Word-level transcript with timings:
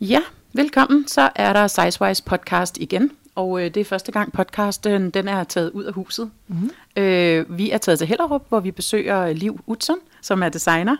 Ja, 0.00 0.20
velkommen. 0.52 1.08
Så 1.08 1.30
er 1.34 1.52
der 1.52 1.66
Sizewise 1.66 2.22
podcast 2.22 2.78
igen, 2.78 3.10
og 3.34 3.60
øh, 3.60 3.74
det 3.74 3.80
er 3.80 3.84
første 3.84 4.12
gang 4.12 4.32
podcasten 4.32 5.10
den 5.10 5.28
er 5.28 5.44
taget 5.44 5.70
ud 5.70 5.84
af 5.84 5.92
huset. 5.92 6.30
Mm-hmm. 6.48 6.70
Øh, 6.96 7.58
vi 7.58 7.70
er 7.70 7.78
taget 7.78 7.98
til 7.98 8.08
Hellerup, 8.08 8.48
hvor 8.48 8.60
vi 8.60 8.70
besøger 8.70 9.32
Liv 9.32 9.60
Utzon, 9.66 9.98
som 10.22 10.42
er 10.42 10.48
designer, 10.48 10.96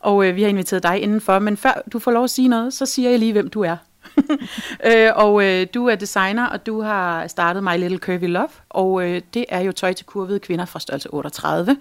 og 0.00 0.26
øh, 0.26 0.36
vi 0.36 0.42
har 0.42 0.48
inviteret 0.48 0.82
dig 0.82 1.02
indenfor, 1.02 1.38
men 1.38 1.56
før 1.56 1.82
du 1.92 1.98
får 1.98 2.10
lov 2.10 2.24
at 2.24 2.30
sige 2.30 2.48
noget, 2.48 2.74
så 2.74 2.86
siger 2.86 3.10
jeg 3.10 3.18
lige, 3.18 3.32
hvem 3.32 3.50
du 3.50 3.60
er. 3.60 3.76
øh, 4.90 5.10
og 5.14 5.44
øh, 5.44 5.66
du 5.74 5.86
er 5.86 5.94
designer, 5.94 6.46
og 6.46 6.66
du 6.66 6.80
har 6.80 7.26
startet 7.26 7.64
My 7.64 7.78
Little 7.78 7.98
Curvy 7.98 8.28
Love, 8.28 8.48
og 8.68 9.02
øh, 9.02 9.22
det 9.34 9.44
er 9.48 9.60
jo 9.60 9.72
tøj 9.72 9.92
til 9.92 10.06
kurvede 10.06 10.38
kvinder 10.38 10.64
fra 10.64 10.80
størrelse 10.80 11.10
38, 11.10 11.76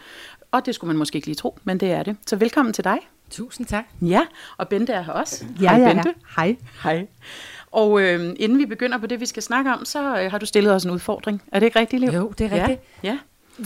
og 0.52 0.66
det 0.66 0.75
skulle 0.75 0.89
man 0.89 0.97
måske 0.97 1.16
ikke 1.16 1.27
lige 1.27 1.36
tro, 1.36 1.59
men 1.63 1.79
det 1.79 1.91
er 1.91 2.04
det. 2.04 2.18
Så 2.27 2.36
velkommen 2.36 2.73
til 2.73 2.84
dig. 2.84 2.97
Tusind 3.30 3.68
tak. 3.68 3.86
Ja, 4.02 4.21
og 4.57 4.68
Bente 4.70 4.94
er 4.94 5.02
her 5.02 5.14
også. 5.14 5.46
Ja, 5.62 5.70
Hej, 5.70 5.80
ja, 5.88 5.94
Bente. 5.94 6.10
ja. 6.10 6.14
Hej. 6.42 6.55
Hej. 6.84 7.07
Og 7.71 8.02
øh, 8.02 8.36
inden 8.39 8.57
vi 8.60 8.66
begynder 8.66 8.97
på 8.97 9.07
det, 9.07 9.20
vi 9.20 9.25
skal 9.25 9.43
snakke 9.43 9.74
om, 9.74 9.86
så 9.86 10.21
øh, 10.21 10.32
har 10.32 10.38
du 10.38 10.46
stillet 10.46 10.74
os 10.74 10.83
en 10.83 10.92
udfordring. 10.92 11.42
Er 11.52 11.60
det 11.60 11.66
ikke 11.66 11.80
rigtigt, 11.80 12.00
Liv? 12.00 12.10
Jo, 12.10 12.33
det 12.38 12.46
er 12.46 12.52
rigtigt. 12.56 12.80
Ja. 13.04 13.10
ja. 13.10 13.19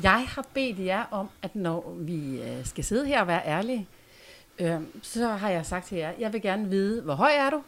Jeg 0.03 0.23
har 0.27 0.45
bedt 0.53 0.79
jer 0.79 1.03
om, 1.11 1.29
at 1.41 1.55
når 1.55 1.95
vi 1.99 2.41
øh, 2.41 2.65
skal 2.65 2.83
sidde 2.83 3.05
her 3.05 3.21
og 3.21 3.27
være 3.27 3.41
ærlige, 3.45 3.87
øh, 4.59 4.75
så 5.01 5.27
har 5.27 5.49
jeg 5.49 5.65
sagt 5.65 5.87
til 5.87 5.97
jer, 5.97 6.11
jeg 6.19 6.33
vil 6.33 6.41
gerne 6.41 6.69
vide, 6.69 7.01
hvor 7.01 7.13
høj 7.13 7.31
er 7.35 7.49
du, 7.49 7.61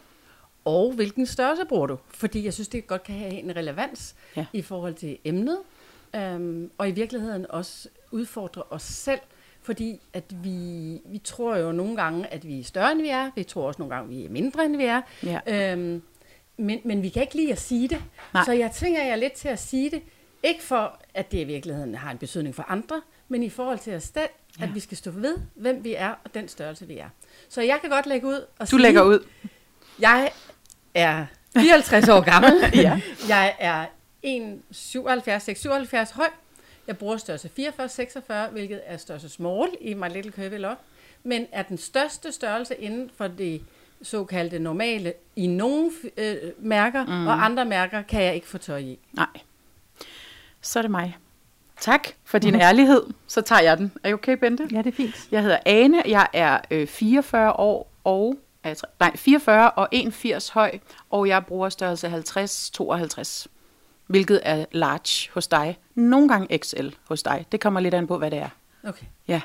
og 0.64 0.92
hvilken 0.92 1.26
størrelse 1.26 1.64
bruger 1.64 1.86
du? 1.86 1.98
Fordi 2.10 2.44
jeg 2.44 2.54
synes, 2.54 2.68
det 2.68 2.86
godt 2.86 3.02
kan 3.02 3.14
have 3.14 3.32
en 3.32 3.56
relevans 3.56 4.14
Ja. 4.36 4.46
i 4.52 4.62
forhold 4.62 4.94
til 4.94 5.18
emnet, 5.24 5.58
øh, 6.16 6.68
og 6.78 6.88
i 6.88 6.92
virkeligheden 6.92 7.46
også 7.48 7.88
udfordre 8.10 8.62
os 8.70 8.82
selv, 8.82 9.20
fordi 9.62 10.00
at 10.12 10.24
vi, 10.30 11.00
vi 11.06 11.18
tror 11.24 11.56
jo 11.56 11.72
nogle 11.72 11.96
gange, 11.96 12.26
at 12.26 12.46
vi 12.48 12.60
er 12.60 12.64
større, 12.64 12.92
end 12.92 13.02
vi 13.02 13.08
er. 13.08 13.30
Vi 13.34 13.42
tror 13.42 13.66
også 13.66 13.82
nogle 13.82 13.94
gange, 13.94 14.04
at 14.14 14.18
vi 14.18 14.24
er 14.24 14.30
mindre, 14.30 14.64
end 14.64 14.76
vi 14.76 14.84
er. 14.84 15.02
Ja. 15.22 15.40
Øhm, 15.72 16.02
men, 16.56 16.80
men 16.84 17.02
vi 17.02 17.08
kan 17.08 17.22
ikke 17.22 17.34
lide 17.36 17.52
at 17.52 17.60
sige 17.60 17.88
det. 17.88 18.02
Nej. 18.34 18.44
Så 18.44 18.52
jeg 18.52 18.70
tvinger 18.74 19.04
jer 19.04 19.16
lidt 19.16 19.32
til 19.32 19.48
at 19.48 19.58
sige 19.58 19.90
det. 19.90 20.02
Ikke 20.42 20.62
for, 20.62 20.98
at 21.14 21.32
det 21.32 21.38
i 21.38 21.44
virkeligheden 21.44 21.94
har 21.94 22.10
en 22.10 22.18
betydning 22.18 22.54
for 22.54 22.62
andre, 22.68 23.02
men 23.28 23.42
i 23.42 23.48
forhold 23.50 23.78
til 23.78 23.94
os 23.94 24.02
selv, 24.02 24.28
Ja. 24.60 24.64
at 24.64 24.74
vi 24.74 24.80
skal 24.80 24.96
stå 24.96 25.10
ved, 25.10 25.36
hvem 25.54 25.84
vi 25.84 25.94
er 25.94 26.08
og 26.24 26.34
den 26.34 26.48
størrelse, 26.48 26.86
vi 26.86 26.98
er. 26.98 27.08
Så 27.48 27.62
jeg 27.62 27.78
kan 27.80 27.90
godt 27.90 28.06
lægge 28.06 28.26
ud 28.26 28.34
og 28.34 28.46
Du 28.60 28.66
sige, 28.66 28.80
lægger 28.82 29.02
ud. 29.02 29.26
jeg 30.00 30.30
er 30.94 31.26
54 31.56 32.08
år 32.08 32.20
gammel. 32.20 32.52
Ja. 32.74 33.00
Jeg 33.28 33.54
er 33.58 33.86
1,77 34.26 36.14
høj. 36.14 36.26
Jeg 36.86 36.98
bruger 36.98 37.16
størrelse 37.16 37.50
44-46, 37.58 38.50
hvilket 38.50 38.80
er 38.84 38.96
størrelse 38.96 39.28
small 39.28 39.68
i 39.80 39.94
My 39.94 40.12
Little 40.12 40.32
Curvy 40.32 40.58
Love, 40.58 40.76
men 41.22 41.46
er 41.52 41.62
den 41.62 41.78
største 41.78 42.32
størrelse 42.32 42.74
inden 42.74 43.10
for 43.16 43.26
det 43.26 43.62
såkaldte 44.02 44.58
normale 44.58 45.12
i 45.36 45.46
nogle 45.46 45.90
øh, 46.16 46.36
mærker, 46.58 47.06
mm. 47.06 47.26
og 47.26 47.44
andre 47.44 47.64
mærker 47.64 48.02
kan 48.02 48.22
jeg 48.22 48.34
ikke 48.34 48.46
få 48.46 48.58
tøj 48.58 48.78
i. 48.78 48.98
Nej. 49.12 49.26
Så 50.60 50.78
er 50.78 50.82
det 50.82 50.90
mig. 50.90 51.16
Tak 51.80 52.08
for 52.24 52.38
din 52.38 52.54
ærlighed. 52.54 53.02
Så 53.26 53.40
tager 53.40 53.62
jeg 53.62 53.78
den. 53.78 53.92
Er 54.02 54.08
I 54.08 54.12
okay, 54.12 54.36
Bente? 54.36 54.68
Ja, 54.72 54.78
det 54.78 54.86
er 54.86 54.92
fint. 54.92 55.28
Jeg 55.30 55.42
hedder 55.42 55.58
Ane. 55.66 56.02
Jeg 56.06 56.28
er 56.32 56.58
øh, 56.70 56.86
44 56.86 57.52
år 57.52 57.92
og... 58.04 58.36
Nej, 59.00 59.16
44 59.16 59.70
og 59.70 59.88
81 59.92 60.48
høj, 60.48 60.78
og 61.10 61.28
jeg 61.28 61.46
bruger 61.46 61.68
størrelse 61.68 62.08
50-52, 62.08 63.46
hvilket 64.06 64.40
er 64.42 64.64
large 64.72 65.30
hos 65.34 65.48
dig. 65.48 65.78
Nogle 65.94 66.28
gange 66.28 66.58
XL 66.58 66.88
hos 67.08 67.22
dig. 67.22 67.46
Det 67.52 67.60
kommer 67.60 67.80
lidt 67.80 67.94
an 67.94 68.06
på, 68.06 68.18
hvad 68.18 68.30
det 68.30 68.38
er. 68.38 68.48
Okay. 68.84 69.06
Ja. 69.28 69.40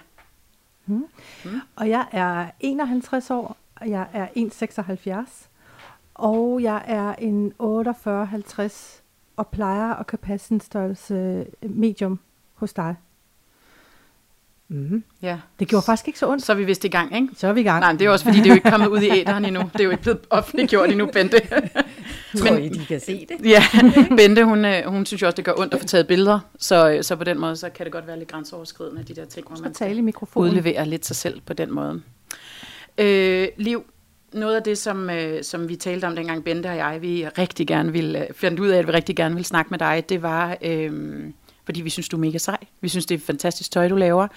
Og 1.75 1.89
jeg 1.89 2.05
er 2.11 2.47
51 2.59 3.31
år, 3.31 3.57
og 3.75 3.89
jeg 3.89 4.07
er 4.13 4.27
1,76, 5.25 5.47
og 6.15 6.61
jeg 6.61 6.83
er 6.85 7.15
en 7.15 7.53
48-50, 7.61 9.01
og 9.37 9.47
plejer 9.47 9.93
at 9.93 10.07
kan 10.07 10.19
passe 10.19 10.53
en 10.53 10.61
størrelse 10.61 11.45
medium 11.61 12.19
hos 12.53 12.73
dig. 12.73 12.95
Mm. 14.69 15.03
ja. 15.21 15.39
Det 15.59 15.67
gjorde 15.67 15.85
faktisk 15.85 16.07
ikke 16.07 16.19
så 16.19 16.29
ondt. 16.29 16.43
Så 16.43 16.51
er 16.51 16.55
vi 16.55 16.63
vist 16.63 16.83
i 16.83 16.87
gang, 16.87 17.15
ikke? 17.15 17.27
Så 17.35 17.47
er 17.47 17.53
vi 17.53 17.61
i 17.61 17.63
gang. 17.63 17.79
Nej, 17.79 17.91
men 17.91 17.99
det 17.99 18.05
er 18.05 18.11
også, 18.11 18.25
fordi 18.25 18.37
det 18.37 18.45
er 18.45 18.49
jo 18.49 18.55
ikke 18.55 18.71
kommet 18.71 18.87
ud 18.87 19.01
i 19.01 19.09
æderen 19.09 19.45
endnu. 19.45 19.61
Det 19.73 19.79
er 19.79 19.83
jo 19.83 19.89
ikke 19.89 20.03
blevet 20.03 20.27
offentliggjort 20.29 20.89
endnu, 20.89 21.05
Bente. 21.05 21.37
Tror 22.39 22.57
I, 22.57 22.69
de 22.69 22.85
kan 22.85 22.99
se 22.99 23.27
det? 23.29 23.45
Ja, 23.53 23.63
Bente, 24.17 24.43
hun, 24.43 24.65
øh, 24.65 24.83
hun 24.85 25.05
synes 25.05 25.21
jo 25.21 25.27
også, 25.27 25.35
det 25.35 25.45
gør 25.45 25.53
ondt 25.57 25.73
at 25.73 25.79
få 25.79 25.85
taget 25.87 26.07
billeder. 26.07 26.39
Så, 26.59 26.89
øh, 26.89 27.03
så 27.03 27.15
på 27.15 27.23
den 27.23 27.39
måde, 27.39 27.55
så 27.55 27.69
kan 27.69 27.83
det 27.85 27.93
godt 27.93 28.07
være 28.07 28.17
lidt 28.17 28.29
grænseoverskridende, 28.29 29.03
de 29.03 29.15
der 29.15 29.25
ting, 29.25 29.47
hvor 29.47 29.57
man 29.63 29.73
tale 29.73 29.97
i 29.97 30.01
mikrofonen. 30.01 30.49
udlevere 30.49 30.85
lidt 30.85 31.05
sig 31.05 31.15
selv 31.15 31.41
på 31.45 31.53
den 31.53 31.73
måde. 31.73 32.01
Øh, 32.97 33.47
Liv, 33.57 33.83
noget 34.33 34.55
af 34.55 34.63
det, 34.63 34.77
som, 34.77 35.09
øh, 35.09 35.43
som 35.43 35.69
vi 35.69 35.75
talte 35.75 36.05
om 36.05 36.15
dengang, 36.15 36.43
Bente 36.43 36.67
og 36.67 36.77
jeg, 36.77 37.01
vi 37.01 37.27
rigtig 37.27 37.67
gerne 37.67 37.91
ville, 37.91 38.27
øh, 38.27 38.33
fandt 38.33 38.59
ud 38.59 38.67
af, 38.67 38.77
at 38.79 38.87
vi 38.87 38.91
rigtig 38.91 39.15
gerne 39.15 39.35
ville 39.35 39.47
snakke 39.47 39.69
med 39.69 39.79
dig, 39.79 40.03
det 40.09 40.21
var, 40.21 40.57
øh, 40.61 41.23
fordi 41.67 41.81
vi 41.81 41.89
synes, 41.89 42.09
du 42.09 42.17
er 42.17 42.19
mega 42.19 42.37
sej. 42.37 42.57
Vi 42.81 42.89
synes, 42.89 43.05
det 43.05 43.15
er 43.15 43.19
fantastisk 43.25 43.71
tøj, 43.71 43.87
du 43.87 43.95
laver. 43.95 44.27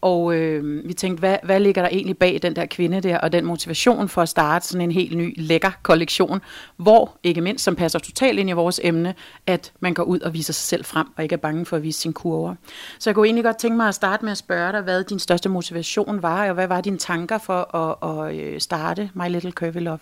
Og 0.00 0.34
øh, 0.34 0.88
vi 0.88 0.92
tænkte, 0.92 1.20
hvad, 1.20 1.36
hvad 1.42 1.60
ligger 1.60 1.82
der 1.82 1.88
egentlig 1.88 2.18
bag 2.18 2.38
den 2.42 2.56
der 2.56 2.66
kvinde 2.66 3.00
der, 3.00 3.18
og 3.18 3.32
den 3.32 3.44
motivation 3.44 4.08
for 4.08 4.22
at 4.22 4.28
starte 4.28 4.66
sådan 4.66 4.80
en 4.80 4.92
helt 4.92 5.16
ny, 5.16 5.34
lækker 5.36 5.70
kollektion, 5.82 6.40
hvor, 6.76 7.18
ikke 7.22 7.40
mindst, 7.40 7.64
som 7.64 7.76
passer 7.76 7.98
totalt 7.98 8.38
ind 8.38 8.50
i 8.50 8.52
vores 8.52 8.80
emne, 8.84 9.14
at 9.46 9.72
man 9.80 9.94
går 9.94 10.02
ud 10.02 10.20
og 10.20 10.34
viser 10.34 10.52
sig 10.52 10.64
selv 10.64 10.84
frem, 10.84 11.06
og 11.16 11.22
ikke 11.22 11.32
er 11.32 11.36
bange 11.36 11.66
for 11.66 11.76
at 11.76 11.82
vise 11.82 12.00
sine 12.00 12.14
kurver. 12.14 12.54
Så 12.98 13.10
jeg 13.10 13.14
kunne 13.14 13.26
egentlig 13.26 13.44
godt 13.44 13.58
tænke 13.58 13.76
mig 13.76 13.88
at 13.88 13.94
starte 13.94 14.24
med 14.24 14.32
at 14.32 14.38
spørge 14.38 14.72
dig, 14.72 14.80
hvad 14.80 15.04
din 15.04 15.18
største 15.18 15.48
motivation 15.48 16.22
var, 16.22 16.48
og 16.48 16.54
hvad 16.54 16.66
var 16.66 16.80
dine 16.80 16.98
tanker 16.98 17.38
for 17.38 17.76
at, 17.76 18.28
at 18.28 18.36
øh, 18.36 18.60
starte 18.60 19.10
My 19.14 19.28
Little 19.28 19.52
Curvy 19.52 19.78
Love? 19.78 19.98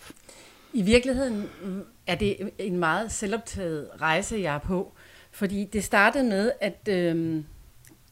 I 0.73 0.83
virkeligheden 0.83 1.49
er 2.07 2.15
det 2.15 2.51
en 2.59 2.77
meget 2.77 3.13
selvoptaget 3.13 3.89
rejse, 4.01 4.37
jeg 4.43 4.55
er 4.55 4.59
på. 4.59 4.93
Fordi 5.39 5.65
det 5.65 5.85
startede 5.85 6.25
med, 6.25 6.53
at 6.61 6.89
øh, 6.89 7.43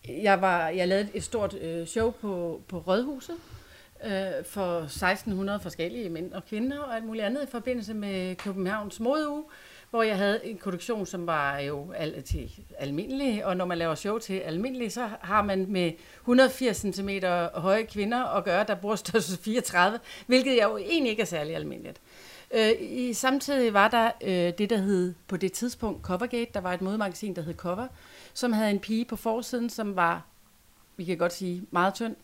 jeg, 0.09 0.41
var, 0.41 0.69
jeg 0.69 0.89
lavede 0.89 1.09
et 1.15 1.23
stort 1.23 1.55
øh, 1.55 1.87
show 1.87 2.11
på, 2.11 2.61
på 2.69 2.79
Rødhuset 2.79 3.35
øh, 4.05 4.45
for 4.45 4.79
1600 4.79 5.61
forskellige 5.61 6.11
mænd 6.11 6.33
og 6.33 6.45
kvinder 6.45 6.79
og 6.79 6.97
alt 6.97 7.05
muligt 7.05 7.25
andet 7.25 7.43
i 7.43 7.51
forbindelse 7.51 7.95
med 7.95 8.37
Københavns 8.37 9.01
modeuge, 9.01 9.45
hvor 9.91 10.03
jeg 10.03 10.17
havde 10.17 10.41
en 10.45 10.59
produktion, 10.59 11.07
som 11.07 11.27
var 11.27 11.59
jo 11.59 11.93
al, 11.93 12.23
til 12.23 12.51
almindelig, 12.79 13.47
og 13.47 13.57
når 13.57 13.65
man 13.65 13.79
laver 13.79 13.95
show 13.95 14.19
til 14.19 14.35
almindelig, 14.35 14.93
så 14.93 15.09
har 15.21 15.43
man 15.43 15.67
med 15.69 15.93
180 16.21 16.77
cm 16.77 17.09
høje 17.55 17.83
kvinder 17.83 18.25
at 18.25 18.45
gøre, 18.45 18.65
der 18.69 18.75
bor 18.75 18.95
størrelse 18.95 19.39
34, 19.39 19.99
hvilket 20.27 20.57
jeg 20.57 20.65
jo 20.65 20.77
egentlig 20.77 21.11
ikke 21.11 21.23
er 21.23 21.27
særlig 21.27 21.57
almindeligt. 21.57 22.01
Øh, 22.55 22.73
i, 22.81 23.13
samtidig 23.13 23.75
var 23.75 23.89
der 23.89 24.11
øh, 24.23 24.53
det, 24.59 24.71
der 24.71 24.77
hed 24.77 25.15
på 25.29 25.37
det 25.37 25.53
tidspunkt 25.53 26.03
Covergate. 26.03 26.51
Der 26.55 26.61
var 26.61 26.73
et 26.73 26.83
modemagasin, 26.83 27.37
der 27.37 27.43
hed 27.43 27.55
Cover, 27.55 27.87
som 28.35 28.53
havde 28.53 28.71
en 28.71 28.79
pige 28.79 29.05
på 29.05 29.17
forsiden, 29.17 29.71
som 29.71 29.97
var, 29.97 30.25
vi 30.97 31.05
kan 31.05 31.19
godt 31.19 31.33
sige, 31.33 31.67
meget 31.71 31.95
tynd. 31.95 32.17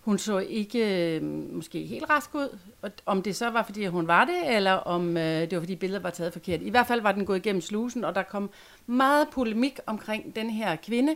Hun 0.00 0.18
så 0.18 0.38
ikke 0.38 1.16
øh, 1.16 1.22
måske 1.52 1.86
helt 1.86 2.10
rask 2.10 2.34
ud. 2.34 2.58
Og 2.82 2.90
om 3.06 3.22
det 3.22 3.36
så 3.36 3.50
var, 3.50 3.62
fordi 3.62 3.86
hun 3.86 4.06
var 4.06 4.24
det, 4.24 4.56
eller 4.56 4.72
om 4.72 5.16
øh, 5.16 5.40
det 5.40 5.52
var, 5.52 5.60
fordi 5.60 5.76
billedet 5.76 6.02
var 6.02 6.10
taget 6.10 6.32
forkert. 6.32 6.62
I 6.62 6.70
hvert 6.70 6.86
fald 6.86 7.00
var 7.00 7.12
den 7.12 7.26
gået 7.26 7.36
igennem 7.36 7.62
slusen, 7.62 8.04
og 8.04 8.14
der 8.14 8.22
kom 8.22 8.50
meget 8.86 9.28
polemik 9.32 9.78
omkring 9.86 10.36
den 10.36 10.50
her 10.50 10.76
kvinde, 10.76 11.12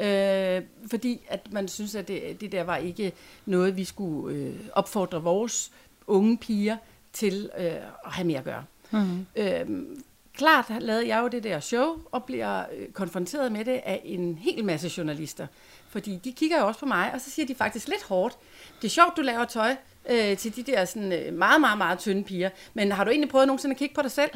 øh, 0.00 0.62
fordi 0.90 1.20
at 1.28 1.52
man 1.52 1.68
synes, 1.68 1.94
at 1.94 2.08
det, 2.08 2.40
det 2.40 2.52
der 2.52 2.64
var 2.64 2.76
ikke 2.76 3.12
noget, 3.46 3.76
vi 3.76 3.84
skulle 3.84 4.36
øh, 4.36 4.54
opfordre 4.72 5.22
vores 5.22 5.72
unge 6.06 6.38
piger 6.38 6.76
til 7.12 7.50
øh, 7.58 7.64
at 7.66 7.82
have 8.04 8.26
mere 8.26 8.38
at 8.38 8.44
gøre. 8.44 8.64
Mm. 8.90 9.26
Øhm, 9.36 10.02
klart 10.36 10.64
lavede 10.80 11.08
jeg 11.08 11.22
jo 11.22 11.28
det 11.28 11.44
der 11.44 11.60
show, 11.60 11.96
og 12.12 12.24
bliver 12.24 12.60
øh, 12.78 12.88
konfronteret 12.92 13.52
med 13.52 13.64
det 13.64 13.80
af 13.84 14.00
en 14.04 14.38
hel 14.42 14.64
masse 14.64 14.92
journalister. 14.98 15.46
Fordi 15.90 16.20
de 16.24 16.32
kigger 16.32 16.58
jo 16.60 16.66
også 16.66 16.80
på 16.80 16.86
mig, 16.86 17.10
og 17.14 17.20
så 17.20 17.30
siger 17.30 17.46
de 17.46 17.54
faktisk 17.54 17.88
lidt 17.88 18.02
hårdt, 18.02 18.36
det 18.82 18.88
er 18.88 18.90
sjovt, 18.90 19.16
du 19.16 19.22
laver 19.22 19.44
tøj 19.44 19.76
øh, 20.10 20.36
til 20.36 20.56
de 20.56 20.62
der 20.62 20.84
sådan, 20.84 21.12
øh, 21.12 21.34
meget, 21.34 21.60
meget, 21.60 21.78
meget 21.78 21.98
tynde 21.98 22.24
piger, 22.24 22.50
men 22.74 22.92
har 22.92 23.04
du 23.04 23.10
egentlig 23.10 23.30
prøvet 23.30 23.46
nogensinde 23.46 23.72
at 23.72 23.78
kigge 23.78 23.94
på 23.94 24.02
dig 24.02 24.10
selv? 24.10 24.30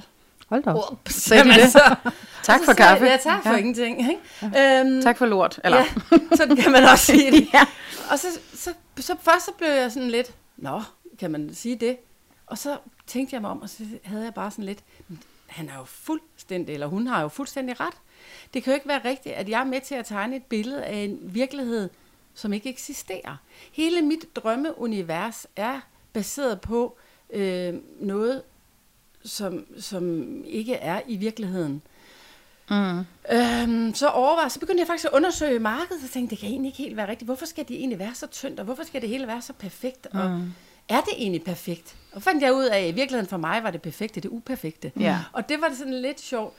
Hold 0.49 0.63
da 0.63 0.71
op. 0.71 0.93
Ups, 0.93 1.15
Sagde 1.29 1.45
de 1.45 1.49
det? 1.55 1.73
så- 1.73 1.95
Tak 2.43 2.59
så 2.61 2.65
for 2.65 2.73
siger 2.73 2.85
jeg, 2.89 2.99
kaffe. 2.99 3.05
Ja, 3.05 3.17
tak 3.17 3.43
for 3.43 3.49
Ja. 3.49 3.55
ja. 3.55 3.59
ingenting. 3.61 4.01
Ikke? 4.01 4.81
Øhm, 4.81 5.03
Tak 5.03 5.19
for 5.19 5.27
lort. 5.27 5.61
Eller? 5.65 5.79
Ja, 5.79 5.87
sådan 6.37 6.57
kan 6.57 6.73
man 6.73 6.85
også 6.85 7.05
sige 7.07 7.31
det. 7.31 7.49
Ja. 7.55 7.61
Og 8.11 8.19
så, 8.19 8.27
så, 8.55 8.71
så 9.01 9.17
først 9.23 9.45
så 9.45 9.51
blev 9.59 9.69
jeg 9.69 9.93
sådan 9.93 10.11
lidt, 10.11 10.33
nå, 10.57 10.83
kan 11.19 11.31
man 11.31 11.51
sige 11.55 11.77
det? 11.77 11.97
Og 12.47 12.59
så 12.59 12.79
tænkte 13.07 13.35
jeg 13.35 13.41
mig 13.43 13.51
om, 13.51 13.63
og 13.63 13.69
så 13.69 13.85
havde 14.05 14.25
jeg 14.25 14.35
bare 14.35 14.51
sådan 14.51 14.65
lidt, 14.65 14.85
"Men 15.09 15.23
han 15.47 15.69
er 15.69 15.79
jo 15.79 15.85
fuldstændig, 15.85 16.73
eller 16.73 16.87
hun 16.87 17.07
har 17.07 17.23
jo 17.23 17.29
fuldstændig 17.29 17.81
ret. 17.81 17.95
Det 18.55 18.63
kan 18.63 18.73
jo 18.73 18.75
ikke 18.75 18.89
være 18.89 19.05
rigtigt, 19.05 19.35
at 19.35 19.49
jeg 19.49 19.61
er 19.61 19.65
med 19.65 19.81
til 19.81 19.95
at 19.95 20.07
tegne 20.07 20.37
et 20.37 20.45
billede 20.45 20.85
af 20.85 20.97
en 20.97 21.19
virkelighed, 21.23 21.91
som 22.35 22.53
ikke 22.53 22.69
eksisterer. 22.71 23.37
Hele 23.73 24.03
mit 24.03 24.37
drømmeunivers 24.37 25.47
er 25.57 25.81
baseret 26.13 26.61
på 26.61 26.97
øh, 27.31 27.75
noget, 28.01 28.43
som, 29.25 29.67
som 29.81 30.25
ikke 30.45 30.75
er 30.75 31.01
i 31.07 31.17
virkeligheden. 31.17 31.83
Mm. 32.71 32.99
Øhm, 33.33 33.95
så 33.95 34.09
overvej, 34.09 34.49
så 34.49 34.61
begyndte 34.61 34.81
jeg 34.81 34.87
faktisk 34.87 35.05
at 35.05 35.13
undersøge 35.13 35.59
markedet, 35.59 36.05
og 36.05 36.11
tænkte, 36.11 36.31
det 36.31 36.39
kan 36.39 36.49
egentlig 36.49 36.69
ikke 36.69 36.79
helt 36.83 36.97
være 36.97 37.09
rigtigt. 37.09 37.27
Hvorfor 37.27 37.47
skal 37.47 37.69
det 37.69 37.77
egentlig 37.77 37.99
være 37.99 38.15
så 38.15 38.27
tyndt, 38.27 38.61
og 38.61 38.65
hvorfor 38.65 38.83
skal 38.83 39.01
det 39.01 39.09
hele 39.09 39.27
være 39.27 39.43
så 39.43 39.53
perfekt? 39.53 40.07
Og, 40.07 40.21
er 40.89 41.01
det 41.01 41.13
egentlig 41.17 41.45
perfekt? 41.45 41.97
Og 42.13 42.23
fandt 42.23 42.43
jeg 42.43 42.55
ud 42.55 42.65
af, 42.65 42.79
at 42.79 42.89
i 42.89 42.93
virkeligheden 42.93 43.29
for 43.29 43.37
mig 43.37 43.63
var 43.63 43.71
det 43.71 43.83
perfekte, 43.83 44.21
det 44.21 44.29
uperfekte. 44.29 44.93
Ja. 45.01 45.19
Og 45.33 45.49
det 45.49 45.61
var 45.61 45.69
det 45.69 45.79
sådan 45.79 45.95
lidt 46.01 46.21
sjovt. 46.21 46.55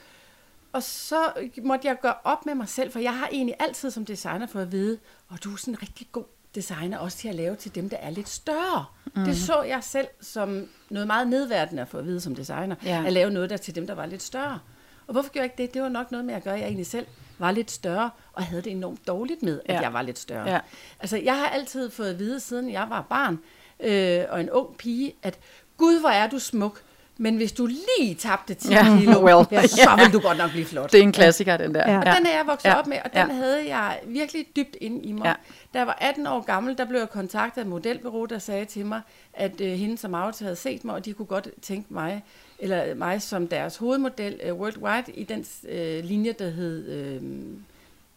Og 0.72 0.82
så 0.82 1.16
måtte 1.62 1.88
jeg 1.88 1.96
gøre 2.02 2.14
op 2.24 2.46
med 2.46 2.54
mig 2.54 2.68
selv, 2.68 2.92
for 2.92 2.98
jeg 2.98 3.18
har 3.18 3.28
egentlig 3.32 3.54
altid 3.58 3.90
som 3.90 4.04
designer 4.04 4.46
fået 4.46 4.62
at 4.62 4.72
vide, 4.72 4.98
og 5.28 5.44
du 5.44 5.52
er 5.52 5.56
sådan 5.56 5.74
en 5.74 5.82
rigtig 5.82 6.06
god 6.12 6.24
designer 6.54 6.98
også 6.98 7.18
til 7.18 7.28
at 7.28 7.34
lave 7.34 7.56
til 7.56 7.74
dem, 7.74 7.88
der 7.90 7.96
er 7.96 8.10
lidt 8.10 8.28
større. 8.28 8.84
Mm. 9.16 9.24
Det 9.24 9.36
så 9.36 9.62
jeg 9.62 9.84
selv 9.84 10.06
som 10.20 10.68
noget 10.90 11.06
meget 11.06 11.28
nedværdende 11.28 11.82
at 11.82 11.88
få 11.88 11.98
at 11.98 12.04
vide 12.06 12.20
som 12.20 12.34
designer, 12.34 12.76
Ja. 12.84 13.02
at 13.06 13.12
lave 13.12 13.30
noget 13.30 13.50
der 13.50 13.56
til 13.56 13.74
dem, 13.74 13.86
der 13.86 13.94
var 13.94 14.06
lidt 14.06 14.22
større. 14.22 14.58
Og 15.06 15.12
hvorfor 15.12 15.30
gjorde 15.30 15.42
jeg 15.42 15.52
ikke 15.52 15.62
det? 15.62 15.74
Det 15.74 15.82
var 15.82 15.88
nok 15.88 16.10
noget 16.10 16.24
med 16.26 16.34
at 16.34 16.44
gøre, 16.44 16.54
at 16.54 16.60
jeg 16.60 16.66
egentlig 16.66 16.86
selv 16.86 17.06
var 17.38 17.50
lidt 17.50 17.70
større, 17.70 18.10
og 18.32 18.42
havde 18.42 18.62
det 18.62 18.72
enormt 18.72 19.06
dårligt 19.06 19.42
med, 19.42 19.60
at 19.64 19.74
Ja. 19.74 19.80
jeg 19.80 19.92
var 19.92 20.02
lidt 20.02 20.18
større. 20.18 20.50
Ja. 20.50 20.60
Altså, 21.00 21.16
jeg 21.16 21.36
har 21.36 21.46
altid 21.46 21.90
fået 21.90 22.10
at 22.10 22.18
vide, 22.18 22.40
siden 22.40 22.70
jeg 22.72 22.86
var 22.90 23.02
barn 23.02 23.38
øh, 23.80 24.20
og 24.28 24.40
en 24.40 24.50
ung 24.50 24.76
pige, 24.76 25.12
at 25.22 25.38
Gud, 25.76 26.00
hvor 26.00 26.08
er 26.08 26.28
du 26.28 26.38
smuk, 26.38 26.80
men 27.20 27.36
hvis 27.36 27.52
du 27.52 27.66
lige 27.66 28.14
tabte 28.14 28.54
10 28.54 28.68
Ja, 28.72 28.98
kilo, 28.98 29.18
well. 29.26 29.46
ja, 29.50 29.66
så 29.66 29.90
vil 30.04 30.12
du 30.12 30.20
godt 30.20 30.38
nok 30.38 30.50
blive 30.50 30.64
flot. 30.64 30.92
Det 30.92 30.98
er 30.98 31.02
en 31.02 31.12
klassiker, 31.12 31.56
den 31.56 31.74
der. 31.74 31.92
Ja. 31.92 31.98
Og 31.98 32.04
den 32.16 32.26
er 32.26 32.36
jeg 32.36 32.44
vokset 32.46 32.68
Ja. 32.68 32.78
op 32.78 32.86
med, 32.86 32.96
og 33.04 33.10
den 33.12 33.26
Ja. 33.28 33.34
havde 33.34 33.68
jeg 33.76 34.00
virkelig 34.06 34.46
dybt 34.56 34.76
ind 34.80 35.06
i 35.06 35.12
mig. 35.12 35.24
Ja. 35.24 35.32
Da 35.74 35.78
jeg 35.78 35.86
var 35.86 35.98
18 36.00 36.26
år 36.26 36.40
gammel, 36.40 36.78
der 36.78 36.84
blev 36.84 36.98
jeg 37.00 37.10
kontaktet 37.10 37.60
af 37.60 37.64
et 37.64 37.68
modelbureau, 37.70 38.24
der 38.24 38.38
sagde 38.38 38.64
til 38.64 38.86
mig, 38.86 39.00
at 39.34 39.60
øh, 39.60 39.72
hende 39.72 39.98
som 39.98 40.14
Aarhus 40.14 40.38
havde 40.38 40.56
set 40.56 40.84
mig, 40.84 40.94
og 40.94 41.04
de 41.04 41.12
kunne 41.12 41.26
godt 41.26 41.48
tænke 41.62 41.94
mig, 41.94 42.24
eller 42.58 42.94
mig 42.94 43.22
som 43.22 43.48
deres 43.48 43.76
hovedmodel 43.76 44.40
øh, 44.42 44.54
worldwide 44.54 45.12
i 45.14 45.24
den 45.24 45.44
øh, 45.68 46.04
linje, 46.04 46.32
der 46.38 46.48
hed 46.50 46.88
øh, 46.88 47.22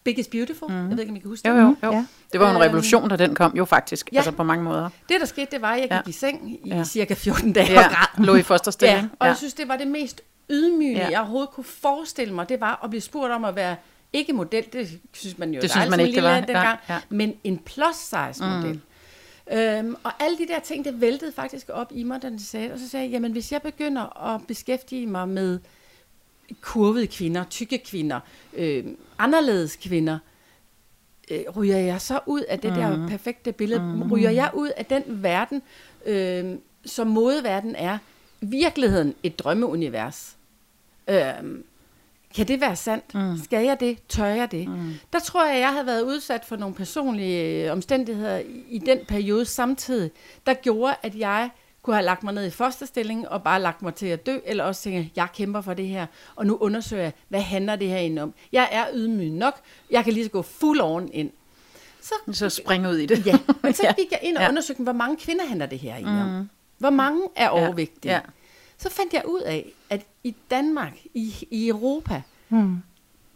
Big 0.03 0.19
is 0.19 0.27
Beautiful. 0.27 0.69
Mm. 0.71 0.75
Jeg 0.89 0.92
ved 0.92 1.00
ikke, 1.00 1.09
om 1.09 1.15
I 1.15 1.19
kan 1.19 1.30
huske 1.30 1.50
Jo, 1.50 1.56
det. 1.56 1.62
jo, 1.62 1.75
jo. 1.83 1.92
Ja. 1.92 2.06
Det 2.31 2.39
var 2.39 2.45
jo 2.45 2.56
en 2.56 2.62
Øhm, 2.62 2.68
revolution, 2.68 3.09
da 3.09 3.15
den 3.15 3.36
kom, 3.36 3.53
jo 3.57 3.65
faktisk. 3.65 4.09
ja. 4.12 4.18
Altså 4.18 4.31
på 4.31 4.44
mange 4.44 4.63
måder. 4.63 4.89
Det, 5.09 5.19
der 5.19 5.25
skete, 5.25 5.48
det 5.51 5.62
var, 5.62 5.71
at 5.74 5.80
jeg 5.80 5.89
gik 5.89 5.92
Ja. 5.92 6.01
i 6.09 6.12
seng 6.12 6.51
i 6.51 6.59
Ja. 6.69 6.83
cirka 6.83 7.13
14 7.13 7.53
dage 7.53 7.68
og 7.68 7.74
Ja, 7.74 7.88
græd. 7.88 8.25
lå 8.25 8.36
i 8.36 8.42
fosterstilling. 8.42 9.01
Ja, 9.01 9.07
og 9.19 9.27
jeg 9.27 9.38
synes, 9.38 9.53
det 9.53 9.68
var 9.68 9.77
det 9.77 9.88
mest 9.88 10.21
ydmygende, 10.50 11.00
Ja. 11.00 11.06
ja. 11.06 11.09
jeg 11.12 11.19
overhovedet 11.19 11.50
kunne 11.50 11.63
forestille 11.63 12.33
mig. 12.33 12.50
Det 12.50 12.62
var 12.62 12.80
at 12.83 12.89
blive 12.89 13.01
spurgt 13.01 13.31
om 13.33 13.45
at 13.45 13.56
være 13.56 13.75
ikke 14.13 14.33
model, 14.33 14.63
det 14.74 15.00
synes 15.13 15.38
man 15.38 15.53
jo 15.53 15.62
Det 15.62 15.71
synes 15.71 15.89
man 15.89 16.00
ikke, 16.00 16.15
det 16.15 16.24
var. 16.24 16.36
dengang, 16.36 16.80
Ja, 16.89 16.94
ja. 16.94 17.00
men 17.09 17.33
en 17.44 17.59
plus 17.65 17.95
size 17.95 18.44
model. 18.44 18.74
Mm. 18.74 18.81
Øhm, 19.57 19.95
og 20.03 20.12
alle 20.19 20.38
de 20.38 20.48
der 20.48 20.59
ting, 20.59 20.86
det 20.86 21.01
væltede 21.01 21.31
faktisk 21.31 21.69
op 21.74 21.88
i 21.95 22.03
mig, 22.03 22.21
da 22.21 22.30
de 22.30 22.45
sagde, 22.45 22.74
og 22.74 22.80
så 22.80 22.89
sagde 22.89 23.06
jeg, 23.06 23.12
jamen 23.12 23.31
hvis 23.31 23.51
jeg 23.51 23.62
begynder 23.62 24.33
at 24.36 24.42
beskæftige 24.48 25.07
mig 25.07 25.27
med 25.30 25.59
kurvede 26.62 27.07
kvinder, 27.07 27.44
tykke 27.44 27.77
kvinder, 27.77 28.19
øh, 28.53 28.86
anderledes 29.18 29.75
kvinder, 29.75 30.19
øh, 31.31 31.44
ryger 31.56 31.77
jeg 31.77 32.01
så 32.01 32.19
ud 32.25 32.42
af 32.42 32.59
det 32.59 32.71
mm. 32.71 32.77
der 32.77 33.07
perfekte 33.07 33.51
billede? 33.51 33.81
Mm. 33.81 34.12
Ryger 34.12 34.30
jeg 34.30 34.51
ud 34.53 34.69
af 34.77 34.86
den 34.86 35.03
verden, 35.07 35.62
øh, 36.06 36.56
som 36.86 37.07
modeverden 37.07 37.75
er? 37.75 37.98
Virkeligheden 38.42 39.15
et 39.24 39.39
drømmeunivers. 39.39 40.38
Øh, 41.07 41.33
kan 42.36 42.48
det 42.48 42.62
være 42.62 42.75
sandt? 42.75 43.15
Mm. 43.15 43.38
Skal 43.44 43.65
jeg 43.65 43.80
det? 43.80 43.98
Tør 44.07 44.25
jeg 44.25 44.51
det? 44.51 44.68
Mm. 44.68 44.94
Der 45.13 45.19
tror 45.19 45.45
jeg, 45.45 45.59
jeg 45.59 45.71
havde 45.71 45.86
været 45.86 46.01
udsat 46.01 46.45
for 46.45 46.56
nogle 46.56 46.75
personlige 46.75 47.65
øh, 47.65 47.71
omstændigheder 47.71 48.38
i, 48.38 48.63
i 48.69 48.77
den 48.77 49.00
periode 49.07 49.45
samtidig, 49.45 50.12
der 50.45 50.53
gjorde, 50.53 50.95
at 51.03 51.15
jeg 51.15 51.50
kunne 51.83 51.95
have 51.95 52.05
lagt 52.05 52.23
mig 52.23 52.33
ned 52.33 52.45
i 52.45 52.49
fosterstilling 52.49 53.29
og 53.29 53.43
bare 53.43 53.61
lagt 53.61 53.81
mig 53.81 53.95
til 53.95 54.05
at 54.05 54.25
dø, 54.25 54.37
eller 54.45 54.63
også 54.63 54.81
tænke, 54.81 55.11
jeg 55.15 55.27
kæmper 55.33 55.61
for 55.61 55.73
det 55.73 55.87
her, 55.87 56.05
og 56.35 56.45
nu 56.45 56.57
undersøger 56.61 57.03
jeg, 57.03 57.13
hvad 57.29 57.41
handler 57.41 57.75
det 57.75 57.87
her 57.89 57.97
ind 57.97 58.19
om? 58.19 58.33
Jeg 58.51 58.69
er 58.71 58.85
ydmyg 58.93 59.29
nok, 59.29 59.59
jeg 59.91 60.03
kan 60.03 60.13
lige 60.13 60.25
så 60.25 60.31
gå 60.31 60.41
fuld 60.41 60.81
on 60.81 61.09
ind. 61.13 61.31
Så, 62.01 62.13
Så 62.31 62.49
spring 62.49 62.87
ud 62.87 62.97
i 62.97 63.05
det. 63.05 63.25
ja, 63.25 63.37
men 63.63 63.73
så 63.73 63.81
Ja. 63.87 63.93
gik 63.93 64.11
jeg 64.11 64.19
ind 64.23 64.37
og 64.37 64.43
Ja. 64.43 64.49
undersøgte, 64.49 64.83
hvor 64.83 64.93
mange 64.93 65.17
kvinder 65.17 65.45
handler 65.45 65.65
det 65.65 65.79
her 65.79 65.95
ind 65.95 66.07
om? 66.07 66.49
Hvor 66.77 66.89
mange 66.89 67.21
er 67.35 67.49
overvægtige? 67.49 68.13
Ja. 68.13 68.19
Så 68.77 68.89
fandt 68.89 69.13
jeg 69.13 69.23
ud 69.27 69.39
af, 69.41 69.71
at 69.89 70.01
i 70.23 70.35
Danmark, 70.51 70.93
i, 71.13 71.47
i 71.51 71.67
Europa, 71.67 72.21
Mm. 72.49 72.77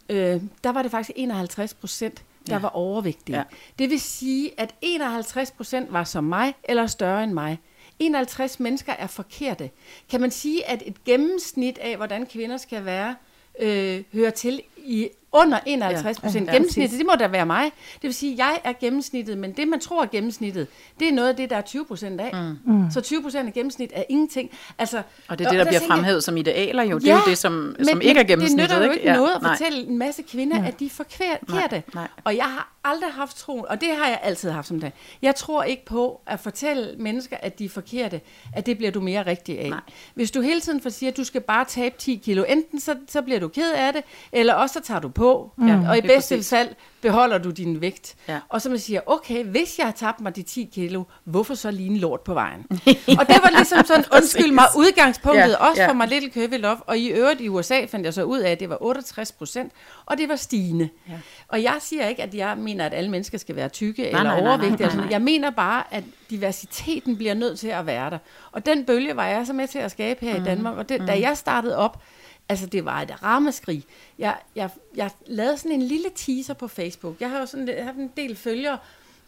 øh, 0.08 0.40
der 0.64 0.70
var 0.72 0.82
det 0.82 0.90
faktisk 0.90 1.10
51 1.16 1.74
procent, 1.74 2.22
der 2.46 2.52
Ja. 2.54 2.58
var 2.58 2.68
overvægtige. 2.68 3.36
Ja. 3.36 3.42
Ja. 3.50 3.56
Det 3.78 3.90
vil 3.90 4.00
sige, 4.00 4.50
at 4.60 4.74
51 4.80 5.50
procent 5.50 5.92
var 5.92 6.04
som 6.04 6.24
mig, 6.24 6.54
eller 6.64 6.86
større 6.86 7.24
end 7.24 7.32
mig. 7.32 7.58
51 7.98 8.60
mennesker 8.60 8.92
er 8.92 9.06
forkerte. 9.06 9.70
Kan 10.10 10.20
man 10.20 10.30
sige, 10.30 10.68
at 10.68 10.82
et 10.86 11.04
gennemsnit 11.04 11.78
af, 11.78 11.96
hvordan 11.96 12.26
kvinder 12.26 12.56
skal 12.56 12.84
være, 12.84 13.16
øh, 13.60 14.02
hører 14.12 14.30
til 14.30 14.62
i 14.76 15.08
under 15.36 15.58
51 15.66 16.20
procent. 16.20 16.34
Ja, 16.34 16.40
Ja, 16.46 16.52
ja, 16.52 16.56
gennemsnittet, 16.56 16.98
det 16.98 17.06
må 17.06 17.12
da 17.18 17.26
være 17.26 17.46
mig. 17.46 17.64
Det 17.94 18.02
vil 18.02 18.14
sige, 18.14 18.32
at 18.32 18.38
jeg 18.38 18.60
er 18.64 18.72
gennemsnittet, 18.80 19.38
men 19.38 19.52
det, 19.52 19.68
man 19.68 19.80
tror 19.80 20.02
er 20.02 20.06
gennemsnittet, 20.06 20.66
det 21.00 21.08
er 21.08 21.12
noget 21.12 21.28
af 21.28 21.36
det, 21.36 21.50
der 21.50 21.56
er 21.56 21.60
20 21.60 21.84
procent 21.84 22.20
af. 22.20 22.32
Mm. 22.64 22.90
Så 22.90 23.00
20 23.00 23.22
procent 23.22 23.46
af 23.46 23.52
gennemsnit 23.52 23.90
er 23.94 24.02
ingenting. 24.08 24.50
Altså, 24.78 25.02
Og 25.28 25.38
det 25.38 25.44
er 25.46 25.50
det, 25.50 25.58
der 25.58 25.64
bliver 25.64 25.80
tænker 25.80 25.94
jeg, 25.94 25.98
fremhævet 25.98 26.24
som 26.24 26.36
idealer 26.36 26.82
jo. 26.82 26.98
Det 26.98 27.08
er 27.10 27.14
jo 27.14 27.20
det, 27.26 27.38
som, 27.38 27.76
som 27.82 28.00
ikke 28.00 28.20
er 28.20 28.24
gennemsnittet. 28.24 28.70
det 28.70 28.76
nytter 28.78 28.86
jo 28.86 28.92
ikke? 28.92 29.04
ikke 29.04 29.12
noget 29.12 29.32
at 29.36 29.42
nej. 29.42 29.56
fortælle 29.56 29.86
en 29.86 29.98
masse 29.98 30.22
kvinder, 30.22 30.62
at 30.64 30.80
de 30.80 30.86
er 30.86 30.90
forkerte. 30.90 31.44
Nej, 31.48 31.82
nej. 31.94 32.08
Og 32.24 32.36
jeg 32.36 32.44
har 32.44 32.72
aldrig 32.84 33.10
haft 33.12 33.36
troen, 33.36 33.64
og 33.68 33.80
det 33.80 33.88
har 33.98 34.06
jeg 34.08 34.20
altid 34.22 34.50
haft 34.50 34.66
som 34.68 34.80
det. 34.80 34.92
Jeg 35.22 35.34
tror 35.34 35.62
ikke 35.62 35.84
på 35.84 36.20
at 36.26 36.40
fortælle 36.40 36.94
mennesker, 36.98 37.36
at 37.40 37.58
de 37.58 37.64
er 37.64 37.68
forkerte, 37.68 38.20
at 38.54 38.66
det 38.66 38.76
bliver 38.76 38.92
du 38.92 39.00
mere 39.00 39.26
rigtig 39.26 39.60
af. 39.60 39.70
Nej. 39.70 39.80
Hvis 40.14 40.30
du 40.30 40.40
hele 40.40 40.60
tiden 40.60 40.80
får 40.80 40.90
siger, 40.90 41.10
at 41.10 41.16
du 41.16 41.24
skal 41.24 41.40
bare 41.40 41.64
tabe 41.64 41.94
10 41.98 42.20
kilo, 42.24 42.44
enten 42.48 42.80
så, 42.80 42.94
så 43.08 43.22
bliver 43.22 43.40
du 43.40 43.48
ked 43.48 43.72
af 43.72 43.92
det, 43.92 44.02
eller 44.32 44.54
også 44.54 44.72
så 44.72 44.80
tager 44.80 45.00
du 45.00 45.08
på, 45.08 45.25
Ja, 45.68 45.80
og 45.90 45.98
i 45.98 46.00
bedste 46.00 46.34
præcis. 46.36 46.50
fald 46.50 46.68
beholder 47.02 47.38
du 47.38 47.50
din 47.50 47.80
vægt. 47.80 48.14
Ja. 48.28 48.38
Og 48.48 48.62
så 48.62 48.68
man 48.70 48.78
siger, 48.78 49.00
okay, 49.06 49.44
hvis 49.44 49.78
jeg 49.78 49.86
har 49.86 49.92
tabt 49.92 50.20
mig 50.20 50.36
de 50.36 50.42
10 50.42 50.70
kilo, 50.74 51.04
hvorfor 51.24 51.54
så 51.54 51.70
lige 51.70 51.88
en 51.90 51.96
lort 51.96 52.20
på 52.20 52.34
vejen? 52.34 52.66
og 53.20 53.26
det 53.28 53.36
var 53.42 53.50
ligesom 53.56 53.84
sådan, 53.84 54.04
undskyld 54.16 54.52
mig, 54.52 54.64
udgangspunktet, 54.76 55.48
Ja, 55.60 55.68
også 55.68 55.82
ja. 55.82 55.88
for 55.88 55.92
mig 55.94 56.08
Little 56.08 56.30
Curvy 56.30 56.60
Love, 56.60 56.76
og 56.86 56.98
i 56.98 57.08
øvrigt 57.08 57.40
i 57.40 57.48
USA 57.48 57.84
fandt 57.84 58.04
jeg 58.04 58.14
så 58.14 58.22
ud 58.22 58.38
af, 58.38 58.50
at 58.50 58.60
det 58.60 58.68
var 58.68 58.78
68 58.80 59.32
procent, 59.32 59.72
og 60.06 60.18
det 60.18 60.28
var 60.28 60.36
stigende. 60.36 60.88
Ja. 61.08 61.12
Og 61.48 61.62
jeg 61.62 61.74
siger 61.80 62.06
ikke, 62.08 62.22
at 62.22 62.34
jeg 62.34 62.58
mener, 62.58 62.86
at 62.86 62.94
alle 62.94 63.10
mennesker 63.10 63.38
skal 63.38 63.56
være 63.56 63.68
tykke 63.68 64.02
Nej, 64.02 64.08
eller 64.08 64.22
nej, 64.22 64.32
nej, 64.32 64.40
nej, 64.40 64.50
overvægtige. 64.50 64.96
nej. 64.96 65.06
Jeg 65.10 65.22
mener 65.22 65.50
bare, 65.50 65.82
at 65.90 66.04
diversiteten 66.30 67.16
bliver 67.16 67.34
nødt 67.34 67.58
til 67.58 67.68
at 67.68 67.86
være 67.86 68.10
der. 68.10 68.18
Og 68.52 68.66
den 68.66 68.84
bølge 68.84 69.16
var 69.16 69.26
jeg 69.26 69.46
så 69.46 69.52
med 69.52 69.68
til 69.68 69.78
at 69.78 69.90
skabe 69.90 70.26
her 70.26 70.36
Mm. 70.36 70.42
i 70.42 70.44
Danmark. 70.44 70.76
Og 70.76 70.88
det, 70.88 71.00
da 71.08 71.20
jeg 71.20 71.36
startede 71.36 71.76
op, 71.76 72.02
altså 72.48 72.66
det 72.66 72.84
var 72.84 73.00
et 73.02 73.22
ramaskrig. 73.22 73.84
Jeg, 74.18 74.36
jeg, 74.56 74.70
jeg 74.96 75.10
lavede 75.26 75.58
sådan 75.58 75.72
en 75.72 75.82
lille 75.82 76.08
teaser 76.14 76.54
på 76.54 76.68
Facebook. 76.68 77.20
Jeg 77.20 77.30
har 77.30 77.40
jo 77.40 77.46
sådan, 77.46 77.68
jeg 77.68 77.84
har 77.84 77.92
en 77.92 78.12
del 78.16 78.36
følgere, 78.36 78.78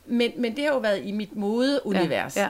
men, 0.06 0.32
men 0.36 0.56
det 0.56 0.64
har 0.64 0.72
jo 0.72 0.78
været 0.78 1.02
i 1.04 1.12
mit 1.12 1.36
modeunivers. 1.36 2.36
Ja, 2.36 2.42
ja. 2.42 2.48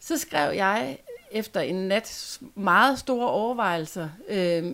Så 0.00 0.18
skrev 0.18 0.54
jeg 0.54 0.98
efter 1.30 1.60
en 1.60 1.74
nat 1.74 2.38
meget 2.54 2.98
store 2.98 3.28
overvejelser, 3.30 4.08
øh, 4.28 4.64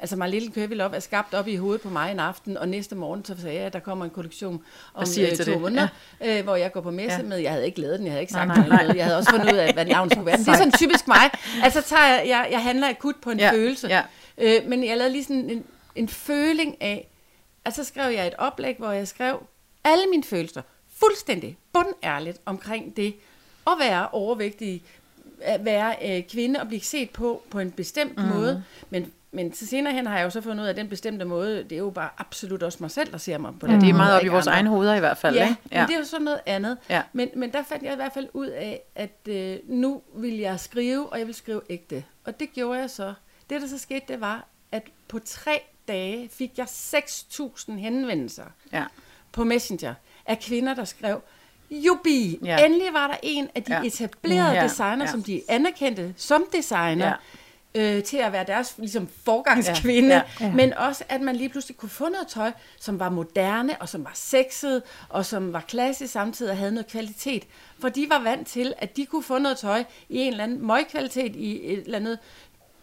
altså 0.00 0.16
My 0.16 0.30
Little 0.30 0.52
Curvy 0.54 0.74
Love 0.74 0.96
er 0.96 1.00
skabt 1.00 1.34
op 1.34 1.48
i 1.48 1.56
hovedet 1.56 1.80
på 1.82 1.88
mig 1.88 2.10
en 2.10 2.20
aften, 2.20 2.56
og 2.56 2.68
næste 2.68 2.94
morgen 2.96 3.24
så 3.24 3.34
sagde 3.40 3.56
jeg, 3.56 3.66
at 3.66 3.72
der 3.72 3.78
kommer 3.78 4.04
en 4.04 4.10
kollektion 4.10 4.62
om 4.94 5.06
siger 5.06 5.28
øh, 5.30 5.36
to 5.36 5.58
måneder, 5.58 5.88
øh, 6.24 6.44
hvor 6.44 6.56
jeg 6.56 6.72
går 6.72 6.80
på 6.80 6.90
messe 6.90 7.16
Ja. 7.18 7.22
med, 7.24 7.36
jeg 7.38 7.52
havde 7.52 7.66
ikke 7.66 7.80
lavet 7.80 7.98
den, 7.98 8.06
jeg 8.06 8.12
havde 8.12 8.20
ikke 8.20 8.32
sagt 8.32 8.48
Nej, 8.48 8.68
nej, 8.68 8.86
nej, 8.86 8.96
jeg 8.96 9.04
havde 9.04 9.18
også 9.18 9.30
fundet 9.30 9.52
ud 9.52 9.58
af, 9.58 9.72
hvad 9.72 9.84
navnet 9.84 10.12
skulle 10.12 10.26
være. 10.26 10.36
Men 10.36 10.44
det 10.46 10.52
er 10.52 10.56
sådan 10.64 10.72
typisk 10.72 11.08
mig. 11.08 11.30
Altså 11.62 11.82
tager 11.82 12.06
jeg, 12.06 12.24
jeg, 12.28 12.48
jeg 12.50 12.62
handler 12.62 12.88
akut 12.88 13.14
på 13.22 13.30
en 13.30 13.38
Ja, 13.38 13.50
følelse, 13.52 13.88
ja. 13.88 14.02
Øh, 14.38 14.66
men 14.66 14.84
jeg 14.84 14.96
lavede 14.96 15.12
lige 15.12 15.24
sådan 15.24 15.50
en, 15.50 15.64
en 15.94 16.08
føling 16.08 16.76
af, 16.82 17.08
at 17.64 17.74
så 17.74 17.84
skrev 17.84 18.12
jeg 18.12 18.26
et 18.26 18.34
oplæg, 18.38 18.76
hvor 18.78 18.90
jeg 18.90 19.08
skrev 19.08 19.42
alle 19.84 20.06
mine 20.10 20.24
følelser, 20.24 20.62
fuldstændig 20.96 21.58
bundærligt 21.72 22.40
omkring 22.46 22.96
det, 22.96 23.14
at 23.66 23.72
være 23.80 24.08
overvægtig, 24.08 24.82
at 25.40 25.64
være 25.64 25.94
øh, 26.04 26.22
kvinde 26.22 26.60
og 26.60 26.68
blive 26.68 26.80
set 26.80 27.10
på 27.10 27.42
på 27.50 27.58
en 27.58 27.70
bestemt 27.70 28.16
mm. 28.18 28.24
måde. 28.24 28.64
Men, 28.90 29.12
men 29.32 29.52
til 29.52 29.68
senere 29.68 29.92
hen 29.92 30.06
har 30.06 30.16
jeg 30.16 30.24
jo 30.24 30.30
så 30.30 30.40
fundet 30.40 30.62
ud 30.62 30.66
af, 30.66 30.70
at 30.70 30.76
den 30.76 30.88
bestemte 30.88 31.24
måde, 31.24 31.62
det 31.62 31.72
er 31.72 31.78
jo 31.78 31.90
bare 31.90 32.08
absolut 32.18 32.62
også 32.62 32.78
mig 32.80 32.90
selv, 32.90 33.12
der 33.12 33.18
ser 33.18 33.38
mig 33.38 33.52
på 33.60 33.66
den 33.66 33.74
Ja, 33.74 33.80
det 33.80 33.88
er 33.88 33.94
meget 33.94 34.16
op 34.16 34.24
i 34.24 34.28
vores 34.28 34.46
andre. 34.46 34.56
egne 34.56 34.68
hoveder 34.68 34.94
i 34.94 34.98
hvert 34.98 35.18
fald. 35.18 35.36
Ja, 35.36 35.48
ikke? 35.48 35.60
ja. 35.72 35.80
men 35.80 35.88
det 35.88 35.94
er 35.94 35.98
jo 35.98 36.04
sådan 36.04 36.24
noget 36.24 36.40
andet. 36.46 36.78
Ja. 36.90 37.02
Men, 37.12 37.28
men 37.36 37.52
der 37.52 37.62
fandt 37.62 37.84
jeg 37.84 37.92
i 37.92 37.96
hvert 37.96 38.12
fald 38.12 38.28
ud 38.32 38.46
af, 38.46 38.82
at 38.94 39.18
øh, 39.28 39.56
nu 39.68 40.02
vil 40.14 40.36
jeg 40.38 40.60
skrive, 40.60 41.12
og 41.12 41.18
jeg 41.18 41.26
vil 41.26 41.34
skrive 41.34 41.60
ægte. 41.70 42.04
Og 42.24 42.40
det 42.40 42.52
gjorde 42.52 42.80
jeg 42.80 42.90
så. 42.90 43.14
Det, 43.50 43.60
der 43.62 43.68
så 43.68 43.78
skete, 43.78 44.04
det 44.08 44.20
var, 44.20 44.44
at 44.72 44.82
på 45.08 45.18
tre 45.18 45.60
dage 45.88 46.28
fik 46.32 46.50
jeg 46.58 46.66
6.000 46.66 47.72
henvendelser 47.72 48.44
ja. 48.72 48.84
på 49.32 49.44
Messenger 49.44 49.94
af 50.26 50.38
kvinder, 50.40 50.74
der 50.74 50.84
skrev, 50.84 51.20
Jubi, 51.70 52.38
Ja. 52.44 52.64
endelig 52.64 52.92
var 52.92 53.06
der 53.06 53.16
en 53.22 53.48
af 53.54 53.62
de 53.62 53.74
Ja. 53.74 53.82
etablerede 53.82 54.52
Ja. 54.56 54.64
designer, 54.64 55.04
Ja. 55.04 55.10
som 55.10 55.22
de 55.22 55.42
anerkendte 55.48 56.14
som 56.16 56.44
designer, 56.52 57.06
Ja. 57.06 57.12
ja. 57.74 57.96
øh, 57.96 58.02
til 58.04 58.16
at 58.16 58.32
være 58.32 58.44
deres 58.44 58.74
ligesom, 58.78 59.08
forgangskvinde, 59.24 60.08
Ja. 60.14 60.22
ja. 60.40 60.46
Ja. 60.46 60.52
men 60.52 60.74
også 60.74 61.04
at 61.08 61.20
man 61.20 61.36
lige 61.36 61.48
pludselig 61.48 61.76
kunne 61.76 61.88
få 61.88 62.08
noget 62.08 62.26
tøj, 62.28 62.52
som 62.80 62.98
var 62.98 63.08
moderne, 63.10 63.76
og 63.82 63.88
som 63.88 64.04
var 64.04 64.12
sexet, 64.14 64.82
og 65.08 65.26
som 65.26 65.52
var 65.52 65.60
klassisk 65.60 66.12
samtidig 66.12 66.52
og 66.52 66.58
havde 66.58 66.72
noget 66.72 66.86
kvalitet. 66.86 67.46
For 67.80 67.88
de 67.88 68.06
var 68.10 68.18
vant 68.22 68.48
til, 68.48 68.74
at 68.78 68.96
de 68.96 69.06
kunne 69.06 69.22
få 69.22 69.38
noget 69.38 69.58
tøj 69.58 69.84
i 70.08 70.18
en 70.18 70.32
eller 70.32 70.44
anden 70.44 70.66
møgkvalitet, 70.66 71.36
i 71.36 71.72
et 71.72 71.78
eller 71.78 71.98
andet 71.98 72.18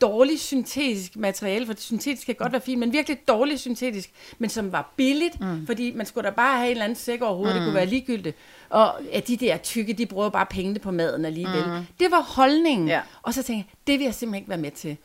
dårligt 0.02 0.42
syntetisk 0.42 1.16
materiale, 1.16 1.66
for 1.66 1.74
syntetisk 1.78 2.26
kan 2.26 2.36
godt 2.36 2.52
være 2.52 2.62
fint, 2.62 2.80
men 2.80 2.94
virkelig 2.94 3.28
dårligt 3.28 3.60
syntetisk, 3.60 4.12
men 4.38 4.50
som 4.50 4.72
var 4.72 4.94
billigt, 4.96 5.40
mm. 5.42 5.66
fordi 5.66 5.92
man 5.96 6.06
skulle 6.06 6.30
da 6.30 6.34
bare 6.36 6.58
have 6.58 6.66
en 6.66 6.72
eller 6.72 6.84
anden 6.84 6.96
sæk 6.96 7.22
overhovedet, 7.22 7.56
mm. 7.56 7.60
det 7.60 7.68
kunne 7.68 7.76
være 7.76 7.86
ligegyldigt. 7.86 8.36
Og 8.70 8.94
ja, 9.14 9.20
de 9.20 9.38
der 9.38 9.58
tykke, 9.58 9.94
de 9.94 10.06
bruger 10.06 10.30
bare 10.30 10.46
pengene 10.46 10.80
på 10.80 10.92
maden 10.92 11.26
alligevel. 11.26 11.66
Mm. 11.66 11.86
Det 12.00 12.12
var 12.12 12.22
holdningen. 12.22 12.88
Ja. 12.88 13.02
Og 13.22 13.34
så 13.34 13.44
tænkte 13.44 13.70
jeg, 13.70 13.78
det 13.88 14.00
vil 14.00 14.06
jeg 14.06 14.14
simpelthen 14.14 14.42
ikke 14.42 14.50
være 14.50 14.58
med 14.58 14.72
til. 14.72 14.98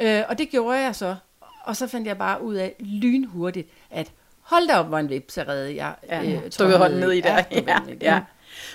Øh, 0.00 0.22
og 0.28 0.38
det 0.38 0.50
gjorde 0.50 0.78
jeg 0.78 0.94
så. 0.96 1.16
Og 1.64 1.76
så 1.76 1.86
fandt 1.86 2.06
jeg 2.06 2.18
bare 2.18 2.42
ud 2.42 2.54
af 2.54 2.74
lynhurtigt, 2.78 3.68
at 3.90 4.12
hold 4.40 4.68
da 4.68 4.78
op, 4.78 4.86
hvor 4.86 4.98
en 4.98 5.08
vipserede 5.08 5.76
jeg. 5.76 5.94
Ja, 6.08 6.24
øh, 6.24 6.50
trommede 6.50 6.78
hånden 6.78 7.00
ned 7.00 7.12
i 7.12 7.20
der. 7.20 7.34
Ja, 7.50 7.60
Ja, 7.66 7.78
ja. 8.00 8.20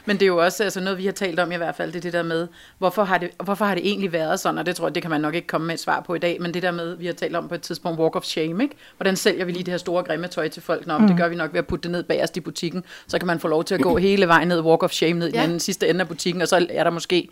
Men 0.05 0.15
det 0.15 0.21
er 0.21 0.27
jo 0.27 0.37
også 0.37 0.63
altså 0.63 0.79
noget, 0.79 0.97
vi 0.97 1.05
har 1.05 1.11
talt 1.11 1.39
om 1.39 1.51
i 1.51 1.55
hvert 1.55 1.75
fald, 1.75 1.91
det 1.91 1.97
er 1.97 2.01
det 2.01 2.13
der 2.13 2.23
med, 2.23 2.47
hvorfor 2.77 3.03
har 3.03 3.17
det, 3.17 3.29
hvorfor 3.43 3.65
har 3.65 3.75
det 3.75 3.87
egentlig 3.87 4.11
været 4.13 4.39
sådan, 4.39 4.57
og 4.57 4.65
det 4.65 4.75
tror 4.75 4.87
jeg, 4.87 4.95
det 4.95 5.03
kan 5.03 5.09
man 5.09 5.21
nok 5.21 5.35
ikke 5.35 5.47
komme 5.47 5.67
med 5.67 5.75
et 5.75 5.81
svar 5.81 5.99
på 6.01 6.15
i 6.15 6.19
dag, 6.19 6.37
men 6.41 6.53
det 6.53 6.63
der 6.63 6.71
med, 6.71 6.95
vi 6.95 7.05
har 7.05 7.13
talt 7.13 7.35
om 7.35 7.47
på 7.47 7.55
et 7.55 7.61
tidspunkt, 7.61 7.99
walk 7.99 8.15
of 8.15 8.23
shame, 8.23 8.63
ikke? 8.63 8.75
Hvordan 8.97 9.15
sælger 9.15 9.45
vi 9.45 9.51
lige 9.51 9.63
det 9.63 9.71
her 9.71 9.77
store 9.77 10.03
grimme 10.03 10.27
tøj 10.27 10.47
til 10.47 10.61
folk? 10.61 10.87
Nå, 10.87 10.97
mm. 10.97 11.07
det 11.07 11.17
gør 11.17 11.27
vi 11.27 11.35
nok 11.35 11.53
ved 11.53 11.59
at 11.59 11.67
putte 11.67 11.83
det 11.83 11.91
ned 11.91 12.03
bagerst 12.03 12.37
i 12.37 12.39
butikken, 12.39 12.83
så 13.07 13.17
kan 13.17 13.27
man 13.27 13.39
få 13.39 13.47
lov 13.47 13.63
til 13.63 13.75
at 13.75 13.81
gå 13.81 13.97
hele 13.97 14.27
vejen 14.27 14.47
ned 14.47 14.59
walk 14.59 14.83
of 14.83 14.91
shame 14.91 15.19
ned 15.19 15.27
i 15.27 15.35
Ja. 15.35 15.47
den 15.47 15.59
sidste 15.59 15.87
ende 15.89 16.01
af 16.01 16.07
butikken, 16.07 16.41
og 16.41 16.47
så 16.47 16.67
er 16.69 16.83
der 16.83 16.91
måske 16.91 17.29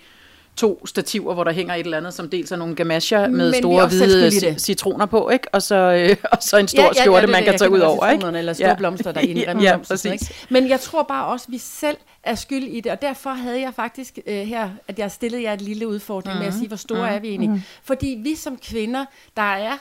to 0.56 0.86
stativer, 0.86 1.34
hvor 1.34 1.44
der 1.44 1.52
hænger 1.52 1.74
et 1.76 1.84
eller 1.84 1.98
andet, 1.98 2.14
som 2.14 2.30
dels 2.30 2.52
er 2.52 2.56
nogle 2.56 2.76
gamasjer 2.76 3.28
Men 3.28 3.38
med 3.38 3.54
er 3.54 3.58
store 3.58 3.88
hvide 3.88 4.60
citroner 4.60 5.06
på, 5.06 5.30
ikke? 5.30 5.48
Og 5.54 5.62
så, 5.62 5.76
øh, 5.76 6.16
og 6.32 6.38
så 6.42 6.58
en 6.58 6.68
stor 6.68 6.82
Ja, 6.82 6.84
ja, 6.88 6.92
ja, 6.96 7.02
skjorte, 7.02 7.22
det 7.22 7.28
er 7.28 7.32
man 7.32 7.44
det, 7.44 7.50
kan 7.50 7.60
tage 7.60 7.72
ud 7.72 7.80
over, 7.80 8.10
ikke? 8.10 8.28
Eller 8.38 8.54
store 8.54 8.70
Ja. 8.70 8.76
blomster 8.76 9.12
derinde. 9.12 9.42
Ja, 9.42 9.46
grimme 9.46 9.64
ja, 9.64 9.70
sådan, 9.70 9.86
præcis. 9.86 10.12
ikke? 10.12 10.26
Men 10.50 10.70
jeg 10.70 10.80
tror 10.80 11.04
bare 11.04 11.26
også, 11.26 11.46
at 11.48 11.52
vi 11.54 11.58
selv 11.58 11.98
er 12.24 12.36
skyld 12.36 12.64
i 12.64 12.82
det, 12.82 12.92
og 12.92 13.02
derfor 13.02 13.30
havde 13.30 13.62
jeg 13.62 13.74
faktisk 13.74 14.20
øh, 14.26 14.48
her, 14.48 14.70
at 14.88 15.00
jeg 15.00 15.12
stillede 15.12 15.44
jer 15.44 15.54
et 15.54 15.62
lille 15.62 15.88
udfordring 15.88 16.34
mm-hmm. 16.34 16.40
med 16.40 16.48
at 16.48 16.54
sige, 16.54 16.68
hvor 16.68 16.78
store 16.78 17.00
mm-hmm. 17.00 17.16
er 17.16 17.20
vi 17.20 17.30
egentlig? 17.30 17.50
Mm-hmm. 17.50 17.64
Fordi 17.84 18.20
vi 18.24 18.36
som 18.36 18.58
kvinder, 18.58 19.06
der 19.38 19.42
er 19.42 19.78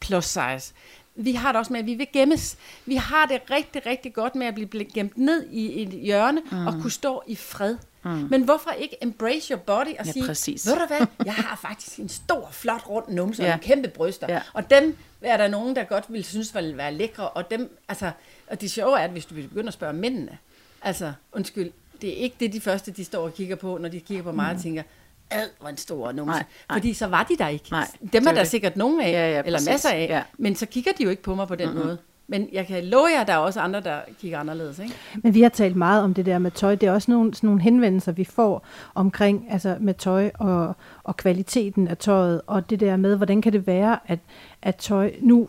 plus 0.00 0.24
size, 0.24 0.74
vi 1.20 1.32
har 1.32 1.52
det 1.52 1.58
også 1.58 1.72
med, 1.72 1.80
at 1.80 1.86
vi 1.86 1.94
vil 1.94 2.06
gemmes. 2.12 2.56
Vi 2.86 2.94
har 2.94 3.26
det 3.26 3.40
rigtig, 3.50 3.86
rigtig 3.86 4.14
godt 4.14 4.34
med 4.34 4.46
at 4.46 4.54
blive 4.54 4.84
gemt 4.84 5.18
ned 5.18 5.46
i 5.50 5.82
et 5.82 5.88
hjørne 5.88 6.42
mm. 6.52 6.66
og 6.66 6.72
kunne 6.72 6.90
stå 6.90 7.22
i 7.26 7.36
fred. 7.36 7.76
Mm. 8.04 8.10
Men 8.30 8.42
hvorfor 8.42 8.70
ikke 8.70 8.96
embrace 9.02 9.54
your 9.54 9.60
body 9.60 9.98
og 9.98 10.06
Ja, 10.06 10.12
sige, 10.12 10.26
præcis. 10.26 10.66
ved 10.66 10.74
du 10.74 10.86
hvad, 10.86 11.06
jeg 11.24 11.34
har 11.34 11.56
faktisk 11.56 11.98
en 11.98 12.08
stor, 12.08 12.48
flot, 12.52 12.88
rund 12.88 13.08
numse 13.08 13.42
og 13.42 13.46
Ja. 13.46 13.54
en 13.54 13.60
kæmpe 13.60 13.88
bryster. 13.88 14.26
Ja. 14.28 14.40
Og 14.54 14.70
dem 14.70 14.96
er 15.22 15.36
der 15.36 15.48
nogen, 15.48 15.76
der 15.76 15.84
godt 15.84 16.04
vil 16.08 16.24
synes, 16.24 16.54
vil 16.54 16.76
være 16.76 16.94
lækre. 16.94 17.28
Og, 17.28 17.50
dem, 17.50 17.78
altså, 17.88 18.10
og 18.46 18.60
det 18.60 18.70
sjove 18.70 18.98
er, 18.98 19.04
at 19.04 19.10
hvis 19.10 19.24
du 19.26 19.34
vil 19.34 19.48
begynde 19.48 19.68
at 19.68 19.74
spørge 19.74 19.92
mændene, 19.92 20.38
altså, 20.82 21.12
undskyld, 21.32 21.70
det 22.00 22.10
er 22.10 22.14
ikke 22.14 22.36
det, 22.40 22.52
de 22.52 22.60
første, 22.60 22.90
de 22.90 23.04
står 23.04 23.24
og 23.24 23.34
kigger 23.34 23.56
på, 23.56 23.78
når 23.80 23.88
de 23.88 24.00
kigger 24.00 24.24
på 24.24 24.32
mig 24.32 24.54
og 24.54 24.62
tænker, 24.62 24.82
ad, 25.30 25.48
hvor 25.60 25.68
en 25.68 25.76
stor 25.76 26.12
numse. 26.12 26.30
Nej, 26.30 26.44
nej. 26.68 26.78
Fordi 26.78 26.94
så 26.94 27.06
var 27.06 27.22
de 27.22 27.36
der 27.36 27.48
ikke. 27.48 27.70
Nej, 27.70 27.86
Dem 28.12 28.26
er 28.26 28.30
er 28.30 28.34
der 28.34 28.40
det. 28.42 28.48
sikkert 28.50 28.76
nogen 28.76 29.00
af, 29.00 29.12
Ja, 29.12 29.30
ja, 29.30 29.38
eller 29.38 29.58
præcis. 29.58 29.68
masser 29.68 29.90
af. 29.90 30.06
Ja. 30.08 30.22
Men 30.38 30.54
så 30.56 30.66
kigger 30.66 30.92
de 30.98 31.02
jo 31.04 31.10
ikke 31.10 31.22
på 31.22 31.34
mig 31.34 31.48
på 31.48 31.54
den 31.54 31.68
mm-hmm. 31.68 31.84
måde. 31.84 31.98
Men 32.30 32.48
jeg 32.52 32.66
kan 32.66 32.84
love 32.84 33.06
jer, 33.06 33.20
at 33.20 33.26
der 33.26 33.32
er 33.32 33.36
også 33.38 33.60
andre, 33.60 33.80
der 33.80 34.00
kigger 34.20 34.38
anderledes. 34.38 34.78
Ikke? 34.78 34.94
Men 35.22 35.34
vi 35.34 35.42
har 35.42 35.48
talt 35.48 35.76
meget 35.76 36.02
om 36.02 36.14
det 36.14 36.26
der 36.26 36.38
med 36.38 36.50
tøj. 36.50 36.74
Det 36.74 36.86
er 36.86 36.92
også 36.92 37.10
nogle, 37.10 37.34
sådan 37.34 37.46
nogle 37.46 37.62
henvendelser, 37.62 38.12
vi 38.12 38.24
får 38.24 38.66
omkring 38.94 39.46
altså 39.50 39.76
med 39.80 39.94
tøj 39.94 40.30
og, 40.34 40.76
og 41.02 41.16
kvaliteten 41.16 41.88
af 41.88 41.98
tøjet, 41.98 42.40
og 42.46 42.70
det 42.70 42.80
der 42.80 42.96
med, 42.96 43.16
hvordan 43.16 43.42
kan 43.42 43.52
det 43.52 43.66
være, 43.66 43.98
at, 44.06 44.18
at 44.62 44.76
tøj... 44.76 45.12
Nu 45.20 45.48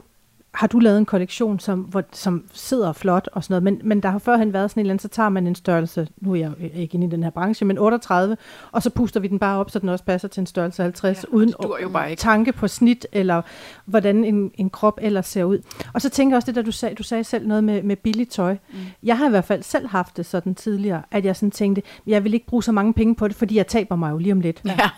har 0.60 0.68
du 0.68 0.80
lavet 0.80 0.98
en 0.98 1.06
kollektion, 1.06 1.60
som, 1.60 1.80
hvor, 1.80 2.04
som 2.14 2.44
sidder 2.54 2.94
flot 2.94 3.30
og 3.34 3.44
sådan 3.44 3.54
noget, 3.54 3.64
men, 3.64 3.90
men 3.90 4.04
der 4.04 4.10
har 4.10 4.20
førhen 4.20 4.54
været 4.54 4.72
sådan 4.72 4.82
en 4.82 4.86
eller 4.86 4.94
anden, 4.94 5.02
så 5.02 5.08
tager 5.08 5.30
man 5.30 5.48
en 5.48 5.56
størrelse, 5.56 6.08
nu 6.22 6.32
er 6.32 6.36
jeg 6.36 6.52
ikke 6.76 6.96
inde 6.96 7.08
i 7.08 7.10
den 7.10 7.24
her 7.24 7.30
branche, 7.30 7.66
men 7.66 7.78
38, 7.78 8.38
og 8.72 8.84
så 8.84 8.90
puster 8.90 9.20
vi 9.20 9.28
den 9.28 9.40
bare 9.40 9.60
op, 9.60 9.72
så 9.72 9.80
den 9.80 9.90
også 9.90 10.04
passer 10.04 10.28
til 10.28 10.42
en 10.42 10.46
størrelse 10.48 10.84
50, 10.84 11.18
Ja, 11.18 11.22
ja, 11.32 11.36
uden 11.36 11.54
jo 11.84 11.90
bare 11.90 12.10
ikke. 12.12 12.20
tanke 12.20 12.52
på 12.52 12.68
snit, 12.68 13.08
eller 13.12 13.42
hvordan 13.86 14.24
en, 14.26 14.52
en 14.54 14.70
krop 14.70 15.00
ellers 15.02 15.28
ser 15.28 15.44
ud. 15.44 15.60
Og 15.94 16.02
så 16.02 16.10
tænker 16.10 16.34
jeg 16.34 16.38
også 16.38 16.46
det, 16.46 16.56
der 16.56 16.62
du 16.62 16.72
sagde, 16.72 16.96
du 16.96 17.04
sagde 17.04 17.24
selv 17.24 17.48
noget 17.48 17.64
med, 17.64 17.84
med 17.84 17.96
billigt 17.96 18.32
tøj. 18.32 18.54
Mm. 18.70 18.78
Jeg 19.04 19.18
har 19.18 19.28
i 19.28 19.30
hvert 19.30 19.46
fald 19.46 19.64
selv 19.64 19.88
haft 19.88 20.18
det 20.18 20.26
sådan 20.26 20.56
tidligere, 20.56 21.02
at 21.12 21.26
jeg 21.26 21.36
sådan 21.36 21.52
tænkte, 21.52 21.82
jeg 22.08 22.24
vil 22.24 22.34
ikke 22.34 22.46
bruge 22.46 22.64
så 22.64 22.72
mange 22.72 22.94
penge 22.94 23.16
på 23.16 23.28
det, 23.28 23.36
fordi 23.36 23.56
jeg 23.58 23.68
taber 23.68 23.96
mig 23.96 24.12
jo 24.12 24.18
lige 24.18 24.32
om 24.32 24.40
lidt. 24.42 24.62
Ja, 24.66 24.90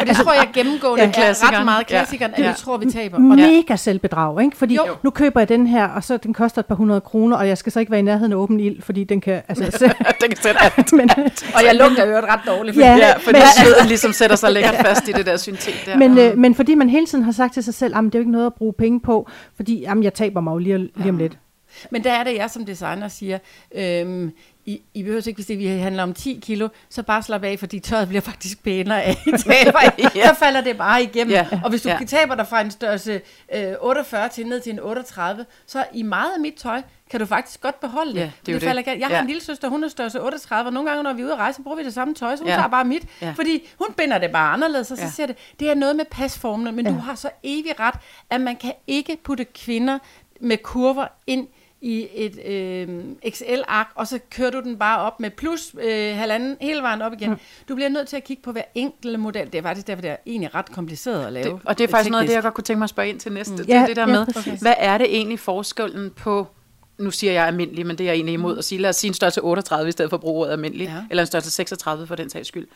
Og 0.00 0.06
det 0.06 0.16
tror 0.16 0.32
jeg 0.32 0.48
gennemgående 0.54 1.04
Ja, 1.04 1.10
er 1.28 1.58
ret 1.58 1.64
meget 1.64 1.80
Ja. 1.80 1.84
klassikeren, 1.84 2.32
at 2.34 2.38
Ja. 2.44 2.48
vi 2.50 2.54
tror, 2.58 2.76
vi 2.76 2.90
taber. 2.90 3.16
Og 3.16 3.22
Mega 3.22 3.76
selvbedrag, 3.76 4.42
ikke? 4.44 4.56
Fordi 4.56 4.74
Jo. 4.74 4.82
Nu 5.02 5.10
køber 5.10 5.40
jeg 5.40 5.48
den 5.48 5.66
her, 5.66 5.88
og 5.88 6.04
så 6.04 6.16
den 6.16 6.34
koster 6.34 6.58
et 6.60 6.66
par 6.66 6.74
hundrede 6.74 7.00
kroner, 7.00 7.36
og 7.36 7.48
jeg 7.48 7.58
skal 7.58 7.72
så 7.72 7.80
ikke 7.80 7.90
være 7.92 7.98
i 8.00 8.02
nærheden 8.02 8.32
af 8.32 8.36
åben 8.36 8.60
ild, 8.60 8.82
fordi 8.82 9.04
den 9.04 9.20
kan... 9.20 9.42
Altså, 9.48 9.70
så, 9.78 9.84
det 10.20 10.28
kan 10.28 10.36
sætte 10.36 10.60
alt. 10.62 10.92
men, 10.98 11.10
Og 11.56 11.64
jeg 11.64 11.74
lugter 11.74 12.06
jo 12.06 12.16
ret 12.16 12.40
dårligt. 12.46 12.74
fordi- 12.74 12.86
Ja. 12.86 12.96
Ja, 12.96 13.12
fordi 13.16 13.38
Men- 13.38 13.64
sveden 13.64 13.86
ligesom 13.86 14.12
sætter 14.12 14.36
sig 14.36 14.52
lækkert 14.52 14.74
fast 14.74 15.08
i 15.08 15.12
det 15.12 15.26
der 15.26 15.36
syntet 15.36 15.74
der. 15.86 15.96
men, 15.96 16.18
øh, 16.18 16.38
men 16.38 16.54
fordi 16.54 16.74
man 16.74 16.88
hele 16.88 17.06
tiden 17.06 17.24
har 17.24 17.32
sagt 17.32 17.54
til 17.54 17.62
sig 17.64 17.74
selv, 17.74 17.96
at 17.96 18.04
det 18.04 18.14
er 18.14 18.18
jo 18.18 18.20
ikke 18.20 18.32
noget 18.32 18.46
at 18.46 18.54
bruge 18.54 18.72
penge 18.72 19.00
på, 19.00 19.28
fordi 19.56 19.80
jamen, 19.80 20.04
jeg 20.04 20.14
taber 20.14 20.40
mig 20.40 20.52
jo 20.52 20.58
lige, 20.58 20.78
lige 20.78 21.08
om 21.10 21.18
lidt. 21.18 21.38
Men 21.90 22.04
der 22.04 22.12
er 22.12 22.24
det, 22.24 22.34
jeg 22.36 22.50
som 22.50 22.64
designer 22.64 23.08
siger, 23.08 23.38
øhm, 23.74 24.32
I, 24.70 24.82
I 24.94 25.02
behøver 25.02 25.28
ikke, 25.28 25.36
hvis 25.36 25.46
det 25.46 25.58
vi 25.58 25.66
handler 25.66 26.02
om 26.02 26.14
10 26.14 26.40
kilo, 26.42 26.68
så 26.90 27.02
bare 27.02 27.22
slap 27.22 27.44
af, 27.44 27.58
fordi 27.58 27.78
tøjet 27.80 28.08
bliver 28.08 28.20
faktisk 28.20 28.62
pænere 28.62 29.02
af. 29.02 29.16
I 29.26 29.30
taber. 29.30 29.78
Ja. 30.14 30.28
Så 30.28 30.34
falder 30.34 30.60
det 30.60 30.78
bare 30.78 31.02
igennem. 31.02 31.32
Ja. 31.32 31.46
Og 31.64 31.70
hvis 31.70 31.82
du 31.82 31.88
Ja. 31.88 31.98
taber 32.06 32.34
dig 32.34 32.46
fra 32.46 32.60
en 32.60 32.70
størrelse 32.70 33.20
øh, 33.54 33.72
48 33.80 34.28
til 34.28 34.46
ned 34.46 34.60
til 34.60 34.72
en 34.72 34.80
38, 34.80 35.46
så 35.66 35.84
i 35.94 36.02
meget 36.02 36.30
af 36.34 36.40
mit 36.40 36.54
tøj, 36.54 36.82
kan 37.10 37.20
du 37.20 37.26
faktisk 37.26 37.60
godt 37.60 37.80
beholde 37.80 38.12
det. 38.14 38.18
Ja, 38.20 38.30
det 38.46 38.54
det. 38.54 38.62
falder 38.62 38.82
galt. 38.82 39.00
Jeg 39.00 39.08
har 39.08 39.14
Ja. 39.14 39.20
en 39.20 39.26
lille 39.26 39.42
søster, 39.42 39.68
hun 39.68 39.84
er 39.84 39.88
størrelse 39.88 40.20
38, 40.22 40.68
og 40.68 40.72
nogle 40.72 40.88
gange, 40.90 41.02
når 41.02 41.12
vi 41.12 41.20
er 41.22 41.24
ude 41.24 41.32
at 41.32 41.38
rejse, 41.38 41.62
bruger 41.62 41.76
vi 41.76 41.84
det 41.84 41.94
samme 41.94 42.14
tøj, 42.14 42.36
så 42.36 42.42
hun 42.42 42.48
Ja. 42.48 42.54
tager 42.56 42.68
bare 42.68 42.84
mit. 42.84 43.02
Ja. 43.22 43.32
Fordi 43.36 43.68
hun 43.78 43.88
binder 43.96 44.18
det 44.18 44.30
bare 44.32 44.52
anderledes, 44.52 44.90
og 44.90 44.96
så 44.96 45.04
Ja. 45.04 45.10
siger 45.10 45.26
det, 45.26 45.36
det 45.60 45.70
er 45.70 45.74
noget 45.74 45.96
med 45.96 46.04
pasformene, 46.10 46.72
men 46.72 46.86
Ja. 46.86 46.92
du 46.92 46.98
har 46.98 47.14
så 47.14 47.30
evig 47.42 47.80
ret, 47.80 47.94
at 48.30 48.40
man 48.40 48.56
kan 48.56 48.72
ikke 48.86 49.18
putte 49.24 49.44
kvinder 49.44 49.98
med 50.40 50.56
kurver 50.56 51.06
ind 51.26 51.46
i 51.82 52.08
et 52.14 52.38
øh, 52.46 52.88
XL-ark, 53.30 53.86
og 53.94 54.06
så 54.06 54.18
kører 54.30 54.50
du 54.50 54.60
den 54.60 54.76
bare 54.78 55.00
op 55.00 55.20
med 55.20 55.30
plus 55.30 55.74
øh, 55.82 56.16
halvanden 56.16 56.56
hele 56.60 56.82
vejen 56.82 57.02
op 57.02 57.12
igen. 57.12 57.30
Mm. 57.30 57.36
Du 57.68 57.74
bliver 57.74 57.88
nødt 57.88 58.08
til 58.08 58.16
at 58.16 58.24
kigge 58.24 58.42
på 58.42 58.52
hver 58.52 58.62
enkelt 58.74 59.20
model. 59.20 59.46
Det 59.46 59.54
er 59.54 59.62
faktisk 59.62 59.86
derfor, 59.86 60.00
det 60.02 60.10
er 60.10 60.16
egentlig 60.26 60.54
ret 60.54 60.72
kompliceret 60.72 61.26
at 61.26 61.32
lave. 61.32 61.44
Det, 61.54 61.60
og 61.64 61.78
det 61.78 61.84
er 61.84 61.88
faktisk 61.88 62.10
noget 62.10 62.22
af 62.22 62.28
det, 62.28 62.34
jeg 62.34 62.38
teknisk. 62.38 62.44
godt 62.44 62.54
kunne 62.54 62.64
tænke 62.64 62.78
mig 62.78 62.84
at 62.84 62.90
spørge 62.90 63.08
ind 63.08 63.20
til 63.20 63.32
næste. 63.32 63.52
Mm. 63.52 63.58
Det 63.58 63.68
Ja, 63.68 63.82
er 63.82 63.86
det 63.86 63.96
der 63.96 64.02
ja, 64.02 64.06
med, 64.06 64.26
præcis. 64.26 64.60
hvad 64.60 64.74
er 64.78 64.98
det 64.98 65.16
egentlig 65.16 65.38
forskellen 65.38 66.10
på, 66.10 66.46
nu 66.98 67.10
siger 67.10 67.32
jeg 67.32 67.46
almindelig, 67.46 67.86
men 67.86 67.98
det 67.98 68.04
er 68.04 68.08
jeg 68.08 68.14
egentlig 68.14 68.32
imod 68.34 68.58
at 68.58 68.64
sige, 68.64 68.80
lad 68.80 68.90
os 68.90 68.96
sige 68.96 69.08
en 69.08 69.14
størrelse 69.14 69.42
38 69.42 69.88
i 69.88 69.92
stedet 69.92 70.10
for 70.10 70.16
at 70.16 70.20
bruge 70.20 70.40
ordet 70.40 70.52
almindelig, 70.52 70.84
ja. 70.86 70.94
eller 71.10 71.22
en 71.22 71.26
størrelse 71.26 71.50
36 71.50 72.06
for 72.06 72.14
den 72.14 72.30
sags 72.30 72.48
skyld. 72.48 72.68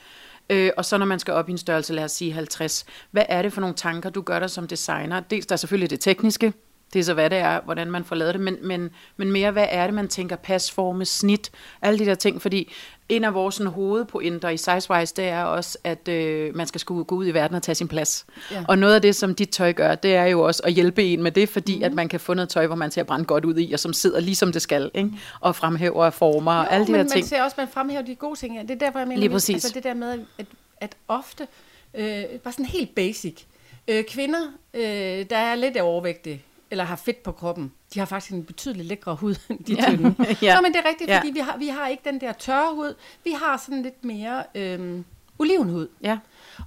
Øh, 0.51 0.71
og 0.77 0.85
så 0.85 0.99
når 0.99 1.07
man 1.07 1.19
skal 1.19 1.35
op 1.35 1.49
i 1.49 1.53
en 1.53 1.59
størrelse, 1.59 1.93
lad 1.93 2.05
os 2.05 2.13
sige 2.13 2.33
50, 2.33 2.85
hvad 3.11 3.23
er 3.29 3.43
det 3.43 3.53
for 3.53 3.61
nogle 3.61 3.77
tanker, 3.77 4.11
du 4.11 4.21
gør 4.21 4.39
dig 4.39 4.51
som 4.51 4.67
designer? 4.69 5.21
Dels 5.21 5.47
der 5.47 5.53
er 5.53 5.57
selvfølgelig 5.57 5.91
det 5.91 6.01
tekniske, 6.01 6.53
det 6.95 7.01
er 7.01 7.05
så 7.05 7.15
hvad 7.15 7.31
det 7.31 7.39
er, 7.39 7.61
hvordan 7.65 7.91
man 7.91 8.05
får 8.05 8.17
lavet 8.17 8.35
det, 8.35 8.41
men, 8.41 8.57
men, 8.63 8.91
men 9.17 9.33
mere 9.33 9.51
hvad 9.51 9.67
er 9.71 9.87
det, 9.87 9.95
man 9.95 10.09
tænker 10.09 10.37
pasforme, 10.37 11.05
snit, 11.05 11.51
alle 11.83 11.99
de 11.99 12.07
der 12.07 12.15
ting, 12.15 12.43
fordi 12.43 12.73
en 13.09 13.25
af 13.25 13.35
vores 13.35 13.55
sådan, 13.55 13.73
hovedpointer 13.73 14.49
i 14.49 14.57
Sizewise, 14.57 15.15
det 15.17 15.25
er 15.25 15.43
også, 15.43 15.79
at 15.85 16.09
øh, 16.09 16.57
man 16.57 16.67
skal 16.67 16.81
skulle 16.81 17.05
gå 17.05 17.15
ud 17.15 17.27
i 17.27 17.31
verden 17.31 17.57
og 17.57 17.63
tage 17.63 17.75
sin 17.75 17.89
plads. 17.89 18.27
Ja. 18.51 18.57
Ja. 18.57 18.65
Og 18.69 18.79
noget 18.79 18.95
af 18.95 19.03
det, 19.03 19.17
som 19.17 19.35
dit 19.35 19.49
tøj 19.49 19.73
gør, 19.73 19.95
det 19.95 20.15
er 20.15 20.25
jo 20.25 20.41
også 20.41 20.63
at 20.65 20.73
hjælpe 20.73 21.05
en 21.05 21.23
med 21.23 21.31
det, 21.31 21.49
fordi 21.49 21.77
mm. 21.77 21.83
at 21.83 21.93
man 21.93 22.09
kan 22.09 22.21
få 22.21 22.35
noget 22.35 22.49
tøj, 22.49 22.67
hvor 22.67 22.77
man 22.77 22.91
ser 22.91 23.03
brænde 23.03 23.25
godt 23.25 23.45
ud 23.45 23.59
i, 23.59 23.73
og 23.73 23.81
som 23.81 23.93
sidder 23.93 24.21
ligesom 24.21 24.53
det 24.53 24.63
skal, 24.63 24.91
ikke? 24.95 25.11
og 25.41 25.57
fremhæver 25.57 26.11
former 26.11 26.53
og 26.53 26.73
alle 26.73 26.87
de 26.87 26.93
men 26.93 26.99
her 26.99 27.05
man 27.05 27.13
ting. 27.13 27.27
ser 27.27 27.43
også, 27.43 27.55
man 27.59 27.69
fremhæver 27.69 28.03
de 28.03 28.15
gode 28.15 28.39
ting. 28.39 28.61
Det 28.61 28.71
er 28.71 28.79
derfor, 28.79 28.99
jeg 28.99 29.09
mener, 29.09 29.21
Lige 29.21 29.31
præcis. 29.31 29.55
Altså 29.55 29.73
det 29.75 29.85
der 29.85 29.95
med, 29.95 30.19
at, 30.39 30.47
at 30.81 30.97
ofte, 31.09 31.47
øh, 31.95 32.25
bare 32.45 32.53
sådan 32.53 32.65
helt 32.65 32.95
basic, 32.95 33.43
øh, 33.89 34.05
kvinder, 34.05 34.41
øh, 34.75 34.83
der 35.31 35.37
er 35.37 35.55
lidt 35.55 35.77
overvægtige, 35.77 36.43
eller 36.75 36.85
har 36.85 36.97
fedt 36.97 37.23
på 37.23 37.33
kroppen, 37.33 37.73
de 37.95 37.99
har 37.99 38.07
faktisk 38.07 38.33
en 38.33 38.45
betydelig 38.45 38.85
lækre 38.87 39.15
hud, 39.15 39.35
end 39.49 39.65
de 39.65 39.75
Ja. 39.75 39.85
tynde. 39.91 40.15
Ja. 40.43 40.55
Nå, 40.55 40.61
men 40.63 40.73
det 40.73 40.81
er 40.85 40.89
rigtigt, 40.89 41.11
Ja. 41.11 41.19
fordi 41.19 41.31
vi 41.31 41.39
har, 41.39 41.57
vi 41.57 41.69
har 41.69 41.89
ikke 41.89 42.03
den 42.05 42.21
der 42.21 42.33
tørre 42.33 42.75
hud. 42.75 42.95
Vi 43.25 43.31
har 43.31 43.57
sådan 43.57 43.83
lidt 43.83 44.05
mere 44.05 44.43
øh, 44.55 45.01
olivenhud. 45.39 45.89
Ja. 46.03 46.19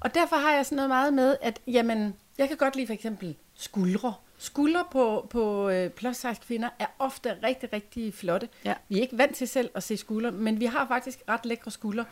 Og 0.01 0.13
derfor 0.13 0.35
har 0.35 0.51
jeg 0.51 0.65
sådan 0.65 0.75
noget 0.75 0.89
meget 0.89 1.13
med, 1.13 1.35
at 1.41 1.59
jamen, 1.67 2.13
jeg 2.37 2.47
kan 2.47 2.57
godt 2.57 2.75
lide 2.75 2.87
for 2.87 2.93
eksempel 2.93 3.35
skuldre. 3.55 4.13
Skuldre 4.39 4.83
på, 4.91 5.27
på 5.29 5.69
øh, 5.69 5.89
plus 5.89 6.15
size 6.15 6.35
kvinder 6.47 6.69
er 6.79 6.85
ofte 6.99 7.35
rigtig, 7.43 7.73
rigtig 7.73 8.13
flotte. 8.13 8.49
Ja. 8.65 8.73
Vi 8.89 8.97
er 8.97 9.01
ikke 9.01 9.17
vant 9.17 9.35
til 9.35 9.47
selv 9.47 9.69
at 9.75 9.83
se 9.83 9.97
skuldre, 9.97 10.31
men 10.31 10.59
vi 10.59 10.65
har 10.65 10.87
faktisk 10.87 11.19
ret 11.29 11.45
lækre 11.45 11.71
skuldre. 11.71 12.05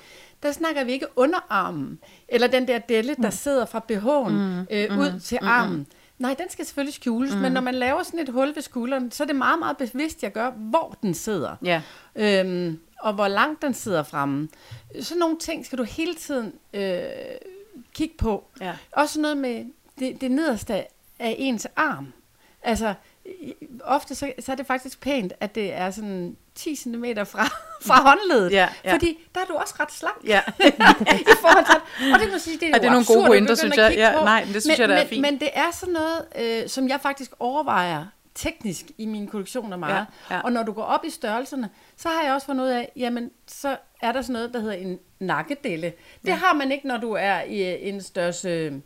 Der 0.44 0.52
snakker 0.52 0.84
vi 0.84 0.92
ikke 0.92 1.08
underarmen, 1.16 2.00
eller 2.28 2.48
den 2.48 2.68
der 2.68 2.80
delle, 2.80 3.16
der 3.16 3.30
sidder 3.30 3.66
fra 3.66 3.82
BH'en 3.92 4.30
mm. 4.32 4.60
øh, 4.72 5.00
ud 5.00 5.20
til 5.20 5.40
armen. 5.42 5.88
Nej, 6.20 6.36
den 6.40 6.50
skal 6.50 6.66
selvfølgelig 6.66 6.94
skjules, 6.94 7.34
mm. 7.36 7.42
men 7.42 7.52
når 7.52 7.62
man 7.62 7.76
laver 7.76 8.04
sådan 8.04 8.20
et 8.20 8.30
hul 8.30 8.56
ved 8.56 8.62
skulderen, 8.62 9.12
så 9.12 9.24
er 9.24 9.28
det 9.28 9.36
meget, 9.36 9.60
meget 9.60 9.78
bevidst, 9.78 10.24
jeg 10.24 10.32
gør, 10.32 10.52
hvor 10.52 10.98
den 11.02 11.14
sidder. 11.14 11.56
Ja. 11.64 11.82
Øhm, 12.16 12.80
og 13.00 13.14
hvor 13.14 13.28
langt 13.28 13.62
den 13.62 13.74
sidder 13.74 14.04
fremme. 14.04 14.48
Sådan 15.02 15.20
nogle 15.20 15.38
ting 15.40 15.66
skal 15.66 15.78
du 15.78 15.84
hele 15.84 16.16
tiden 16.16 16.54
øh, 16.74 17.02
kigge 17.94 18.16
på. 18.18 18.44
Ja. 18.62 18.74
Også 18.92 19.22
noget 19.22 19.38
med 19.38 19.66
det, 20.00 20.22
det 20.22 20.32
nederste 20.32 20.74
af 21.20 21.36
ens 21.38 21.68
arm. 21.76 22.14
Altså, 22.64 22.94
ofte 23.84 24.16
så, 24.16 24.34
så 24.40 24.52
er 24.52 24.56
det 24.56 24.68
faktisk 24.68 25.00
pænt, 25.00 25.34
at 25.40 25.56
det 25.56 25.74
er 25.74 25.92
sådan 25.92 26.38
10 26.56 26.76
cm 26.76 27.06
fra, 27.26 27.46
fra 27.88 28.02
håndledet. 28.02 28.52
Ja, 28.52 28.70
ja. 28.84 28.94
Fordi 28.94 29.18
der 29.36 29.42
er 29.42 29.46
du 29.46 29.54
også 29.54 29.74
ret 29.80 29.92
slank. 29.92 30.18
Ja. 30.24 30.42
i 31.22 31.36
forhold 31.42 31.66
til, 31.66 32.14
og 32.14 32.20
det 32.20 32.32
må 32.32 32.40
sige, 32.40 32.60
det 32.60 32.64
er, 32.64 32.68
Ja, 32.68 32.74
det 32.74 32.82
er 32.82 32.88
jo 32.88 32.90
nogle 32.90 33.00
absurd 33.00 33.18
gode 33.18 33.28
pointer, 33.28 33.56
synes 33.56 33.78
jeg. 33.78 33.94
Ja, 33.96 34.12
nej, 34.12 34.46
men 34.46 34.54
det 34.54 34.64
synes 34.64 34.78
men, 34.78 34.82
jeg, 34.82 34.90
der 34.90 34.96
er 34.96 35.00
men, 35.00 35.10
fint. 35.10 35.22
Men 35.22 35.40
det 35.40 35.50
er 35.54 35.72
sådan 35.72 35.94
noget, 35.94 36.26
øh, 36.64 36.70
som 36.70 36.90
jeg 36.90 37.00
faktisk 37.02 37.32
overvejer 37.40 38.06
teknisk 38.36 38.86
i 38.98 39.06
mine 39.06 39.28
kollektioner 39.28 39.78
meget. 39.78 40.06
Ja, 40.30 40.36
ja. 40.36 40.42
Og 40.42 40.52
når 40.52 40.64
du 40.64 40.72
går 40.72 40.84
op 40.84 41.06
i 41.06 41.10
størrelserne, 41.10 41.70
så 41.98 42.10
har 42.10 42.24
jeg 42.24 42.34
også 42.34 42.46
fundet 42.48 42.64
ud 42.64 42.70
af, 42.70 42.92
jamen, 42.96 43.32
så 43.48 43.78
er 44.02 44.12
der 44.12 44.22
sådan 44.22 44.34
noget, 44.34 44.54
der 44.54 44.60
hedder 44.60 44.76
en 44.76 45.00
nakkedelle. 45.20 45.94
Det 46.26 46.34
har 46.34 46.54
man 46.54 46.72
ikke, 46.72 46.88
når 46.88 46.98
du 46.98 47.12
er 47.12 47.42
i 47.42 47.90
en 47.90 48.02
størrelse 48.02 48.82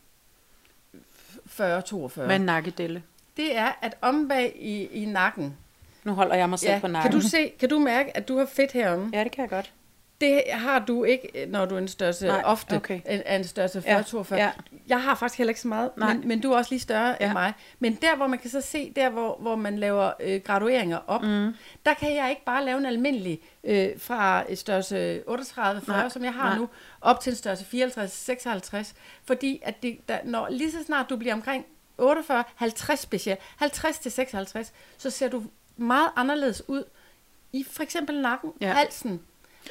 40-42. 0.96 2.22
Med 2.22 2.36
en 2.36 2.42
nakkedelle. 2.42 3.04
Det 3.40 3.58
er, 3.58 3.72
at 3.82 3.96
om 4.02 4.28
bag 4.28 4.54
i, 4.60 4.86
i 5.02 5.06
nakken, 5.06 5.58
Nu 6.04 6.14
holder 6.14 6.36
jeg 6.36 6.50
mig 6.50 6.60
selv 6.60 6.72
ja, 6.74 6.80
på 6.80 6.88
nakken. 6.88 7.12
kan, 7.12 7.22
du 7.22 7.28
se, 7.28 7.52
kan 7.60 7.70
du 7.70 7.80
mærke, 7.80 8.18
at 8.18 8.28
du 8.28 8.38
har 8.38 8.46
fedt 8.46 8.72
heromme? 8.72 9.10
Ja, 9.14 9.24
det 9.24 9.32
kan 9.32 9.42
jeg 9.42 9.50
godt. 9.50 9.74
Det 10.22 10.42
har 10.52 10.80
du 10.80 11.04
ikke, 11.04 11.46
når 11.48 11.66
du 11.66 11.76
er 11.76 11.80
en 11.80 11.88
størrelse, 11.88 12.28
Nej, 12.28 12.42
ofte 12.46 12.76
okay. 12.76 13.00
er 13.06 13.36
en 13.36 13.44
størrelse 13.44 13.84
Ja, 13.86 14.02
40-42. 14.02 14.36
ja. 14.36 14.52
Jeg 14.88 15.02
har 15.04 15.16
faktisk 15.16 15.38
heller 15.38 15.50
ikke 15.50 15.62
så 15.62 15.68
meget, 15.68 15.92
Nej. 15.98 16.14
men, 16.14 16.28
men 16.28 16.40
du 16.42 16.52
er 16.52 16.58
også 16.58 16.72
lige 16.72 16.80
større 16.82 17.16
Ja. 17.20 17.26
end 17.26 17.34
mig. 17.34 17.54
Men 17.80 17.96
der, 18.02 18.16
hvor 18.16 18.28
man 18.28 18.40
kan 18.40 18.50
så 18.50 18.62
se, 18.62 18.94
der 18.96 19.10
hvor, 19.10 19.38
hvor 19.42 19.56
man 19.56 19.78
laver 19.80 20.12
øh, 20.20 20.42
gradueringer 20.42 20.98
op, 21.08 21.22
mm. 21.22 21.54
der 21.86 21.94
kan 21.94 22.16
jeg 22.16 22.30
ikke 22.30 22.46
bare 22.46 22.66
lave 22.66 22.78
en 22.78 22.86
almindelig 22.86 23.40
øh, 23.64 23.90
fra 23.98 24.44
et 24.50 24.58
størrelse 24.58 25.22
38-40, 25.30 25.88
Nej, 25.88 26.10
som 26.10 26.24
jeg 26.24 26.34
har 26.34 26.50
nej. 26.50 26.58
nu, 26.58 26.70
op 27.02 27.20
til 27.20 27.30
en 27.32 27.36
størrelse 27.36 27.66
54-56. 28.90 28.94
Fordi 29.26 29.60
at 29.64 29.84
det, 29.84 29.98
der, 30.10 30.18
når, 30.24 30.48
lige 30.50 30.72
så 30.72 30.78
snart 30.86 31.06
du 31.10 31.16
bliver 31.18 31.34
omkring 31.34 31.66
48, 32.00 32.44
50 32.56 33.00
specielt, 33.00 33.40
50 33.58 34.00
til 34.00 34.12
56, 34.12 34.72
så 34.98 35.10
ser 35.10 35.28
du 35.30 35.44
meget 35.78 36.10
anderledes 36.16 36.62
ud 36.70 36.84
i 37.54 37.66
for 37.72 37.84
eksempel 37.84 38.22
nakken, 38.22 38.52
Ja. 38.62 38.68
ja. 38.68 38.74
halsen. 38.74 39.22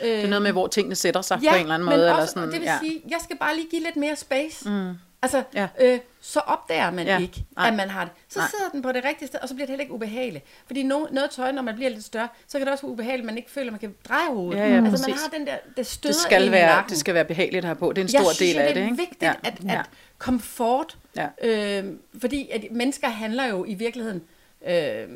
Det 0.03 0.25
er 0.25 0.29
noget 0.29 0.43
med, 0.43 0.53
hvor 0.53 0.67
tingene 0.67 0.95
sætter 0.95 1.23
sig 1.23 1.41
ja, 1.43 1.51
på 1.51 1.57
en 1.57 1.63
eller 1.63 1.75
anden 1.75 1.87
måde. 1.87 1.97
men 1.99 2.07
eller 2.07 2.21
også, 2.21 2.33
sådan, 2.35 2.49
det 2.53 2.61
vil 2.61 2.67
ja. 2.67 2.79
sige, 2.83 3.03
jeg 3.09 3.19
skal 3.25 3.37
bare 3.39 3.55
lige 3.57 3.69
give 3.71 3.83
lidt 3.83 3.97
mere 3.97 4.17
space. 4.17 4.69
Mm. 4.71 4.93
Altså, 5.23 5.43
Ja. 5.55 5.69
ja. 5.81 5.95
øh, 5.95 6.01
så 6.21 6.41
opdager 6.41 6.91
man 6.91 7.07
Ja. 7.07 7.13
ja. 7.15 7.21
ikke, 7.21 7.45
Nej. 7.57 7.69
at 7.69 7.75
man 7.75 7.91
har 7.91 8.05
det. 8.05 8.13
Så 8.29 8.39
Nej. 8.39 8.49
sidder 8.51 8.69
den 8.73 8.83
på 8.83 8.93
det 8.93 9.05
rigtige 9.05 9.29
sted, 9.29 9.39
og 9.43 9.49
så 9.49 9.55
bliver 9.55 9.67
det 9.67 9.71
heller 9.73 9.83
ikke 9.83 9.95
ubehageligt. 9.95 10.45
Fordi 10.67 10.83
no, 10.83 11.07
noget 11.11 11.31
tøj, 11.31 11.53
når 11.53 11.63
man 11.63 11.75
bliver 11.75 11.91
lidt 11.91 12.05
større, 12.05 12.29
så 12.49 12.59
kan 12.59 12.67
det 12.67 12.73
også 12.73 12.83
være 12.87 12.93
ubehageligt, 12.93 13.23
at 13.23 13.27
man 13.27 13.37
ikke 13.39 13.51
føler, 13.51 13.67
at 13.67 13.73
man 13.73 13.81
kan 13.81 13.95
dreje 14.09 14.29
hovedet. 14.35 14.61
Ja, 14.61 14.69
ja, 14.69 14.75
altså, 14.77 14.83
man 14.83 14.91
præcis. 14.93 15.23
har 15.23 15.29
den 15.39 15.47
der, 15.47 15.57
det 15.77 15.87
støder 15.87 16.13
det, 16.13 16.23
skal 16.23 16.51
være, 16.51 16.67
nakken. 16.67 16.91
det 16.91 16.99
skal 16.99 17.15
være 17.15 17.25
behageligt 17.25 17.65
at 17.65 17.65
have 17.65 17.77
på. 17.77 17.93
Det 17.93 17.99
er 17.99 18.07
en 18.07 18.13
jeg 18.13 18.21
stor 18.21 18.33
synes, 18.33 18.39
del 18.53 18.59
af 18.59 18.75
det 18.75 18.77
det. 18.77 18.85
er 18.91 18.97
vigtigt, 18.97 19.23
ja. 19.23 19.33
at, 19.45 19.55
ja. 19.65 19.79
at 19.81 19.87
komfort, 20.19 20.97
Ja. 21.43 21.81
øh, 21.83 21.93
fordi 22.21 22.49
at 22.53 22.65
mennesker 22.71 23.09
handler 23.09 23.45
jo 23.47 23.65
i 23.65 23.75
virkeligheden 23.75 24.23
øh, 24.69 25.09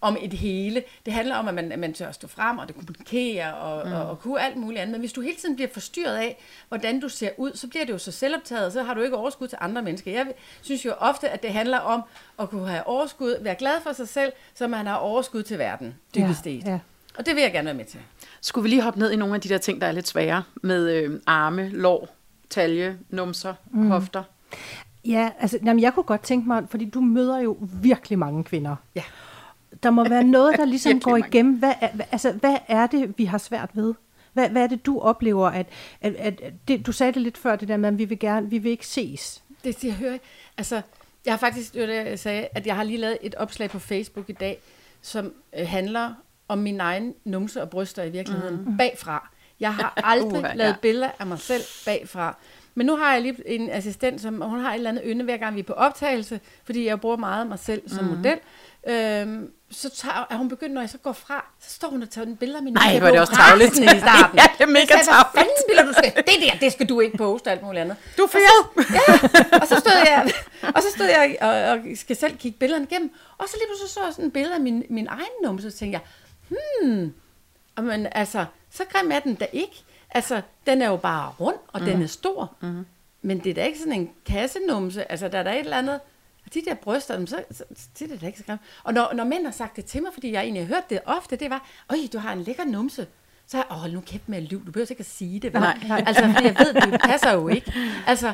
om 0.00 0.16
et 0.22 0.32
hele. 0.32 0.82
Det 1.06 1.12
handler 1.12 1.36
om, 1.36 1.48
at 1.48 1.54
man, 1.54 1.72
at 1.72 1.78
man 1.78 1.94
tør 1.94 2.08
at 2.08 2.14
stå 2.14 2.28
frem, 2.28 2.58
og 2.58 2.68
det 2.68 2.76
kommunikere, 2.76 3.54
og, 3.54 3.86
mm. 3.88 3.92
og, 3.92 4.06
og 4.10 4.20
kunne 4.20 4.40
alt 4.40 4.56
muligt 4.56 4.80
andet. 4.80 4.92
Men 4.92 5.00
hvis 5.00 5.12
du 5.12 5.20
hele 5.20 5.36
tiden 5.36 5.54
bliver 5.56 5.68
forstyrret 5.72 6.16
af, 6.16 6.38
hvordan 6.68 7.00
du 7.00 7.08
ser 7.08 7.30
ud, 7.36 7.52
så 7.54 7.68
bliver 7.68 7.84
det 7.84 7.92
jo 7.92 7.98
så 7.98 8.12
selvoptaget, 8.12 8.72
så 8.72 8.82
har 8.82 8.94
du 8.94 9.00
ikke 9.02 9.16
overskud 9.16 9.48
til 9.48 9.58
andre 9.60 9.82
mennesker. 9.82 10.12
Jeg 10.12 10.26
synes 10.62 10.84
jo 10.84 10.92
ofte, 10.98 11.28
at 11.28 11.42
det 11.42 11.50
handler 11.52 11.78
om 11.78 12.02
at 12.38 12.50
kunne 12.50 12.68
have 12.68 12.86
overskud, 12.86 13.36
være 13.40 13.54
glad 13.54 13.80
for 13.82 13.92
sig 13.92 14.08
selv, 14.08 14.32
så 14.54 14.66
man 14.68 14.86
har 14.86 14.96
overskud 14.96 15.42
til 15.42 15.58
verden, 15.58 15.94
dybest 16.14 16.46
Ja, 16.46 16.50
set. 16.50 16.64
ja. 16.66 16.78
Og 17.18 17.26
det 17.26 17.34
vil 17.34 17.42
jeg 17.42 17.52
gerne 17.52 17.66
være 17.66 17.74
med 17.74 17.84
til. 17.84 18.00
Skulle 18.40 18.62
vi 18.62 18.68
lige 18.68 18.82
hoppe 18.82 18.98
ned 19.00 19.10
i 19.10 19.16
nogle 19.16 19.34
af 19.34 19.40
de 19.40 19.48
der 19.48 19.58
ting, 19.58 19.80
der 19.80 19.86
er 19.86 19.92
lidt 19.92 20.08
svære, 20.08 20.42
med 20.62 20.90
øh, 20.90 21.20
arme, 21.26 21.68
lår, 21.68 22.08
talje, 22.50 22.98
numser, 23.10 23.54
mm. 23.70 23.86
hofter? 23.90 24.22
Ja, 25.04 25.30
altså, 25.38 25.58
jamen, 25.64 25.82
jeg 25.82 25.94
kunne 25.94 26.04
godt 26.04 26.22
tænke 26.22 26.48
mig, 26.48 26.64
fordi 26.70 26.84
du 26.84 27.00
møder 27.00 27.38
jo 27.38 27.56
virkelig 27.60 28.18
mange 28.18 28.44
kvinder. 28.44 28.76
Ja. 28.94 29.02
Der 29.82 29.90
må 29.90 30.08
være 30.08 30.24
noget, 30.24 30.56
der 30.56 30.64
ligesom 30.74 31.00
går 31.00 31.16
igennem. 31.16 31.54
Hvad 31.54 31.72
er, 31.80 31.88
altså, 32.12 32.32
hvad 32.32 32.56
er 32.68 32.86
det, 32.86 33.18
vi 33.18 33.24
har 33.24 33.38
svært 33.38 33.70
ved? 33.72 33.94
Hvad, 34.32 34.48
hvad 34.48 34.62
er 34.62 34.66
det, 34.66 34.86
du 34.86 35.00
oplever? 35.00 35.48
At, 35.48 35.66
at, 36.00 36.14
at 36.14 36.42
det, 36.68 36.86
du 36.86 36.92
sagde 36.92 37.12
det 37.12 37.22
lidt 37.22 37.38
før, 37.38 37.56
det 37.56 37.68
der 37.68 37.76
med, 37.76 37.88
at 37.88 37.98
vi 37.98 38.04
vil, 38.04 38.18
gerne, 38.18 38.50
vi 38.50 38.58
vil 38.58 38.70
ikke 38.70 38.86
ses. 38.86 39.42
Det 39.64 39.84
jeg 39.84 39.92
hører. 39.92 40.18
Altså, 40.58 40.80
jeg 41.24 41.32
har 41.32 41.38
faktisk, 41.38 41.72
det 41.72 41.80
var 41.80 41.86
det, 41.86 41.94
jeg 41.94 42.18
sagde, 42.18 42.48
at 42.52 42.66
jeg 42.66 42.76
har 42.76 42.82
lige 42.82 42.98
lavet 42.98 43.18
et 43.22 43.34
opslag 43.34 43.70
på 43.70 43.78
Facebook 43.78 44.28
i 44.28 44.32
dag, 44.32 44.58
som 45.02 45.32
øh, 45.58 45.68
handler 45.68 46.14
om 46.48 46.58
min 46.58 46.80
egen 46.80 47.14
numse 47.24 47.62
og 47.62 47.70
bryster 47.70 48.02
i 48.02 48.10
virkeligheden 48.10 48.64
mm. 48.66 48.76
bagfra. 48.76 49.30
Jeg 49.60 49.74
har 49.74 49.92
aldrig 50.04 50.40
Uha, 50.40 50.54
lavet 50.54 50.70
ja. 50.70 50.76
billeder 50.82 51.10
af 51.18 51.26
mig 51.26 51.38
selv 51.38 51.62
bagfra. 51.86 52.36
Men 52.74 52.86
nu 52.86 52.96
har 52.96 53.12
jeg 53.12 53.22
lige 53.22 53.48
en 53.48 53.70
assistent, 53.70 54.20
som 54.20 54.40
hun 54.40 54.60
har 54.60 54.70
et 54.70 54.74
eller 54.74 54.90
andet 54.90 55.02
ynde, 55.06 55.24
hver 55.24 55.36
gang 55.36 55.54
vi 55.54 55.60
er 55.60 55.64
på 55.64 55.72
optagelse, 55.72 56.40
fordi 56.64 56.86
jeg 56.86 57.00
bruger 57.00 57.16
meget 57.16 57.46
mig 57.46 57.58
selv 57.58 57.82
som 57.88 58.04
mm. 58.04 58.10
model. 58.10 58.38
Øhm, 58.86 59.50
så 59.70 59.90
tager, 59.90 60.26
er 60.30 60.36
hun 60.36 60.48
begyndt, 60.48 60.74
når 60.74 60.80
jeg 60.80 60.90
så 60.90 60.98
går 60.98 61.12
fra, 61.12 61.46
så 61.60 61.70
står 61.70 61.88
hun 61.88 62.02
og 62.02 62.10
tager 62.10 62.26
en 62.26 62.36
billede 62.36 62.56
af 62.58 62.62
min 62.62 62.72
Nej, 62.72 62.98
hvor 62.98 63.08
er 63.08 63.12
det 63.12 63.20
også 63.20 63.32
rasende 63.32 63.96
i 63.96 64.00
starten. 64.00 64.38
Ja, 64.40 64.46
det 64.58 64.64
er 64.64 64.66
mega 64.66 64.86
tarveligt. 64.86 65.32
Hvad 65.32 65.42
fanden 65.42 65.64
billeder 65.68 65.86
du 65.86 65.92
skal? 65.92 66.12
Det 66.16 66.26
der, 66.42 66.58
det 66.60 66.72
skal 66.72 66.88
du 66.88 67.00
ikke 67.00 67.16
poste, 67.16 67.50
alt 67.50 67.62
muligt 67.62 67.82
andet. 67.82 67.96
Du 68.18 68.22
er 68.22 68.26
fyret! 68.26 68.62
Og 69.62 69.68
så 69.68 69.76
stod 69.80 69.98
jeg, 70.06 70.32
og 70.74 70.82
så 70.82 70.88
stod 70.90 71.06
jeg 71.06 71.36
og, 71.40 71.48
og 71.50 71.78
skal 71.94 72.16
selv 72.16 72.36
kigge 72.36 72.58
billederne 72.58 72.86
igennem. 72.90 73.10
Og 73.38 73.48
så 73.48 73.56
lige 73.56 73.68
pludselig 73.68 73.90
så 73.90 74.00
jeg 74.04 74.12
sådan 74.12 74.24
et 74.24 74.32
billede 74.32 74.54
af 74.54 74.60
min, 74.60 74.84
min 74.90 75.06
egen 75.06 75.34
numse, 75.44 75.70
så 75.70 75.78
tænkte 75.78 76.00
jeg, 76.00 76.04
hmm, 76.82 77.14
men 77.84 78.06
altså, 78.12 78.44
så 78.70 78.84
grim 78.92 79.10
er 79.12 79.20
den 79.20 79.34
da 79.34 79.46
ikke. 79.52 79.84
Altså, 80.14 80.42
den 80.66 80.82
er 80.82 80.88
jo 80.88 80.96
bare 80.96 81.32
rund, 81.40 81.56
og 81.72 81.80
mm. 81.80 81.86
den 81.86 82.02
er 82.02 82.06
stor. 82.06 82.54
Mm. 82.60 82.86
Men 83.22 83.38
det 83.38 83.50
er 83.50 83.54
da 83.54 83.64
ikke 83.64 83.78
sådan 83.78 83.92
en 83.92 84.10
kassenumse. 84.26 85.10
Altså, 85.10 85.28
der 85.28 85.38
er 85.38 85.42
der 85.42 85.52
et 85.52 85.58
eller 85.58 85.76
andet... 85.76 86.00
Og 86.46 86.54
de 86.54 86.62
der 86.64 86.74
bryster, 86.74 87.26
så, 87.26 87.42
så, 87.50 87.64
så 87.76 87.88
det 87.98 88.12
er 88.12 88.16
da 88.16 88.26
ikke 88.26 88.38
så 88.38 88.44
grimt. 88.44 88.60
Og 88.82 88.94
når, 88.94 89.12
når 89.14 89.24
mænd 89.24 89.44
har 89.44 89.52
sagt 89.52 89.76
det 89.76 89.84
til 89.84 90.02
mig, 90.02 90.10
fordi 90.12 90.32
jeg 90.32 90.42
egentlig 90.42 90.66
har 90.66 90.74
hørt 90.74 90.90
det 90.90 91.00
ofte, 91.04 91.36
det 91.36 91.50
var, 91.50 91.68
øj, 91.88 91.96
du 92.12 92.18
har 92.18 92.32
en 92.32 92.42
lækker 92.42 92.64
numse. 92.64 93.06
Så 93.46 93.56
har 93.56 93.64
jeg, 93.64 93.76
åh, 93.76 93.80
hold 93.80 93.92
nu 93.92 94.00
kæft 94.00 94.28
med 94.28 94.38
at 94.38 94.44
lyve, 94.44 94.62
du 94.66 94.72
behøver 94.72 94.86
ikke 94.90 95.00
at 95.00 95.06
sige 95.06 95.40
det. 95.40 95.52
Nej, 95.52 95.78
nej. 95.88 96.04
Altså, 96.06 96.24
fordi 96.24 96.44
jeg 96.46 96.56
ved, 96.58 96.74
det 96.74 97.00
passer 97.00 97.32
jo 97.32 97.48
ikke. 97.48 97.72
Altså, 98.06 98.32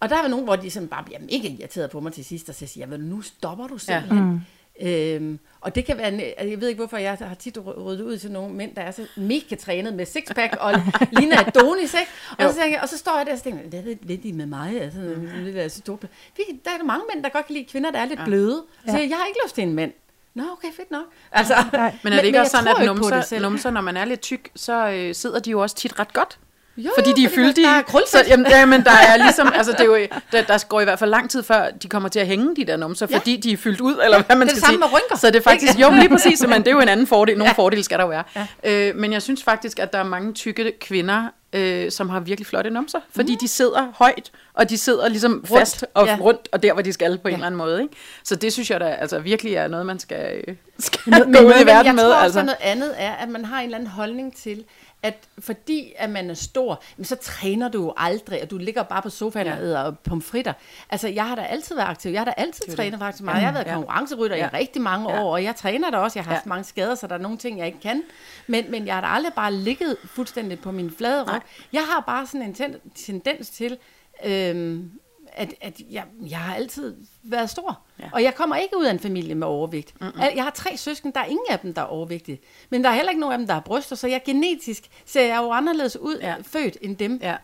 og 0.00 0.08
der 0.08 0.16
er 0.16 0.28
nogen, 0.28 0.44
hvor 0.44 0.56
de 0.56 0.70
sådan 0.70 0.88
bare 0.88 1.04
bliver 1.04 1.20
mega 1.20 1.48
irriteret 1.48 1.90
på 1.90 2.00
mig 2.00 2.12
til 2.12 2.24
sidst, 2.24 2.48
og 2.48 2.54
så 2.54 2.66
siger, 2.66 2.86
jeg, 2.88 2.98
nu 2.98 3.20
stopper 3.20 3.66
du 3.66 3.78
simpelthen. 3.78 4.46
Ja. 4.80 5.14
Øhm, 5.14 5.38
og 5.62 5.74
det 5.74 5.84
kan 5.84 5.96
være, 5.98 6.06
altså, 6.06 6.46
jeg 6.50 6.60
ved 6.60 6.68
ikke 6.68 6.78
hvorfor, 6.78 6.96
jeg 6.96 7.16
har 7.20 7.34
tit 7.34 7.58
ryddet 7.76 8.00
ud 8.04 8.18
til 8.18 8.32
nogle 8.32 8.54
mænd, 8.54 8.74
der 8.74 8.82
er 8.82 8.90
så 8.90 9.06
mega 9.16 9.54
trænet 9.54 9.94
med 9.94 10.06
sixpack 10.06 10.56
og 10.60 10.72
ligner 11.12 11.40
Adonis, 11.46 11.94
ikke? 11.94 12.10
Og 12.48 12.54
så, 12.54 12.64
jeg, 12.64 12.78
og 12.82 12.88
så 12.88 12.98
står 12.98 13.16
jeg 13.16 13.26
der 13.26 13.32
og 13.32 13.38
så 13.38 13.44
tænker, 13.44 13.78
er 13.78 13.94
lidt 14.02 14.24
i 14.24 14.32
med 14.32 14.46
mig, 14.46 14.80
altså, 14.80 15.00
det 15.00 15.64
er 15.64 15.68
så 15.68 15.78
stort. 15.78 16.02
Vi- 16.36 16.42
Der 16.64 16.70
er 16.70 16.76
der 16.78 16.84
mange 16.84 17.04
mænd, 17.14 17.24
der 17.24 17.30
godt 17.30 17.46
kan 17.46 17.54
lide 17.54 17.64
kvinder, 17.64 17.90
der 17.90 17.98
er 17.98 18.04
lidt 18.04 18.20
bløde. 18.24 18.62
Så 18.86 18.98
jeg, 18.98 19.08
jeg 19.10 19.16
har 19.18 19.26
ikke 19.26 19.40
lyst 19.44 19.54
til 19.54 19.64
en 19.64 19.72
mand. 19.74 19.92
Nå, 20.34 20.42
okay, 20.52 20.68
fedt 20.76 20.90
nok. 20.90 21.04
Altså, 21.32 21.54
Nej. 21.72 21.94
Men 22.02 22.12
er 22.12 22.16
det 22.16 22.24
ikke 22.26 22.36
jeg 22.36 22.40
også 22.42 22.50
sådan, 22.50 22.64
at 22.82 22.86
numser, 22.86 23.10
numser, 23.42 23.70
når 23.70 23.80
man 23.80 23.96
er 23.96 24.04
lidt 24.04 24.20
tyk, 24.20 24.50
så 24.56 24.88
øh, 24.88 25.14
sidder 25.14 25.38
de 25.40 25.50
jo 25.50 25.60
også 25.60 25.76
tit 25.76 25.98
ret 25.98 26.12
godt? 26.12 26.38
Jo, 26.76 26.90
fordi 26.98 27.12
de 27.16 27.24
er 27.24 27.28
fyldige. 27.28 27.66
der 27.66 27.70
er 27.72 28.00
så, 28.06 28.24
jamen, 28.28 28.46
der, 28.46 28.64
men 28.66 28.84
der 28.84 28.90
er 28.90 29.16
ligesom, 29.16 29.52
altså 29.58 29.72
det 29.72 29.80
er 29.80 29.84
jo, 29.84 29.96
der, 30.32 30.42
der 30.42 30.64
går 30.68 30.80
i 30.80 30.84
hvert 30.84 30.98
fald 30.98 31.10
lang 31.10 31.30
tid 31.30 31.42
før, 31.42 31.70
de 31.70 31.88
kommer 31.88 32.08
til 32.08 32.20
at 32.20 32.26
hænge 32.26 32.56
de 32.56 32.64
der 32.64 32.76
numser, 32.76 33.06
Ja. 33.10 33.16
fordi 33.18 33.36
de 33.36 33.52
er 33.52 33.56
fyldt 33.56 33.80
ud, 33.80 33.96
eller 34.04 34.22
hvad 34.22 34.36
man 34.36 34.46
det 34.48 34.52
er 34.52 34.56
skal 34.56 34.60
det 34.60 34.64
samme 34.66 34.74
sige. 34.74 34.78
med 34.78 34.86
rynker. 35.00 35.16
Så 35.16 35.26
det 35.26 35.36
er 35.36 35.40
faktisk, 35.42 35.78
jo, 35.78 35.90
lige 35.90 36.08
præcis, 36.08 36.42
men 36.46 36.58
det 36.58 36.68
er 36.68 36.72
jo 36.72 36.80
en 36.80 36.88
anden 36.88 37.06
fordel. 37.06 37.38
Nogle 37.38 37.48
Ja. 37.50 37.62
fordele 37.62 37.82
skal 37.82 37.98
der 37.98 38.04
jo 38.04 38.08
være. 38.10 38.24
Ja. 38.64 38.88
Øh, 38.88 38.96
men 38.96 39.12
jeg 39.12 39.22
synes 39.22 39.42
faktisk, 39.44 39.78
at 39.78 39.92
der 39.92 39.98
er 39.98 40.02
mange 40.04 40.32
tykke 40.32 40.72
kvinder, 40.80 41.24
øh, 41.52 41.90
som 41.90 42.08
har 42.08 42.20
virkelig 42.20 42.46
flotte 42.46 42.70
numser, 42.70 42.98
fordi 43.16 43.32
mm. 43.32 43.38
de 43.38 43.48
sidder 43.48 43.92
højt, 43.94 44.30
og 44.54 44.70
de 44.70 44.78
sidder 44.78 45.08
ligesom 45.08 45.32
rundt. 45.32 45.48
fast 45.48 45.84
og 45.94 46.06
Ja. 46.06 46.16
rundt, 46.20 46.48
og 46.52 46.62
der, 46.62 46.72
hvor 46.72 46.82
de 46.82 46.92
skal 46.92 47.18
på 47.18 47.28
en 47.28 47.32
Ja. 47.32 47.36
eller 47.36 47.46
anden 47.46 47.58
måde. 47.58 47.82
Ikke? 47.82 47.94
Så 48.24 48.36
det 48.36 48.52
synes 48.52 48.70
jeg 48.70 48.80
da 48.80 48.84
altså, 48.86 49.18
virkelig 49.18 49.54
er 49.54 49.68
noget, 49.68 49.86
man 49.86 49.98
skal, 49.98 50.42
øh, 50.48 50.54
skal 50.78 51.00
Men- 51.06 51.32
gå 51.34 51.40
ud 51.48 51.52
i 51.62 51.66
verden 51.66 51.86
jeg 51.86 51.94
med. 51.94 52.02
tror 52.04 52.14
også, 52.14 52.24
Altså. 52.24 52.42
noget 52.42 52.58
andet 52.60 52.94
er, 52.98 53.12
at 53.12 53.28
man 53.28 53.44
har 53.44 53.58
en 53.58 53.64
eller 53.64 53.76
anden 53.78 53.90
holdning 53.90 54.36
til, 54.36 54.64
at 55.02 55.14
fordi 55.38 55.92
at 55.96 56.10
man 56.10 56.30
er 56.30 56.34
stor, 56.34 56.82
så 57.02 57.16
træner 57.16 57.68
du 57.68 57.82
jo 57.82 57.92
aldrig, 57.96 58.42
og 58.42 58.50
du 58.50 58.58
ligger 58.58 58.82
bare 58.82 59.02
på 59.02 59.10
sofaen 59.10 59.46
ja. 59.46 59.56
og 59.56 59.62
æder 59.62 59.90
pomfritter. 59.90 60.52
Altså, 60.90 61.08
jeg 61.08 61.28
har 61.28 61.34
da 61.34 61.42
altid 61.42 61.74
været 61.76 61.88
aktiv. 61.88 62.10
Jeg 62.10 62.20
har 62.20 62.24
da 62.24 62.34
altid 62.36 62.66
det. 62.66 62.76
trænet 62.76 62.98
faktisk 62.98 63.22
meget. 63.22 63.36
Jeg 63.40 63.46
har 63.46 63.52
været 63.52 63.66
Ja. 63.66 63.74
konkurrencerytter 63.74 64.36
Ja. 64.36 64.44
i 64.46 64.56
rigtig 64.56 64.82
mange 64.82 65.10
Ja. 65.12 65.22
år, 65.22 65.32
og 65.32 65.44
jeg 65.44 65.56
træner 65.56 65.90
da 65.90 65.96
også. 65.96 66.18
Jeg 66.18 66.24
har 66.24 66.32
haft 66.32 66.44
Ja. 66.46 66.48
mange 66.48 66.64
skader, 66.64 66.94
så 66.94 67.06
der 67.06 67.14
er 67.14 67.18
nogle 67.18 67.38
ting, 67.38 67.58
jeg 67.58 67.66
ikke 67.66 67.80
kan. 67.80 68.02
Men, 68.46 68.70
men 68.70 68.86
jeg 68.86 68.94
har 68.94 69.00
da 69.00 69.06
aldrig 69.06 69.32
bare 69.32 69.52
ligget 69.54 69.96
fuldstændig 70.04 70.60
på 70.60 70.70
min 70.70 70.90
flade 70.98 71.22
ryg. 71.34 71.40
Jeg 71.72 71.82
har 71.90 72.00
bare 72.00 72.26
sådan 72.26 72.42
en 72.42 72.54
ten- 72.54 72.90
tendens 73.06 73.50
til, 73.50 73.78
øhm, 74.24 74.90
at, 75.32 75.54
at 75.60 75.80
jeg, 75.90 76.04
jeg 76.20 76.38
har 76.38 76.54
altid 76.54 76.96
været 77.22 77.50
stor. 77.50 77.80
Ja. 77.98 78.10
Og 78.12 78.22
jeg 78.22 78.34
kommer 78.34 78.56
ikke 78.56 78.76
ud 78.78 78.84
af 78.84 78.90
en 78.90 78.98
familie 78.98 79.34
med 79.34 79.46
overvægt. 79.46 80.00
Mm-mm. 80.00 80.20
Jeg 80.20 80.44
har 80.44 80.50
tre 80.50 80.76
søsken, 80.76 81.12
der 81.12 81.20
er 81.20 81.24
ingen 81.24 81.46
af 81.50 81.58
dem, 81.58 81.74
der 81.74 81.82
er 81.82 81.86
overvægtige. 81.86 82.40
Men 82.70 82.84
der 82.84 82.90
er 82.90 82.94
heller 82.94 83.10
ikke 83.10 83.20
nogen 83.20 83.32
af 83.32 83.38
dem, 83.38 83.46
der 83.46 83.54
har 83.54 83.60
bryster, 83.60 83.96
så 83.96 84.08
jeg 84.08 84.22
genetisk 84.24 84.88
ser 85.06 85.22
jeg 85.22 85.36
jo 85.42 85.52
anderledes 85.52 85.96
ud. 85.96 86.18
Ja. 86.20 86.34
født 86.42 86.76
end 86.80 86.96
dem. 86.96 87.18
Ja. 87.22 87.36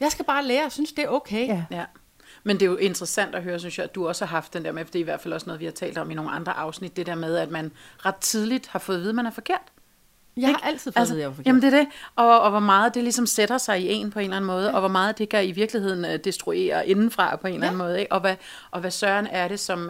Jeg 0.00 0.10
skal 0.10 0.24
bare 0.24 0.44
lære 0.44 0.64
og 0.64 0.72
synes, 0.72 0.92
det 0.92 1.04
er 1.04 1.08
okay. 1.08 1.46
Ja. 1.46 1.64
Ja. 1.70 1.84
Men 2.44 2.60
det 2.60 2.66
er 2.66 2.70
jo 2.70 2.76
interessant 2.76 3.34
at 3.34 3.42
høre, 3.42 3.58
synes 3.58 3.78
jeg, 3.78 3.84
at 3.84 3.94
du 3.94 4.08
også 4.08 4.24
har 4.24 4.36
haft 4.36 4.54
den 4.54 4.64
der 4.64 4.72
med, 4.72 4.84
for 4.84 4.92
det 4.92 4.98
er 4.98 5.02
i 5.02 5.04
hvert 5.04 5.20
fald 5.20 5.34
også 5.34 5.46
noget, 5.46 5.60
vi 5.60 5.64
har 5.64 5.72
talt 5.72 5.98
om 5.98 6.10
i 6.10 6.14
nogle 6.14 6.30
andre 6.30 6.52
afsnit, 6.52 6.96
det 6.96 7.06
der 7.06 7.14
med, 7.14 7.36
at 7.36 7.50
man 7.50 7.72
ret 8.06 8.16
tidligt 8.16 8.66
har 8.66 8.78
fået 8.78 8.96
at 8.96 9.00
vide, 9.00 9.10
at 9.10 9.14
man 9.14 9.26
er 9.26 9.30
forkert. 9.30 9.72
Jeg 10.36 10.48
har 10.48 10.48
Ikke? 10.48 10.66
altid 10.66 10.92
fået 10.92 11.00
altså, 11.00 11.14
at 11.14 11.16
vide, 11.16 11.22
jeg 11.22 11.28
var 11.28 11.34
forkert. 11.34 11.46
Jamen 11.46 11.62
det 11.62 11.74
er 11.74 11.78
det, 11.78 11.86
og, 12.16 12.40
og 12.40 12.50
hvor 12.50 12.60
meget 12.60 12.94
det 12.94 13.02
ligesom 13.02 13.26
sætter 13.26 13.58
sig 13.58 13.80
i 13.80 13.92
en 13.92 14.10
på 14.10 14.18
en 14.18 14.24
eller 14.24 14.36
anden 14.36 14.46
måde, 14.46 14.66
ja. 14.66 14.74
og 14.74 14.80
hvor 14.80 14.88
meget 14.88 15.18
det 15.18 15.28
kan 15.28 15.44
i 15.44 15.52
virkeligheden 15.52 16.04
uh, 16.04 16.10
destruere 16.24 16.88
indenfra 16.88 17.36
på 17.36 17.46
en 17.46 17.54
eller 17.54 17.66
anden 17.66 17.78
måde, 17.78 18.00
ikke? 18.00 18.12
Og, 18.12 18.20
hvad, 18.20 18.36
og 18.70 18.80
hvad 18.80 18.90
søren 18.90 19.26
er 19.30 19.48
det 19.48 19.60
som, 19.60 19.82
uh, 19.82 19.88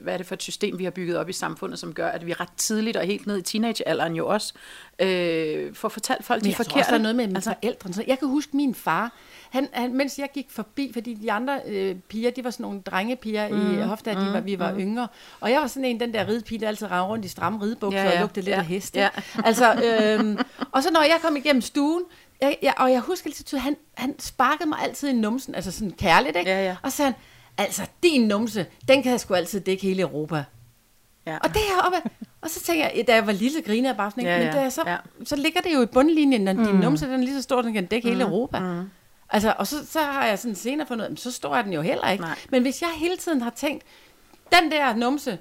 hvad 0.00 0.12
er 0.12 0.16
det 0.16 0.26
for 0.26 0.34
et 0.34 0.42
system, 0.42 0.78
vi 0.78 0.84
har 0.84 0.90
bygget 0.90 1.16
op 1.16 1.28
i 1.28 1.32
samfundet, 1.32 1.78
som 1.78 1.94
gør, 1.94 2.08
at 2.08 2.26
vi 2.26 2.32
ret 2.32 2.52
tidligt 2.56 2.96
og 2.96 3.04
helt 3.04 3.26
ned 3.26 3.38
i 3.38 3.42
teenagealderen 3.42 4.14
jo 4.14 4.26
også 4.28 4.54
uh, 5.02 5.74
får 5.74 5.88
fortalt 5.88 6.24
folk, 6.24 6.44
de 6.44 6.50
er 6.50 6.54
tror 6.54 6.64
forkerte. 6.64 6.78
også, 6.78 6.90
der 6.90 6.98
er 6.98 7.02
noget 7.02 7.16
med 7.16 7.26
mine 7.26 7.36
altså, 7.36 7.54
forældre. 7.62 7.92
Så 7.92 8.04
jeg 8.06 8.18
kan 8.18 8.28
huske 8.28 8.56
min 8.56 8.74
far, 8.74 9.12
han, 9.52 9.68
han, 9.72 9.94
mens 9.94 10.18
jeg 10.18 10.28
gik 10.34 10.50
forbi, 10.50 10.90
fordi 10.92 11.14
de 11.14 11.32
andre 11.32 11.60
øh, 11.66 11.96
piger, 12.08 12.30
de 12.30 12.44
var 12.44 12.50
sådan 12.50 12.64
nogle 12.64 12.80
drengepiger 12.80 13.48
mm, 13.48 13.78
i 13.78 13.82
Hofstad, 13.82 14.16
de 14.16 14.32
var, 14.32 14.40
vi 14.40 14.58
var 14.58 14.72
mm. 14.72 14.78
yngre. 14.78 15.08
Og 15.40 15.50
jeg 15.50 15.60
var 15.60 15.66
sådan 15.66 15.84
en, 15.84 16.00
den 16.00 16.14
der 16.14 16.28
ridepige, 16.28 16.60
der 16.60 16.68
altid 16.68 16.90
rav 16.90 17.08
rundt 17.08 17.24
i 17.24 17.28
stramme 17.28 17.62
ridebukser 17.62 18.00
Ja, 18.02 18.08
ja, 18.08 18.14
og 18.14 18.20
lugtede 18.20 18.44
lidt 18.44 18.54
ja, 18.54 18.58
af 18.58 18.66
heste. 18.66 19.00
ja. 19.00 19.08
Altså, 19.44 19.74
øhm, 19.74 20.38
og 20.72 20.82
så 20.82 20.90
når 20.90 21.00
jeg 21.00 21.18
kom 21.22 21.36
igennem 21.36 21.62
stuen, 21.62 22.02
jeg, 22.40 22.56
jeg, 22.62 22.74
og 22.76 22.92
jeg 22.92 23.00
husker 23.00 23.30
altid, 23.30 23.58
han, 23.58 23.76
han 23.94 24.18
sparkede 24.18 24.68
mig 24.68 24.78
altid 24.82 25.08
i 25.08 25.12
numsen, 25.12 25.54
altså 25.54 25.72
sådan 25.72 25.90
kærligt, 25.90 26.36
ikke? 26.36 26.50
Ja, 26.50 26.64
ja. 26.64 26.76
Og 26.82 26.90
så 26.90 26.96
sagde 26.96 27.10
han, 27.10 27.20
altså 27.66 27.82
din 28.02 28.28
numse, 28.28 28.66
den 28.88 29.02
kan 29.02 29.12
jeg 29.12 29.20
sgu 29.20 29.34
altid 29.34 29.60
dække 29.60 29.82
hele 29.82 30.02
Europa. 30.02 30.44
Ja. 31.26 31.36
Og 31.36 31.48
det 31.48 31.60
her 31.68 31.82
oppe, 31.86 32.10
og 32.40 32.50
så 32.50 32.60
tænker 32.60 32.90
jeg, 32.94 33.04
da 33.06 33.14
jeg 33.14 33.26
var 33.26 33.32
lille, 33.32 33.62
griner 33.62 33.88
jeg 33.88 33.96
bare 33.96 34.10
sådan, 34.10 34.20
ikke? 34.20 34.30
Ja, 34.30 34.38
men 34.38 34.46
ja, 34.46 34.52
da 34.52 34.60
jeg 34.60 34.72
så, 34.72 34.82
ja. 34.86 34.96
så 35.24 35.36
ligger 35.36 35.60
det 35.60 35.74
jo 35.74 35.82
i 35.82 35.86
bundlinjen, 35.86 36.40
når 36.40 36.52
din 36.52 36.74
numse 36.74 37.06
den 37.06 37.14
er 37.14 37.24
lige 37.24 37.36
så 37.36 37.42
stor, 37.42 37.62
den 37.62 37.72
kan 37.72 37.86
dække 37.86 38.08
hele 38.08 38.22
Europa. 38.22 38.58
Mm. 38.58 38.90
Altså, 39.32 39.54
og 39.58 39.66
så, 39.66 39.76
så 39.90 39.98
har 40.00 40.26
jeg 40.26 40.38
sådan 40.38 40.54
senere 40.54 40.86
fundet 40.86 41.06
ud 41.06 41.10
af, 41.12 41.18
så 41.18 41.32
står 41.32 41.54
jeg 41.54 41.64
den 41.64 41.72
jo 41.72 41.80
heller 41.82 42.10
ikke. 42.10 42.24
Nej. 42.24 42.38
Men 42.50 42.62
hvis 42.62 42.80
jeg 42.82 42.88
hele 42.96 43.16
tiden 43.16 43.42
har 43.42 43.50
tænkt, 43.50 43.84
den 44.52 44.70
der 44.72 44.94
numse, 44.96 45.38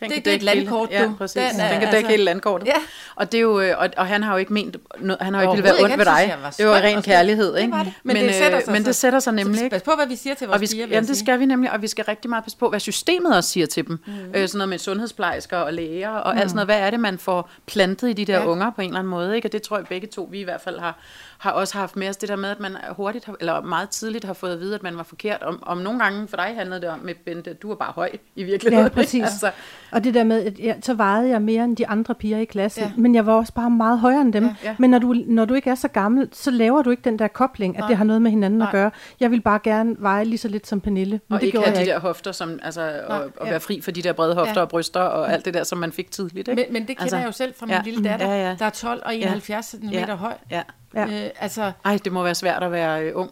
Den 0.00 0.10
Det- 0.10 0.16
det 0.24 0.30
er 0.30 0.34
et 0.34 0.40
dække 0.40 0.46
hele- 0.46 0.60
landkort, 0.60 0.90
ja, 0.90 1.04
du. 1.04 1.14
præcis. 1.18 1.34
Den 1.34 1.42
Den, 1.50 1.56
kan 1.58 1.70
altså- 1.72 1.90
dække 1.90 2.08
hele 2.08 2.24
landkortet. 2.24 2.66
Ja. 2.66 2.72
Og, 3.14 3.32
det 3.32 3.38
er 3.38 3.42
jo, 3.42 3.60
øh, 3.60 3.74
og, 3.78 3.88
og 3.96 4.06
han 4.06 4.22
har 4.22 4.32
jo 4.32 4.38
ikke 4.38 4.52
ment, 4.52 4.76
noget- 5.00 5.22
han 5.22 5.34
har 5.34 5.42
jo 5.42 5.44
ikke 5.44 5.56
ville 5.56 5.64
være 5.64 5.72
Overhovedet 5.72 5.92
ondt 5.92 5.98
ved 5.98 6.26
dig. 6.28 6.42
var 6.42 6.50
Det 6.50 6.66
var 6.66 6.74
ren 6.88 7.02
kærlighed, 7.02 7.52
Det 7.54 7.60
ikke? 7.60 7.72
var 7.72 7.82
det. 7.82 7.92
Men, 8.02 8.16
Men 8.16 8.24
det 8.24 8.34
sætter 8.34 8.58
øh, 8.58 8.64
sig 8.64 8.72
men 8.72 8.84
det 8.84 8.96
sætter 8.96 9.18
sig 9.20 9.32
nemlig, 9.34 9.62
ikke? 9.62 9.74
pas 9.74 9.82
på, 9.82 9.92
hvad 9.96 10.06
vi 10.06 10.16
siger 10.16 10.34
til 10.34 10.46
vores 10.46 10.54
Og 10.54 10.60
vi 10.60 10.66
skal, 10.66 10.76
piger, 10.76 10.88
jamen, 10.96 11.08
det 11.08 11.16
skal 11.16 11.40
vi 11.40 11.46
nemlig, 11.46 11.70
og 11.72 11.82
vi 11.82 11.86
skal 11.88 12.04
rigtig 12.04 12.30
meget 12.30 12.44
passe 12.44 12.58
på, 12.58 12.68
hvad 12.68 12.80
systemet 12.80 13.36
også 13.36 13.50
siger 13.50 13.66
til 13.66 13.86
dem. 13.86 13.98
Mm. 14.06 14.12
Øh, 14.34 14.48
sådan 14.48 14.58
noget 14.58 14.68
med 14.68 14.78
sundhedsplejersker 14.78 15.56
og 15.56 15.72
læger 15.72 16.10
og 16.10 16.34
mm. 16.34 16.40
alt 16.40 16.50
sådan 16.50 16.56
noget. 16.56 16.66
Hvad 16.68 16.78
er 16.86 16.90
det, 16.90 17.00
man 17.00 17.18
får 17.18 17.50
plantet 17.66 18.08
i 18.08 18.12
de 18.12 18.24
der 18.24 18.38
ja. 18.40 18.46
unger 18.46 18.70
på 18.70 18.80
en 18.80 18.88
eller 18.88 18.98
anden 18.98 19.10
måde? 19.10 19.36
Ikke? 19.36 19.48
Og 19.48 19.52
det 19.52 19.62
tror 19.62 19.76
jeg 19.76 19.86
begge 19.86 20.06
to, 20.06 20.28
vi 20.30 20.40
i 20.40 20.44
hvert 20.44 20.60
fald 20.60 20.78
har, 20.78 20.98
har 21.38 21.50
også 21.50 21.78
haft 21.78 21.96
med 21.96 22.08
os. 22.08 22.16
Det 22.16 22.28
der 22.28 22.36
med, 22.36 22.48
at 22.48 22.60
man 22.60 22.76
hurtigt, 22.96 23.24
har, 23.24 23.36
eller 23.40 23.60
meget 23.60 23.88
tidligt 23.90 24.24
har 24.24 24.32
fået 24.32 24.52
at 24.52 24.60
vide, 24.60 24.74
at 24.74 24.82
man 24.82 24.96
var 24.96 25.02
forkert. 25.02 25.42
Om, 25.42 25.62
om 25.66 25.78
nogle 25.78 25.98
gange 26.00 26.28
for 26.28 26.36
dig 26.36 26.52
handlede 26.56 26.80
det 26.80 26.88
om, 26.88 26.98
med 26.98 27.14
Bente, 27.24 27.54
du 27.54 27.68
var 27.68 27.74
bare 27.74 27.92
høj 27.94 28.10
i 28.36 28.42
virkeligheden. 28.44 28.84
Ja, 28.86 28.94
præcis. 29.00 29.22
altså, 29.22 29.50
Og 29.92 30.04
det 30.04 30.14
der 30.14 30.24
med, 30.24 30.42
at 30.44 30.58
jeg, 30.58 30.76
så 30.82 30.94
vejede 30.94 31.28
jeg 31.28 31.42
mere 31.42 31.64
end 31.64 31.76
de 31.76 31.88
andre 31.88 32.14
piger 32.14 32.38
i 32.38 32.44
klassen, 32.44 32.82
Ja. 32.84 32.92
men 32.96 33.14
jeg 33.14 33.26
var 33.26 33.32
også 33.32 33.52
bare 33.52 33.70
meget 33.70 33.98
højere 33.98 34.20
end 34.20 34.32
dem. 34.32 34.44
Ja, 34.44 34.54
ja. 34.64 34.76
Men 34.78 34.90
når 34.90 34.98
du, 34.98 35.12
når 35.26 35.44
du 35.44 35.54
ikke 35.54 35.70
er 35.70 35.74
så 35.74 35.88
gammel, 35.88 36.28
så 36.32 36.50
laver 36.50 36.82
du 36.82 36.90
ikke 36.90 37.02
den 37.02 37.18
der 37.18 37.28
kobling, 37.28 37.74
at 37.76 37.80
Nej. 37.80 37.88
det 37.88 37.96
har 37.96 38.04
noget 38.04 38.22
med 38.22 38.30
hinanden 38.30 38.58
Nej. 38.58 38.66
at 38.68 38.72
gøre. 38.72 38.90
Jeg 39.20 39.30
vil 39.30 39.40
bare 39.40 39.58
gerne 39.64 39.96
veje 39.98 40.24
lige 40.24 40.38
så 40.38 40.48
lidt 40.48 40.66
som 40.66 40.80
Pernille, 40.80 41.20
men 41.28 41.34
og 41.34 41.40
det 41.40 41.46
ikke 41.46 41.58
have 41.58 41.66
jeg 41.68 41.76
de 41.76 41.80
ikke. 41.80 41.92
der 41.92 42.00
hofter, 42.00 42.32
som, 42.32 42.58
altså, 42.62 42.80
Nej, 42.80 43.18
og, 43.18 43.24
og 43.36 43.44
ja. 43.46 43.50
være 43.50 43.60
fri 43.60 43.80
for 43.80 43.90
de 43.90 44.02
der 44.02 44.12
brede 44.12 44.34
hofter 44.34 44.54
Ja. 44.56 44.60
og 44.60 44.68
bryster 44.68 45.00
og 45.00 45.32
alt 45.32 45.44
det 45.44 45.54
der, 45.54 45.64
som 45.64 45.78
man 45.78 45.92
fik 45.92 46.10
tidligt. 46.10 46.48
Ikke? 46.48 46.62
Men, 46.62 46.72
men 46.72 46.80
det 46.82 46.88
kender 46.88 47.02
Altså, 47.02 47.16
jeg 47.16 47.26
jo 47.26 47.32
selv 47.32 47.54
fra 47.58 47.66
min 47.66 47.74
ja. 47.74 47.82
lille 47.84 48.04
datter, 48.08 48.26
Ja, 48.26 48.48
ja. 48.48 48.56
der 48.58 48.64
er 48.66 48.70
12 48.70 49.02
og 49.06 49.16
71 49.16 49.66
cm 49.66 49.88
Ja. 49.92 50.14
høj. 50.14 50.32
Ja. 50.50 50.62
Ja. 50.96 51.24
Øh, 51.24 51.30
altså, 51.40 51.72
Ej, 51.84 51.98
det 52.04 52.12
må 52.12 52.22
være 52.22 52.34
svært 52.34 52.62
at 52.62 52.72
være 52.72 53.02
øh, 53.04 53.12
ung 53.16 53.30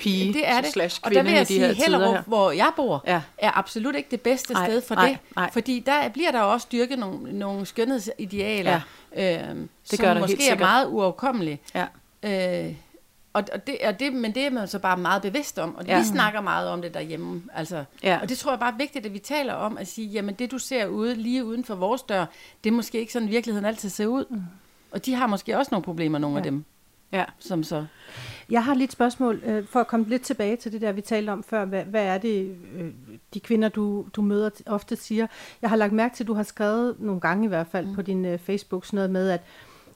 pige 0.00 0.32
det 0.32 0.48
er 0.48 0.60
det. 0.60 0.70
slash 0.72 1.00
Og 1.04 1.10
der 1.10 1.14
kvinde 1.14 1.30
vil 1.30 1.36
jeg 1.36 1.48
de 1.48 1.54
sige, 1.54 1.74
Hellerup, 1.74 2.14
her. 2.14 2.22
hvor 2.22 2.50
jeg 2.50 2.70
bor, 2.76 3.02
Ja. 3.06 3.20
er 3.38 3.58
absolut 3.58 3.94
ikke 3.94 4.08
det 4.10 4.20
bedste 4.20 4.52
Nej, 4.52 4.68
sted 4.68 4.82
for 4.82 4.94
nej, 4.94 5.08
det. 5.08 5.18
nej. 5.36 5.50
Fordi 5.52 5.80
der 5.86 6.08
bliver 6.08 6.30
der 6.30 6.40
også 6.40 6.66
dyrket 6.72 6.98
nogle, 6.98 7.38
nogle 7.38 7.66
skønhedsidealer, 7.66 8.80
ja. 9.16 9.42
øh, 9.48 9.48
det 9.56 9.68
som 9.84 9.98
gør 9.98 10.14
der 10.14 10.20
måske 10.20 10.36
helt 10.42 10.52
er 10.52 10.58
meget 10.58 10.86
uoverkommelige. 10.86 11.60
Ja. 11.74 11.86
Øh, 12.66 12.74
og, 13.32 13.44
og, 13.52 13.66
det, 13.66 13.76
og 13.86 14.00
det, 14.00 14.12
men 14.12 14.34
det 14.34 14.46
er 14.46 14.50
man 14.50 14.68
så 14.68 14.78
bare 14.78 14.96
meget 14.96 15.22
bevidst 15.22 15.58
om, 15.58 15.74
og 15.76 15.84
Ja. 15.86 15.98
vi 15.98 16.04
snakker 16.04 16.40
meget 16.40 16.68
om 16.68 16.82
det 16.82 16.94
derhjemme. 16.94 17.42
Altså, 17.54 17.84
Ja. 18.02 18.18
Og 18.22 18.28
det 18.28 18.38
tror 18.38 18.52
jeg 18.52 18.58
bare 18.58 18.72
er 18.72 18.76
vigtigt, 18.76 19.06
at 19.06 19.12
vi 19.12 19.18
taler 19.18 19.52
om, 19.54 19.78
at 19.78 19.88
sige, 19.88 20.08
jamen 20.08 20.34
det 20.34 20.50
du 20.50 20.58
ser 20.58 20.86
ude, 20.86 21.14
lige 21.14 21.44
uden 21.44 21.64
for 21.64 21.74
vores 21.74 22.02
dør, 22.02 22.24
det 22.64 22.70
er 22.70 22.74
måske 22.74 22.98
ikke 22.98 23.12
sådan 23.12 23.28
virkeligheden 23.28 23.64
altid 23.66 23.88
ser 23.88 24.06
ud. 24.06 24.24
Mm. 24.30 24.42
Og 24.90 25.06
de 25.06 25.14
har 25.14 25.26
måske 25.26 25.58
også 25.58 25.68
nogle 25.72 25.84
problemer, 25.84 26.18
nogle 26.18 26.34
ja. 26.36 26.38
af 26.38 26.44
dem, 26.44 26.64
Ja. 27.18 27.24
som 27.38 27.62
så... 27.64 27.84
Jeg 28.50 28.64
har 28.64 28.74
lidt 28.74 28.92
spørgsmål, 28.92 29.42
øh, 29.44 29.66
for 29.66 29.80
at 29.80 29.86
komme 29.86 30.06
lidt 30.08 30.22
tilbage 30.22 30.56
til 30.56 30.72
det 30.72 30.80
der, 30.80 30.92
vi 30.92 31.00
talte 31.00 31.30
om 31.30 31.42
før. 31.42 31.64
Hvad, 31.64 31.84
hvad 31.84 32.04
er 32.04 32.18
det, 32.18 32.56
øh, 32.76 32.90
de 33.34 33.40
kvinder, 33.40 33.68
du, 33.68 34.06
du 34.16 34.22
møder, 34.22 34.50
ofte 34.66 34.96
siger? 34.96 35.26
Jeg 35.62 35.70
har 35.70 35.76
lagt 35.76 35.92
mærke 35.92 36.16
til, 36.16 36.24
at 36.24 36.28
du 36.28 36.34
har 36.34 36.42
skrevet 36.42 36.96
nogle 36.98 37.20
gange 37.20 37.44
i 37.44 37.48
hvert 37.48 37.66
fald 37.72 37.86
mm. 37.86 37.94
på 37.94 38.02
din 38.02 38.24
øh, 38.24 38.38
Facebook 38.38 38.86
sådan 38.86 38.96
noget 38.96 39.10
med, 39.10 39.30
at, 39.30 39.40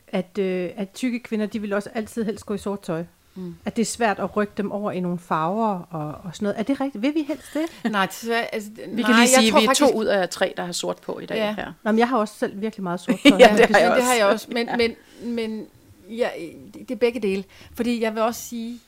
at, 0.08 0.38
øh, 0.38 0.70
at 0.76 0.90
tykke 0.90 1.18
kvinder, 1.20 1.46
de 1.46 1.60
vil 1.60 1.72
også 1.72 1.90
altid 1.94 2.24
helst 2.24 2.46
gå 2.46 2.54
i 2.54 2.58
sort 2.58 2.80
tøj. 2.80 3.04
Mm. 3.34 3.54
At 3.64 3.76
det 3.76 3.82
er 3.82 3.86
svært 3.86 4.18
at 4.18 4.36
rykke 4.36 4.52
dem 4.56 4.72
over 4.72 4.92
i 4.92 5.00
nogle 5.00 5.18
farver 5.18 5.78
og, 5.90 6.14
og 6.24 6.30
sådan 6.34 6.46
noget. 6.46 6.58
Er 6.58 6.62
det 6.62 6.80
rigtigt? 6.80 7.02
Vil 7.02 7.14
vi 7.14 7.22
helst 7.28 7.54
det? 7.54 7.62
Nej, 7.92 8.06
desværre, 8.06 8.54
altså, 8.54 8.70
Vi 8.88 9.02
kan 9.02 9.14
lige 9.14 9.28
sige, 9.28 9.56
at 9.56 9.62
vi 9.62 9.66
er 9.66 9.74
to 9.74 9.98
ud 9.98 10.04
af 10.04 10.28
tre, 10.28 10.54
der 10.56 10.64
har 10.64 10.72
sort 10.72 10.96
på 10.96 11.18
i 11.18 11.26
dag 11.26 11.36
Ja. 11.36 11.54
her. 11.54 11.72
Nå, 11.82 11.92
men 11.92 11.98
jeg 11.98 12.08
har 12.08 12.18
også 12.18 12.34
selv 12.38 12.60
virkelig 12.60 12.82
meget 12.82 13.00
sort 13.00 13.18
tøj. 13.28 13.38
Ja, 13.38 13.56
det 13.56 13.66
har 13.66 13.78
jeg 13.78 13.90
det 13.90 13.96
også. 13.96 14.04
har 14.04 14.14
jeg 14.14 14.26
også. 14.26 14.46
Men, 14.50 14.68
men, 14.76 14.94
men 15.34 15.66
ja, 16.10 16.30
det 16.74 16.88
det 16.88 16.90
er 16.90 16.96
begge 16.96 17.20
dele. 17.20 17.44
Fordi 17.74 18.00
jeg 18.00 18.14
vil 18.14 18.22
også 18.22 18.40
sige, 18.40 18.80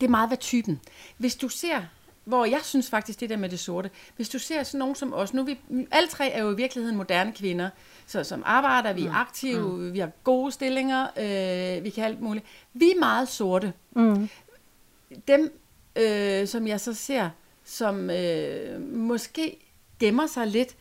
det 0.00 0.06
er 0.06 0.10
meget 0.10 0.28
hvad 0.28 0.38
typen. 0.38 0.80
Hvis 1.16 1.36
du 1.36 1.48
ser, 1.48 1.82
hvor 2.24 2.44
jeg 2.44 2.60
synes 2.62 2.90
faktisk 2.90 3.20
det 3.20 3.30
der 3.30 3.36
med 3.36 3.48
det 3.48 3.60
sorte, 3.60 3.90
hvis 4.16 4.28
du 4.28 4.38
ser 4.38 4.62
sådan 4.62 4.78
nogen 4.78 4.94
som 4.94 5.12
os, 5.12 5.34
nu 5.34 5.42
vi, 5.42 5.58
alle 5.90 6.08
tre 6.08 6.30
er 6.30 6.42
jo 6.42 6.52
i 6.52 6.56
virkeligheden 6.56 6.96
moderne 6.96 7.32
kvinder, 7.32 7.70
så 8.06 8.24
som 8.24 8.42
arbejder, 8.46 8.92
vi 8.92 9.06
er 9.06 9.12
aktive, 9.12 9.76
mm. 9.76 9.92
vi 9.92 9.98
har 9.98 10.10
gode 10.24 10.52
stillinger, 10.52 11.06
øh, 11.16 11.84
vi 11.84 11.90
kan 11.90 12.04
alt 12.04 12.20
muligt. 12.20 12.46
Vi 12.74 12.90
er 12.90 12.98
meget 12.98 13.28
sorte. 13.28 13.72
Mm. 13.92 14.28
Dem, 15.28 15.58
øh, 15.96 16.46
som 16.46 16.66
jeg 16.66 16.80
så 16.80 16.94
ser, 16.94 17.30
som 17.64 18.10
øh, 18.10 18.80
måske 18.80 19.56
gemmer 20.00 20.26
sig 20.26 20.46
lidt, 20.46 20.76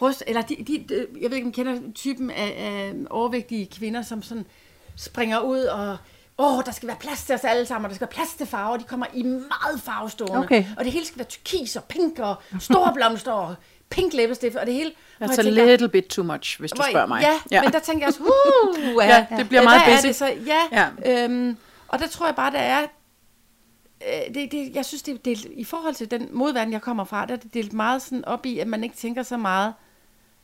bryst, 0.00 0.24
eller 0.26 0.42
de, 0.42 0.56
de, 0.56 0.84
de, 0.88 1.06
jeg 1.20 1.30
ved 1.30 1.36
ikke, 1.36 1.46
om 1.46 1.52
kender 1.52 1.80
typen 1.94 2.30
af, 2.30 2.54
af 2.58 2.94
overvægtige 3.10 3.66
kvinder, 3.66 4.02
som 4.02 4.22
sådan 4.22 4.46
springer 4.96 5.38
ud 5.40 5.60
og 5.60 5.96
åh, 6.38 6.62
der 6.66 6.72
skal 6.72 6.86
være 6.88 6.96
plads 7.00 7.24
til 7.24 7.34
os 7.34 7.44
alle 7.44 7.66
sammen, 7.66 7.84
og 7.84 7.90
der 7.90 7.94
skal 7.94 8.06
være 8.06 8.14
plads 8.14 8.34
til 8.34 8.46
farver, 8.46 8.76
de 8.76 8.84
kommer 8.84 9.06
i 9.14 9.22
meget 9.22 9.80
farvestående, 9.84 10.38
Okay. 10.38 10.64
og 10.78 10.84
det 10.84 10.92
hele 10.92 11.06
skal 11.06 11.18
være 11.18 11.28
turkis 11.28 11.76
og 11.76 11.84
pink 11.84 12.18
og 12.18 12.34
store 12.60 12.92
blomster 12.96 13.32
og 13.32 13.54
pink 13.90 14.12
læbestift, 14.12 14.56
og 14.56 14.66
det 14.66 14.74
hele. 14.74 14.90
That's 15.22 15.32
a 15.32 15.42
tænker, 15.42 15.66
little 15.66 15.88
bit 15.88 16.04
too 16.04 16.24
much, 16.24 16.60
hvis 16.60 16.70
du 16.72 16.82
spørger 16.90 17.06
mig. 17.06 17.22
Ja, 17.22 17.40
ja, 17.50 17.62
men 17.62 17.72
der 17.72 17.78
tænker 17.78 18.06
jeg 18.06 18.08
også, 18.08 18.22
uh, 18.22 19.04
Ja, 19.04 19.26
det 19.36 19.48
bliver 19.48 19.62
meget 19.62 19.82
hvad 19.84 19.92
er 19.92 19.96
busy. 19.96 20.06
det 20.06 20.16
så? 20.16 20.26
Ja, 20.46 20.88
Ja. 21.04 21.24
Øhm, 21.24 21.56
og 21.88 21.98
der 21.98 22.06
tror 22.06 22.26
jeg 22.26 22.34
bare, 22.34 22.50
der 22.52 22.58
er, 22.58 22.82
øh, 24.02 24.34
det, 24.34 24.52
det, 24.52 24.70
jeg 24.74 24.84
synes, 24.84 25.02
det 25.02 25.14
er 25.14 25.18
delt, 25.18 25.44
i 25.52 25.64
forhold 25.64 25.94
til 25.94 26.10
den 26.10 26.28
modverden, 26.32 26.72
jeg 26.72 26.82
kommer 26.82 27.04
fra, 27.04 27.26
der 27.26 27.32
er 27.34 27.38
det 27.38 27.54
delt 27.54 27.72
meget 27.72 28.02
sådan 28.02 28.24
op 28.24 28.46
i, 28.46 28.58
at 28.58 28.66
man 28.66 28.84
ikke 28.84 28.96
tænker 28.96 29.22
så 29.22 29.36
meget 29.36 29.74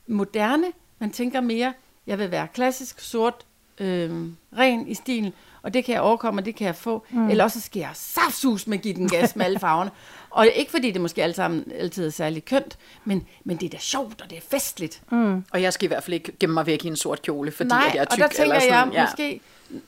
moderne, 0.09 0.67
man 0.99 1.11
tænker 1.11 1.41
mere, 1.41 1.73
jeg 2.07 2.19
vil 2.19 2.31
være 2.31 2.49
klassisk, 2.55 3.01
sort, 3.01 3.35
øh, 3.81 4.11
ren 4.59 4.89
i 4.89 4.95
stilen, 4.95 5.33
og 5.63 5.75
det 5.75 5.85
kan 5.85 5.93
jeg 5.93 6.03
overkomme, 6.03 6.41
og 6.41 6.45
det 6.45 6.57
kan 6.57 6.67
jeg 6.67 6.77
få. 6.77 7.07
Mm. 7.11 7.31
Eller 7.31 7.45
også 7.45 7.61
skal 7.61 7.81
jeg 7.81 7.91
saftsus 7.95 8.67
med 8.67 8.79
give 8.79 8.95
den 8.95 9.09
gas 9.09 9.37
med 9.37 9.45
alle 9.45 9.59
farverne. 9.59 9.91
Og 10.31 10.49
ikke 10.55 10.71
fordi 10.71 10.91
det 10.91 11.01
måske 11.01 11.23
alle 11.23 11.35
sammen 11.35 11.73
altid 11.79 12.07
er 12.07 12.11
særlig 12.11 12.45
kønt, 12.45 12.79
men, 13.05 13.27
men 13.45 13.57
det 13.57 13.67
er 13.67 13.71
da 13.71 13.79
sjovt, 13.79 14.23
og 14.23 14.31
det 14.31 14.39
er 14.39 14.43
festligt. 14.51 15.03
Mm. 15.11 15.45
Og 15.53 15.63
jeg 15.63 15.73
skal 15.73 15.85
i 15.85 15.89
hvert 15.89 16.03
fald 16.03 16.15
ikke 16.15 16.33
gemme 16.41 16.55
mig 16.55 16.67
væk 16.67 16.85
i 16.85 16.89
en 16.89 16.97
sort 16.97 17.23
kjole, 17.23 17.53
fordi 17.53 17.69
Nej, 17.69 17.85
at 17.89 17.95
jeg 17.95 18.01
er 18.01 18.05
tyk. 18.05 18.13
og 18.13 18.19
der 18.19 18.37
tænker 18.37 18.55
eller 18.55 18.61
sådan, 18.61 18.93
jeg, 18.93 19.09
måske, 19.11 19.41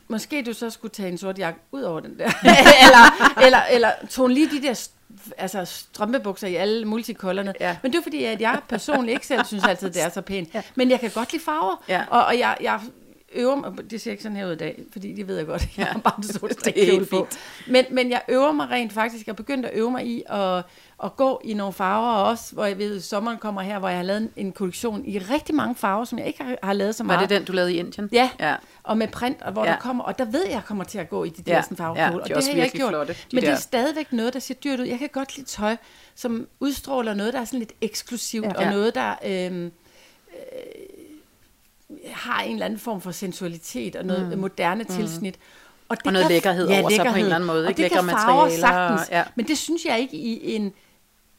måske 0.09 0.43
du 0.43 0.53
så 0.53 0.71
skulle 0.71 0.93
tage 0.93 1.09
en 1.09 1.19
sort 1.19 1.39
jakke 1.39 1.61
ud 1.73 1.83
over 1.83 2.01
den 2.01 2.19
der. 2.19 2.25
eller, 2.85 3.37
eller, 3.47 3.63
eller 3.71 3.91
tone 4.11 4.35
lige 4.35 4.51
de 4.51 4.63
der 4.63 4.89
altså 5.37 5.65
strømpebukser 5.65 6.49
i 6.49 6.55
alle 6.55 6.85
multikollerne. 6.85 7.55
Ja. 7.61 7.77
Men 7.83 7.93
det 7.93 7.99
er 7.99 8.03
fordi, 8.03 8.25
at 8.25 8.41
jeg 8.41 8.61
personligt 8.69 9.15
ikke 9.15 9.27
selv 9.27 9.45
synes 9.45 9.65
altid, 9.65 9.91
det 9.91 10.03
er 10.03 10.09
så 10.09 10.21
pænt. 10.21 10.55
Ja. 10.55 10.63
Men 10.75 10.91
jeg 10.91 11.01
kan 11.01 11.11
godt 11.11 11.33
lide 11.33 11.45
farver. 11.45 11.85
Ja. 11.89 12.03
Og, 12.11 12.25
og 12.25 12.39
jeg, 12.39 12.57
jeg 12.61 12.81
øver 13.33 13.55
mig, 13.57 13.91
det 13.91 14.01
ser 14.01 14.11
ikke 14.11 14.23
sådan 14.23 14.37
her 14.37 14.47
ud 14.47 14.53
i 14.53 14.57
dag, 14.57 14.83
fordi 14.93 15.13
det 15.13 15.29
ved 15.29 15.37
jeg 15.37 15.47
godt, 15.47 15.69
jeg 15.79 15.87
har 15.87 15.99
bare 16.01 16.15
en 16.19 16.23
Det 16.29 16.43
er 16.43 16.49
strikkjole 16.61 17.07
på. 17.07 17.17
fint. 17.31 17.39
Men, 17.67 17.85
men 17.91 18.11
jeg 18.11 18.23
øver 18.29 18.53
mig 18.53 18.71
rent 18.71 18.93
faktisk, 18.93 19.27
jeg 19.27 19.33
er 19.33 19.37
begyndt 19.37 19.67
at 19.67 19.73
øve 19.75 19.91
mig 19.91 20.07
i 20.07 20.23
at, 20.27 20.63
at 21.05 21.17
gå 21.17 21.41
i 21.45 21.55
nogle 21.55 21.73
farver 21.73 22.13
også, 22.13 22.53
hvor 22.55 22.65
jeg 22.65 22.79
ved, 22.79 22.97
at 22.97 23.03
sommeren 23.05 23.39
kommer 23.39 23.61
her, 23.63 23.79
hvor 23.79 23.89
jeg 23.89 23.99
har 23.99 24.05
lavet 24.05 24.21
en, 24.23 24.31
en 24.37 24.53
kollektion 24.53 25.05
i 25.07 25.19
rigtig 25.19 25.55
mange 25.55 25.75
farver, 25.75 26.05
som 26.05 26.19
jeg 26.19 26.27
ikke 26.27 26.43
har, 26.43 26.57
har 26.63 26.73
lavet 26.73 26.95
så 26.95 27.03
Var 27.05 27.07
meget. 27.07 27.29
det 27.31 27.37
den, 27.39 27.45
du 27.47 27.53
lavede 27.53 27.75
i 27.75 27.77
Indien? 27.79 28.09
Ja, 28.13 28.31
Ja. 28.41 28.55
og 28.83 28.99
med 28.99 29.09
print, 29.09 29.43
og 29.43 29.53
hvor 29.53 29.65
Ja. 29.65 29.71
ja. 29.71 29.75
der 29.77 29.81
kommer, 29.81 30.05
og 30.05 30.19
der 30.19 30.25
ved 30.25 30.43
jeg, 30.45 30.53
jeg 30.53 30.63
kommer 30.67 30.85
til 30.85 30.99
at 30.99 31.09
gå 31.11 31.25
i 31.25 31.29
de 31.29 31.43
der 31.43 31.53
Ja, 31.53 31.57
ja. 31.57 31.63
sådan 31.63 31.77
farvekjole, 31.77 32.23
ja, 32.29 32.29
de 32.29 32.37
og 32.37 32.43
det 32.43 32.49
har 32.49 32.55
jeg 32.57 32.65
ikke 32.65 32.77
gjort. 32.79 32.91
flotte, 32.91 33.13
de 33.13 33.19
Men 33.33 33.41
det 33.43 33.49
der. 33.49 33.55
er 33.55 33.59
stadigvæk 33.61 34.13
noget, 34.13 34.35
der 34.35 34.41
ser 34.41 34.55
dyrt 34.55 34.81
ud. 34.81 34.85
Jeg 34.87 34.99
kan 34.99 35.09
godt 35.13 35.37
lide 35.37 35.47
tøj, 35.49 35.77
som 36.15 36.47
udstråler 36.61 37.15
noget, 37.15 37.33
der 37.35 37.41
er 37.41 37.45
sådan 37.45 37.59
lidt 37.59 37.73
eksklusivt, 37.81 38.45
Ja. 38.45 38.51
ja. 38.51 38.57
og 38.57 38.63
Ja. 38.63 38.71
noget, 38.71 38.95
der 38.95 39.15
øhm, 39.27 39.65
øh, 39.65 39.71
har 42.13 42.43
en 42.43 42.53
eller 42.53 42.67
anden 42.67 42.79
form 42.79 43.01
for 43.01 43.11
sensualitet, 43.11 43.97
og 43.97 44.05
noget 44.05 44.29
mm. 44.33 44.39
moderne 44.39 44.85
mm. 44.89 44.95
tilsnit. 44.97 45.35
Og, 45.89 45.97
det 45.99 46.07
Og 46.07 46.13
noget 46.13 46.25
kan- 46.27 46.35
lækkerhed 46.35 46.67
over 46.67 46.89
sig 46.91 47.07
på 47.07 47.13
en 47.15 47.19
eller 47.23 47.35
anden 47.35 47.47
måde, 47.47 47.65
Og 47.65 47.71
ikke? 47.71 47.83
det 47.83 47.91
kan 47.91 48.05
farver 48.09 48.45
materialer, 48.45 48.61
sagtens, 48.61 49.11
ja. 49.11 49.25
men 49.35 49.49
det 49.49 49.59
synes 49.59 49.85
jeg 49.85 50.01
ikke 50.01 50.17
i 50.17 50.55
en 50.55 50.73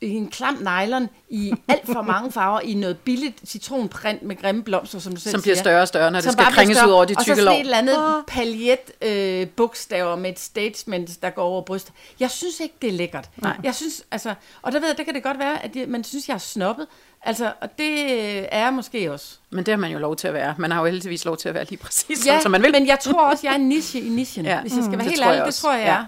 i 0.01 0.09
en 0.09 0.29
klam 0.29 0.53
nylon 0.53 1.09
i 1.29 1.53
alt 1.67 1.85
for 1.85 2.01
mange 2.01 2.31
farver, 2.31 2.59
i 2.59 2.73
noget 2.73 2.97
billigt 2.97 3.49
citronprint 3.49 4.23
med 4.23 4.35
grimme 4.35 4.63
blomster, 4.63 4.99
som 4.99 5.13
du 5.13 5.21
selv 5.21 5.31
Som 5.31 5.41
bliver 5.41 5.55
større 5.55 5.81
og 5.81 5.87
større, 5.87 6.11
når 6.11 6.21
det 6.21 6.31
skal 6.31 6.45
krænges 6.45 6.77
større. 6.77 6.87
ud 6.89 6.93
over 6.93 7.05
de 7.05 7.13
Og 7.17 7.21
så 7.21 7.25
tykke 7.25 7.35
sådan 7.41 7.45
lår. 7.45 7.53
et 7.53 7.59
eller 7.59 7.77
andet 7.77 8.23
paljet 8.27 8.79
øh, 9.01 9.47
bogstaver 9.47 10.15
med 10.15 10.29
et 10.29 10.39
statement, 10.39 11.21
der 11.21 11.29
går 11.29 11.43
over 11.43 11.61
brystet. 11.61 11.93
Jeg 12.19 12.31
synes 12.31 12.59
ikke, 12.59 12.75
det 12.81 12.87
er 12.87 12.93
lækkert. 12.93 13.29
Nej. 13.37 13.57
Jeg 13.63 13.75
synes, 13.75 14.03
altså, 14.11 14.33
og 14.61 14.71
der 14.71 14.79
ved 14.79 14.87
jeg, 14.87 14.97
der 14.97 15.03
kan 15.03 15.13
det 15.13 15.23
godt 15.23 15.39
være, 15.39 15.63
at 15.65 15.73
det, 15.73 15.89
man 15.89 16.03
synes, 16.03 16.27
jeg 16.27 16.33
er 16.33 16.37
snobbet. 16.37 16.87
Altså, 17.23 17.53
og 17.61 17.69
det 17.77 17.91
øh, 18.03 18.45
er 18.51 18.59
jeg 18.63 18.73
måske 18.73 19.11
også. 19.11 19.37
Men 19.49 19.65
det 19.65 19.71
har 19.71 19.77
man 19.77 19.91
jo 19.91 19.99
lov 19.99 20.15
til 20.15 20.27
at 20.27 20.33
være. 20.33 20.55
Man 20.57 20.71
har 20.71 20.79
jo 20.79 20.85
heldigvis 20.85 21.25
lov 21.25 21.37
til 21.37 21.49
at 21.49 21.55
være 21.55 21.65
lige 21.65 21.77
præcis, 21.79 22.25
Ja, 22.27 22.39
som 22.41 22.51
man 22.51 22.63
vil. 22.63 22.71
men 22.71 22.87
jeg 22.87 22.99
tror 22.99 23.21
også, 23.31 23.47
jeg 23.47 23.51
er 23.51 23.55
en 23.55 23.69
niche 23.69 23.99
i 24.01 24.09
nichen, 24.09 24.45
Ja. 24.45 24.55
ja. 24.55 24.61
hvis 24.61 24.75
jeg 24.75 24.83
skal 24.83 24.91
Mm, 24.91 24.97
være 24.97 25.03
det 25.03 25.11
helt 25.11 25.23
ærlig. 25.25 25.45
Det 25.45 25.53
tror 25.53 25.73
jeg, 25.73 25.81
Ja. 25.85 25.93
jeg 25.93 26.05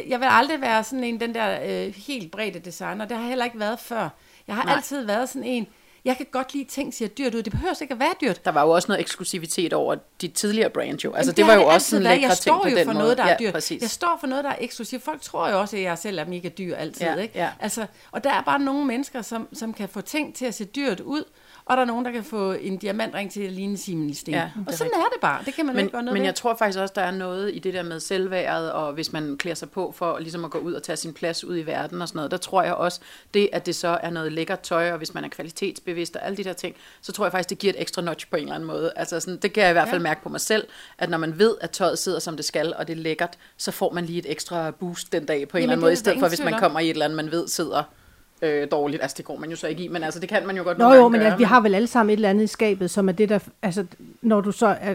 er. 0.00 0.02
Jeg- 0.08 0.20
vil 0.20 0.28
aldrig 0.30 0.60
være 0.60 0.84
sådan 0.84 1.04
en, 1.04 1.20
den 1.20 1.34
der 1.34 1.58
øh, 1.86 1.94
helt 1.94 2.30
brede 2.32 2.58
designer. 2.58 3.04
Det 3.04 3.16
har 3.16 3.22
jeg 3.22 3.28
heller 3.28 3.44
ikke 3.44 3.58
været 3.60 3.78
før. 3.80 4.08
Jeg 4.48 4.54
har. 4.54 4.64
Nej. 4.64 4.74
altid 4.74 5.06
været 5.06 5.28
sådan 5.28 5.44
en, 5.44 5.66
jeg 6.04 6.16
kan 6.16 6.26
godt 6.30 6.54
lide 6.54 6.64
ting, 6.64 6.94
ser 6.94 7.08
dyrt 7.08 7.34
ud. 7.34 7.42
Det 7.42 7.52
behøver 7.52 7.74
ikke 7.82 7.94
at 7.94 8.00
være 8.00 8.14
dyrt. 8.20 8.44
Der 8.44 8.50
var 8.50 8.62
jo 8.62 8.70
også 8.70 8.88
noget 8.88 9.00
eksklusivitet 9.00 9.72
over 9.72 9.96
dit 10.20 10.32
tidligere 10.32 10.70
brand 10.70 10.98
jo. 11.04 11.12
Altså 11.12 11.30
Jamen, 11.30 11.36
det, 11.36 11.46
var 11.46 11.54
jo 11.54 11.60
det 11.60 11.74
også 11.74 12.00
været. 12.00 12.16
lækre 12.18 12.28
Jeg 12.28 12.36
står 12.36 12.68
jo 12.68 12.76
for 12.76 12.84
måde. 12.92 12.98
noget, 12.98 13.18
der 13.18 13.24
er 13.24 13.28
ja, 13.28 13.36
dyrt. 13.40 13.52
Præcis. 13.52 13.82
Jeg 13.82 13.90
står 13.90 14.16
for 14.20 14.26
noget, 14.26 14.44
der 14.44 14.50
er 14.50 14.56
eksklusivt. 14.60 15.02
Folk 15.02 15.20
tror 15.22 15.48
jo 15.48 15.60
også, 15.60 15.76
at 15.76 15.82
jeg 15.82 15.98
selv 15.98 16.18
er 16.18 16.24
mega 16.24 16.48
dyr 16.48 16.76
altid. 16.76 17.06
Ja, 17.06 17.14
ikke? 17.14 17.38
ja. 17.38 17.50
Altså, 17.60 17.86
og 18.10 18.24
der 18.24 18.30
er 18.30 18.42
bare 18.42 18.58
nogle 18.58 18.84
mennesker, 18.84 19.22
som, 19.22 19.48
som 19.52 19.72
kan 19.74 19.88
få 19.88 20.00
ting 20.00 20.34
til 20.34 20.44
at 20.46 20.54
se 20.54 20.64
dyrt 20.64 21.00
ud, 21.00 21.24
og 21.66 21.76
der 21.76 21.80
er 21.82 21.86
nogen, 21.86 22.04
der 22.04 22.10
kan 22.10 22.24
få 22.24 22.52
en 22.52 22.76
diamantring 22.76 23.30
til 23.32 23.40
at 23.42 23.52
ligne 23.52 23.76
Simon 23.76 24.14
Sten. 24.14 24.34
Ja, 24.34 24.50
og 24.66 24.72
sådan 24.74 24.92
er 24.94 25.08
det 25.12 25.20
bare. 25.20 25.42
Det 25.46 25.54
kan 25.54 25.66
man 25.66 25.74
Men, 25.76 25.84
ikke 25.84 25.92
gøre 25.92 26.02
noget 26.02 26.12
men 26.14 26.20
ved. 26.20 26.26
jeg 26.26 26.34
tror 26.34 26.54
faktisk 26.56 26.78
også, 26.78 26.92
der 26.96 27.02
er 27.02 27.10
noget 27.10 27.54
i 27.54 27.58
det 27.58 27.74
der 27.74 27.82
med 27.82 28.00
selvværdet, 28.00 28.72
og 28.72 28.92
hvis 28.92 29.12
man 29.12 29.36
klæder 29.38 29.54
sig 29.54 29.70
på 29.70 29.92
for 29.96 30.18
ligesom 30.18 30.44
at 30.44 30.50
gå 30.50 30.58
ud 30.58 30.72
og 30.72 30.82
tage 30.82 30.96
sin 30.96 31.12
plads 31.12 31.44
ud 31.44 31.56
i 31.58 31.62
verden 31.66 32.02
og 32.02 32.08
sådan 32.08 32.18
noget, 32.18 32.30
der 32.30 32.36
tror 32.36 32.62
jeg 32.62 32.74
også, 32.74 33.00
det 33.34 33.48
at 33.52 33.66
det 33.66 33.74
så 33.76 33.98
er 34.02 34.10
noget 34.10 34.32
lækkert 34.32 34.60
tøj, 34.60 34.90
og 34.92 34.98
hvis 34.98 35.14
man 35.14 35.24
er 35.24 35.28
kvalitetsbevidst 35.28 36.16
og 36.16 36.26
alle 36.26 36.36
de 36.36 36.44
der 36.44 36.52
ting, 36.52 36.74
så 37.02 37.12
tror 37.12 37.24
jeg 37.24 37.32
faktisk, 37.32 37.50
det 37.50 37.58
giver 37.58 37.72
et 37.72 37.80
ekstra 37.80 38.02
notch 38.02 38.30
på 38.30 38.36
en 38.36 38.42
eller 38.42 38.54
anden 38.54 38.66
måde. 38.66 38.92
Altså 38.96 39.20
sådan, 39.20 39.36
det 39.36 39.52
kan 39.52 39.62
jeg 39.62 39.70
i 39.70 39.72
hvert 39.72 39.88
fald 39.88 40.00
Ja. 40.00 40.02
mærke 40.02 40.22
på 40.22 40.28
mig 40.28 40.40
selv, 40.40 40.66
at 40.98 41.10
når 41.10 41.18
man 41.18 41.38
ved, 41.38 41.54
at 41.60 41.70
tøjet 41.70 41.98
sidder 41.98 42.18
som 42.18 42.36
det 42.36 42.44
skal, 42.44 42.74
og 42.78 42.88
det 42.88 42.98
er 42.98 43.02
lækkert, 43.02 43.38
så 43.56 43.70
får 43.70 43.92
man 43.92 44.04
lige 44.06 44.18
et 44.18 44.30
ekstra 44.30 44.70
boost 44.70 45.12
den 45.12 45.26
dag 45.26 45.48
på 45.48 45.56
en 45.56 45.60
Jamen, 45.60 45.62
eller 45.62 45.72
anden 45.72 45.80
måde, 45.84 45.92
i 45.92 45.96
stedet 45.96 46.20
for 46.20 46.28
hvis 46.28 46.40
man 46.44 46.54
om. 46.54 46.60
kommer 46.60 46.80
i 46.80 46.84
et 46.84 46.90
eller 46.90 47.04
andet, 47.04 47.16
man 47.16 47.30
ved 47.30 47.48
sidder 47.48 47.82
øh, 48.42 48.70
dårligt. 48.70 49.02
Altså 49.02 49.14
det 49.16 49.24
går 49.24 49.38
man 49.38 49.50
jo 49.50 49.56
så 49.56 49.66
ikke 49.66 49.84
i, 49.84 49.88
men 49.88 50.02
altså 50.04 50.20
det 50.20 50.28
kan 50.28 50.46
man 50.46 50.56
jo 50.56 50.62
godt 50.62 50.78
Nå 50.78 50.92
jo, 50.92 51.08
men 51.08 51.20
gøre, 51.20 51.32
at 51.32 51.38
vi 51.38 51.44
har 51.44 51.60
vel 51.60 51.74
alle 51.74 51.88
sammen 51.88 52.10
et 52.10 52.16
eller 52.16 52.30
andet 52.30 52.44
i 52.44 52.46
skabet, 52.46 52.90
som 52.90 53.08
er 53.08 53.12
det 53.12 53.28
der, 53.28 53.38
altså 53.62 53.84
når 54.22 54.40
du 54.40 54.52
så 54.52 54.66
er, 54.66 54.94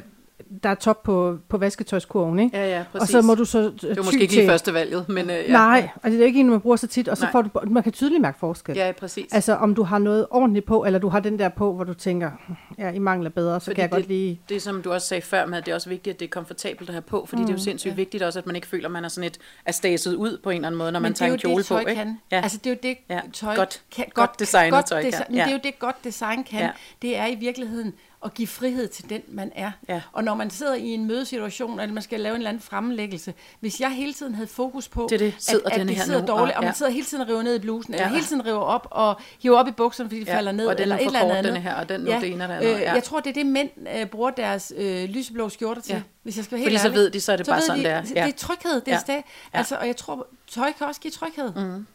der 0.63 0.69
er 0.69 0.75
top 0.75 1.03
på, 1.03 1.37
på 1.49 1.57
vasketøjskurven, 1.57 2.39
ikke? 2.39 2.57
Ja, 2.57 2.77
ja, 2.77 2.83
præcis. 2.91 3.01
Og 3.01 3.07
så 3.07 3.27
må 3.27 3.35
du 3.35 3.45
så 3.45 3.59
det 3.81 3.97
var 3.97 4.03
måske 4.03 4.21
ikke 4.21 4.35
lige 4.35 4.47
første 4.47 4.73
valget, 4.73 5.09
men 5.09 5.29
øh, 5.29 5.35
ja. 5.35 5.51
Nej, 5.51 5.89
og 6.03 6.11
det 6.11 6.21
er 6.21 6.25
ikke 6.25 6.39
en, 6.39 6.49
man 6.49 6.61
bruger 6.61 6.75
så 6.75 6.87
tit, 6.87 7.07
og 7.07 7.17
så 7.17 7.23
Nej. 7.23 7.31
får 7.31 7.41
du, 7.41 7.49
man 7.69 7.83
kan 7.83 7.91
tydeligt 7.91 8.21
mærke 8.21 8.39
forskel. 8.39 8.75
Ja, 8.75 8.91
præcis. 8.99 9.33
Altså 9.33 9.55
om 9.55 9.75
du 9.75 9.83
har 9.83 9.97
noget 9.99 10.27
ordentligt 10.31 10.65
på, 10.65 10.85
eller 10.85 10.99
du 10.99 11.09
har 11.09 11.19
den 11.19 11.39
der 11.39 11.49
på, 11.49 11.73
hvor 11.73 11.83
du 11.83 11.93
tænker, 11.93 12.31
ja, 12.77 12.91
I 12.91 12.99
mangler 12.99 13.29
bedre, 13.29 13.59
så 13.59 13.63
Fordi 13.63 13.75
kan 13.75 13.81
jeg 13.81 13.89
det, 13.89 13.95
godt 13.95 14.07
lige... 14.07 14.41
Det, 14.49 14.61
som 14.61 14.81
du 14.81 14.91
også 14.91 15.07
sagde 15.07 15.21
før 15.21 15.45
med, 15.45 15.57
at 15.57 15.65
det 15.65 15.71
er 15.71 15.75
også 15.75 15.89
vigtigt, 15.89 16.13
at 16.13 16.19
det 16.19 16.25
er 16.25 16.29
komfortabelt 16.29 16.89
at 16.89 16.93
have 16.93 17.01
på, 17.01 17.25
fordi 17.29 17.41
mm, 17.41 17.45
det 17.47 17.53
er 17.53 17.57
jo 17.57 17.63
sindssygt 17.63 17.91
ja. 17.91 17.95
vigtigt 17.95 18.23
også, 18.23 18.39
at 18.39 18.45
man 18.45 18.55
ikke 18.55 18.67
føler, 18.67 18.85
at 18.85 18.91
man 18.91 19.03
er 19.05 19.09
sådan 19.09 19.27
et 19.27 19.37
er 19.65 19.71
stæset 19.71 20.15
ud 20.15 20.37
på 20.43 20.49
en 20.49 20.55
eller 20.55 20.67
anden 20.67 20.77
måde, 20.79 20.91
når 20.91 20.99
man 20.99 21.09
Men 21.09 21.11
er 21.13 21.15
tager 21.15 21.33
en 21.33 21.39
kjole 21.39 21.57
det, 21.57 21.67
på. 21.67 21.77
Ikke? 21.79 21.95
kan. 21.95 22.19
Ja. 22.31 22.41
Altså, 22.41 22.57
det 22.63 22.65
er 22.65 22.73
jo 22.73 22.77
det, 22.83 22.97
Ja. 23.09 23.19
tøj 23.33 23.55
Godt- 23.55 23.81
kan. 23.95 24.05
godt 24.13 24.39
designet 24.39 24.73
godt 24.73 24.85
tøj 24.85 25.01
kan. 25.01 25.13
Ja. 25.13 25.35
det 25.35 25.39
er 25.41 25.51
jo 25.51 25.59
det, 25.63 25.79
godt 25.79 25.95
design 26.03 26.43
kan. 26.43 26.59
Ja. 26.59 26.69
Det 27.01 27.17
er 27.17 27.25
i 27.27 27.35
virkeligheden 27.35 27.93
at 28.25 28.33
give 28.33 28.47
frihed 28.47 28.87
til 28.87 29.09
den, 29.09 29.21
man 29.27 29.51
er. 29.55 29.71
Ja. 29.89 30.01
Og 30.11 30.23
når 30.23 30.35
man 30.35 30.49
sidder 30.49 30.73
i 30.73 30.87
en 30.87 31.05
mødesituation, 31.07 31.79
eller 31.79 31.93
man 31.93 32.03
skal 32.03 32.19
lave 32.19 32.33
en 32.35 32.37
eller 32.41 32.49
anden 32.49 32.61
fremlæggelse, 32.63 33.33
hvis 33.59 33.79
jeg 33.79 33.91
hele 33.91 34.13
tiden 34.13 34.35
havde 34.35 34.47
fokus 34.47 34.87
på, 34.87 35.07
Det 35.09 35.19
det. 35.19 35.33
Sidder 35.39 35.69
at, 35.69 35.79
at 35.81 35.87
det 35.87 36.01
sidder 36.01 36.25
dårligt, 36.25 36.31
Og- 36.31 36.57
og 36.57 36.63
ja. 36.63 36.67
man 36.67 36.75
sidder 36.75 36.91
hele 36.91 37.05
tiden 37.05 37.21
og 37.21 37.29
river 37.29 37.41
ned 37.41 37.55
i 37.55 37.59
blusen, 37.59 37.93
eller 37.93 38.07
Ja. 38.07 38.13
hele 38.13 38.25
tiden 38.25 38.45
river 38.45 38.59
op 38.59 38.87
og 38.91 39.15
hiver 39.41 39.57
op 39.59 39.67
i 39.67 39.71
bukserne, 39.71 40.09
fordi 40.09 40.19
de 40.23 40.25
Ja, 40.31 40.37
falder 40.37 40.51
ned, 40.51 40.65
og 40.67 40.75
den 40.77 40.81
eller 40.81 40.95
er 40.95 40.99
et 40.99 41.05
eller 41.05 41.19
andet. 41.21 41.43
denne 41.43 41.59
her, 41.59 41.75
og 41.75 41.89
den 41.89 41.99
nu 42.01 42.05
det 42.11 42.23
ene 42.31 42.43
og 42.43 42.49
det 42.49 42.55
andet, 42.55 42.75
Øh, 42.75 42.81
ja. 42.81 42.93
Jeg 42.93 43.03
tror, 43.03 43.19
det 43.19 43.29
er 43.29 43.33
det, 43.33 43.45
mænd 43.45 43.69
øh, 43.95 44.05
bruger 44.05 44.29
deres 44.29 44.73
øh, 44.77 45.09
lyseblå 45.09 45.49
skjorter 45.49 45.81
til, 45.81 45.93
Ja. 45.93 46.01
hvis 46.23 46.37
jeg 46.37 46.45
skal 46.45 46.51
være 46.57 46.65
Fordi 46.65 46.71
helt 46.71 46.81
så 46.81 46.87
ærlig. 46.87 46.97
ved 46.99 47.09
de, 47.09 47.21
så 47.21 47.31
er 47.31 47.37
det 47.37 47.45
bare 47.45 47.55
ved 47.55 47.61
sådan, 47.63 47.79
de, 47.79 47.83
det 47.83 47.91
er. 47.91 48.03
Ja. 48.15 48.25
Det 48.25 48.33
er 48.33 48.37
tryghed, 48.37 48.81
det 48.81 48.93
er 48.93 48.99
Ja. 49.07 49.13
ja. 49.13 49.21
Altså, 49.53 49.75
og 49.75 49.87
jeg 49.87 49.95
tror, 49.97 50.27
tøj 50.51 50.71
kan 50.77 50.87
også 50.87 51.01
give 51.01 51.11
tryghed. 51.11 51.53
Mm. 51.55 51.85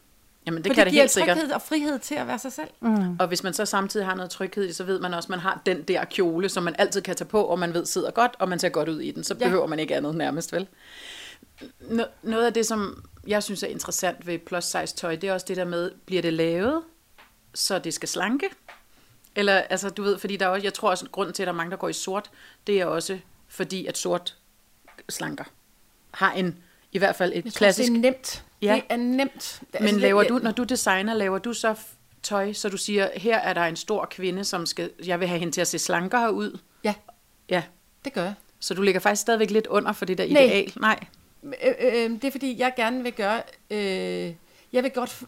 Jamen, 0.45 0.63
det 0.63 0.69
For 0.69 0.73
kan 0.73 0.79
det 0.81 0.85
det 0.85 0.91
giver 0.91 1.01
helt 1.03 1.11
sikkert. 1.11 1.37
tryghed 1.37 1.53
og 1.53 1.61
frihed 1.61 1.99
til 1.99 2.15
at 2.15 2.27
være 2.27 2.39
sig 2.39 2.51
selv. 2.51 2.67
Mm. 2.81 3.15
Og 3.19 3.27
hvis 3.27 3.43
man 3.43 3.53
så 3.53 3.65
samtidig 3.65 4.05
har 4.05 4.15
noget 4.15 4.31
tryghed, 4.31 4.65
i, 4.69 4.73
så 4.73 4.83
ved 4.83 4.99
man 4.99 5.13
også, 5.13 5.25
at 5.27 5.29
man 5.29 5.39
har 5.39 5.61
den 5.65 5.83
der 5.83 6.05
kjole, 6.05 6.49
som 6.49 6.63
man 6.63 6.75
altid 6.77 7.01
kan 7.01 7.15
tage 7.15 7.27
på, 7.27 7.41
og 7.43 7.59
man 7.59 7.73
ved 7.73 7.85
sidder 7.85 8.11
godt, 8.11 8.31
og 8.39 8.49
man 8.49 8.59
ser 8.59 8.69
godt 8.69 8.89
ud 8.89 9.01
i 9.01 9.11
den. 9.11 9.23
Så 9.23 9.35
Ja. 9.39 9.45
behøver 9.45 9.67
man 9.67 9.79
ikke 9.79 9.95
andet 9.95 10.15
nærmest, 10.15 10.53
vel? 10.53 10.67
Nå- 11.89 12.03
Noget 12.23 12.45
af 12.45 12.53
det, 12.53 12.65
som 12.65 13.03
jeg 13.27 13.43
synes 13.43 13.63
er 13.63 13.67
interessant 13.67 14.27
ved 14.27 14.39
plus 14.39 14.63
size 14.63 14.95
tøj, 14.95 15.15
det 15.15 15.29
er 15.29 15.33
også 15.33 15.45
det 15.49 15.57
der 15.57 15.65
med, 15.65 15.91
bliver 16.05 16.21
det 16.21 16.33
lavet, 16.33 16.81
så 17.53 17.79
det 17.79 17.93
skal 17.93 18.09
slanke? 18.09 18.49
Eller, 19.35 19.53
altså, 19.53 19.89
du 19.89 20.03
ved, 20.03 20.17
fordi 20.17 20.37
der 20.37 20.45
er 20.45 20.49
også, 20.49 20.63
jeg 20.63 20.73
tror 20.73 20.89
også, 20.89 21.05
at 21.05 21.11
grunden 21.11 21.33
til, 21.33 21.43
at 21.43 21.47
der 21.47 21.53
er 21.53 21.57
mange, 21.57 21.71
der 21.71 21.77
går 21.77 21.89
i 21.89 21.93
sort, 21.93 22.29
det 22.67 22.81
er 22.81 22.85
også 22.85 23.19
fordi, 23.47 23.85
at 23.85 23.97
sort 23.97 24.35
slanker. 25.09 25.43
Har 26.11 26.31
en, 26.31 26.57
i 26.91 26.97
hvert 26.97 27.15
fald 27.15 27.31
et 27.35 27.45
Jeg 27.45 27.53
tror, 27.53 27.57
klassisk... 27.57 27.89
det 27.91 27.97
er 27.97 28.01
nemt. 28.01 28.44
Ja. 28.61 28.73
Det 28.75 28.83
er 28.89 28.95
nemt. 28.97 29.61
Men 29.73 29.81
altså, 29.83 29.99
laver 29.99 30.21
jeg- 30.21 30.29
du, 30.29 30.37
når 30.43 30.51
du 30.51 30.63
designer, 30.63 31.13
laver 31.13 31.37
du 31.37 31.53
så 31.53 31.75
tøj, 32.23 32.53
så 32.53 32.69
du 32.69 32.77
siger, 32.77 33.09
her 33.15 33.37
er 33.37 33.53
der 33.53 33.61
en 33.61 33.75
stor 33.75 34.05
kvinde, 34.11 34.43
som 34.43 34.65
skal, 34.65 34.91
jeg 35.05 35.19
vil 35.19 35.27
have 35.27 35.39
hende 35.39 35.53
til 35.53 35.61
at 35.61 35.67
se 35.67 35.79
slankere 35.79 36.33
ud? 36.33 36.59
Ja, 36.83 36.93
Ja, 37.49 37.63
det 38.05 38.13
gør 38.13 38.23
jeg. 38.23 38.33
så 38.59 38.73
du 38.73 38.81
ligger 38.81 39.01
faktisk 39.01 39.21
stadigvæk 39.21 39.49
lidt 39.51 39.67
under 39.67 39.91
for 39.91 40.05
det 40.05 40.17
der 40.17 40.27
Nej. 40.33 40.41
ideal? 40.41 40.73
Nej. 40.79 40.99
Øh, 41.43 41.73
øh, 41.79 42.09
det 42.11 42.23
er 42.23 42.31
fordi, 42.31 42.59
jeg 42.59 42.73
gerne 42.75 43.03
vil 43.03 43.13
gøre... 43.13 43.41
Øh, 43.71 44.33
jeg 44.73 44.83
vil 44.83 44.91
godt 44.91 45.23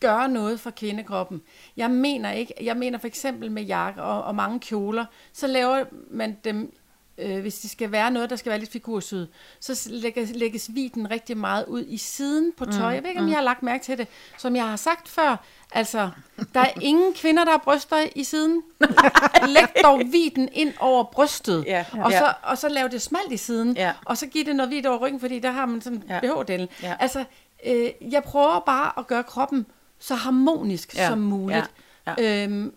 gøre 0.00 0.28
noget 0.28 0.60
for 0.60 0.70
kvindekroppen. 0.70 1.42
Jeg 1.76 1.90
mener 1.90 2.32
ikke... 2.32 2.54
Jeg 2.60 2.76
mener 2.76 2.98
for 2.98 3.06
eksempel 3.06 3.50
med 3.50 3.62
jakker 3.62 4.02
og, 4.02 4.22
og 4.24 4.34
mange 4.34 4.60
kjoler, 4.60 5.04
så 5.32 5.46
laver 5.46 5.84
man 6.10 6.36
dem... 6.44 6.72
Øh, 7.18 7.40
hvis 7.40 7.58
det 7.58 7.70
skal 7.70 7.92
være 7.92 8.10
noget, 8.10 8.30
der 8.30 8.36
skal 8.36 8.50
være 8.50 8.58
lidt 8.58 8.72
figursyd, 8.72 9.26
så 9.60 9.88
lægges, 9.90 10.30
lægges 10.34 10.70
viden 10.74 11.10
rigtig 11.10 11.36
meget 11.36 11.64
ud 11.66 11.84
i 11.88 11.96
siden 11.96 12.52
på 12.56 12.64
tøj. 12.64 12.90
Jeg 12.92 13.02
ved 13.02 13.10
ikke, 13.10 13.20
om 13.22 13.28
jeg 13.28 13.36
har 13.36 13.42
lagt 13.42 13.62
mærke 13.62 13.84
til 13.84 13.98
det. 13.98 14.06
Som 14.38 14.56
jeg 14.56 14.68
har 14.68 14.76
sagt 14.76 15.08
før, 15.08 15.36
altså, 15.72 16.10
der 16.54 16.60
er 16.60 16.70
ingen 16.80 17.14
kvinder, 17.14 17.44
der 17.44 17.50
har 17.50 17.58
bryster 17.58 17.96
i 18.16 18.24
siden. 18.24 18.62
Læg 19.54 19.64
dog 19.84 20.00
viden 20.12 20.48
ind 20.52 20.72
over 20.80 21.04
brystet, 21.04 21.64
Ja. 21.66 21.84
og, 21.92 22.10
Ja. 22.10 22.18
så, 22.18 22.32
og 22.42 22.58
så 22.58 22.68
lav 22.68 22.88
det 22.88 23.02
smalt 23.02 23.32
i 23.32 23.36
siden, 23.36 23.76
Ja. 23.76 23.92
og 24.04 24.16
så 24.18 24.26
giv 24.26 24.44
det 24.44 24.56
noget 24.56 24.70
hvidt 24.70 24.86
over 24.86 24.98
ryggen, 24.98 25.20
fordi 25.20 25.38
der 25.38 25.50
har 25.50 25.66
man 25.66 25.80
sådan 25.80 26.02
Ja. 26.08 26.20
BH-delen. 26.20 26.66
Ja. 26.82 26.96
Altså, 27.00 27.24
øh, 27.66 27.90
jeg 28.12 28.22
prøver 28.24 28.60
bare 28.66 28.92
at 28.98 29.06
gøre 29.06 29.22
kroppen 29.22 29.66
så 29.98 30.14
harmonisk 30.14 30.96
ja. 30.96 31.08
som 31.08 31.18
muligt. 31.18 31.70
Ja. 32.06 32.14
Ja. 32.18 32.44
Øhm, 32.44 32.72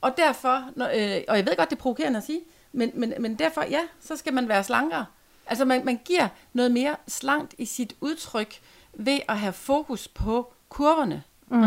og 0.00 0.16
derfor, 0.16 0.64
når, 0.76 0.86
øh, 0.86 1.22
og 1.28 1.36
jeg 1.36 1.46
ved 1.46 1.56
godt, 1.56 1.70
det 1.70 1.76
er 1.76 1.80
provokerende 1.80 2.16
at 2.16 2.24
sige, 2.24 2.40
men, 2.74 2.90
men, 2.94 3.14
men 3.18 3.34
derfor, 3.34 3.62
ja, 3.70 3.80
så 4.00 4.16
skal 4.16 4.34
man 4.34 4.48
være 4.48 4.64
slankere. 4.64 5.06
Altså, 5.46 5.64
man, 5.64 5.84
man 5.84 6.00
giver 6.04 6.28
noget 6.52 6.72
mere 6.72 6.96
slankt 7.08 7.54
i 7.58 7.64
sit 7.64 7.94
udtryk 8.00 8.54
ved 8.94 9.18
at 9.28 9.38
have 9.38 9.52
fokus 9.52 10.08
på 10.08 10.52
kurverne. 10.68 11.22
Mm. 11.48 11.60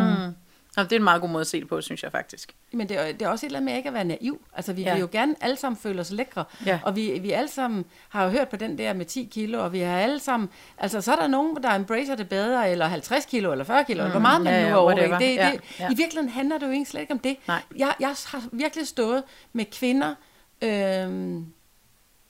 Nå, 0.78 0.84
det 0.84 0.92
er 0.92 0.96
en 0.96 1.04
meget 1.04 1.22
god 1.22 1.30
måde 1.30 1.42
at 1.42 1.48
se 1.48 1.60
det 1.60 1.68
på, 1.70 1.82
synes 1.82 2.04
jeg 2.04 2.12
faktisk. 2.12 2.56
Men 2.74 2.90
det 2.90 2.98
er, 3.00 3.12
det 3.12 3.22
er 3.22 3.28
også 3.30 3.46
et 3.46 3.48
eller 3.48 3.60
andet 3.60 3.70
med 3.72 3.78
ikke 3.78 3.88
at 3.88 3.94
være 3.94 4.04
naiv. 4.04 4.42
Altså, 4.54 4.74
vi 4.74 4.82
Ja. 4.82 4.94
vil 4.94 5.00
jo 5.02 5.10
gerne 5.12 5.36
alle 5.42 5.56
sammen 5.56 5.78
føle 5.78 6.02
os 6.02 6.12
lækre. 6.12 6.44
Ja. 6.66 6.80
Og 6.84 6.96
vi, 6.96 7.20
vi 7.22 7.32
alle 7.32 7.48
sammen 7.50 7.86
har 8.10 8.24
jo 8.24 8.30
hørt 8.30 8.50
på 8.50 8.56
den 8.56 8.78
der 8.78 8.94
med 8.94 9.06
10 9.06 9.30
kilo, 9.32 9.64
og 9.64 9.74
vi 9.74 9.80
har 9.80 9.98
alle 10.00 10.20
sammen... 10.20 10.50
Altså, 10.78 11.02
så 11.02 11.12
er 11.12 11.16
der 11.16 11.28
nogen, 11.28 11.56
der 11.64 11.76
embracer 11.76 12.16
det 12.16 12.30
bedre, 12.30 12.72
eller 12.72 12.88
50 12.88 13.26
kilo, 13.26 13.52
eller 13.52 13.66
40 13.66 13.84
kilo, 13.84 13.98
mm, 13.98 14.02
eller 14.02 14.12
hvor 14.12 14.22
meget 14.22 14.42
man 14.42 14.54
ja, 14.54 14.70
nu 14.70 14.78
er 14.78 14.86
whatever. 14.86 15.08
overvægtig. 15.08 15.30
Det, 15.30 15.36
Ja, 15.38 15.52
det, 15.52 15.62
ja. 15.80 15.86
I 15.92 15.96
virkeligheden 15.96 16.30
handler 16.30 16.58
det 16.58 16.66
jo 16.66 16.72
egentlig 16.72 16.88
slet 16.88 17.02
ikke 17.02 17.14
om 17.14 17.20
det. 17.20 17.38
Nej. 17.48 17.62
Jeg, 17.78 17.94
jeg 18.00 18.16
har 18.28 18.44
virkelig 18.52 18.88
stået 18.88 19.24
med 19.54 19.66
kvinder... 19.66 20.16
Øhm, 20.62 21.46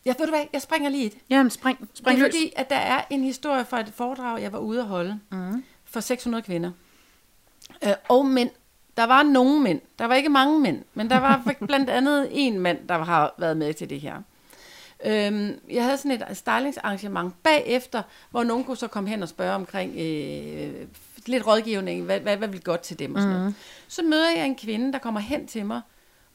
jeg 0.06 0.16
ved 0.20 0.26
du 0.26 0.32
hvad, 0.32 0.44
jeg 0.54 0.62
springer 0.62 0.90
lige 0.90 1.06
i 1.06 1.10
det. 1.10 1.18
Jamen, 1.30 1.50
spring, 1.50 1.80
Det 1.80 1.88
spring 1.94 2.20
er 2.20 2.24
løs. 2.24 2.34
fordi, 2.36 2.54
at 2.56 2.70
der 2.70 2.76
er 2.76 3.02
en 3.10 3.24
historie 3.24 3.66
fra 3.66 3.80
et 3.80 3.92
foredrag, 3.96 4.42
jeg 4.42 4.52
var 4.54 4.60
ude 4.60 4.80
at 4.80 4.86
holde, 4.88 5.20
mm. 5.32 5.64
for 5.86 6.00
600 6.00 6.44
kvinder. 6.44 6.72
Øh, 7.84 7.94
og 8.10 8.26
mænd. 8.26 8.50
Der 8.98 9.04
var 9.04 9.24
nogle 9.24 9.60
mænd. 9.62 9.82
Der 10.00 10.06
var 10.06 10.16
ikke 10.16 10.30
mange 10.30 10.60
mænd, 10.60 10.84
men 10.94 11.10
der 11.10 11.18
var 11.20 11.54
blandt 11.68 11.90
andet 11.90 12.28
en 12.32 12.60
mand, 12.60 12.88
der 12.88 13.04
har 13.04 13.34
været 13.38 13.58
med 13.58 13.74
til 13.74 13.90
det 13.90 14.02
her. 14.02 14.22
Øhm, 15.06 15.60
jeg 15.70 15.84
havde 15.84 15.98
sådan 15.98 16.12
et 16.12 16.38
stylingsarrangement 16.38 17.44
bagefter, 17.44 18.02
hvor 18.32 18.44
nogen 18.44 18.64
kunne 18.64 18.78
så 18.78 18.88
komme 18.88 19.10
hen 19.10 19.24
og 19.24 19.30
spørge 19.30 19.56
omkring 19.56 19.92
øh, 19.98 20.88
lidt 21.26 21.48
rådgivning, 21.48 22.06
hvad, 22.06 22.20
hvad, 22.20 22.38
hvad 22.38 22.48
vil 22.48 22.62
godt 22.64 22.82
til 22.82 23.00
dem 23.00 23.16
og 23.16 23.22
sådan 23.22 23.38
noget. 23.38 23.56
Så 23.88 24.04
møder 24.04 24.32
jeg 24.36 24.46
en 24.46 24.56
kvinde, 24.56 24.94
der 24.94 25.00
kommer 25.00 25.20
hen 25.20 25.48
til 25.48 25.66
mig, 25.66 25.82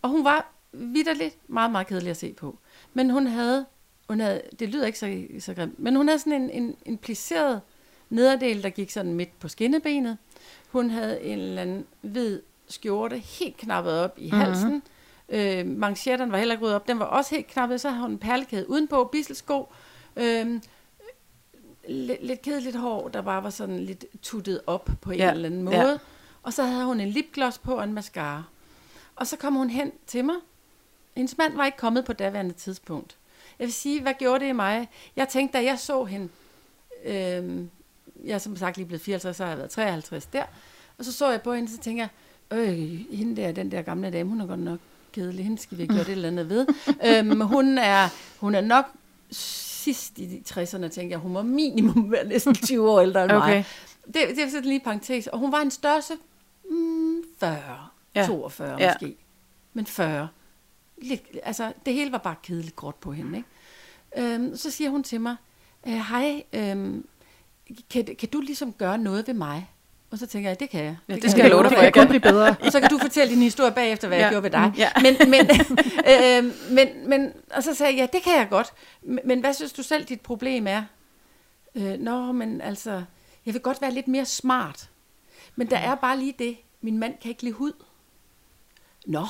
og 0.03 0.11
hun 0.11 0.25
var 0.25 0.53
vidderligt 0.73 1.37
meget, 1.49 1.73
meget 1.73 1.87
kedelig 1.87 2.11
at 2.11 2.17
se 2.17 2.33
på. 2.33 2.59
Men 2.95 3.11
hun 3.11 3.27
havde, 3.27 3.67
hun 4.09 4.21
havde 4.21 4.43
det 4.59 4.69
lyder 4.69 4.87
ikke 4.87 4.99
så, 4.99 5.23
så 5.41 5.55
grimt, 5.55 5.79
men 5.79 5.97
hun 5.97 6.09
havde 6.09 6.19
sådan 6.19 6.43
en, 6.43 6.51
en, 6.51 6.77
en 6.87 6.99
plisseret 6.99 7.61
nederdel, 8.11 8.63
der 8.63 8.71
gik 8.71 8.91
sådan 8.91 9.13
midt 9.15 9.39
på 9.41 9.49
skinnebenet. 9.49 10.19
Hun 10.71 10.91
havde 10.91 11.21
en 11.23 11.39
eller 11.39 11.63
anden 11.63 11.87
hvid 12.01 12.41
skjorte, 12.69 13.19
helt 13.19 13.57
knappet 13.57 14.01
op 14.01 14.15
i 14.19 14.29
halsen. 14.29 14.83
Øh, 15.29 15.67
manchetterne 15.67 16.33
var 16.33 16.39
heller 16.39 16.55
ikke 16.55 16.69
op, 16.69 16.89
den 16.89 16.99
var 16.99 17.05
også 17.05 17.35
helt 17.35 17.47
knappet. 17.47 17.81
Så 17.81 17.89
havde 17.89 18.03
hun 18.03 18.11
en 18.11 18.19
perlekæde 18.19 18.71
udenpå, 18.71 19.05
bisselsko. 19.05 19.69
Øh, 20.17 20.61
lidt, 21.89 22.27
lidt 22.27 22.43
kedeligt 22.43 22.77
hår, 22.77 23.09
der 23.09 23.23
bare 23.23 23.43
var 23.45 23.51
sådan 23.51 23.81
lidt 23.81 24.05
tuttet 24.23 24.61
op 24.67 24.91
på 25.01 25.11
en 25.11 25.19
Ja, 25.19 25.31
eller 25.33 25.47
anden 25.47 25.63
måde. 25.63 25.77
ja. 25.91 25.99
Og 26.43 26.53
så 26.53 26.63
havde 26.65 26.85
hun 26.85 27.01
en 27.01 27.09
lipgloss 27.09 27.59
på 27.59 27.75
og 27.75 27.85
en 27.85 27.93
mascara. 27.93 28.43
Og 29.17 29.27
så 29.27 29.37
kom 29.37 29.55
hun 29.55 29.71
hen 29.71 29.93
til 30.07 30.25
mig. 30.25 30.35
Hendes 31.17 31.39
mand 31.39 31.57
var 31.57 31.67
ikke 31.67 31.79
kommet 31.79 32.05
på 32.05 32.13
daværende 32.13 32.55
tidspunkt. 32.55 33.17
Jeg 33.59 33.65
vil 33.67 33.73
sige, 33.73 34.03
hvad 34.03 34.15
gjorde 34.19 34.41
det 34.45 34.49
i 34.49 34.53
mig? 34.53 34.89
Jeg 35.17 35.29
tænkte, 35.29 35.59
da 35.59 35.65
jeg 35.65 35.79
så 35.79 36.05
hende, 36.05 36.29
øh, 37.05 37.65
jeg 38.25 38.35
er 38.35 38.39
som 38.39 38.57
sagt 38.57 38.77
lige 38.77 38.87
blevet 38.87 39.03
54, 39.03 39.37
så 39.37 39.43
har 39.45 39.51
jeg 39.51 39.59
været 39.59 39.71
53 39.71 40.27
der, 40.27 40.45
og 40.99 41.05
så 41.05 41.13
så 41.13 41.31
jeg 41.31 41.43
på 41.43 41.53
hende, 41.53 41.73
så 41.73 41.79
tænker 41.79 42.09
jeg, 42.51 42.59
øh, 42.59 42.79
hende 43.19 43.37
der, 43.43 43.53
den 43.53 43.71
der 43.71 43.83
gamle 43.83 44.11
dame, 44.11 44.29
hun 44.29 44.41
er 44.41 44.47
godt 44.47 44.61
nok 44.61 44.79
kedelig, 45.13 45.45
hende 45.45 45.59
skal 45.59 45.79
vi 45.79 45.83
ikke 45.83 45.95
gøre 45.95 46.05
det 46.05 46.13
eller 46.13 46.29
andet 46.29 46.49
ved. 46.49 46.67
øhm, 47.07 47.41
hun, 47.41 47.79
er, 47.79 48.09
hun 48.41 48.55
er 48.55 48.61
nok 48.61 48.85
sidst 49.31 50.19
i 50.19 50.43
60'erne, 50.51 50.89
tænker 50.89 51.09
jeg, 51.11 51.19
hun 51.19 51.35
var 51.35 51.43
minimum 51.43 52.13
være 52.13 52.25
næsten 52.29 52.55
20 52.55 52.91
år 52.91 53.01
ældre 53.01 53.25
end 53.25 53.33
Okay. 53.33 53.49
mig. 53.49 53.65
Det, 54.07 54.15
det 54.15 54.39
er 54.45 54.49
sådan 54.51 54.65
lige 54.69 54.81
parentes. 54.81 55.27
Og 55.27 55.39
hun 55.39 55.53
var 55.53 55.59
en 55.61 55.71
størrelse 55.71 56.15
mm, 56.71 57.23
40, 57.41 57.55
Ja. 58.15 58.21
ja. 58.21 58.27
42 58.27 58.69
Ja. 58.79 58.85
ja. 58.85 58.93
måske. 59.01 59.17
Men 59.73 59.87
40. 59.87 60.29
Lidt, 61.03 61.23
altså, 61.43 61.73
det 61.87 61.95
hele 61.95 62.13
var 62.13 62.19
bare 62.19 62.35
kedeligt 62.43 62.77
gråt 62.77 62.95
på 62.95 63.13
hende. 63.13 63.37
Ikke? 63.37 64.35
Øhm, 64.35 64.57
så 64.57 64.71
siger 64.71 64.91
hun 64.91 65.03
til 65.03 65.21
mig, 65.21 65.37
øh, 65.87 65.93
hej, 65.93 66.43
øhm, 66.53 67.07
kan, 67.91 68.17
kan 68.19 68.29
du 68.29 68.41
ligesom 68.41 68.73
gøre 68.73 68.99
noget 68.99 69.27
ved 69.27 69.35
mig? 69.35 69.69
Og 70.11 70.19
så 70.19 70.27
tænker 70.27 70.51
jeg, 70.51 70.61
det 70.61 70.71
kan 70.71 70.85
jeg. 70.85 70.97
Ja, 71.09 71.15
det 71.15 71.31
skal 71.31 71.41
jeg 71.41 71.51
love 71.51 71.63
dig 71.63 71.71
det 71.71 71.79
for, 71.79 71.83
jeg 71.83 71.93
kan. 71.93 72.09
blive 72.09 72.21
bedre. 72.21 72.49
og 72.65 72.73
så 72.73 72.81
kan 72.81 72.91
du 72.91 72.99
fortælle 72.99 73.35
din 73.35 73.43
historie 73.43 73.73
bagefter, 73.73 74.09
hvad 74.09 74.19
ja. 74.19 74.23
Jeg 74.25 74.31
gjorde 74.31 74.43
ved 74.43 74.51
dig. 74.51 74.69
Mm, 74.69 74.79
ja. 74.79 74.91
Men, 75.05 75.31
men, 75.31 75.51
øh, 76.13 76.53
men, 76.71 77.09
men, 77.09 77.33
og 77.55 77.63
så 77.63 77.75
sagde 77.75 77.93
jeg, 77.93 77.99
ja, 77.99 78.19
det 78.19 78.25
kan 78.25 78.39
jeg 78.39 78.47
godt. 78.51 78.73
Men, 79.03 79.21
men 79.25 79.41
hvad 79.41 79.55
synes 79.55 79.73
du 79.73 79.83
selv, 79.83 80.05
dit 80.05 80.21
problem 80.21 80.67
er? 80.67 80.83
Øh, 81.75 81.99
nå, 81.99 82.33
men 82.33 82.61
altså, 82.61 83.03
jeg 83.47 83.55
vil 83.55 83.63
godt 83.63 83.81
være 83.81 83.93
lidt 83.93 84.09
mere 84.09 84.25
smart. 84.25 84.91
Men 85.57 85.71
der 85.71 85.77
er 85.77 85.95
bare 85.95 86.19
lige 86.19 86.35
det, 86.39 86.57
min 86.81 86.99
mand 86.99 87.15
kan 87.23 87.29
ikke 87.29 87.43
lide 87.43 87.55
hud. 87.55 87.73
Nå, 89.07 89.27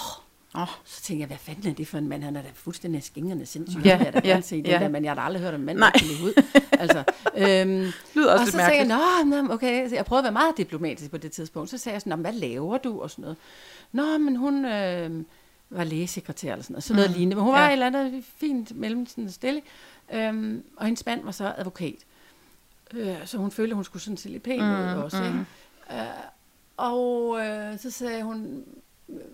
Åh, 0.54 0.66
så 0.84 1.02
tænker 1.02 1.20
jeg, 1.22 1.26
hvad 1.26 1.36
fanden 1.36 1.70
er 1.70 1.74
det 1.74 1.88
for 1.88 1.98
en 1.98 2.08
mand? 2.08 2.22
Han 2.22 2.36
er 2.36 2.42
da 2.42 2.48
fuldstændig 2.54 3.02
skingerne 3.02 3.46
sindssyg. 3.46 3.80
Ja, 3.84 3.98
jeg 4.04 4.14
da 4.14 4.20
ja, 4.24 4.40
se 4.40 4.62
ja. 4.66 4.78
der, 4.78 4.88
men 4.88 5.04
jeg 5.04 5.10
har 5.10 5.14
da 5.14 5.20
aldrig 5.20 5.42
hørt 5.42 5.54
om 5.54 5.60
mand, 5.60 5.78
der 5.78 5.90
kan 5.90 6.06
lide 6.06 6.20
hud. 6.20 6.42
Altså, 6.72 7.04
øhm, 7.36 7.92
lyder 8.14 8.32
også 8.32 8.42
og 8.42 8.46
så 8.46 8.52
sagde 8.52 8.76
jeg, 8.88 9.24
nå, 9.24 9.52
okay, 9.54 9.88
så 9.88 9.94
jeg 9.94 10.04
prøvede 10.04 10.20
at 10.20 10.24
være 10.24 10.32
meget 10.32 10.56
diplomatisk 10.56 11.10
på 11.10 11.16
det 11.16 11.32
tidspunkt. 11.32 11.70
Så 11.70 11.78
sagde 11.78 11.94
jeg 11.94 12.00
sådan, 12.00 12.10
"Nå, 12.10 12.16
men 12.16 12.22
hvad 12.24 12.32
laver 12.32 12.78
du? 12.78 13.00
Og 13.02 13.10
sådan 13.10 13.22
noget. 13.22 13.36
Nå, 13.92 14.18
men 14.18 14.36
hun 14.36 14.64
øh, 14.64 15.24
var 15.70 15.84
lægesekretær 15.84 16.52
eller 16.52 16.62
sådan 16.62 16.74
noget, 16.74 16.84
sådan 16.84 16.96
noget 16.96 17.10
mm. 17.10 17.16
lignende. 17.16 17.36
Men 17.36 17.44
hun 17.44 17.52
var 17.52 17.58
Ja. 17.58 17.64
ja. 17.64 17.68
et 17.70 17.72
eller 17.72 17.86
andet 17.86 18.24
fint 18.36 18.76
mellem 18.76 19.06
sådan 19.06 19.30
stille. 19.30 19.62
Øhm, 20.12 20.62
og 20.76 20.84
hendes 20.86 21.06
mand 21.06 21.24
var 21.24 21.30
så 21.30 21.52
advokat. 21.58 21.94
Øh, 22.94 23.16
så 23.24 23.38
hun 23.38 23.50
følte, 23.50 23.74
hun 23.74 23.84
skulle 23.84 24.02
sådan 24.02 24.16
se 24.16 24.28
lidt 24.28 24.42
pæn 24.42 24.60
mm, 24.60 24.70
ud 24.70 25.02
også. 25.02 25.16
Mm. 25.22 25.24
Ikke? 25.26 25.38
Øh, 26.02 26.06
og 26.76 27.38
øh, 27.40 27.78
så 27.78 27.90
sagde 27.90 28.22
hun, 28.22 28.64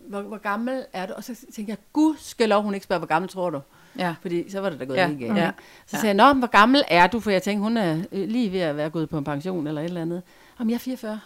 hvor, 0.08 0.20
hvor 0.20 0.38
gammel 0.38 0.84
er 0.92 1.06
du? 1.06 1.12
Og 1.16 1.24
så 1.24 1.34
tænkte 1.54 1.70
jeg, 1.70 1.76
gud 1.92 2.16
skal 2.18 2.48
lov, 2.48 2.62
hun 2.62 2.74
ikke 2.74 2.84
spørger, 2.84 2.98
hvor 2.98 3.06
gammel 3.06 3.28
tror 3.30 3.50
du? 3.50 3.60
Ja. 3.98 4.14
Fordi 4.20 4.50
så 4.50 4.60
var 4.60 4.70
det 4.70 4.80
da 4.80 4.84
gået 4.84 4.96
Ja, 4.96 5.02
galt. 5.20 5.36
ja. 5.36 5.50
Så 5.86 5.90
sagde 6.00 6.06
jeg, 6.06 6.14
nå, 6.14 6.32
hvor 6.32 6.46
gammel 6.46 6.84
er 6.88 7.06
du? 7.06 7.20
For 7.20 7.30
jeg 7.30 7.42
tænkte, 7.42 7.62
hun 7.62 7.76
er 7.76 7.92
øh, 8.12 8.28
lige 8.28 8.52
ved 8.52 8.60
at 8.60 8.76
være 8.76 8.90
gået 8.90 9.08
på 9.08 9.18
en 9.18 9.24
pension 9.24 9.66
eller 9.66 9.80
et 9.80 9.84
eller 9.84 10.02
andet. 10.02 10.22
Om 10.58 10.68
jeg 10.70 10.74
er 10.74 10.78
44. 10.78 11.20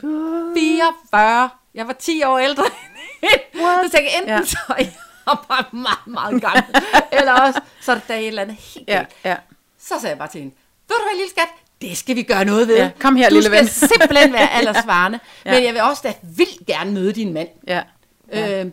44! 0.00 1.50
Jeg 1.74 1.86
var 1.86 1.92
10 1.92 2.22
år 2.24 2.38
ældre. 2.38 2.64
så 3.60 3.80
tænkte 3.82 3.96
jeg, 3.96 4.10
enten 4.18 4.28
Ja. 4.36 4.44
så 4.44 4.58
er 4.68 4.74
jeg 4.78 4.92
bare 5.48 5.64
meget, 5.72 6.06
meget 6.06 6.42
gammel, 6.42 6.64
eller 7.12 7.32
også 7.32 7.60
så 7.80 7.92
er 7.92 7.98
der 8.08 8.14
et 8.14 8.26
eller 8.26 8.42
andet 8.42 8.56
helt 8.56 8.88
Ja, 8.88 9.04
ja. 9.24 9.36
Så 9.78 9.94
sagde 10.00 10.08
jeg 10.08 10.18
bare 10.18 10.28
til 10.28 10.40
hende, 10.40 10.54
ved 10.88 10.96
du 10.96 11.02
hvad, 11.08 11.16
lille 11.16 11.30
skat, 11.30 11.48
det 11.82 11.96
skal 11.98 12.16
vi 12.16 12.22
gøre 12.22 12.44
noget 12.44 12.68
ved. 12.68 12.76
Ja, 12.76 12.90
kom 12.98 13.16
her, 13.16 13.28
du 13.28 13.34
lille 13.34 13.46
skal 13.48 13.58
ven." 13.58 13.66
simpelthen 13.68 14.32
være 14.32 14.50
aldersvarende, 14.58 15.18
Ja. 15.46 15.54
men 15.54 15.64
jeg 15.64 15.72
vil 15.74 15.82
også 15.82 16.02
da 16.04 16.14
vildt 16.36 16.66
gerne 16.66 16.92
møde 16.92 17.12
din 17.12 17.32
mand. 17.32 17.48
ja. 17.68 17.82
Ja. 18.32 18.60
Øh, 18.64 18.70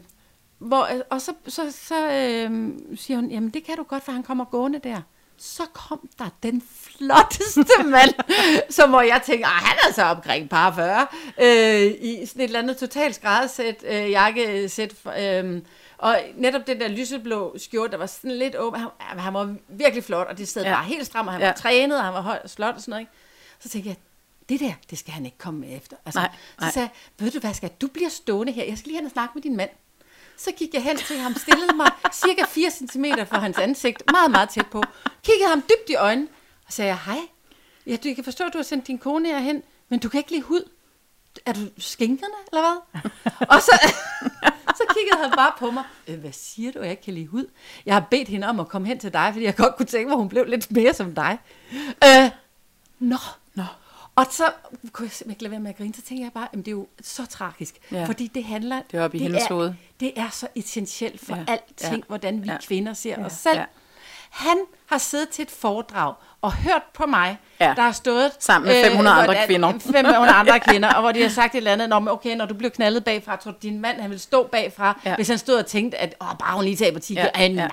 hvor, 0.60 0.88
og 1.10 1.22
så, 1.22 1.32
så, 1.48 1.62
så 1.88 1.95
øh, 2.12 2.69
siger 2.95 3.17
hun, 3.17 3.32
jamen 3.32 3.50
det 3.50 3.63
kan 3.65 3.76
du 3.78 3.84
godt, 3.84 4.04
for 4.06 4.12
han 4.12 4.24
kommer 4.24 4.45
gående 4.45 4.80
der. 4.84 5.02
Så 5.38 5.63
kom 5.74 6.10
der 6.19 6.30
den 6.43 6.63
flotteste 6.84 7.84
mand, 7.86 8.13
som 8.69 8.89
hvor 8.89 9.02
jeg 9.02 9.22
tænker, 9.26 9.45
ah, 9.48 9.63
han 9.63 9.78
er 9.89 9.93
så 9.93 10.04
omkring 10.04 10.50
par 10.50 10.74
40, 10.76 11.08
øh, 11.41 11.91
i 12.02 12.26
sådan 12.26 12.41
et 12.41 12.45
eller 12.45 12.60
andet 12.60 12.78
totalt 12.78 13.15
skræddersæt, 13.15 13.84
øh, 13.88 14.12
jakkesæt, 14.12 14.93
øh, 15.19 15.62
og 16.00 16.22
netop 16.36 16.68
den 16.68 16.80
der 16.80 16.88
lyseblå 16.88 17.56
skjorte, 17.58 17.92
der 17.92 17.98
var 17.98 18.06
sådan 18.06 18.38
lidt 18.38 18.56
åben, 18.56 18.80
han, 19.00 19.20
han 19.20 19.34
var 19.34 19.56
virkelig 19.68 20.04
flot, 20.04 20.28
og 20.28 20.38
det 20.38 20.48
sad 20.48 20.64
Ja. 20.64 20.74
bare 20.74 20.84
helt 20.84 21.06
stram, 21.06 21.28
og 21.28 21.34
han 21.34 21.42
Ja. 21.42 21.48
var 21.48 21.54
trænet, 21.56 21.98
og 21.98 22.04
han 22.04 22.14
var 22.14 22.22
høj 22.22 22.40
og 22.44 22.50
slot 22.50 22.76
og 22.76 22.82
sådan 22.82 22.90
noget. 22.92 23.02
Ikke? 23.02 23.12
Så 23.60 23.70
tænkte 23.70 23.90
jeg, 23.90 23.98
det 24.50 24.60
der, 24.60 24.74
det 24.90 24.98
skal 24.98 25.14
han 25.14 25.26
ikke 25.26 25.38
komme 25.38 25.60
med 25.60 25.78
efter. 25.78 25.98
Altså, 26.06 26.20
Nej, 26.20 26.30
nej. 26.60 26.70
Så 26.70 26.74
sagde 26.74 26.90
jeg, 27.20 27.24
ved 27.26 27.32
du 27.32 27.40
hvad, 27.40 27.54
skal 27.54 27.70
du 27.82 27.88
bliver 27.88 28.10
stående 28.10 28.52
her, 28.54 28.64
jeg 28.66 28.78
skal 28.78 28.88
lige 28.90 28.98
hen 28.98 29.06
og 29.06 29.12
snakke 29.12 29.32
med 29.36 29.42
din 29.44 29.56
mand. 29.58 29.70
Så 30.38 30.52
gik 30.52 30.74
jeg 30.74 30.84
hen 30.84 30.98
til 30.98 31.18
ham, 31.18 31.36
stillede 31.36 31.74
mig 31.76 31.92
cirka 32.14 32.44
4 32.48 32.72
cm 32.72 33.06
fra 33.30 33.40
hans 33.40 33.58
ansigt, 33.58 34.04
meget, 34.12 34.32
meget 34.32 34.50
tæt 34.50 34.68
på. 34.72 34.84
Kiggede 35.24 35.50
ham 35.50 35.62
dybt 35.62 35.90
i 35.90 35.96
øjnene, 35.96 36.28
og 36.68 36.74
sagde, 36.74 36.98
hej, 37.06 37.18
ja, 37.88 37.96
du 37.96 38.14
kan 38.16 38.24
forstå, 38.24 38.44
at 38.44 38.54
du 38.54 38.58
har 38.58 38.64
sendt 38.64 38.88
din 38.88 38.98
kone 38.98 39.28
herhen, 39.30 39.64
men 39.90 40.00
du 40.00 40.10
kan 40.10 40.18
ikke 40.18 40.32
lide 40.32 40.42
hud. 40.42 40.70
Er 41.46 41.54
du 41.54 41.60
skinkerne, 41.78 42.34
eller 42.52 42.62
hvad? 42.62 43.02
og 43.50 43.62
så 43.62 43.92
kiggede 44.93 45.17
han 45.21 45.32
bare 45.38 45.52
på 45.60 45.71
mig. 45.71 45.84
Øh, 46.08 46.19
hvad 46.19 46.32
siger 46.32 46.71
du, 46.71 46.80
jeg 46.82 46.91
ikke 46.91 47.04
kan 47.04 47.13
lide 47.13 47.28
hud? 47.28 47.45
Jeg 47.86 47.95
har 47.95 48.06
bedt 48.12 48.28
hende 48.28 48.47
om 48.47 48.60
at 48.60 48.67
komme 48.67 48.88
hen 48.88 48.99
til 48.99 49.13
dig, 49.13 49.30
fordi 49.34 49.45
jeg 49.45 49.56
godt 49.56 49.75
kunne 49.75 49.86
tænke 49.86 50.08
mig, 50.08 50.13
at 50.13 50.19
hun 50.19 50.30
blev 50.30 50.45
lidt 50.45 50.71
mere 50.71 50.93
som 50.93 51.15
dig. 51.15 51.38
Øh, 52.04 52.30
nå, 52.99 53.17
Nå. 53.54 53.63
og 54.15 54.25
så 54.32 54.43
kunne 54.91 55.06
jeg 55.06 55.12
simpelthen 55.12 55.30
ikke 55.32 55.43
lade 55.43 55.52
være 55.52 55.60
med 55.60 55.69
at 55.69 55.78
grine. 55.78 55.93
Så 55.93 56.02
tænkte 56.02 56.23
jeg 56.23 56.32
bare, 56.34 56.47
at 56.54 56.58
det 56.60 56.67
er 56.67 56.71
jo 56.71 56.88
så 57.02 57.25
tragisk. 57.25 57.75
Ja. 57.91 58.06
Fordi 58.06 58.28
det 58.28 58.43
handler... 58.43 58.82
Det 58.91 58.99
er 58.99 59.04
oppe 59.04 59.17
i 59.17 59.19
hendes 59.21 59.43
er, 59.43 59.54
hoved. 59.54 59.73
Det 59.99 60.13
er 60.15 60.30
så 60.30 60.47
essentielt 60.56 61.25
for 61.25 61.36
Ja. 61.36 61.43
alting, 61.47 61.95
Ja. 61.95 62.02
hvordan 62.08 62.43
vi 62.43 62.47
Ja. 62.49 62.58
kvinder 62.67 62.93
ser 62.93 63.19
ja. 63.19 63.25
os 63.25 63.34
selv. 63.34 63.58
Ja. 63.58 63.65
Han 64.30 64.58
har 64.86 64.98
siddet 64.98 65.30
til 65.30 65.44
et 65.44 65.52
foredrag 65.52 66.13
og 66.42 66.54
hørt 66.54 66.82
på 66.94 67.06
mig, 67.06 67.38
Ja. 67.60 67.74
der 67.76 67.82
har 67.82 67.92
stået... 67.92 68.32
Sammen 68.39 68.68
med 68.68 68.84
500 68.84 69.13
andre 69.15 69.26
hvordan- 69.26 69.48
kvinder. 69.48 69.74
500 69.92 70.30
andre 70.30 70.60
kvinder, 70.70 70.94
og 70.94 71.02
hvor 71.02 71.12
de 71.12 71.22
har 71.22 71.30
sagt 71.30 71.54
et 71.54 71.58
eller 71.58 71.72
andet, 71.72 71.89
men 71.89 72.08
okay, 72.08 72.36
når 72.36 72.46
du 72.46 72.54
bliver 72.54 72.70
knaldet 72.72 73.04
bagfra, 73.04 73.36
tror 73.36 73.52
du, 73.52 73.58
din 73.62 73.82
mand 73.82 74.02
han 74.02 74.10
vil 74.10 74.20
stå 74.20 74.44
bagfra, 74.48 75.00
Ja. 75.06 75.15
hvis 75.15 75.28
han 75.28 75.38
stod 75.38 75.56
og 75.56 75.65
tænkte, 75.65 75.98
at 75.98 76.15
åh, 76.22 76.28
bare 76.39 76.56
hun 76.56 76.63
lige 76.63 76.76
taber 76.76 77.00
10 77.00 77.13
Ja, 77.13 77.28
ja. 77.39 77.48
nej, 77.50 77.70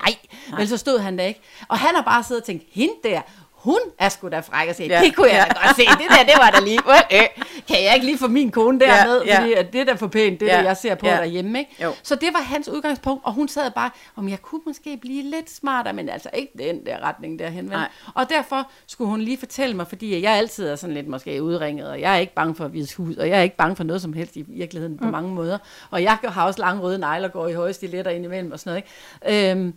vel 0.57 0.67
så 0.69 0.77
stod 0.77 0.99
han 0.99 1.17
der 1.17 1.23
ikke. 1.23 1.41
Og 1.67 1.77
han 1.77 1.95
har 1.95 2.01
bare 2.01 2.23
siddet 2.23 2.41
og 2.41 2.45
tænkt, 2.45 2.63
hende 2.71 2.93
der, 3.03 3.21
hun 3.57 3.79
er 3.99 4.09
sgu 4.09 4.27
da 4.29 4.39
fræk 4.39 4.69
at 4.69 4.75
se. 4.75 4.83
Ja, 4.83 4.99
Ja. 4.99 5.05
Det 5.05 5.15
kunne 5.15 5.27
jeg 5.27 5.33
ja. 5.35 5.39
ja. 5.39 5.45
da 5.61 5.67
godt 5.67 5.75
se. 5.75 5.81
Det 5.85 6.05
der, 6.09 6.23
det 6.23 6.33
var 6.37 6.49
da 6.49 6.59
lige... 6.59 6.79
Øh, 7.11 7.19
øh. 7.19 7.43
Kan 7.67 7.83
jeg 7.83 7.93
ikke 7.93 8.05
lige 8.05 8.17
få 8.17 8.27
min 8.27 8.51
kone 8.51 8.79
Ja, 8.85 8.91
derned? 8.91 9.23
ja. 9.25 9.39
Fordi 9.39 9.53
at 9.53 9.73
det 9.73 9.81
er 9.81 9.85
da 9.85 9.93
for 9.93 10.07
pænt, 10.07 10.39
det 10.39 10.45
Ja, 10.47 10.57
der, 10.57 10.61
jeg 10.63 10.77
ser 10.77 10.95
på 10.95 11.07
ja. 11.07 11.15
derhjemme. 11.17 11.59
Ikke? 11.59 11.75
Jo. 11.83 11.91
Så 12.03 12.15
det 12.15 12.29
var 12.33 12.41
hans 12.41 12.69
udgangspunkt, 12.69 13.25
og 13.25 13.33
hun 13.33 13.47
sad 13.47 13.71
bare, 13.71 13.89
om 14.15 14.29
jeg 14.29 14.41
kunne 14.41 14.61
måske 14.65 14.97
blive 15.01 15.23
lidt 15.23 15.49
smartere, 15.51 15.93
men 15.93 16.09
altså 16.09 16.29
ikke 16.33 16.51
den 16.57 16.85
der 16.85 16.99
retning 17.03 17.39
derhen. 17.39 17.65
Nej. 17.65 17.87
Og 18.13 18.29
derfor 18.29 18.69
skulle 18.87 19.09
hun 19.09 19.21
lige 19.21 19.37
fortælle 19.37 19.75
mig, 19.75 19.87
fordi 19.87 20.21
jeg 20.21 20.31
altid 20.33 20.67
er 20.67 20.75
sådan 20.75 20.93
lidt 20.93 21.07
måske 21.07 21.43
udringet, 21.43 21.89
og 21.89 22.01
jeg 22.01 22.13
er 22.15 22.17
ikke 22.19 22.33
bange 22.33 22.55
for 22.55 22.65
at 22.65 22.73
vise 22.73 22.97
hud, 22.97 23.15
og 23.15 23.29
jeg 23.29 23.37
er 23.39 23.43
ikke 23.43 23.57
bange 23.57 23.75
for 23.75 23.83
noget 23.83 24.01
som 24.01 24.13
helst 24.13 24.35
i 24.35 24.41
virkeligheden 24.47 24.93
mm. 24.93 24.99
på 25.05 25.11
mange 25.11 25.29
måder. 25.29 25.57
Og 25.91 26.03
jeg 26.03 26.17
har 26.23 26.45
også 26.45 26.59
lange 26.59 26.81
røde 26.81 26.97
negle 26.99 27.25
og 27.25 27.31
går 27.31 27.47
i 27.47 27.53
høje 27.53 27.73
stiletter 27.73 28.11
indimellem 28.11 28.51
og 28.51 28.59
sådan 28.59 28.83
noget. 29.25 29.31
Ikke? 29.33 29.51
Øhm, 29.51 29.73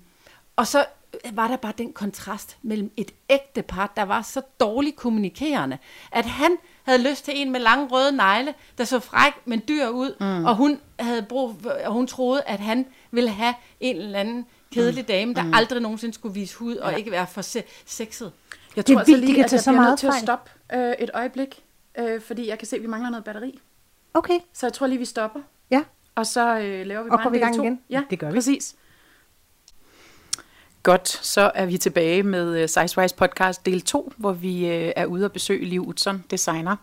og 0.56 0.66
så 0.66 0.84
var 1.32 1.48
der 1.48 1.56
bare 1.56 1.72
den 1.78 1.92
kontrast 1.92 2.56
mellem 2.62 2.90
et 2.96 3.10
ægte 3.30 3.62
par, 3.62 3.92
der 3.96 4.02
var 4.02 4.22
så 4.22 4.42
dårligt 4.60 4.96
kommunikerende, 4.96 5.78
at 6.12 6.24
han 6.24 6.56
havde 6.82 7.10
lyst 7.10 7.24
til 7.24 7.34
en 7.36 7.52
med 7.52 7.60
lange 7.60 7.86
røde 7.88 8.12
negle, 8.12 8.54
der 8.78 8.84
så 8.84 8.98
fræk, 9.00 9.32
men 9.44 9.62
dyr 9.68 9.88
ud, 9.88 10.14
mm. 10.20 10.44
og 10.44 10.56
hun 10.56 10.80
havde 11.00 11.22
brug 11.22 11.56
og 11.84 11.92
hun 11.92 12.06
troede, 12.06 12.42
at 12.42 12.60
han 12.60 12.86
ville 13.10 13.30
have 13.30 13.54
en 13.80 13.96
eller 13.96 14.18
anden 14.18 14.46
kedelig 14.74 15.08
dame, 15.08 15.34
der 15.34 15.42
mm. 15.42 15.54
aldrig 15.54 15.80
nogensinde 15.82 16.14
skulle 16.14 16.34
vise 16.34 16.56
hud, 16.56 16.76
og 16.76 16.90
Ja. 16.92 16.96
ikke 16.96 17.10
være 17.10 17.26
for 17.26 17.42
se- 17.42 17.62
sexet. 17.86 18.32
Jeg 18.76 18.86
Det 18.86 18.92
er 18.92 18.94
tror 18.94 18.98
altså 19.00 19.12
vildt, 19.12 19.22
de 19.22 19.26
lige, 19.26 19.34
kan 19.36 19.44
at 19.44 19.50
tage 19.50 19.56
jeg 19.58 19.62
så 19.64 19.70
bliver 19.70 19.80
meget 19.80 19.90
nødt 19.90 20.00
til 20.00 20.06
at 20.06 20.14
stoppe 20.14 20.50
øh, 20.74 20.92
et 20.98 21.10
øjeblik, 21.14 21.62
øh, 21.98 22.20
fordi 22.20 22.48
jeg 22.48 22.58
kan 22.58 22.68
se, 22.68 22.76
at 22.76 22.82
vi 22.82 22.86
mangler 22.86 23.10
noget 23.10 23.24
batteri. 23.24 23.60
Okay, 24.14 24.38
Så 24.52 24.66
jeg 24.66 24.72
tror 24.72 24.86
lige, 24.86 24.98
vi 24.98 25.04
stopper, 25.04 25.40
ja. 25.70 25.82
og 26.14 26.26
så 26.26 26.58
øh, 26.58 26.86
laver 26.86 27.02
vi 27.02 27.10
Og 27.10 27.18
bare 27.18 27.22
går 27.22 27.28
en 27.30 27.32
vi 27.32 27.38
i 27.38 27.40
gang 27.40 27.56
to. 27.56 27.62
igen? 27.62 27.80
Ja, 27.90 28.02
Det 28.10 28.18
gør 28.18 28.26
vi. 28.26 28.32
præcis. 28.34 28.74
Godt, 30.82 31.08
så 31.08 31.50
er 31.54 31.66
vi 31.66 31.78
tilbage 31.78 32.22
med 32.22 32.62
uh, 32.62 32.68
Sizewise 32.68 33.14
podcast 33.16 33.66
del 33.66 33.80
2, 33.80 34.12
hvor 34.16 34.32
vi 34.32 34.66
øh, 34.66 34.92
er 34.96 35.06
ude 35.06 35.24
og 35.24 35.32
besøge 35.32 35.64
Liv 35.64 35.88
Utzon, 35.88 36.24
designer. 36.30 36.76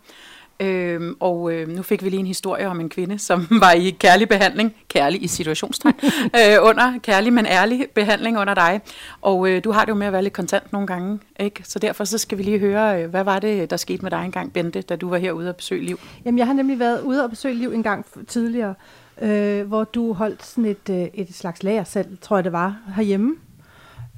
Øhm, 0.59 1.15
og 1.19 1.53
øh, 1.53 1.67
nu 1.67 1.81
fik 1.81 2.03
vi 2.03 2.09
lige 2.09 2.19
en 2.19 2.27
historie 2.27 2.67
om 2.67 2.79
en 2.79 2.89
kvinde, 2.89 3.19
som 3.19 3.47
var 3.63 3.71
i 3.71 3.89
kærlig 3.89 4.29
behandling, 4.29 4.75
kærlig 4.87 5.23
i 5.23 5.27
situationstegn, 5.27 5.93
øh, 6.39 6.57
under 6.61 6.99
kærlig, 7.03 7.33
men 7.33 7.45
ærlig 7.45 7.87
behandling 7.95 8.39
under 8.39 8.53
dig. 8.53 8.81
Og 9.21 9.49
øh, 9.49 9.63
du 9.63 9.71
har 9.71 9.85
det 9.85 9.89
jo 9.89 9.95
med 9.95 10.07
at 10.07 10.13
være 10.13 10.23
lidt 10.23 10.33
kontant 10.33 10.73
nogle 10.73 10.87
gange, 10.87 11.19
ikke? 11.39 11.63
Så 11.63 11.79
derfor 11.79 12.03
så 12.03 12.17
skal 12.17 12.37
vi 12.37 12.43
lige 12.43 12.59
høre, 12.59 13.03
øh, 13.03 13.09
hvad 13.09 13.23
var 13.23 13.39
det, 13.39 13.69
der 13.69 13.77
skete 13.77 14.03
med 14.03 14.11
dig 14.11 14.25
engang, 14.25 14.53
Bente, 14.53 14.81
da 14.81 14.95
du 14.95 15.09
var 15.09 15.17
herude 15.17 15.49
og 15.49 15.55
besøge 15.55 15.85
Liv? 15.85 15.99
Jamen, 16.25 16.37
jeg 16.37 16.47
har 16.47 16.53
nemlig 16.53 16.79
været 16.79 17.01
ude 17.01 17.23
og 17.23 17.29
besøge 17.29 17.55
Liv 17.55 17.71
en 17.71 17.83
gang 17.83 18.05
tidligere, 18.27 18.73
øh, 19.21 19.67
hvor 19.67 19.83
du 19.83 20.13
holdt 20.13 20.45
sådan 20.45 20.65
et, 20.65 20.89
øh, 20.89 21.07
et 21.13 21.35
slags 21.35 21.63
lagersal, 21.63 22.17
tror 22.21 22.37
jeg 22.37 22.43
det 22.43 22.51
var, 22.51 22.75
herhjemme 22.95 23.35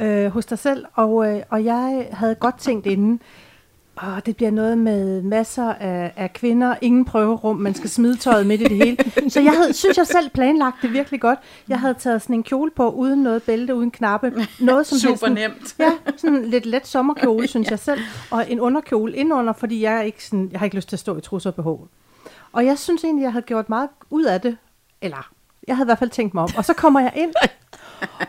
øh, 0.01 0.27
hos 0.31 0.45
dig 0.45 0.59
selv. 0.59 0.85
Og, 0.93 1.33
øh, 1.33 1.41
og 1.49 1.65
jeg 1.65 2.07
havde 2.11 2.35
godt 2.35 2.57
tænkt 2.59 2.85
inden, 2.85 3.21
åh, 4.03 4.19
det 4.25 4.35
bliver 4.35 4.51
noget 4.51 4.77
med 4.77 5.21
masser 5.21 5.73
af, 5.73 6.13
af 6.15 6.33
kvinder, 6.33 6.75
ingen 6.81 7.05
prøverum, 7.05 7.55
man 7.55 7.73
skal 7.75 7.89
smide 7.89 8.17
tøjet 8.17 8.47
midt 8.47 8.61
i 8.61 8.63
det 8.63 8.77
hele. 8.77 8.97
Så 9.33 9.41
jeg 9.41 9.51
havde, 9.53 9.73
synes 9.73 9.97
jeg 9.97 10.07
selv 10.07 10.29
planlagt 10.29 10.75
det 10.81 10.93
virkelig 10.93 11.21
godt. 11.21 11.39
Jeg 11.67 11.79
havde 11.79 11.93
taget 11.93 12.21
sådan 12.21 12.35
en 12.35 12.43
kjole 12.43 12.71
på, 12.75 12.89
uden 12.89 13.23
noget 13.23 13.43
bælte, 13.43 13.75
uden 13.75 13.91
knappe. 13.91 14.47
Noget 14.59 14.87
som 14.87 14.97
Super 14.97 15.09
helst 15.09 15.19
sådan- 15.19 15.51
nemt. 15.51 15.75
Ja, 15.79 15.91
sådan 16.17 16.35
en 16.35 16.45
lidt 16.45 16.65
let 16.65 16.87
sommerkjole, 16.87 17.47
synes 17.47 17.69
jeg 17.71 17.79
selv. 17.79 17.99
Og 18.31 18.51
en 18.51 18.59
underkjole 18.59 19.15
indenunder, 19.15 19.53
fordi 19.53 19.81
jeg, 19.81 19.97
er 19.97 20.01
ikke 20.01 20.25
sådan, 20.25 20.49
jeg 20.51 20.59
har 20.59 20.65
ikke 20.65 20.75
lyst 20.75 20.89
til 20.89 20.95
at 20.95 20.99
stå 20.99 21.17
i 21.17 21.21
trusser 21.21 21.51
og 21.51 21.55
BH. 21.55 21.67
Og 22.53 22.65
jeg 22.65 22.77
synes 22.77 23.03
egentlig, 23.03 23.23
jeg 23.23 23.31
havde 23.31 23.45
gjort 23.45 23.69
meget 23.69 23.89
ud 24.09 24.23
af 24.23 24.41
det. 24.41 24.57
Eller, 25.01 25.29
jeg 25.67 25.75
havde 25.75 25.85
i 25.85 25.89
hvert 25.89 25.99
fald 25.99 26.09
tænkt 26.09 26.33
mig 26.33 26.43
om. 26.43 26.49
Og 26.57 26.65
så 26.65 26.73
kommer 26.73 26.99
jeg 26.99 27.13
ind, 27.15 27.33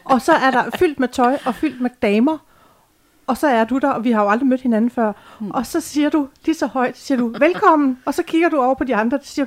og 0.05 0.21
så 0.23 0.33
er 0.33 0.51
der 0.51 0.65
fyldt 0.79 1.01
med 1.01 1.09
tøj 1.09 1.39
og 1.45 1.55
fyldt 1.55 1.81
med 1.81 1.91
damer. 2.03 2.39
Og 3.27 3.37
så 3.37 3.47
er 3.49 3.65
du 3.65 3.79
der, 3.79 3.91
og 3.91 4.05
vi 4.05 4.11
har 4.13 4.23
jo 4.23 4.29
aldrig 4.31 4.49
mødt 4.49 4.61
hinanden 4.61 4.91
før. 4.91 5.13
Og 5.51 5.67
så 5.67 5.81
siger 5.81 6.09
du 6.11 6.29
lige 6.45 6.55
så 6.57 6.67
højt, 6.67 6.99
siger 6.99 7.19
du, 7.19 7.35
velkommen. 7.39 7.99
Og 8.05 8.15
så 8.15 8.23
kigger 8.23 8.49
du 8.49 8.61
over 8.63 8.75
på 8.75 8.85
de 8.85 8.97
andre, 8.97 9.19
og 9.19 9.25
siger, 9.25 9.47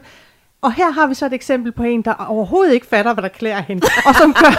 og 0.62 0.74
her 0.74 0.92
har 0.92 1.08
vi 1.08 1.14
så 1.14 1.26
et 1.26 1.34
eksempel 1.34 1.72
på 1.72 1.84
en, 1.84 2.02
der 2.02 2.14
overhovedet 2.14 2.74
ikke 2.74 2.88
fatter, 2.88 3.14
hvad 3.14 3.22
der 3.22 3.30
klæder 3.30 3.62
hende. 3.62 3.88
Og 4.06 4.16
som 4.16 4.34
gør, 4.34 4.52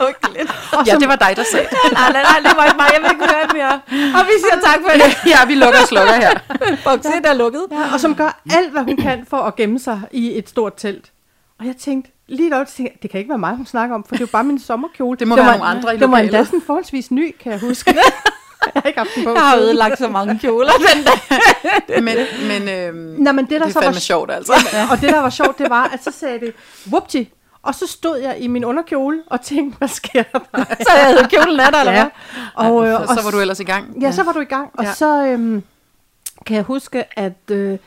og 0.00 0.86
Ja, 0.86 0.92
som, 0.92 1.00
det 1.00 1.08
var 1.08 1.16
dig, 1.16 1.36
der 1.36 1.44
sagde 1.52 1.66
det. 1.70 1.78
nej, 1.92 2.12
nej, 2.12 2.22
nej, 2.22 2.38
det 2.50 2.56
var 2.56 2.64
ikke 2.64 2.76
mig. 2.76 2.86
Jeg 2.94 3.02
vil 3.02 3.10
ikke 3.10 3.24
høre 3.34 3.46
mere. 3.54 3.72
Og 4.20 4.26
vi 4.26 4.32
siger 4.44 4.60
tak 4.64 4.78
for 4.84 4.90
det. 4.98 5.30
Ja, 5.30 5.46
vi 5.46 5.54
lukker 5.54 5.80
og 5.80 5.86
slukker 5.88 6.14
her. 6.14 6.30
Bokset 6.84 7.26
er 7.26 7.32
lukket. 7.34 7.66
Ja, 7.70 7.92
og 7.92 8.00
som 8.00 8.14
gør 8.14 8.40
alt, 8.56 8.70
hvad 8.72 8.82
hun 8.82 8.96
kan 8.96 9.26
for 9.30 9.36
at 9.36 9.56
gemme 9.56 9.78
sig 9.78 10.00
i 10.12 10.38
et 10.38 10.48
stort 10.48 10.72
telt. 10.76 11.12
Og 11.58 11.66
jeg 11.66 11.76
tænkte, 11.76 12.10
lige 12.30 12.50
da 12.50 12.64
tænkte, 12.64 12.98
det 13.02 13.10
kan 13.10 13.18
ikke 13.18 13.28
være 13.28 13.38
mig, 13.38 13.56
hun 13.56 13.66
snakker 13.66 13.94
om, 13.94 14.04
for 14.04 14.14
det 14.14 14.20
er 14.20 14.26
jo 14.26 14.30
bare 14.32 14.44
min 14.44 14.58
sommerkjole. 14.58 15.18
Det 15.20 15.28
må 15.28 15.36
var, 15.36 15.42
være 15.42 15.58
nogle 15.58 15.70
andre 15.70 15.94
i 15.94 15.98
Det 15.98 16.10
var 16.10 16.18
endda 16.18 16.44
sådan 16.44 16.62
forholdsvis 16.66 17.10
ny, 17.10 17.34
kan 17.40 17.52
jeg 17.52 17.60
huske. 17.60 17.94
jeg 18.74 18.82
har 18.82 18.82
ikke 18.88 18.98
haft 18.98 19.10
den 19.16 19.24
på. 19.24 19.30
Jeg 19.30 19.42
har 19.42 19.56
ødelagt 19.56 19.98
så 19.98 20.08
mange 20.08 20.38
kjoler 20.38 20.72
den 20.94 21.04
dag. 21.04 22.02
Men, 22.02 22.16
men 22.48 22.68
øhm, 22.68 23.22
Nå, 23.22 23.32
men 23.32 23.44
det, 23.46 23.60
der 23.60 23.64
det 23.64 23.72
så 23.74 23.80
var 23.80 23.92
sjovt, 23.92 24.30
altså. 24.30 24.52
Og 24.90 25.00
det, 25.00 25.08
der 25.12 25.20
var 25.20 25.30
sjovt, 25.30 25.58
det 25.58 25.70
var, 25.70 25.84
at 25.84 26.04
så 26.04 26.10
sagde 26.10 26.40
det, 26.40 26.52
whoopty. 26.88 27.22
Og 27.62 27.74
så 27.74 27.86
stod 27.86 28.18
jeg 28.18 28.36
i 28.38 28.46
min 28.46 28.64
underkjole 28.64 29.22
og 29.26 29.40
tænkte, 29.40 29.78
hvad 29.78 29.88
sker 29.88 30.22
der? 30.22 30.38
Så 30.64 30.92
jeg 30.96 31.04
havde 31.04 31.28
kjolen 31.30 31.60
af 31.60 31.72
dig, 31.72 31.78
eller 31.80 31.92
hvad? 31.92 32.06
Og, 32.54 32.86
øh, 32.88 32.94
Og 32.94 33.00
og 33.00 33.08
så 33.16 33.24
var 33.24 33.30
du 33.30 33.40
ellers 33.40 33.60
i 33.60 33.64
gang. 33.64 34.02
Ja, 34.02 34.12
så 34.12 34.22
var 34.22 34.32
du 34.32 34.40
i 34.40 34.44
gang. 34.44 34.70
Og 34.74 34.84
Ja. 34.84 34.88
ja. 34.88 34.94
så 34.94 35.24
øhm, 35.26 35.62
kan 36.46 36.56
jeg 36.56 36.64
huske, 36.64 37.04
at, 37.18 37.50
øh, 37.50 37.78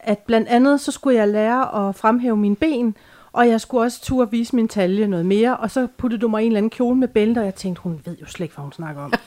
at 0.00 0.18
blandt 0.18 0.48
andet, 0.48 0.80
så 0.80 0.92
skulle 0.92 1.16
jeg 1.18 1.28
lære 1.28 1.88
at 1.88 1.96
fremhæve 1.96 2.36
mine 2.36 2.56
ben, 2.56 2.96
og 3.32 3.48
jeg 3.48 3.60
skulle 3.60 3.84
også 3.84 4.02
turde 4.02 4.30
vise 4.30 4.56
min 4.56 4.68
talje 4.68 5.06
noget 5.06 5.26
mere, 5.26 5.56
og 5.56 5.70
så 5.70 5.86
puttede 5.96 6.20
du 6.20 6.28
mig 6.28 6.42
i 6.42 6.44
en 6.44 6.52
eller 6.52 6.58
anden 6.58 6.70
kjole 6.70 6.98
med 6.98 7.08
bælte, 7.08 7.38
og 7.38 7.44
jeg 7.44 7.54
tænkte, 7.54 7.82
hun 7.82 8.00
ved 8.04 8.16
jo 8.20 8.26
slet 8.26 8.44
ikke, 8.44 8.54
hvad 8.54 8.62
hun 8.62 8.72
snakker 8.72 9.02
om. 9.02 9.12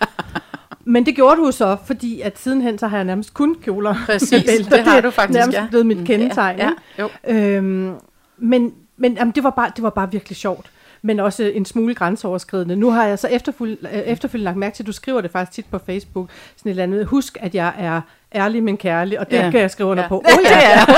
Men 0.86 1.06
det 1.06 1.16
gjorde 1.16 1.41
du 1.41 1.51
så, 1.51 1.78
fordi 1.86 2.22
at 2.22 2.39
sidenhen, 2.39 2.78
så 2.78 2.88
har 2.88 2.97
jeg 2.97 3.06
nærmest 3.06 3.34
kun 3.34 3.56
kjoler 3.56 3.95
Præcis, 4.06 4.32
med 4.32 4.41
bælter. 4.45 4.78
det 4.78 4.86
har 4.86 5.01
du 5.01 5.10
faktisk, 5.10 5.39
nærmest 5.39 5.58
ja. 5.58 5.68
blevet 5.70 5.86
mit 5.86 6.08
kendetegn. 6.08 6.58
Ja, 6.60 6.70
ikke? 6.70 6.82
jo. 6.99 7.10
Øhm, 7.28 7.93
men 8.38 8.74
men 8.97 9.14
jamen, 9.14 9.32
det, 9.36 9.43
var 9.43 9.49
bare, 9.49 9.72
det 9.76 9.84
var 9.84 9.89
bare 9.89 10.12
virkelig 10.12 10.38
sjovt. 10.38 10.72
Men 11.06 11.20
også 11.20 11.43
en 11.43 11.66
smule 11.66 11.95
grænseoverskridende. 11.95 12.76
Nu 12.76 12.91
har 12.91 13.06
jeg 13.06 13.20
så 13.20 13.28
efterfølgende, 13.28 13.89
efterfølgende 14.06 14.43
lagt 14.45 14.58
mærke 14.58 14.76
til, 14.76 14.84
at 14.84 14.88
du 14.88 14.91
skriver 14.91 15.22
det 15.22 15.32
faktisk 15.32 15.56
tit 15.56 15.66
på 15.72 15.78
Facebook. 15.86 16.30
Sådan 16.58 16.70
et 16.70 16.72
eller 16.72 16.84
andet. 16.84 17.06
Husk, 17.06 17.38
at 17.41 17.56
jeg 17.56 17.74
er 17.78 18.01
ærlig, 18.36 18.64
men 18.64 18.78
kærlig. 18.78 19.20
Og 19.20 19.32
det 19.32 19.38
Ja. 19.38 19.51
kan 19.51 19.60
jeg 19.60 19.72
skrive 19.72 19.89
under 19.89 20.04
Ja. 20.04 20.10
på. 20.10 20.18
Oh, 20.18 20.24
ja. 20.45 20.49
Det 20.49 20.95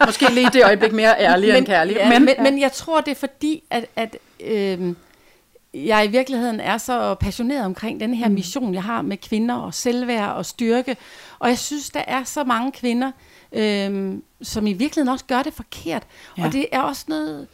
er 0.00 0.06
Måske 0.06 0.34
lige 0.34 0.50
det 0.52 0.64
øjeblik 0.64 0.92
mere 0.92 1.14
ærlig 1.20 1.50
end 1.58 1.66
kærlig. 1.66 1.96
Ja, 1.96 2.08
men, 2.08 2.24
men, 2.24 2.34
men 2.42 2.60
jeg 2.60 2.72
tror, 2.72 3.00
det 3.00 3.10
er 3.10 3.14
fordi, 3.14 3.62
at, 3.70 3.86
at 3.96 4.16
øhm, 4.46 4.96
jeg 5.74 6.04
i 6.04 6.08
virkeligheden 6.08 6.60
er 6.60 6.78
så 6.78 7.14
passioneret 7.14 7.64
omkring 7.64 8.00
den 8.00 8.14
her 8.14 8.28
mission, 8.28 8.74
jeg 8.74 8.82
har 8.82 9.02
med 9.02 9.16
kvinder 9.16 9.54
og 9.54 9.74
selvværd 9.74 10.30
og 10.30 10.46
styrke. 10.46 10.96
Og 11.38 11.48
jeg 11.48 11.58
synes, 11.58 11.90
der 11.90 12.02
er 12.06 12.24
så 12.24 12.44
mange 12.44 12.72
kvinder, 12.72 13.10
øhm, 13.52 14.22
som 14.42 14.66
i 14.66 14.72
virkeligheden 14.72 15.12
også 15.12 15.24
gør 15.24 15.42
det 15.42 15.54
forkert. 15.54 16.02
Ja. 16.38 16.44
Og 16.46 16.52
det 16.52 16.66
er 16.72 16.80
også 16.80 17.04
noget... 17.08 17.46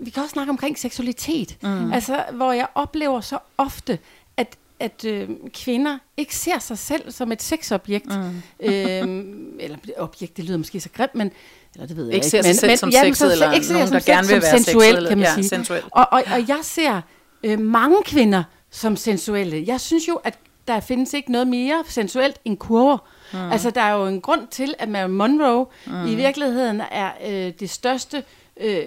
Vi 0.00 0.10
kan 0.10 0.22
også 0.22 0.32
snakke 0.32 0.50
omkring 0.50 0.78
seksualitet. 0.78 1.56
Mm. 1.62 1.92
Altså, 1.92 2.24
hvor 2.32 2.52
jeg 2.52 2.66
oplever 2.74 3.20
så 3.20 3.38
ofte, 3.58 3.98
at 4.36 4.56
at 4.80 5.04
øh, 5.04 5.28
kvinder 5.54 5.98
ikke 6.16 6.36
ser 6.36 6.58
sig 6.58 6.78
selv 6.78 7.10
som 7.10 7.32
et 7.32 7.42
sexobjekt. 7.42 8.06
Mm. 8.06 8.42
øhm, 8.68 9.56
eller 9.60 9.78
objekt, 9.96 10.36
det 10.36 10.44
lyder 10.44 10.58
måske 10.58 10.80
så 10.80 10.88
grimt, 10.96 11.14
men 11.14 11.30
eller 11.74 11.86
det 11.86 11.96
ved 11.96 12.04
jeg 12.04 12.14
Ikke 12.14 12.24
ikke. 12.24 12.30
ser 12.30 12.42
sig 12.42 12.56
selv 12.56 12.70
men, 12.70 12.76
som 12.76 12.90
ja, 12.90 13.02
sexet, 13.02 13.32
eller 13.32 13.52
ikke 13.52 13.66
ser 13.66 13.72
nogen, 13.72 13.88
som 13.88 14.00
der 14.00 14.12
gerne 14.12 14.28
vil 14.28 14.42
være 14.42 14.58
sensuel, 14.58 15.08
kan 15.08 15.18
man 15.18 15.26
ja, 15.26 15.34
sige. 15.34 15.48
sensuel. 15.48 15.82
Og, 15.90 16.06
og, 16.12 16.22
og 16.32 16.48
jeg 16.48 16.58
ser 16.62 17.00
øh, 17.42 17.60
mange 17.60 17.96
kvinder 18.04 18.44
som 18.70 18.96
sensuelle. 18.96 19.64
Jeg 19.66 19.80
synes 19.80 20.08
jo, 20.08 20.14
at 20.14 20.38
der 20.68 20.80
findes 20.80 21.14
ikke 21.14 21.32
noget 21.32 21.48
mere 21.48 21.84
sensuelt 21.88 22.36
end 22.44 22.56
kurver. 22.56 22.98
Mm. 23.32 23.38
Altså, 23.38 23.70
der 23.70 23.80
er 23.80 23.94
jo 23.94 24.06
en 24.06 24.20
grund 24.20 24.48
til, 24.50 24.74
at 24.78 24.88
Marilyn 24.88 25.14
Monroe 25.14 25.66
mm. 25.86 26.06
i 26.06 26.14
virkeligheden 26.14 26.82
er 26.90 27.10
øh, 27.26 27.52
det 27.60 27.70
største 27.70 28.22
øh, 28.60 28.84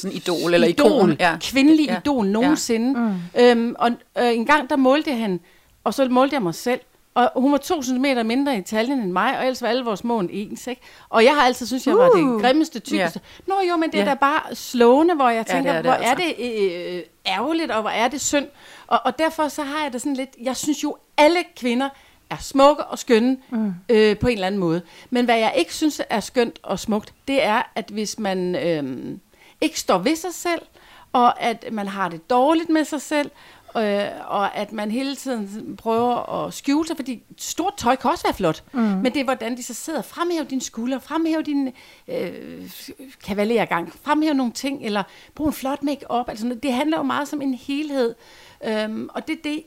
Sådan 0.00 0.16
idol 0.16 0.54
eller 0.54 0.68
ikon. 0.68 1.16
ja. 1.20 1.36
kvindelige 1.40 1.86
Ja. 1.86 1.92
ja. 1.92 1.98
idol 1.98 2.26
nogensinde. 2.26 3.00
Ja. 3.36 3.54
Mm. 3.54 3.60
Øhm, 3.60 3.74
og 3.78 3.90
øh, 4.18 4.34
en 4.34 4.46
gang 4.46 4.70
der 4.70 4.76
målte 4.76 5.10
jeg 5.10 5.18
hende, 5.18 5.38
og 5.84 5.94
så 5.94 6.08
målte 6.08 6.34
jeg 6.34 6.42
mig 6.42 6.54
selv. 6.54 6.80
Og 7.14 7.30
hun 7.36 7.52
var 7.52 7.58
to 7.58 7.82
centimeter 7.82 8.22
mindre 8.22 8.58
i 8.58 8.62
taljen 8.62 8.98
end 9.00 9.12
mig, 9.12 9.38
og 9.38 9.42
ellers 9.44 9.62
var 9.62 9.68
alle 9.68 9.84
vores 9.84 10.04
mål 10.04 10.28
ens, 10.32 10.66
ikke? 10.66 10.82
Og 11.08 11.24
jeg 11.24 11.34
har 11.34 11.42
altid 11.42 11.66
synes 11.66 11.86
jeg 11.86 11.94
var 11.96 12.08
det 12.08 12.22
Uh. 12.22 12.40
grimmeste, 12.42 12.78
tykkeste. 12.80 13.20
Nå 13.46 13.54
jo, 13.70 13.76
men 13.76 13.90
det 13.90 14.00
er 14.00 14.04
Ja. 14.04 14.10
da 14.10 14.14
bare 14.14 14.54
slående, 14.54 15.14
hvor 15.14 15.28
jeg 15.28 15.44
Ja, 15.48 15.54
tænker, 15.54 15.70
det 15.72 15.78
er 15.78 15.82
det 15.82 15.90
hvor 15.90 16.06
er 16.06 16.10
altså. 16.10 16.24
det 16.38 16.94
øh, 16.96 17.02
ærgerligt, 17.26 17.70
og 17.70 17.80
hvor 17.80 17.90
er 17.90 18.08
det 18.08 18.20
synd. 18.20 18.46
Og, 18.86 19.00
og 19.04 19.18
derfor 19.18 19.48
så 19.48 19.62
har 19.62 19.82
jeg 19.82 19.92
det 19.92 20.00
sådan 20.00 20.14
lidt, 20.16 20.30
jeg 20.42 20.56
synes 20.56 20.82
jo, 20.82 20.96
alle 21.16 21.38
kvinder 21.56 21.88
er 22.30 22.36
smukke 22.40 22.84
og 22.84 22.98
skønne 22.98 23.36
mm. 23.50 23.72
øh, 23.88 24.16
på 24.18 24.26
en 24.26 24.32
eller 24.32 24.46
anden 24.46 24.60
måde. 24.60 24.82
Men 25.10 25.24
hvad 25.24 25.38
jeg 25.38 25.52
ikke 25.56 25.74
synes 25.74 26.00
er 26.10 26.20
skønt 26.20 26.58
og 26.62 26.78
smukt, 26.78 27.12
det 27.28 27.44
er, 27.44 27.62
at 27.74 27.84
hvis 27.92 28.18
man 28.18 28.54
øh, 28.56 29.16
ikke 29.60 29.80
står 29.80 29.98
ved 29.98 30.16
sig 30.16 30.34
selv, 30.34 30.62
og 31.12 31.42
at 31.42 31.66
man 31.72 31.88
har 31.88 32.08
det 32.08 32.30
dårligt 32.30 32.68
med 32.68 32.84
sig 32.84 33.02
selv, 33.02 33.30
øh, 33.76 34.08
og 34.26 34.56
at 34.56 34.72
man 34.72 34.90
hele 34.90 35.16
tiden 35.16 35.76
prøver 35.76 36.44
at 36.46 36.54
skjule 36.54 36.86
sig, 36.86 36.96
fordi 36.96 37.22
stort 37.38 37.74
tøj 37.76 37.96
kan 37.96 38.10
også 38.10 38.24
være 38.26 38.34
flot, 38.34 38.64
mm. 38.72 38.80
men 38.80 39.04
det 39.04 39.16
er, 39.16 39.24
hvordan 39.24 39.56
de 39.56 39.62
så 39.62 39.74
sidder, 39.74 40.02
fremhæv 40.02 40.44
dine 40.44 40.60
skuldre, 40.60 41.00
fremhæv 41.00 41.42
din 41.42 41.72
øh, 42.08 42.70
kavalergang, 43.24 43.92
fremhæv 44.02 44.34
nogle 44.34 44.52
ting, 44.52 44.84
eller 44.84 45.02
brug 45.34 45.46
en 45.46 45.52
flot 45.52 45.82
make-up, 45.82 46.28
altså 46.28 46.56
det 46.62 46.72
handler 46.72 46.96
jo 46.96 47.02
meget 47.02 47.28
som 47.28 47.42
en 47.42 47.54
helhed, 47.54 48.14
øhm, 48.66 49.08
og 49.14 49.28
det 49.28 49.38
er 49.38 49.42
det, 49.44 49.62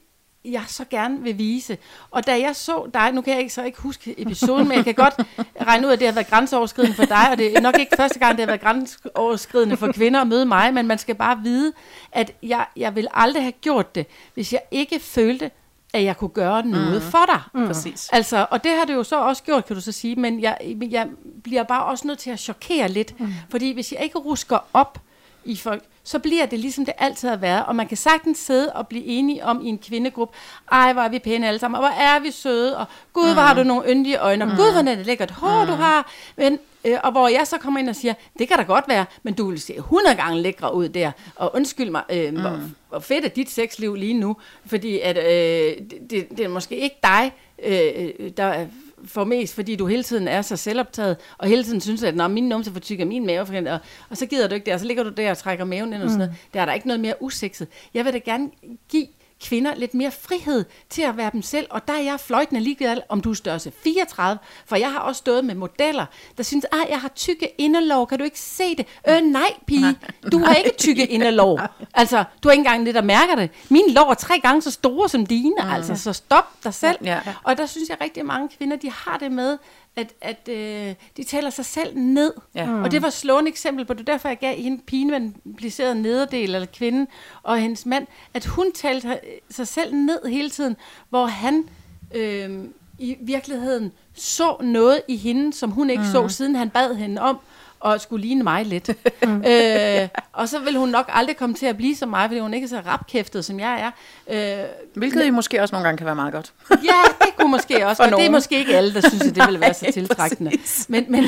jeg 0.52 0.64
så 0.68 0.86
gerne 0.90 1.22
vil 1.22 1.38
vise. 1.38 1.78
Og 2.12 2.28
da 2.28 2.40
jeg 2.40 2.56
så 2.56 2.90
dig, 2.94 3.12
nu 3.12 3.22
kan 3.22 3.34
jeg 3.34 3.42
ikke 3.42 3.54
så 3.54 3.64
ikke 3.64 3.82
huske 3.82 4.22
episoden, 4.22 4.68
men 4.68 4.78
jeg 4.78 4.86
kan 4.86 4.94
godt 4.94 5.14
regne 5.62 5.88
ud, 5.88 5.92
at 5.92 6.00
det 6.00 6.08
har 6.08 6.14
været 6.14 6.28
grænseoverskridende 6.28 6.96
for 6.96 7.06
dig, 7.06 7.28
og 7.32 7.38
det 7.38 7.58
er 7.58 7.62
nok 7.62 7.80
ikke 7.80 7.96
første 7.98 8.20
gang, 8.20 8.32
det 8.32 8.40
har 8.40 8.48
været 8.48 8.62
grænseoverskridende 8.62 9.78
for 9.78 9.92
kvinder 9.92 10.22
at 10.22 10.28
møde 10.28 10.46
mig, 10.46 10.74
men 10.74 10.88
man 10.88 10.98
skal 10.98 11.16
bare 11.16 11.40
vide, 11.44 11.74
at 12.12 12.32
jeg, 12.44 12.66
jeg 12.76 12.96
vil 12.96 13.08
aldrig 13.14 13.44
have 13.44 13.52
gjort 13.52 13.96
det, 13.96 14.06
hvis 14.34 14.54
jeg 14.54 14.62
ikke 14.72 15.00
følte, 15.00 15.52
at 15.94 16.04
jeg 16.04 16.18
kunne 16.18 16.30
gøre 16.30 16.66
noget 16.66 17.04
mm. 17.04 17.12
for 17.12 17.26
dig. 17.28 17.42
Mm. 17.54 17.68
Præcis. 17.68 18.10
Altså, 18.12 18.46
og 18.52 18.64
det 18.64 18.72
har 18.72 18.86
det 18.86 18.94
jo 18.94 19.04
så 19.04 19.22
også 19.22 19.44
gjort, 19.44 19.66
kan 19.66 19.76
du 19.76 19.82
så 19.82 19.92
sige, 19.92 20.16
men 20.16 20.42
jeg, 20.42 20.58
jeg 20.92 21.08
bliver 21.44 21.64
bare 21.64 21.86
også 21.86 22.08
nødt 22.08 22.20
til 22.20 22.30
at 22.30 22.40
chokere 22.40 22.90
lidt, 22.90 23.20
mm. 23.20 23.34
fordi 23.50 23.72
hvis 23.72 23.92
jeg 23.92 24.04
ikke 24.04 24.18
rusker 24.18 24.58
op 24.74 25.02
i 25.46 25.56
folk, 25.56 25.84
så 26.08 26.20
bliver 26.20 26.46
det 26.46 26.60
ligesom 26.60 26.86
det 26.86 26.94
altid 26.98 27.30
har 27.30 27.36
været, 27.36 27.66
og 27.66 27.76
man 27.76 27.88
kan 27.88 27.98
sagtens 27.98 28.38
sidde 28.38 28.74
og 28.74 28.88
blive 28.88 29.06
enige 29.06 29.46
om 29.46 29.66
i 29.66 29.70
en 29.70 29.78
kvindegruppe, 29.78 30.38
ej, 30.72 30.94
hvor 30.94 31.02
er 31.02 31.10
vi 31.10 31.20
pæne 31.20 31.48
alle 31.48 31.60
sammen, 31.60 31.76
og 31.76 31.82
hvor 31.82 32.02
er 32.02 32.20
vi 32.20 32.32
søde, 32.32 32.78
og 32.78 32.86
gud, 33.14 33.34
hvor 33.34 33.42
har 33.42 33.54
du 33.54 33.64
nogle 33.64 33.92
yndige 33.92 34.18
øjne, 34.18 34.46
og 34.46 34.50
gud, 34.50 34.72
hvor 34.72 34.92
er 34.92 34.96
det 34.96 35.06
lækkert 35.06 35.32
hår, 35.32 35.66
du 35.66 35.72
har, 35.72 36.12
men, 36.38 36.60
øh, 36.86 36.98
og 37.04 37.12
hvor 37.12 37.28
jeg 37.28 37.48
så 37.48 37.58
kommer 37.58 37.80
ind 37.80 37.90
og 37.90 37.96
siger, 37.96 38.14
det 38.40 38.48
kan 38.48 38.58
da 38.58 38.64
godt 38.64 38.88
være, 38.88 39.06
men 39.24 39.34
du 39.34 39.50
vil 39.50 39.62
se 39.62 39.74
100 39.74 40.16
gange 40.16 40.42
lækre 40.42 40.76
ud 40.76 40.90
der, 40.90 41.12
og 41.36 41.56
undskyld 41.56 41.90
mig, 41.90 42.04
øh, 42.10 42.34
mm. 42.34 42.40
hvor, 42.40 42.60
hvor 42.90 43.00
fedt 43.00 43.26
er 43.26 43.30
dit 43.30 43.50
sexliv 43.50 43.96
lige 43.96 44.14
nu, 44.14 44.36
fordi 44.66 45.00
at, 45.00 45.18
øh, 45.18 45.88
det, 46.10 46.28
det, 46.30 46.40
er 46.40 46.48
måske 46.48 46.76
ikke 46.76 46.98
dig, 47.04 47.32
øh, 47.64 48.30
der 48.38 48.66
får 49.06 49.24
mest, 49.24 49.56
fordi 49.56 49.76
du 49.76 49.86
hele 49.86 50.04
tiden 50.04 50.28
er 50.28 50.42
så 50.42 50.58
selvoptaget, 50.58 51.18
og 51.38 51.48
hele 51.48 51.64
tiden 51.64 51.82
synes, 51.82 52.04
at 52.04 52.16
når 52.16 52.28
min 52.28 52.50
numse 52.50 52.72
for 52.72 52.80
tyk 52.80 53.00
er 53.00 53.06
min 53.06 53.26
mave, 53.26 53.46
for 53.46 53.72
og, 53.72 53.80
og 54.10 54.18
så 54.18 54.26
gider 54.26 54.48
du 54.48 54.56
ikke 54.56 54.66
det, 54.66 54.74
og 54.74 54.80
så 54.80 54.86
ligger 54.86 55.04
du 55.04 55.10
der 55.10 55.32
og 55.32 55.38
trækker 55.38 55.66
maven 55.66 55.94
ind 55.94 56.04
og 56.04 56.10
sådan 56.10 56.18
noget. 56.18 56.36
Der 56.54 56.62
er 56.62 56.66
der 56.66 56.74
ikke 56.74 56.88
noget 56.88 57.00
mere 57.00 57.14
usekset. 57.20 57.68
Jeg 57.94 58.06
vil 58.06 58.14
da 58.14 58.18
gerne 58.18 58.50
give 58.90 59.08
kvinder 59.42 59.76
lidt 59.76 59.94
mere 59.94 60.12
frihed 60.12 60.66
til 60.90 61.02
at 61.02 61.18
være 61.18 61.30
dem 61.34 61.42
selv, 61.42 61.68
og 61.70 61.88
der 61.88 61.94
er 61.94 62.02
jeg 62.02 62.20
fløjtende 62.20 62.62
ligeglad, 62.62 62.98
om 63.10 63.22
du 63.22 63.30
er 63.30 63.34
størrelse 63.34 63.72
34, 63.84 64.40
for 64.66 64.76
jeg 64.76 64.92
har 64.92 65.00
også 65.00 65.20
stået 65.20 65.46
med 65.46 65.56
modeller, 65.56 66.06
der 66.38 66.44
synes, 66.44 66.66
at 66.66 66.90
jeg 66.90 67.02
har 67.02 67.12
tykke 67.16 67.50
inderlov, 67.58 68.08
kan 68.08 68.18
du 68.18 68.24
ikke 68.24 68.40
se 68.40 68.76
det? 68.76 68.86
Øh, 69.10 69.22
nej, 69.22 69.54
pige, 69.68 69.96
du 70.32 70.40
har 70.40 70.54
ikke 70.54 70.74
tykke 70.78 71.08
inderlov. 71.08 71.60
Altså, 71.94 72.24
du 72.44 72.48
har 72.48 72.52
ikke 72.52 72.60
engang 72.60 72.86
det, 72.86 72.96
der 72.96 73.02
mærker 73.02 73.36
det. 73.36 73.50
Mine 73.70 73.94
lår 73.94 74.10
er 74.10 74.14
tre 74.14 74.40
gange 74.40 74.62
så 74.62 74.72
store 74.72 75.10
som 75.10 75.26
dine, 75.26 75.74
altså, 75.74 75.96
så 75.96 76.14
stop 76.14 76.46
dig 76.64 76.74
selv. 76.74 76.98
Ja. 77.04 77.20
Og 77.44 77.58
der 77.58 77.66
synes 77.66 77.90
jeg 77.90 77.98
rigtig 78.02 78.26
mange 78.26 78.50
kvinder, 78.58 78.78
de 78.78 78.92
har 78.92 79.18
det 79.18 79.32
med, 79.32 79.58
at, 79.98 80.14
at 80.22 80.50
øh, 80.50 80.96
de 81.18 81.24
taler 81.24 81.50
sig 81.50 81.66
selv 81.66 81.98
ned. 81.98 82.34
Ja. 82.56 82.66
Mm. 82.66 82.84
Og 82.84 82.92
det 82.92 83.02
var 83.02 83.08
et 83.08 83.14
slående 83.14 83.50
eksempel 83.50 83.86
på 83.86 83.94
det. 83.94 84.08
Derfor 84.08 84.28
jeg 84.28 84.38
gav 84.38 84.56
hende 84.56 84.84
pigen 84.84 85.12
med 85.12 85.20
den 85.20 85.36
implicerede 85.46 86.02
nederdel, 86.02 86.56
eller 86.56 86.68
kvinden, 86.74 87.08
og 87.44 87.60
hendes 87.60 87.86
mand, 87.86 88.08
at 88.34 88.46
hun 88.46 88.72
talte 88.72 89.20
sig 89.50 89.68
selv 89.68 89.96
ned 89.96 90.26
hele 90.26 90.50
tiden, 90.50 90.76
hvor 91.10 91.26
han 91.26 91.70
øh, 92.16 92.64
i 93.00 93.16
virkeligheden 93.20 93.92
så 94.14 94.58
noget 94.62 95.02
i 95.08 95.16
hende, 95.16 95.54
som 95.54 95.72
hun 95.72 95.90
ikke 95.90 96.04
mm. 96.04 96.12
så, 96.12 96.30
siden 96.30 96.56
han 96.56 96.70
bad 96.70 96.96
hende 96.96 97.22
om 97.22 97.40
og 97.80 98.02
skulle 98.02 98.22
ligne 98.22 98.44
mig 98.44 98.66
lidt. 98.66 98.90
Mm. 99.24 99.44
øh, 99.52 100.08
og 100.34 100.50
så 100.50 100.60
vil 100.60 100.78
hun 100.78 100.90
nok 100.90 101.10
aldrig 101.14 101.38
komme 101.38 101.56
til 101.56 101.66
at 101.66 101.78
blive 101.78 101.96
som 101.96 102.10
mig, 102.10 102.30
fordi 102.30 102.40
hun 102.40 102.54
ikke 102.54 102.66
er 102.66 102.70
så 102.70 102.82
rapkæftet, 102.86 103.46
som 103.46 103.60
jeg 103.60 103.92
er. 104.28 104.62
Øh, 104.62 104.66
Hvilket 104.94 105.26
i 105.26 105.30
måske 105.30 105.62
også 105.62 105.76
nogle 105.76 105.86
gange 105.88 105.98
kan 105.98 106.06
være 106.06 106.16
meget 106.16 106.34
godt. 106.34 106.54
ja, 106.70 107.02
det 107.22 107.36
kunne 107.40 107.52
måske 107.52 107.86
også. 107.88 108.04
og 108.04 108.12
det 108.12 108.26
er 108.26 108.30
måske 108.30 108.60
ikke 108.60 108.76
alle, 108.76 108.94
der 108.94 109.10
synes, 109.10 109.22
at 109.28 109.36
det 109.36 109.46
ville 109.46 109.62
være 109.62 109.74
så 109.74 109.92
tiltrækkende. 109.94 110.52
Men, 110.88 111.06
men, 111.10 111.26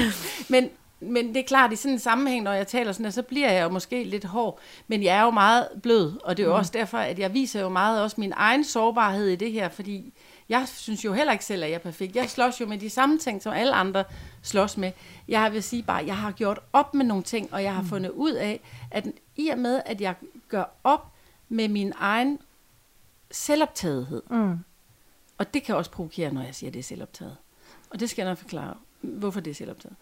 men, 0.48 0.70
men 1.00 1.28
det 1.28 1.38
er 1.38 1.44
klart, 1.44 1.74
i 1.74 1.76
sådan 1.76 1.92
en 1.92 2.00
sammenhæng, 2.00 2.44
når 2.44 2.54
jeg 2.54 2.68
taler 2.68 2.92
sådan, 2.92 3.12
så 3.12 3.22
bliver 3.22 3.52
jeg 3.52 3.64
jo 3.64 3.70
måske 3.70 4.04
lidt 4.04 4.26
hård. 4.26 4.60
Men 4.88 5.04
jeg 5.04 5.18
er 5.18 5.24
jo 5.24 5.32
meget 5.32 5.68
blød, 5.84 6.14
og 6.24 6.38
det 6.38 6.44
er 6.44 6.48
jo 6.48 6.54
mm. 6.54 6.60
også 6.60 6.72
derfor, 6.74 6.98
at 6.98 7.20
jeg 7.20 7.34
viser 7.34 7.62
jo 7.62 7.70
meget 7.70 8.02
også 8.02 8.16
min 8.20 8.34
egen 8.36 8.64
sårbarhed 8.64 9.28
i 9.28 9.36
det 9.36 9.52
her, 9.52 9.70
fordi 9.70 10.14
jeg 10.50 10.68
synes 10.68 11.06
jo 11.06 11.14
heller 11.14 11.34
ikke 11.34 11.46
selv, 11.46 11.64
at 11.64 11.70
jeg 11.70 11.76
er 11.76 11.80
perfekt. 11.80 12.16
Jeg 12.16 12.30
slås 12.30 12.62
jo 12.62 12.66
med 12.66 12.78
de 12.78 12.90
samme 12.90 13.18
ting, 13.18 13.42
som 13.42 13.54
alle 13.54 13.74
andre 13.74 14.04
slås 14.42 14.78
med. 14.78 14.92
Jeg 15.28 15.54
vil 15.54 15.64
sige 15.64 15.84
bare, 15.84 16.02
at 16.02 16.08
jeg 16.08 16.18
har 16.18 16.32
gjort 16.32 16.60
op 16.74 16.94
med 16.94 17.06
nogle 17.06 17.24
ting, 17.24 17.54
og 17.54 17.64
jeg 17.64 17.74
har 17.74 17.82
mm. 17.82 17.88
fundet 17.88 18.10
ud 18.10 18.32
af, 18.32 18.60
at 18.92 19.08
i 19.36 19.48
og 19.48 19.58
med, 19.58 19.82
at 19.86 20.02
jeg 20.02 20.16
gør 20.48 20.64
op 20.84 21.12
med 21.50 21.68
min 21.68 21.94
egen 21.98 22.40
selvoptagethed, 23.32 24.22
mm. 24.30 24.60
og 25.38 25.54
det 25.54 25.64
kan 25.64 25.76
også 25.76 25.92
provokere, 25.92 26.34
når 26.34 26.42
jeg 26.42 26.56
siger, 26.56 26.70
at 26.70 26.74
det 26.74 26.80
er 26.80 26.84
selvoptaget. 26.84 27.38
Og 27.90 28.00
det 28.00 28.10
skal 28.10 28.22
jeg 28.22 28.32
nok 28.32 28.38
forklare, 28.38 28.74
hvorfor 29.02 29.40
det 29.40 29.52
er 29.52 29.56
selvoptaget. 29.56 29.96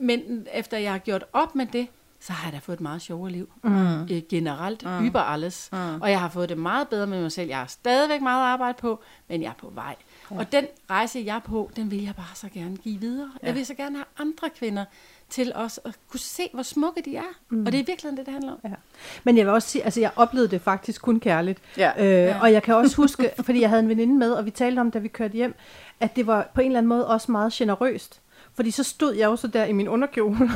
Men 0.00 0.46
efter 0.52 0.78
jeg 0.78 0.92
har 0.92 0.98
gjort 0.98 1.24
op 1.32 1.54
med 1.54 1.66
det, 1.66 1.88
så 2.26 2.32
har 2.32 2.46
jeg 2.46 2.52
da 2.52 2.58
fået 2.58 2.76
et 2.76 2.80
meget 2.80 3.02
sjovere 3.02 3.30
liv. 3.30 3.52
Mm. 3.62 4.02
Øh, 4.02 4.22
generelt, 4.28 4.84
mm. 4.84 5.06
über 5.06 5.20
alles. 5.20 5.68
Mm. 5.72 6.00
Og 6.02 6.10
jeg 6.10 6.20
har 6.20 6.28
fået 6.28 6.48
det 6.48 6.58
meget 6.58 6.88
bedre 6.88 7.06
med 7.06 7.22
mig 7.22 7.32
selv. 7.32 7.48
Jeg 7.48 7.58
har 7.58 7.66
stadigvæk 7.66 8.22
meget 8.22 8.44
arbejde 8.44 8.78
på, 8.80 9.00
men 9.28 9.42
jeg 9.42 9.48
er 9.48 9.54
på 9.60 9.70
vej. 9.74 9.96
Ja. 10.30 10.38
Og 10.38 10.52
den 10.52 10.66
rejse, 10.90 11.22
jeg 11.26 11.36
er 11.36 11.40
på, 11.40 11.70
den 11.76 11.90
vil 11.90 12.04
jeg 12.04 12.14
bare 12.14 12.34
så 12.34 12.48
gerne 12.48 12.76
give 12.76 13.00
videre. 13.00 13.30
Ja. 13.42 13.46
Jeg 13.46 13.54
vil 13.54 13.66
så 13.66 13.74
gerne 13.74 13.96
have 13.96 14.04
andre 14.18 14.50
kvinder 14.50 14.84
til 15.30 15.52
os 15.54 15.80
at 15.84 15.96
kunne 16.10 16.20
se, 16.20 16.42
hvor 16.52 16.62
smukke 16.62 17.02
de 17.04 17.16
er. 17.16 17.22
Mm. 17.48 17.66
Og 17.66 17.72
det 17.72 17.80
er 17.80 17.84
virkelig 17.84 18.16
det, 18.16 18.26
det 18.26 18.32
handler 18.34 18.52
om. 18.52 18.58
Ja. 18.64 18.74
Men 19.24 19.38
jeg 19.38 19.46
vil 19.46 19.54
også 19.54 19.68
sige, 19.68 19.84
altså 19.84 20.00
jeg 20.00 20.10
oplevede 20.16 20.50
det 20.50 20.60
faktisk 20.60 21.02
kun 21.02 21.20
kærligt. 21.20 21.58
Ja. 21.76 21.92
Øh, 21.98 22.06
ja. 22.06 22.40
Og 22.40 22.52
jeg 22.52 22.62
kan 22.62 22.74
også 22.74 22.96
huske, 22.96 23.30
fordi 23.40 23.60
jeg 23.60 23.68
havde 23.68 23.82
en 23.82 23.88
veninde 23.88 24.14
med, 24.14 24.32
og 24.32 24.44
vi 24.44 24.50
talte 24.50 24.80
om, 24.80 24.90
da 24.90 24.98
vi 24.98 25.08
kørte 25.08 25.34
hjem, 25.34 25.54
at 26.00 26.16
det 26.16 26.26
var 26.26 26.50
på 26.54 26.60
en 26.60 26.66
eller 26.66 26.78
anden 26.78 26.88
måde 26.88 27.06
også 27.08 27.32
meget 27.32 27.52
generøst. 27.52 28.20
Fordi 28.54 28.70
så 28.70 28.82
stod 28.82 29.14
jeg 29.14 29.26
jo 29.26 29.36
så 29.36 29.46
der 29.46 29.64
i 29.64 29.72
min 29.72 29.88
underkjole. 29.88 30.38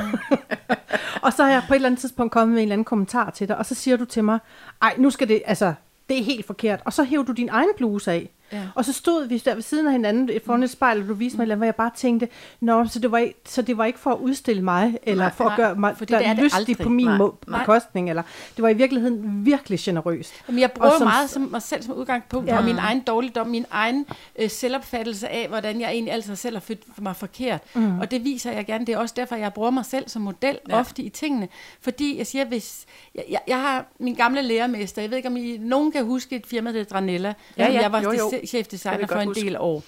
og 1.24 1.32
så 1.32 1.44
har 1.44 1.51
jeg 1.51 1.62
på 1.68 1.74
et 1.74 1.76
eller 1.76 1.88
andet 1.88 2.01
tidspunkt 2.01 2.32
kommet 2.32 2.55
med 2.55 2.62
en 2.62 2.66
eller 2.66 2.72
anden 2.72 2.84
kommentar 2.84 3.30
til 3.30 3.49
dig, 3.49 3.59
og 3.59 3.66
så 3.66 3.74
siger 3.74 3.96
du 3.96 4.05
til 4.05 4.24
mig, 4.24 4.38
ej, 4.82 4.94
nu 4.99 5.11
skal 5.11 5.28
det, 5.28 5.42
altså, 5.46 5.74
det 6.09 6.18
er 6.18 6.22
helt 6.22 6.46
forkert. 6.46 6.80
Og 6.84 6.92
så 6.92 7.05
hæver 7.05 7.24
du 7.24 7.32
din 7.32 7.49
egen 7.49 7.68
bluse 7.76 8.12
af. 8.12 8.30
Ja. 8.53 8.62
Og 8.74 8.84
så 8.84 8.92
stod 8.92 9.26
vi 9.26 9.38
der 9.38 9.55
ved 9.55 9.62
siden 9.62 9.86
af 9.86 9.92
hinanden 9.92 10.30
foran 10.46 10.62
et 10.62 10.70
spejl, 10.70 11.03
og 11.03 11.09
du 11.09 11.14
viste 11.14 11.38
mig, 11.38 11.49
mm. 11.49 11.57
hvor 11.57 11.64
jeg 11.64 11.74
bare 11.74 11.90
tænkte, 11.96 12.28
Nå, 12.61 12.86
så 12.86 12.99
det, 12.99 13.12
var 13.12 13.18
ikke, 13.18 13.40
så 13.46 13.62
det 13.62 13.78
var 13.78 13.84
ikke 13.84 13.99
for 13.99 14.11
at 14.11 14.18
udstille 14.18 14.62
mig, 14.62 14.99
eller 15.03 15.24
nej, 15.24 15.32
for 15.32 15.44
nej, 15.44 15.53
at 15.53 15.57
gøre 15.57 15.74
mig 15.74 16.09
der 16.09 16.34
det 16.34 16.38
lystig 16.38 16.78
på 16.78 16.88
min 16.88 17.07
nej, 17.07 17.28
bekostning, 17.46 18.11
eller 18.11 18.22
det 18.57 18.62
var 18.62 18.68
i 18.68 18.74
virkeligheden 18.74 19.46
virkelig 19.46 19.78
generøst. 19.78 20.32
Jamen, 20.49 20.61
jeg 20.61 20.72
bruger 20.72 20.99
som, 20.99 21.07
meget 21.07 21.30
som 21.30 21.42
mig 21.42 21.62
selv 21.62 21.82
som 21.82 21.94
udgangspunkt, 21.94 22.49
ja. 22.49 22.59
og 22.59 22.64
min 22.64 22.78
egen 22.78 23.01
dårligdom, 23.01 23.46
min 23.46 23.66
egen 23.70 24.07
øh, 24.38 24.51
selvopfattelse 24.51 25.28
af, 25.28 25.49
hvordan 25.49 25.80
jeg 25.80 25.90
egentlig 25.90 26.14
altid 26.14 26.36
selv 26.36 26.57
har 26.57 26.61
følt 26.61 27.03
mig 27.03 27.16
forkert. 27.16 27.61
Mm. 27.74 27.99
Og 27.99 28.11
det 28.11 28.24
viser 28.24 28.53
jeg 28.53 28.66
gerne. 28.66 28.86
Det 28.86 28.92
er 28.92 28.99
også 28.99 29.14
derfor, 29.16 29.36
jeg 29.36 29.53
bruger 29.53 29.70
mig 29.70 29.84
selv 29.84 30.09
som 30.09 30.22
model 30.22 30.59
ja. 30.68 30.78
ofte 30.78 31.03
i 31.03 31.09
tingene. 31.09 31.49
Fordi 31.80 32.18
jeg 32.18 32.26
siger, 32.26 32.44
hvis 32.44 32.86
jeg, 33.14 33.24
jeg, 33.30 33.40
jeg 33.49 33.61
har 33.61 33.84
min 33.99 34.14
gamle 34.14 34.42
lærermester, 34.42 35.03
jeg 35.03 35.11
ved 35.11 35.16
ikke, 35.16 35.28
om 35.28 35.36
I, 35.36 35.57
nogen 35.57 35.92
kan 35.92 36.05
huske 36.05 36.36
et 36.36 36.46
firma, 36.46 36.72
der 36.72 36.84
Dranella. 36.84 37.34
Ja, 37.59 37.72
ja, 37.72 37.80
jeg 37.80 37.92
var 37.92 38.01
jo, 38.01 38.12
jo 38.12 38.30
chefdesigner 38.47 39.07
for 39.07 39.16
en 39.16 39.28
huske. 39.28 39.41
del 39.41 39.57
år. 39.59 39.82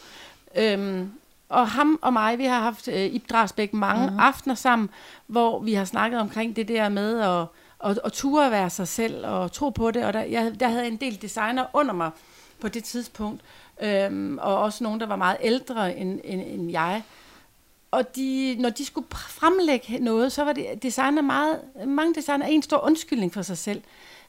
Øhm, 0.56 1.10
og 1.48 1.68
ham 1.68 1.98
og 2.02 2.12
mig, 2.12 2.38
vi 2.38 2.44
har 2.44 2.60
haft 2.60 2.88
øh, 2.88 3.06
Ib 3.06 3.30
Drasbæk 3.30 3.72
mange 3.72 4.04
mm-hmm. 4.04 4.20
aftener 4.20 4.54
sammen, 4.54 4.90
hvor 5.26 5.60
vi 5.60 5.74
har 5.74 5.84
snakket 5.84 6.20
omkring 6.20 6.56
det 6.56 6.68
der 6.68 6.88
med 6.88 7.20
at, 7.20 7.46
at, 7.90 8.00
at 8.04 8.12
ture 8.12 8.46
at 8.46 8.52
være 8.52 8.70
sig 8.70 8.88
selv 8.88 9.26
og 9.26 9.52
tro 9.52 9.70
på 9.70 9.90
det. 9.90 10.04
Og 10.04 10.12
der, 10.12 10.20
jeg, 10.20 10.60
der 10.60 10.68
havde 10.68 10.86
en 10.86 10.96
del 10.96 11.22
designer 11.22 11.64
under 11.72 11.92
mig 11.94 12.10
på 12.60 12.68
det 12.68 12.84
tidspunkt, 12.84 13.40
øhm, 13.82 14.38
og 14.38 14.58
også 14.58 14.84
nogen, 14.84 15.00
der 15.00 15.06
var 15.06 15.16
meget 15.16 15.36
ældre 15.40 15.96
end, 15.96 16.20
end, 16.24 16.42
end 16.46 16.70
jeg. 16.70 17.02
Og 17.90 18.16
de, 18.16 18.56
når 18.58 18.70
de 18.70 18.84
skulle 18.84 19.06
fremlægge 19.10 19.98
noget, 19.98 20.32
så 20.32 20.44
var 20.44 20.52
det 20.52 20.82
designer 20.82 21.22
meget, 21.22 21.60
mange 21.86 22.14
designer 22.14 22.46
en 22.46 22.62
stor 22.62 22.84
undskyldning 22.84 23.32
for 23.32 23.42
sig 23.42 23.58
selv. 23.58 23.82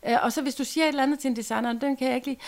Øh, 0.07 0.17
og 0.23 0.33
så 0.33 0.41
hvis 0.41 0.55
du 0.55 0.63
siger 0.63 0.83
et 0.83 0.87
eller 0.87 1.03
andet 1.03 1.19
til 1.19 1.27
en 1.27 1.35
designer, 1.35 1.73
den 1.73 1.97
kan 1.97 2.07
jeg 2.07 2.15
ikke 2.15 2.27
lide, 2.27 2.39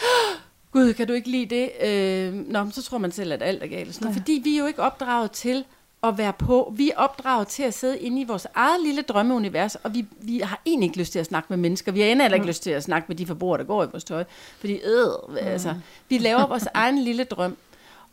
gud, 0.74 0.94
kan 0.94 1.08
du 1.08 1.14
ikke 1.14 1.30
lide 1.30 1.56
det? 1.56 1.72
Øh, 1.88 2.34
nå, 2.34 2.70
så 2.72 2.84
tror 2.84 2.98
man 2.98 3.12
selv, 3.12 3.34
at 3.34 3.44
alt 3.44 3.64
er 3.64 3.68
galt. 3.68 3.96
Sådan 3.96 4.08
ja. 4.08 4.16
Fordi 4.16 4.42
vi 4.44 4.56
er 4.56 4.60
jo 4.60 4.66
ikke 4.66 4.82
opdraget 4.82 5.32
til 5.32 5.66
at 6.04 6.18
være 6.18 6.34
på. 6.34 6.74
Vi 6.78 6.90
er 6.90 6.96
opdraget 6.98 7.48
til 7.48 7.64
at 7.64 7.74
sidde 7.74 8.00
inde 8.00 8.22
i 8.22 8.24
vores 8.24 8.48
eget 8.56 8.82
lille 8.84 9.02
drømmeunivers, 9.02 9.76
og 9.76 9.94
vi, 9.94 10.06
vi 10.22 10.40
har 10.40 10.62
egentlig 10.66 10.88
ikke 10.88 11.00
lyst 11.00 11.12
til 11.12 11.20
at 11.20 11.26
snakke 11.26 11.48
med 11.50 11.58
mennesker. 11.58 11.92
Vi 11.92 12.02
har 12.02 12.08
endnu 12.08 12.26
ikke 12.26 12.38
mm. 12.38 12.48
lyst 12.48 12.64
til 12.64 12.70
at 12.70 12.84
snakke 12.84 13.06
med 13.08 13.16
de 13.16 13.26
forbrugere, 13.26 13.58
der 13.58 13.64
går 13.64 13.84
i 13.84 13.88
vores 13.92 14.04
tøj. 14.04 14.24
Fordi, 14.60 14.74
øh, 14.74 15.08
mm. 15.30 15.38
altså, 15.38 15.76
vi 16.10 16.18
laver 16.18 16.48
vores 16.48 16.68
egen 16.74 16.98
lille 16.98 17.24
drøm. 17.24 17.58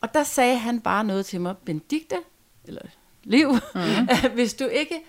Og 0.00 0.14
der 0.14 0.22
sagde 0.22 0.58
han 0.58 0.80
bare 0.80 1.04
noget 1.04 1.26
til 1.26 1.40
mig, 1.40 1.54
Benedikte, 1.64 2.16
eller 2.64 2.82
Liv, 3.24 3.52
mm. 3.74 4.08
hvis 4.34 4.54
du 4.54 4.66
ikke 4.66 5.00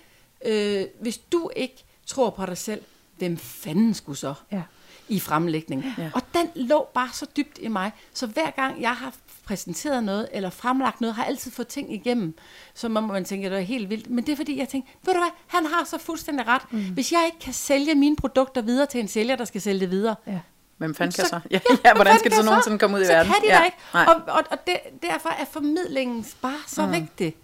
øh, 0.44 0.84
hvis 1.00 1.18
du 1.18 1.50
ikke 1.56 1.84
tror 2.06 2.30
på 2.30 2.46
dig 2.46 2.58
selv, 2.58 2.82
hvem 3.18 3.36
fanden 3.36 3.94
skulle 3.94 4.18
så? 4.18 4.34
Ja 4.52 4.62
i 5.08 5.20
fremlægning. 5.20 5.84
Ja. 5.98 6.10
Og 6.14 6.22
den 6.34 6.48
lå 6.54 6.88
bare 6.94 7.08
så 7.12 7.26
dybt 7.36 7.58
i 7.60 7.68
mig, 7.68 7.92
så 8.12 8.26
hver 8.26 8.50
gang 8.50 8.82
jeg 8.82 8.92
har 8.92 9.14
præsenteret 9.44 10.04
noget, 10.04 10.28
eller 10.32 10.50
fremlagt 10.50 11.00
noget, 11.00 11.14
har 11.14 11.24
altid 11.24 11.50
fået 11.50 11.68
ting 11.68 11.94
igennem, 11.94 12.34
så 12.74 12.88
må 12.88 13.00
man 13.00 13.24
tænke, 13.24 13.46
at 13.46 13.52
det 13.52 13.58
er 13.58 13.62
helt 13.64 13.90
vildt. 13.90 14.10
Men 14.10 14.26
det 14.26 14.32
er 14.32 14.36
fordi, 14.36 14.58
jeg 14.58 14.68
tænker, 14.68 14.88
ved 15.04 15.14
du 15.14 15.20
hvad, 15.20 15.30
han 15.46 15.66
har 15.66 15.84
så 15.84 15.98
fuldstændig 15.98 16.46
ret. 16.46 16.62
Mm. 16.70 16.80
Hvis 16.80 17.12
jeg 17.12 17.22
ikke 17.26 17.38
kan 17.38 17.52
sælge 17.52 17.94
mine 17.94 18.16
produkter 18.16 18.62
videre 18.62 18.86
til 18.86 19.00
en 19.00 19.08
sælger, 19.08 19.36
der 19.36 19.44
skal 19.44 19.60
sælge 19.60 19.80
det 19.80 19.90
videre, 19.90 20.14
ja. 20.26 20.38
Hvem 20.76 20.94
fanden 20.94 21.12
kan 21.12 21.24
så? 21.24 21.40
Ja, 21.50 21.60
ja, 21.70 21.76
ja 21.84 21.94
hvordan 21.94 22.18
skal 22.18 22.30
det 22.30 22.38
så 22.38 22.44
nogensinde 22.44 22.78
komme 22.78 22.96
ud 22.96 23.02
i 23.02 23.08
verden? 23.08 23.32
Så 23.32 23.38
kan 23.40 23.50
de 23.50 23.56
ja. 23.56 23.64
ikke. 23.64 23.76
Og, 23.92 24.14
og, 24.26 24.44
og 24.50 24.66
det, 24.66 24.76
derfor 25.02 25.28
er 25.28 25.44
formidlingen 25.44 26.26
bare 26.42 26.58
så 26.66 26.86
mm. 26.86 26.92
vigtig. 26.92 27.34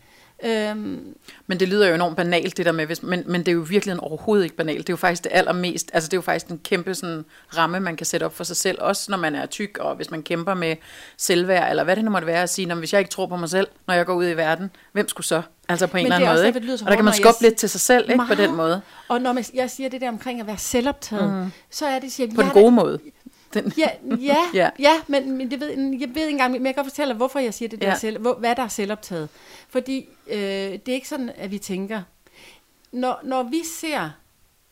Øhm. 0.44 1.14
Men 1.46 1.60
det 1.60 1.68
lyder 1.68 1.88
jo 1.88 1.94
enormt 1.94 2.16
banalt, 2.16 2.56
det 2.56 2.66
der 2.66 2.72
med, 2.72 2.86
hvis, 2.86 3.02
men, 3.02 3.22
men 3.26 3.40
det 3.40 3.48
er 3.48 3.52
jo 3.52 3.66
virkelig 3.68 4.00
overhovedet 4.00 4.44
ikke 4.44 4.56
banalt. 4.56 4.78
Det 4.78 4.88
er 4.88 4.92
jo 4.92 4.96
faktisk 4.96 5.24
det 5.24 5.32
allermest, 5.34 5.90
altså 5.92 6.08
det 6.08 6.12
er 6.12 6.16
jo 6.16 6.22
faktisk 6.22 6.46
en 6.46 6.58
kæmpe 6.58 6.94
sådan, 6.94 7.24
ramme, 7.56 7.80
man 7.80 7.96
kan 7.96 8.06
sætte 8.06 8.24
op 8.24 8.36
for 8.36 8.44
sig 8.44 8.56
selv, 8.56 8.78
også 8.80 9.10
når 9.10 9.18
man 9.18 9.34
er 9.34 9.46
tyk, 9.46 9.78
og 9.78 9.96
hvis 9.96 10.10
man 10.10 10.22
kæmper 10.22 10.54
med 10.54 10.76
selvværd, 11.16 11.70
eller 11.70 11.84
hvad 11.84 11.96
det 11.96 12.04
nu 12.04 12.10
måtte 12.10 12.26
være 12.26 12.42
at 12.42 12.50
sige, 12.50 12.66
når, 12.66 12.74
hvis 12.74 12.92
jeg 12.92 12.98
ikke 12.98 13.10
tror 13.10 13.26
på 13.26 13.36
mig 13.36 13.48
selv, 13.48 13.68
når 13.86 13.94
jeg 13.94 14.06
går 14.06 14.14
ud 14.14 14.28
i 14.28 14.36
verden, 14.36 14.70
hvem 14.92 15.08
skulle 15.08 15.26
så? 15.26 15.42
Altså 15.68 15.86
på 15.86 15.96
en 15.96 16.04
eller 16.04 16.16
anden 16.16 16.30
måde, 16.30 16.46
ikke? 16.46 16.60
Det 16.60 16.82
og 16.82 16.88
der 16.88 16.94
kan 16.94 17.04
man 17.04 17.14
skubbe 17.14 17.42
lidt 17.42 17.54
til 17.54 17.68
sig 17.68 17.80
selv, 17.80 18.10
ikke, 18.10 18.24
på 18.28 18.34
den 18.34 18.54
måde. 18.54 18.80
Og 19.08 19.20
når 19.20 19.32
man, 19.32 19.44
jeg 19.54 19.70
siger 19.70 19.88
det 19.88 20.00
der 20.00 20.08
omkring 20.08 20.40
at 20.40 20.46
være 20.46 20.58
selvoptaget, 20.58 21.32
mm. 21.32 21.52
så 21.70 21.86
er 21.86 21.98
det, 21.98 22.12
siger, 22.12 22.34
på 22.34 22.42
den 22.42 22.50
gode 22.50 22.70
måde. 22.70 22.98
Den. 23.54 23.72
Ja, 23.78 23.88
ja, 24.20 24.36
ja. 24.54 24.70
ja 24.78 25.00
men, 25.06 25.36
men 25.36 25.50
det 25.50 25.60
ved, 25.60 25.68
jeg 25.68 26.08
ved 26.08 26.22
ikke 26.22 26.30
engang, 26.30 26.52
men 26.52 26.66
jeg 26.66 26.74
kan 26.74 26.84
godt 26.84 26.92
fortælle, 26.92 27.14
hvorfor 27.14 27.38
jeg 27.38 27.54
siger 27.54 27.68
det 27.68 27.80
der 27.80 27.88
ja. 27.88 27.98
selv, 27.98 28.18
hvor, 28.18 28.34
hvad 28.34 28.56
der 28.56 28.62
er 28.62 28.68
selvoptaget. 28.68 29.28
Fordi 29.68 30.08
øh, 30.26 30.38
det 30.38 30.88
er 30.88 30.94
ikke 30.94 31.08
sådan, 31.08 31.30
at 31.36 31.50
vi 31.50 31.58
tænker. 31.58 32.02
Når, 32.92 33.20
når 33.22 33.42
vi 33.42 33.62
ser, 33.64 34.10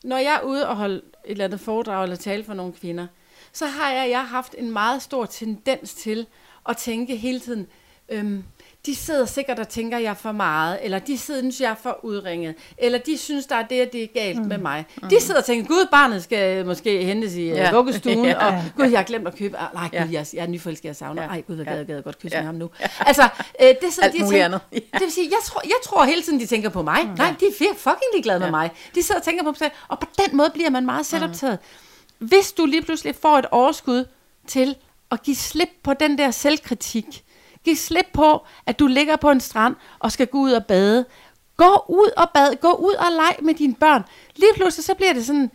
når 0.05 0.17
jeg 0.17 0.35
er 0.35 0.47
ude 0.47 0.69
og 0.69 0.77
holde 0.77 0.97
et 0.97 1.03
eller 1.25 1.45
andet 1.45 1.61
foredrag 1.61 2.03
eller 2.03 2.17
tale 2.17 2.45
for 2.45 2.55
nogle 2.55 2.73
kvinder, 2.73 3.07
så 3.53 3.67
har 3.67 3.93
jeg, 3.93 4.11
jeg 4.11 4.19
har 4.19 4.27
haft 4.27 4.55
en 4.59 4.71
meget 4.71 5.03
stor 5.03 5.27
tendens 5.27 5.95
til 5.95 6.27
at 6.69 6.77
tænke 6.77 7.17
hele 7.17 7.41
tiden, 7.41 7.67
øhm, 8.09 8.45
de 8.87 8.97
sidder 8.97 9.27
sikkert 9.27 9.59
og 9.59 9.69
tænker, 9.69 9.97
at 9.97 10.03
jeg 10.03 10.11
er 10.11 10.15
for 10.15 10.33
meget, 10.33 10.79
eller 10.83 10.99
de 10.99 11.19
synes, 11.19 11.61
jeg 11.61 11.71
er 11.71 11.75
for 11.83 12.05
udringet, 12.05 12.55
eller 12.79 12.99
de 12.99 13.19
synes, 13.19 13.47
der 13.47 13.57
er 13.57 13.63
det, 13.63 13.87
og 13.87 13.93
det 13.93 14.03
er 14.03 14.07
galt 14.15 14.39
mm. 14.39 14.49
med 14.49 14.59
mig. 14.59 14.85
Mm. 15.03 15.09
De 15.09 15.21
sidder 15.21 15.41
og 15.41 15.47
tænker, 15.47 15.69
gud, 15.69 15.87
barnet 15.91 16.23
skal 16.23 16.67
måske 16.67 17.05
hentes 17.05 17.35
i 17.35 17.41
øh, 17.41 17.49
ja. 17.49 17.73
vuggestuen, 17.73 18.25
ja. 18.25 18.47
og 18.47 18.63
gud, 18.77 18.87
jeg 18.87 18.99
har 18.99 19.05
glemt 19.05 19.29
at 19.29 19.37
købe, 19.37 19.59
ah, 19.59 19.75
nej, 19.75 19.89
gud, 19.89 20.13
jeg, 20.13 20.27
jeg 20.33 20.43
er 20.43 20.47
nyforelsket, 20.47 20.85
jeg 20.85 20.97
savner, 20.97 21.29
ej, 21.29 21.41
gud, 21.41 21.57
jeg 21.57 21.67
gad, 21.67 21.77
jeg 21.77 21.87
gad 21.87 22.03
godt 22.03 22.19
kysse 22.19 22.37
ja. 22.37 22.43
med 22.43 22.47
ham 22.47 22.55
nu. 22.55 22.71
Altså, 23.01 23.29
øh, 23.63 23.69
det 23.83 23.93
sidder 23.93 24.11
de 24.11 24.19
tænker, 24.19 24.45
andet. 24.45 24.61
Ja. 24.73 24.79
det 24.93 25.01
vil 25.01 25.13
sige, 25.13 25.29
jeg 25.31 25.39
tror, 25.45 25.61
jeg 25.65 25.77
tror 25.85 26.05
hele 26.05 26.23
tiden, 26.23 26.41
de 26.41 26.47
tænker 26.47 26.69
på 26.69 26.83
mig. 26.83 27.05
Mm. 27.05 27.15
Nej, 27.19 27.35
de 27.41 27.47
er 27.47 27.75
fucking 27.77 28.11
ligeglade 28.15 28.39
ja. 28.39 28.45
med 28.45 28.51
mig. 28.51 28.71
De 28.95 29.03
sidder 29.03 29.21
og 29.21 29.25
tænker 29.25 29.45
på 29.45 29.55
sig 29.59 29.71
og 29.89 29.99
på 29.99 30.07
den 30.19 30.37
måde 30.37 30.51
bliver 30.55 30.71
man 30.71 30.87
meget 30.87 31.07
selvoptaget. 31.07 31.59
Mm. 32.21 32.27
Hvis 32.27 32.53
du 32.53 32.67
lige 32.67 32.83
pludselig 32.83 33.15
får 33.23 33.39
et 33.39 33.47
overskud 33.51 34.05
til 34.47 34.77
at 35.11 35.23
give 35.23 35.37
slip 35.37 35.69
på 35.83 35.95
den 35.95 36.19
der 36.19 36.31
selvkritik, 36.31 37.25
Giv 37.67 37.77
slip 37.77 38.07
på, 38.13 38.47
at 38.67 38.79
du 38.79 38.87
ligger 38.87 39.17
på 39.17 39.31
en 39.31 39.41
strand 39.41 39.75
og 39.99 40.13
skal 40.13 40.27
gå 40.27 40.39
ud 40.39 40.53
og 40.53 40.67
bade. 40.67 41.05
Gå 41.57 41.85
ud 41.89 42.11
og 42.17 42.31
bade. 42.35 42.57
Gå 42.57 42.73
ud 42.73 42.95
og 42.95 43.07
leg 43.11 43.37
med 43.43 43.55
dine 43.55 43.75
børn. 43.75 44.05
Lige 44.37 44.53
pludselig 44.55 44.85
så 44.85 44.95
bliver 44.95 45.13
det 45.13 45.27
sådan, 45.27 45.51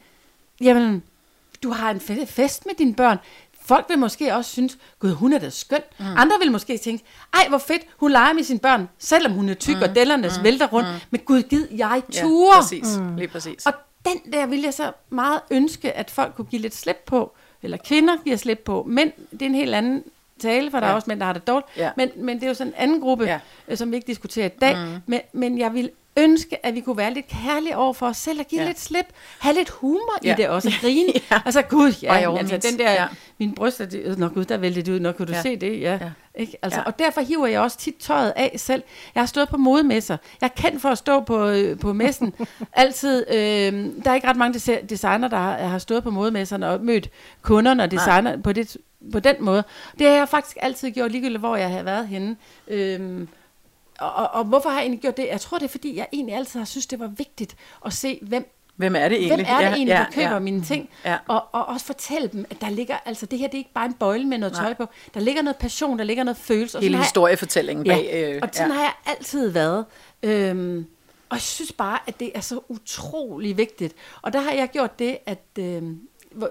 jamen, 0.62 1.04
du 1.64 1.72
har 1.72 1.92
en 1.92 2.28
fest 2.28 2.66
med 2.66 2.76
dine 2.76 2.96
børn. 2.96 3.18
Folk 3.66 3.86
vil 3.90 4.00
måske 4.00 4.36
også 4.36 4.52
synes, 4.52 4.78
gud, 5.00 5.12
hun 5.12 5.34
er 5.34 5.40
da 5.40 5.50
skøn. 5.50 5.82
Mm. 6.00 6.06
Andre 6.18 6.36
vil 6.40 6.52
måske 6.52 6.78
tænke, 6.78 7.04
ej, 7.34 7.46
hvor 7.50 7.58
fedt, 7.58 7.82
hun 7.98 8.12
leger 8.12 8.34
med 8.34 8.44
sine 8.44 8.60
børn, 8.60 8.90
selvom 9.00 9.32
hun 9.32 9.50
er 9.50 9.54
tyk, 9.54 9.76
mm. 9.76 9.82
og 9.82 9.96
dellerne 9.96 10.28
mm. 10.38 10.44
vælter 10.44 10.68
rundt. 10.68 10.90
Mm. 10.90 10.96
Men 11.12 11.22
gud, 11.22 11.42
gid, 11.42 11.68
jeg 11.72 12.02
ture. 12.12 12.56
Ja, 12.56 12.62
præcis. 12.62 12.98
Mm. 12.98 13.16
Lige 13.16 13.28
præcis. 13.28 13.66
Og 13.66 13.74
den 14.06 14.34
der 14.34 14.46
vil 14.46 14.62
jeg 14.62 14.74
så 14.74 14.92
meget 15.10 15.42
ønske, 15.52 15.94
at 15.94 16.12
folk 16.12 16.36
kunne 16.36 16.46
give 16.46 16.62
lidt 16.62 16.76
slip 16.76 17.04
på, 17.06 17.36
eller 17.62 17.78
kvinder 17.78 18.18
giver 18.24 18.38
slip 18.38 18.60
på, 18.60 18.86
men 18.88 19.12
det 19.32 19.42
er 19.42 19.46
en 19.46 19.56
helt 19.56 19.76
anden 19.76 20.04
tale, 20.42 20.72
for 20.72 20.80
der 20.80 20.86
er 20.88 20.90
Ja. 20.90 20.96
også 20.96 21.06
mænd, 21.08 21.20
der 21.20 21.26
har 21.26 21.34
det 21.34 21.48
dårligt. 21.48 21.68
Ja. 21.78 21.90
Men, 21.98 22.10
men 22.16 22.36
det 22.38 22.44
er 22.44 22.48
jo 22.48 22.54
sådan 22.54 22.74
en 22.74 22.78
anden 22.78 23.02
gruppe, 23.02 23.24
Ja. 23.26 23.40
ja. 23.70 23.76
som 23.76 23.92
vi 23.92 23.96
ikke 23.96 24.08
diskuterer 24.08 24.46
i 24.46 24.50
dag. 24.62 24.76
Mm. 24.78 24.94
Men, 25.06 25.20
men 25.34 25.58
jeg 25.60 25.74
vil 25.74 25.90
ønske, 26.18 26.66
at 26.66 26.76
vi 26.76 26.80
kunne 26.80 26.98
være 26.98 27.14
lidt 27.14 27.28
kærlige 27.28 27.78
over 27.78 27.94
for 27.94 28.08
os 28.08 28.18
selv 28.18 28.40
og 28.40 28.46
give 28.46 28.62
Ja. 28.62 28.68
lidt 28.68 28.80
slip. 28.80 29.06
Have 29.40 29.56
lidt 29.56 29.70
humor 29.70 30.18
Ja. 30.24 30.34
i 30.34 30.38
det 30.38 30.48
også. 30.50 30.68
Og 30.68 30.74
grine. 30.82 31.14
Ja. 31.32 31.42
Altså 31.46 31.62
gud, 31.62 31.94
ja, 32.04 32.28
oveni. 32.28 32.52
altså, 32.52 32.70
den 32.72 32.80
der, 32.80 32.92
Ja. 32.92 33.08
mine 33.38 33.54
bryster, 33.56 33.86
det, 33.86 34.18
nå 34.20 34.28
gud, 34.28 34.46
der 34.46 34.58
væltede 34.58 34.86
det 34.86 34.92
ud. 34.92 35.00
Nå, 35.00 35.12
kan 35.12 35.28
du 35.28 35.34
Ja. 35.34 35.42
se 35.42 35.56
det? 35.56 35.82
Ja. 35.82 35.92
Ja. 36.02 36.10
Ikke? 36.36 36.58
Altså, 36.62 36.80
Ja. 36.80 36.86
Og 36.86 37.00
derfor 37.00 37.22
hiver 37.22 37.48
jeg 37.48 37.62
også 37.62 37.78
tit 37.78 37.96
tøjet 38.00 38.34
af 38.36 38.54
selv. 38.58 38.84
Jeg 39.16 39.22
har 39.22 39.26
stået 39.28 39.50
på 39.50 39.58
modemesser. 39.58 40.18
Jeg 40.42 40.48
er 40.56 40.62
kendt 40.62 40.82
for 40.82 40.90
at 40.90 40.98
stå 40.98 41.20
på, 41.20 41.48
øh, 41.48 41.80
på 41.80 41.94
messen. 41.94 42.34
Altid. 42.74 43.26
Øh, 43.34 43.36
der 44.04 44.12
er 44.12 44.16
ikke 44.16 44.28
ret 44.28 44.38
mange 44.38 44.60
desi- 44.60 44.86
designer, 44.86 45.28
der 45.28 45.38
har, 45.38 45.58
har 45.58 45.78
stået 45.80 46.04
på 46.04 46.10
modemesserne 46.12 46.68
og 46.70 46.82
mødt 46.84 47.10
kunderne 47.42 47.84
og 47.84 47.92
designer 47.92 48.38
på, 48.38 48.54
det, 48.54 48.78
på 49.12 49.20
den 49.20 49.36
måde. 49.40 49.64
Det 50.00 50.08
har 50.08 50.14
jeg 50.16 50.30
faktisk 50.30 50.58
altid 50.62 50.92
gjort, 50.92 51.12
ligegyldigt 51.12 51.40
hvor 51.40 51.56
jeg 51.56 51.70
har 51.70 51.84
været 51.84 52.08
henne. 52.08 52.36
Øhm, 52.68 53.28
og, 54.00 54.14
og, 54.14 54.30
og 54.34 54.44
hvorfor 54.44 54.70
har 54.70 54.76
jeg 54.78 54.84
egentlig 54.84 55.02
gjort 55.02 55.18
det? 55.18 55.28
Jeg 55.28 55.42
tror, 55.42 55.58
det 55.58 55.66
er, 55.66 55.70
fordi 55.70 55.98
jeg 55.98 56.08
egentlig 56.14 56.36
altid 56.36 56.60
har 56.60 56.66
synes, 56.66 56.86
det 56.88 57.00
var 57.00 57.08
vigtigt 57.08 57.56
at 57.86 57.94
se, 57.94 58.20
hvem, 58.22 58.52
Hvem 58.76 58.96
er 58.96 59.10
det 59.10 59.18
egentlig? 59.18 59.36
hvem 59.36 59.46
er 59.50 59.58
det 59.58 59.64
Ja, 59.66 59.70
egentlig, 59.74 59.94
ja, 59.94 59.98
der 59.98 60.12
køber 60.12 60.34
ja. 60.34 60.40
mine 60.40 60.64
ting? 60.64 60.90
Ja. 61.06 61.18
Og, 61.28 61.46
og 61.52 61.66
også 61.66 61.86
fortælle 61.86 62.28
dem, 62.28 62.46
at 62.50 62.62
der 62.62 62.70
ligger, 62.70 62.98
altså 63.06 63.26
det 63.26 63.40
her, 63.40 63.48
det 63.48 63.54
er 63.54 63.58
ikke 63.58 63.74
bare 63.74 63.86
en 63.86 63.94
bøjle 63.94 64.26
med 64.26 64.38
noget 64.38 64.54
Nej. 64.54 64.64
tøj 64.64 64.74
på. 64.74 64.86
Der 65.14 65.20
ligger 65.20 65.42
noget 65.42 65.58
passion, 65.58 65.98
der 66.00 66.04
ligger 66.04 66.24
noget 66.24 66.38
følelse. 66.38 66.78
Og 66.78 66.82
Hele 66.82 66.96
har 66.96 67.02
jeg- 67.02 67.06
historiefortællingen 67.06 67.86
Ja, 67.86 67.94
bag. 67.96 68.34
Øh, 68.36 68.40
og 68.44 68.50
sådan 68.54 68.72
har 68.72 68.82
jeg 68.82 68.94
altid 69.06 69.50
været. 69.50 69.86
Øhm, 70.24 70.86
og 71.30 71.36
jeg 71.36 71.42
synes 71.42 71.72
bare, 71.72 72.00
at 72.08 72.20
det 72.20 72.32
er 72.36 72.42
så 72.42 72.60
utrolig 72.70 73.58
vigtigt. 73.58 73.94
Og 74.22 74.34
der 74.34 74.40
har 74.42 74.52
jeg 74.52 74.70
gjort 74.70 75.00
det, 75.00 75.18
at, 75.26 75.44
øhm, 75.60 76.00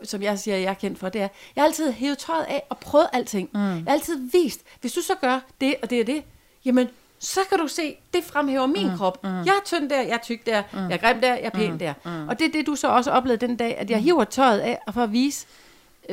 som 0.05 0.23
jeg 0.23 0.39
siger, 0.39 0.57
jeg 0.57 0.71
er 0.71 0.75
kendt 0.75 0.99
for, 0.99 1.09
det 1.09 1.21
er, 1.21 1.29
jeg 1.57 1.63
har 1.63 1.67
altid 1.67 1.93
hævet 1.93 2.19
tøjet 2.19 2.45
af 2.45 2.63
og 2.69 2.79
prøvet 2.79 3.09
alting. 3.13 3.49
Mm. 3.55 3.61
Jeg 3.61 3.85
har 3.87 3.93
altid 3.93 4.21
vist, 4.33 4.61
hvis 4.81 4.93
du 4.93 5.03
så 5.03 5.15
gør 5.21 5.41
det 5.61 5.75
og 5.83 5.91
det 5.91 6.01
og 6.01 6.07
det, 6.07 6.23
jamen, 6.65 6.89
så 7.19 7.41
kan 7.49 7.59
du 7.59 7.69
se, 7.69 7.97
det 8.15 8.25
fremhæver 8.25 8.67
min 8.67 8.91
mm. 8.91 8.97
krop. 8.97 9.25
Mm. 9.25 9.29
Jeg 9.29 9.47
er 9.47 9.65
tynd 9.65 9.91
der, 9.91 10.01
jeg 10.01 10.11
er 10.11 10.19
tyk 10.23 10.47
der, 10.47 10.63
mm. 10.73 10.79
jeg 10.79 10.93
er 10.93 10.97
grim 10.97 11.21
der, 11.21 11.35
jeg 11.35 11.45
er 11.45 11.51
pæn 11.51 11.73
mm. 11.73 11.79
der. 11.79 11.95
Mm. 12.05 12.29
Og 12.29 12.39
det 12.39 12.47
er 12.47 12.53
det, 12.53 12.67
du 12.67 12.75
så 12.75 12.89
også 12.89 13.11
oplevede 13.11 13.47
den 13.47 13.57
dag, 13.57 13.79
at 13.79 13.91
jeg 13.91 13.99
hiver 13.99 14.25
tøjet 14.25 14.61
af 14.61 14.79
og 14.87 14.95
for 14.95 15.03
at 15.03 15.13
vise, 15.13 15.47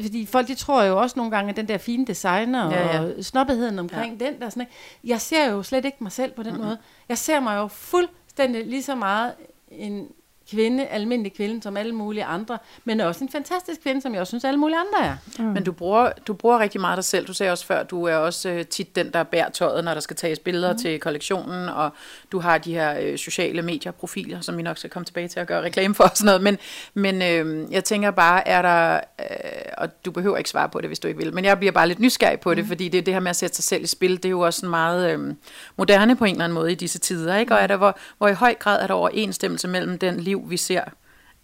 fordi 0.02 0.26
folk 0.26 0.48
de 0.48 0.56
tror 0.56 0.84
jo 0.84 1.02
også 1.02 1.14
nogle 1.20 1.32
gange, 1.32 1.50
at 1.50 1.56
den 1.56 1.68
der 1.68 1.78
fine 1.78 2.06
designer 2.06 2.72
Ja, 2.72 2.96
ja, 2.96 3.02
og 3.02 3.26
snobbetheden 3.26 3.80
omkring 3.80 4.22
ja. 4.22 4.26
den 4.26 4.42
der 4.42 4.50
sådan 4.50 4.62
noget. 4.62 4.70
Jeg 5.04 5.22
ser 5.22 5.52
jo 5.52 5.64
slet 5.64 5.86
ikke 5.86 5.98
mig 6.00 6.12
selv 6.12 6.32
på 6.32 6.44
den 6.44 6.52
mm-hmm. 6.52 6.66
måde. 6.66 6.78
Jeg 7.10 7.18
ser 7.18 7.40
mig 7.40 7.58
jo 7.58 7.68
fuldstændig 7.68 8.68
lige 8.68 8.84
så 8.84 8.96
meget 8.96 9.34
en 9.72 10.08
kvinde, 10.52 10.88
almindelig 10.88 11.34
kvinde, 11.34 11.62
som 11.64 11.78
alle 11.78 11.96
mulige 11.96 12.24
andre, 12.24 12.58
men 12.86 13.00
også 13.00 13.24
en 13.24 13.30
fantastisk 13.30 13.82
kvinde, 13.82 14.02
som 14.02 14.14
jeg 14.14 14.22
også 14.22 14.32
synes, 14.32 14.44
alle 14.44 14.60
mulige 14.60 14.78
andre 14.78 15.10
er. 15.10 15.16
Mm. 15.40 15.46
Men 15.46 15.64
du 15.64 15.72
bruger, 15.72 16.12
du 16.28 16.34
bruger 16.34 16.60
rigtig 16.60 16.82
meget 16.82 16.98
dig 16.98 17.06
selv. 17.06 17.28
Du 17.28 17.34
sagde 17.34 17.52
også 17.52 17.66
før, 17.66 17.84
du 17.84 18.04
er 18.04 18.16
også 18.16 18.50
øh, 18.50 18.66
tit 18.66 18.96
den, 18.96 19.14
der 19.14 19.24
bærer 19.24 19.50
tøjet, 19.50 19.84
når 19.84 19.94
der 19.94 20.02
skal 20.02 20.16
tages 20.16 20.40
billeder 20.40 20.72
mm. 20.72 20.80
til 20.80 21.00
kollektionen, 21.00 21.70
og 21.70 21.90
du 22.32 22.40
har 22.40 22.58
de 22.58 22.74
her 22.74 23.00
øh, 23.02 23.18
sociale 23.18 23.62
medieprofiler, 23.62 24.42
som 24.42 24.58
vi 24.58 24.62
nok 24.62 24.78
skal 24.78 24.90
komme 24.90 25.06
tilbage 25.06 25.28
til 25.28 25.40
at 25.40 25.48
gøre 25.48 25.62
reklame 25.62 25.96
for 25.96 26.04
og 26.04 26.12
sådan 26.18 26.26
noget. 26.26 26.42
Men, 26.42 26.58
men 26.94 27.22
øh, 27.22 27.72
jeg 27.72 27.84
tænker 27.84 28.12
bare, 28.12 28.48
er 28.48 28.62
der, 28.62 29.00
øh, 29.20 29.62
og 29.78 30.06
du 30.06 30.12
behøver 30.12 30.38
ikke 30.38 30.50
svare 30.50 30.70
på 30.70 30.82
det, 30.82 30.90
hvis 30.90 31.00
du 31.00 31.08
ikke 31.08 31.20
vil, 31.20 31.34
men 31.34 31.46
jeg 31.46 31.58
bliver 31.58 31.72
bare 31.72 31.88
lidt 31.88 32.00
nysgerrig 32.00 32.40
på 32.40 32.54
det, 32.54 32.64
Mm. 32.64 32.68
fordi 32.68 32.90
det 32.90 33.06
det 33.06 33.14
her 33.14 33.22
med 33.22 33.30
at 33.30 33.36
sætte 33.36 33.56
sig 33.56 33.64
selv 33.64 33.84
i 33.84 33.88
spil, 33.88 34.18
det 34.18 34.26
er 34.26 34.30
jo 34.30 34.40
også 34.40 34.60
sådan 34.60 34.70
meget 34.70 35.12
øh, 35.12 35.34
moderne 35.78 36.16
på 36.16 36.26
en 36.26 36.32
eller 36.32 36.44
anden 36.44 36.54
måde 36.54 36.72
i 36.72 36.76
disse 36.76 37.00
tider, 37.00 37.38
ikke? 37.38 37.54
Og 37.56 37.60
er 37.62 37.68
der, 37.68 37.78
hvor, 37.78 37.98
hvor 38.18 38.28
i 38.28 38.34
høj 38.34 38.54
grad 38.54 38.82
er 38.84 38.88
der 38.88 38.94
overensstemmelse 38.94 39.68
mellem 39.68 39.98
den 40.00 40.20
liv, 40.20 40.46
vi 40.50 40.58
ser 40.58 40.82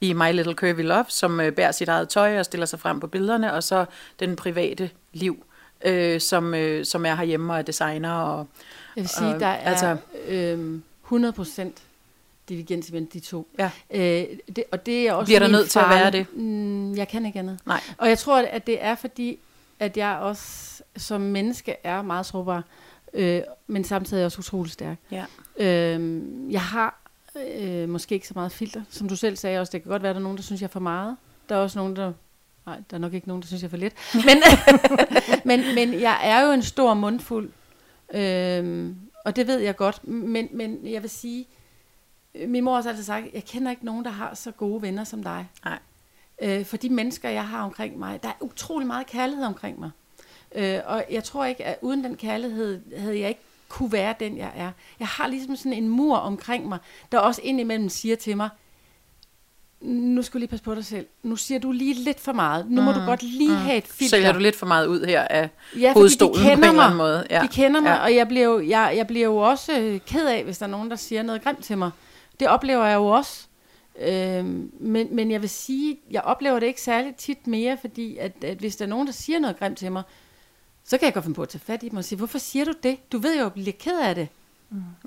i 0.01 0.13
My 0.13 0.31
Little 0.34 0.53
Curvy 0.53 0.81
Love, 0.81 1.05
som 1.09 1.39
øh, 1.39 1.51
bærer 1.51 1.71
sit 1.71 1.89
eget 1.89 2.09
tøj 2.09 2.39
og 2.39 2.45
stiller 2.45 2.65
sig 2.65 2.79
frem 2.79 2.99
på 2.99 3.07
billederne, 3.07 3.53
og 3.53 3.63
så 3.63 3.86
den 4.19 4.36
private 4.36 4.89
liv, 5.13 5.45
øh, 5.86 6.21
som, 6.21 6.53
øh, 6.53 6.86
som 6.86 7.05
er 7.05 7.15
herhjemme 7.15 7.53
og 7.53 7.59
er 7.59 7.63
designer. 7.63 8.13
Og, 8.13 8.47
Jeg 8.95 9.01
vil 9.01 9.09
sige, 9.09 9.27
Og, 9.33 9.39
der 9.39 9.47
er 9.47 9.69
altså- 9.69 9.97
øhm, 10.27 10.83
100 11.03 11.33
procent 11.33 11.77
divigens 12.49 12.91
mellem 12.91 13.07
de 13.13 13.19
to. 13.19 13.47
Ja. 13.59 13.71
Øh, 13.91 14.25
det, 14.55 14.63
og 14.71 14.85
det 14.85 15.07
er 15.07 15.13
også 15.13 15.27
Bliver 15.29 15.39
der 15.39 15.47
nødt 15.47 15.69
til 15.69 15.79
at 15.79 15.89
være 15.89 16.11
det? 16.11 16.37
Mm, 16.37 16.95
jeg 16.95 17.07
kan 17.07 17.25
ikke 17.25 17.39
andet. 17.39 17.59
nej, 17.65 17.81
Og 17.97 18.09
jeg 18.09 18.17
tror, 18.17 18.41
at 18.41 18.67
det 18.67 18.83
er 18.83 18.95
fordi, 18.95 19.39
at 19.79 19.97
jeg 19.97 20.17
også 20.17 20.83
som 20.97 21.21
menneske 21.21 21.75
er 21.83 22.01
meget 22.01 22.25
sårbar, 22.25 22.63
øh, 23.13 23.41
men 23.67 23.83
samtidig 23.83 24.25
også 24.25 24.39
utrolig 24.39 24.71
stærk. 24.71 24.97
ja. 25.11 25.25
Øh, 25.57 26.21
jeg 26.51 26.61
har 26.61 26.99
øh, 27.59 27.89
måske 27.89 28.15
ikke 28.15 28.27
så 28.27 28.33
meget 28.35 28.51
filter, 28.51 28.81
som 28.89 29.07
du 29.09 29.15
selv 29.15 29.35
sagde 29.37 29.59
også. 29.59 29.71
Det 29.71 29.81
kan 29.83 29.89
godt 29.91 30.01
være, 30.03 30.09
at 30.09 30.15
der 30.15 30.19
er 30.19 30.23
nogen, 30.23 30.37
der 30.37 30.43
synes, 30.43 30.61
jeg 30.61 30.67
er 30.67 30.71
for 30.71 30.79
meget. 30.79 31.17
Der 31.49 31.55
er 31.55 31.59
også 31.59 31.79
nogen, 31.79 31.95
der... 31.95 32.13
Nej, 32.65 32.75
der 32.89 32.97
er 32.97 32.99
nok 32.99 33.13
ikke 33.13 33.27
nogen, 33.27 33.41
der 33.41 33.47
synes, 33.47 33.61
jeg 33.61 33.67
er 33.67 33.69
for 33.69 33.77
lidt. 33.77 33.93
Men, 34.27 34.37
men, 35.59 35.75
men 35.75 36.01
jeg 36.01 36.19
er 36.23 36.41
jo 36.45 36.51
en 36.51 36.63
stor 36.63 36.93
mundfuld, 36.93 37.49
øh, 38.14 38.95
og 39.26 39.36
det 39.36 39.47
ved 39.47 39.59
jeg 39.59 39.76
godt. 39.76 40.07
Men, 40.07 40.49
men 40.51 40.80
jeg 40.84 41.01
vil 41.01 41.09
sige, 41.09 41.47
øh, 42.36 42.49
min 42.49 42.64
mor 42.64 42.72
har 42.72 42.78
også 42.78 42.89
altid 42.89 43.03
sagt, 43.03 43.34
jeg 43.34 43.45
kender 43.45 43.72
ikke 43.72 43.86
nogen, 43.86 44.05
der 44.05 44.11
har 44.11 44.34
så 44.34 44.51
gode 44.51 44.82
venner 44.82 45.03
som 45.03 45.24
dig. 45.24 45.49
Nej. 45.66 45.80
Øh, 46.41 46.66
for 46.66 46.78
de 46.78 46.89
mennesker, 46.89 47.30
jeg 47.30 47.47
har 47.47 47.64
omkring 47.64 47.99
mig, 47.99 48.24
der 48.24 48.30
er 48.30 48.34
utrolig 48.41 48.88
meget 48.88 49.07
kærlighed 49.07 49.45
omkring 49.45 49.80
mig. 49.80 49.91
Øh, 50.55 50.80
og 50.86 51.05
jeg 51.11 51.24
tror 51.24 51.45
ikke, 51.45 51.66
at 51.66 51.78
uden 51.82 52.03
den 52.03 52.16
kærlighed, 52.16 52.97
havde 52.97 53.20
jeg 53.20 53.30
ikke 53.30 53.41
kunne 53.70 53.91
være 53.91 54.16
den, 54.20 54.38
jeg 54.38 54.51
er. 54.55 54.72
Jeg 54.99 55.07
har 55.07 55.28
ligesom 55.28 55.55
sådan 55.55 55.74
en 55.74 55.89
mur 55.89 56.18
omkring 56.18 56.68
mig, 56.68 56.80
der 57.11 57.20
også 57.20 57.41
indimellem 57.43 57.89
siger 57.89 58.16
til 58.16 58.38
mig, 58.38 58.49
nu 59.84 60.21
skal 60.21 60.34
du 60.34 60.39
lige 60.39 60.47
passe 60.49 60.63
på 60.65 60.75
dig 60.75 60.86
selv. 60.86 61.05
Nu 61.23 61.36
siger 61.36 61.59
du 61.59 61.71
lige 61.71 61.93
lidt 61.93 62.19
for 62.19 62.31
meget. 62.34 62.69
Nu 62.69 62.81
må 62.81 62.91
du 62.91 62.99
godt 62.99 63.23
lige 63.23 63.49
mm. 63.49 63.55
have 63.55 63.77
et 63.77 63.88
filter. 63.88 64.09
Sælger 64.17 64.31
du 64.31 64.39
lidt 64.39 64.55
for 64.55 64.65
meget 64.65 64.88
ud 64.88 65.05
her 65.05 65.21
af 65.21 65.49
Ja, 65.79 65.93
hovedstolen 65.93 66.36
de 66.45 66.55
på 66.55 66.69
en 66.69 66.75
mig. 66.75 66.86
anden 66.86 66.97
måde. 66.97 67.27
Ja. 67.29 67.41
De 67.41 67.47
kender 67.47 67.81
mig, 67.81 67.89
Ja. 67.89 68.03
og 68.03 68.15
jeg 68.15 68.27
bliver, 68.27 68.45
jo, 68.45 68.59
jeg, 68.61 68.93
jeg 68.97 69.07
bliver 69.07 69.25
jo 69.27 69.38
også 69.38 69.79
øh, 69.79 69.99
ked 70.07 70.27
af, 70.27 70.43
hvis 70.43 70.57
der 70.57 70.65
er 70.65 70.69
nogen, 70.69 70.89
der 70.89 70.95
siger 70.95 71.23
noget 71.23 71.43
grimt 71.43 71.63
til 71.63 71.77
mig. 71.77 71.91
Det 72.39 72.47
oplever 72.47 72.86
jeg 72.86 72.95
jo 72.95 73.05
også. 73.05 73.45
Øhm, 74.01 74.71
men, 74.79 75.07
men 75.15 75.31
jeg 75.31 75.41
vil 75.41 75.49
sige, 75.49 75.97
jeg 76.11 76.21
oplever 76.21 76.59
det 76.59 76.67
ikke 76.67 76.81
særlig 76.81 77.15
tit 77.15 77.47
mere, 77.47 77.77
fordi 77.81 78.17
at, 78.17 78.31
at 78.43 78.57
hvis 78.57 78.75
der 78.75 78.86
er 78.86 78.89
nogen, 78.89 79.07
der 79.07 79.13
siger 79.13 79.39
noget 79.39 79.59
grimt 79.59 79.77
til 79.77 79.91
mig, 79.91 80.03
så 80.86 80.97
kan 80.97 81.05
jeg 81.05 81.13
godt 81.13 81.25
finde 81.25 81.36
på 81.36 81.41
at 81.41 81.49
tage 81.49 81.61
fat 81.65 81.84
i 81.84 81.89
dem 81.89 81.97
og 81.97 82.05
sige, 82.05 82.17
hvorfor 82.17 82.38
siger 82.38 82.65
du 82.65 82.73
det? 82.84 83.11
Du 83.11 83.17
ved 83.17 83.34
jo, 83.34 83.39
at 83.39 83.43
jeg 83.43 83.53
bliver 83.53 83.71
ked 83.79 83.99
af 83.99 84.15
det. 84.15 84.27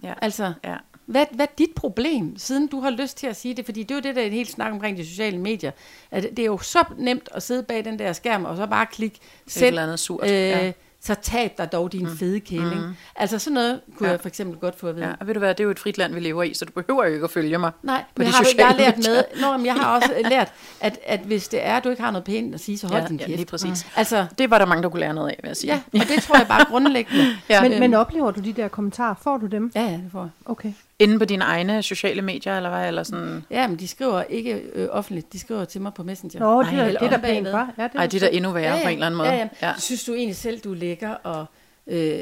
Ja. 0.02 0.14
Altså, 0.22 0.52
Ja. 0.64 0.76
Hvad, 1.06 1.26
hvad 1.32 1.46
er 1.46 1.52
dit 1.58 1.70
problem, 1.76 2.38
siden 2.38 2.66
du 2.66 2.80
har 2.80 2.90
lyst 2.90 3.16
til 3.18 3.26
at 3.26 3.36
sige 3.36 3.54
det? 3.54 3.64
Fordi 3.64 3.82
det 3.82 3.90
er 3.90 3.94
jo 3.94 4.00
det, 4.00 4.16
der 4.16 4.22
er 4.22 4.26
en 4.26 4.32
helt 4.32 4.50
snak 4.50 4.72
omkring 4.72 4.96
de 4.96 5.06
sociale 5.06 5.38
medier. 5.38 5.70
At 6.10 6.22
det 6.22 6.38
er 6.38 6.46
jo 6.46 6.58
så 6.58 6.84
nemt 6.98 7.28
at 7.34 7.42
sidde 7.42 7.62
bag 7.62 7.84
den 7.84 7.98
der 7.98 8.12
skærm, 8.12 8.44
og 8.44 8.56
så 8.56 8.66
bare 8.66 8.86
klikke 8.86 9.18
Et 9.46 9.52
selv. 9.52 9.66
eller 9.66 9.82
andet 9.82 9.98
surt. 9.98 10.24
Øh, 10.24 10.30
ja. 10.30 10.72
Så 11.00 11.14
tab 11.14 11.58
dig 11.58 11.72
dog 11.72 11.92
din 11.92 12.02
mm. 12.04 12.16
fede 12.16 12.40
kæling. 12.40 12.74
Mm. 12.86 12.94
Altså 13.16 13.38
sådan 13.38 13.54
noget 13.54 13.80
kunne 13.96 14.06
Ja. 14.06 14.06
ja. 14.06 14.12
jeg 14.12 14.20
for 14.20 14.28
eksempel 14.28 14.58
godt 14.58 14.78
få 14.78 14.86
at 14.88 14.96
vide. 14.96 15.06
ja. 15.06 15.12
Og 15.20 15.26
ved 15.26 15.34
du 15.34 15.38
hvad, 15.40 15.48
det 15.54 15.60
er 15.60 15.64
jo 15.64 15.70
et 15.70 15.78
frit 15.78 15.98
land, 15.98 16.14
vi 16.14 16.20
lever 16.20 16.42
i, 16.42 16.54
så 16.54 16.64
du 16.64 16.72
behøver 16.72 17.06
jo 17.06 17.12
ikke 17.14 17.24
at 17.24 17.30
følge 17.30 17.58
mig. 17.58 17.70
Nej, 17.82 18.00
på 18.00 18.04
men 18.16 18.26
de 18.26 18.32
har 18.32 18.42
du, 18.42 18.48
jeg 18.58 18.66
har 18.66 18.72
sociale 18.72 18.96
lært 18.96 18.98
med, 18.98 19.40
Nå, 19.40 19.56
men 19.56 19.66
jeg 19.66 19.74
har 19.74 19.96
også 19.96 20.12
lært, 20.30 20.52
at, 20.80 20.98
at 21.04 21.20
hvis 21.20 21.48
det 21.48 21.66
er, 21.66 21.76
at 21.76 21.84
du 21.84 21.88
ikke 21.90 22.02
har 22.02 22.10
noget 22.10 22.24
pænt 22.24 22.54
at 22.54 22.60
sige, 22.60 22.78
så 22.78 22.86
hold 22.88 23.02
Ja, 23.02 23.08
din 23.08 23.16
ja, 23.16 23.26
kæft. 23.26 23.36
lige 23.36 23.46
præcis. 23.46 23.84
Mm. 23.84 23.90
Altså, 23.96 24.26
Det 24.38 24.50
var 24.50 24.58
der 24.58 24.66
mange, 24.66 24.82
der 24.82 24.88
kunne 24.88 25.00
lære 25.00 25.14
noget 25.14 25.28
af, 25.28 25.36
vil 25.42 25.48
jeg 25.48 25.56
sige. 25.56 25.72
ja, 25.94 26.00
og 26.00 26.08
det 26.08 26.22
tror 26.22 26.38
jeg 26.38 26.46
bare 26.48 26.64
grundlæggende. 26.70 27.36
Ja. 27.48 27.62
Men, 27.62 27.72
Øhm. 27.72 27.80
men 27.80 27.94
oplever 27.94 28.30
du 28.30 28.40
de 28.40 28.52
der 28.52 28.68
kommentarer? 28.68 29.14
Får 29.22 29.36
du 29.38 29.46
dem? 29.46 29.72
Ja, 29.74 29.82
ja, 29.82 29.92
det 29.92 30.08
får 30.12 30.20
jeg. 30.20 30.30
Okay. 30.46 30.72
Inde 30.98 31.18
på 31.18 31.24
dine 31.24 31.44
egne 31.44 31.82
sociale 31.82 32.22
medier, 32.22 32.56
eller 32.56 32.70
hvad? 32.70 32.88
Eller 32.88 33.02
sådan... 33.02 33.44
Ja, 33.50 33.66
men 33.68 33.78
de 33.78 33.88
skriver 33.88 34.22
ikke 34.22 34.52
øh, 34.74 34.88
offentligt, 34.90 35.32
de 35.32 35.38
skriver 35.40 35.64
til 35.64 35.80
mig 35.80 35.94
på 35.94 36.02
Messenger. 36.02 36.40
Nå, 36.40 36.62
det, 36.62 36.68
Ej, 36.68 36.78
er, 36.78 36.84
eller 36.86 37.00
det 37.00 37.06
er 37.06 37.10
da 37.10 37.26
pænt, 37.26 37.48
hva'? 37.48 37.56
Ja, 37.56 37.62
det 37.84 37.90
er 37.94 37.98
Ej, 37.98 38.06
det 38.06 38.22
er 38.22 38.28
da 38.28 38.36
endnu 38.36 38.50
værre 38.52 38.82
på 38.82 38.88
en 38.88 38.94
eller 38.94 39.06
anden 39.06 39.18
måde. 39.18 39.28
Ja, 39.28 39.36
ja. 39.36 39.48
Ja. 39.62 39.72
Synes 39.78 40.04
du 40.04 40.14
egentlig 40.14 40.36
selv, 40.36 40.60
du 40.60 40.72
er 40.72 40.76
lækker, 40.76 41.10
og 41.10 41.46
øh, 41.86 42.18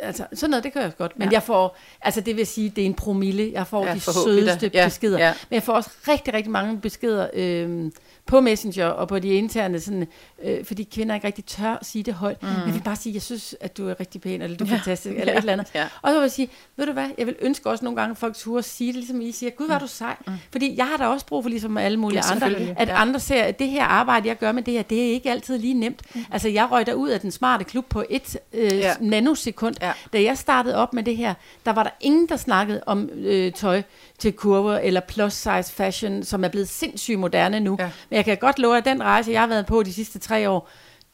altså, 0.00 0.26
sådan 0.34 0.50
noget, 0.50 0.64
det 0.64 0.72
gør 0.72 0.80
jeg 0.80 0.96
godt. 0.98 1.12
Men 1.18 1.22
Ja. 1.22 1.30
ja. 1.30 1.32
jeg 1.34 1.42
får, 1.42 1.76
altså 2.02 2.20
det 2.20 2.36
vil 2.36 2.46
sige, 2.46 2.68
det 2.76 2.82
er 2.82 2.86
en 2.86 2.94
promille. 2.94 3.50
Jeg 3.52 3.66
får 3.66 3.82
Ja, 3.84 3.88
ja, 3.88 3.94
de 3.94 4.00
sødeste 4.00 4.70
Ja, 4.74 4.84
beskeder. 4.86 5.18
ja. 5.18 5.32
Men 5.50 5.54
jeg 5.54 5.62
får 5.62 5.72
også 5.72 5.90
rigtig, 6.08 6.34
rigtig 6.34 6.50
mange 6.52 6.80
beskeder 6.80 7.28
øh, 7.34 7.90
på 8.26 8.40
Messenger 8.40 8.86
og 8.86 9.08
på 9.08 9.18
de 9.18 9.28
interne, 9.28 9.80
sådan, 9.80 10.06
øh, 10.44 10.64
fordi 10.64 10.82
kvinder 10.92 11.14
ikke 11.14 11.26
rigtig 11.26 11.44
tør 11.44 11.70
at 11.80 11.86
sige 11.86 12.02
det 12.02 12.14
højt. 12.14 12.42
Mm. 12.42 12.48
Jeg 12.66 12.74
vil 12.74 12.82
bare 12.84 12.96
sige, 12.96 13.14
jeg 13.14 13.22
synes, 13.22 13.54
at 13.60 13.76
du 13.76 13.88
er 13.88 14.00
rigtig 14.00 14.20
pæn, 14.20 14.42
eller 14.42 14.56
du 14.56 14.64
er 14.64 14.68
Ja. 14.68 14.74
fantastisk, 14.76 15.14
eller 15.16 15.32
Ja. 15.32 15.38
et 15.38 15.40
eller 15.42 15.52
andet. 15.52 15.66
Ja. 15.74 15.84
Og 16.02 16.10
så 16.10 16.14
vil 16.14 16.20
jeg 16.22 16.30
sige, 16.30 16.48
ved 16.76 16.86
du 16.86 16.92
hvad, 16.92 17.08
jeg 17.18 17.26
vil 17.26 17.36
ønske 17.40 17.70
også 17.70 17.84
nogle 17.84 18.00
gange, 18.00 18.10
at 18.10 18.18
folk 18.18 18.36
turde 18.36 18.62
sige 18.62 18.88
det, 18.88 18.94
ligesom 18.96 19.20
I 19.20 19.32
siger, 19.32 19.50
gud, 19.50 19.66
hvor 19.66 19.74
er 19.74 19.78
du 19.78 19.86
sej. 19.86 20.16
Mm. 20.26 20.32
Fordi 20.52 20.76
jeg 20.76 20.86
har 20.86 20.96
da 20.96 21.06
også 21.06 21.26
brug 21.26 21.44
for, 21.44 21.48
ligesom 21.50 21.76
alle 21.78 21.98
mulige 21.98 22.22
Ja, 22.26 22.32
andre, 22.34 22.46
at 22.80 22.88
Ja. 22.88 23.00
andre 23.02 23.20
ser, 23.20 23.42
at 23.42 23.58
det 23.58 23.68
her 23.68 23.84
arbejde, 23.84 24.28
jeg 24.28 24.38
gør 24.38 24.52
med 24.52 24.62
det 24.62 24.74
her, 24.74 24.82
det 24.82 24.98
er 25.08 25.12
ikke 25.12 25.30
altid 25.30 25.58
lige 25.58 25.74
nemt. 25.74 26.02
Mm. 26.14 26.24
Altså, 26.30 26.48
jeg 26.48 26.68
røg 26.70 26.96
ud 26.96 27.08
af 27.08 27.20
den 27.20 27.30
smarte 27.30 27.64
klub 27.64 27.84
på 27.88 28.04
et 28.10 28.36
øh, 28.52 28.72
ja. 28.78 28.94
nanosekund. 29.00 29.74
Ja. 29.82 29.92
Da 30.12 30.22
jeg 30.22 30.38
startede 30.38 30.76
op 30.76 30.92
med 30.92 31.02
det 31.02 31.16
her, 31.16 31.34
der 31.66 31.72
var 31.72 31.82
der 31.82 31.90
ingen, 32.00 32.28
der 32.28 32.36
snakkede 32.36 32.82
om 32.86 33.10
øh, 33.14 33.52
tøj 33.52 33.82
til 34.18 34.32
kurver 34.32 34.78
eller 34.78 35.00
plus 35.00 35.32
size 35.32 35.72
fashion, 35.72 36.22
som 36.22 36.44
er 36.44 36.48
blevet 36.48 36.68
sindssygt 36.68 37.18
moderne 37.18 37.60
nu. 37.60 37.76
Ja. 37.78 37.90
Men 38.10 38.16
jeg 38.16 38.24
kan 38.24 38.36
godt 38.36 38.58
love, 38.58 38.76
at 38.76 38.84
den 38.84 39.02
rejse, 39.02 39.32
jeg 39.32 39.40
har 39.40 39.46
været 39.46 39.66
på 39.66 39.82
de 39.82 39.92
sidste 39.92 40.18
tre 40.18 40.50
år, 40.50 40.68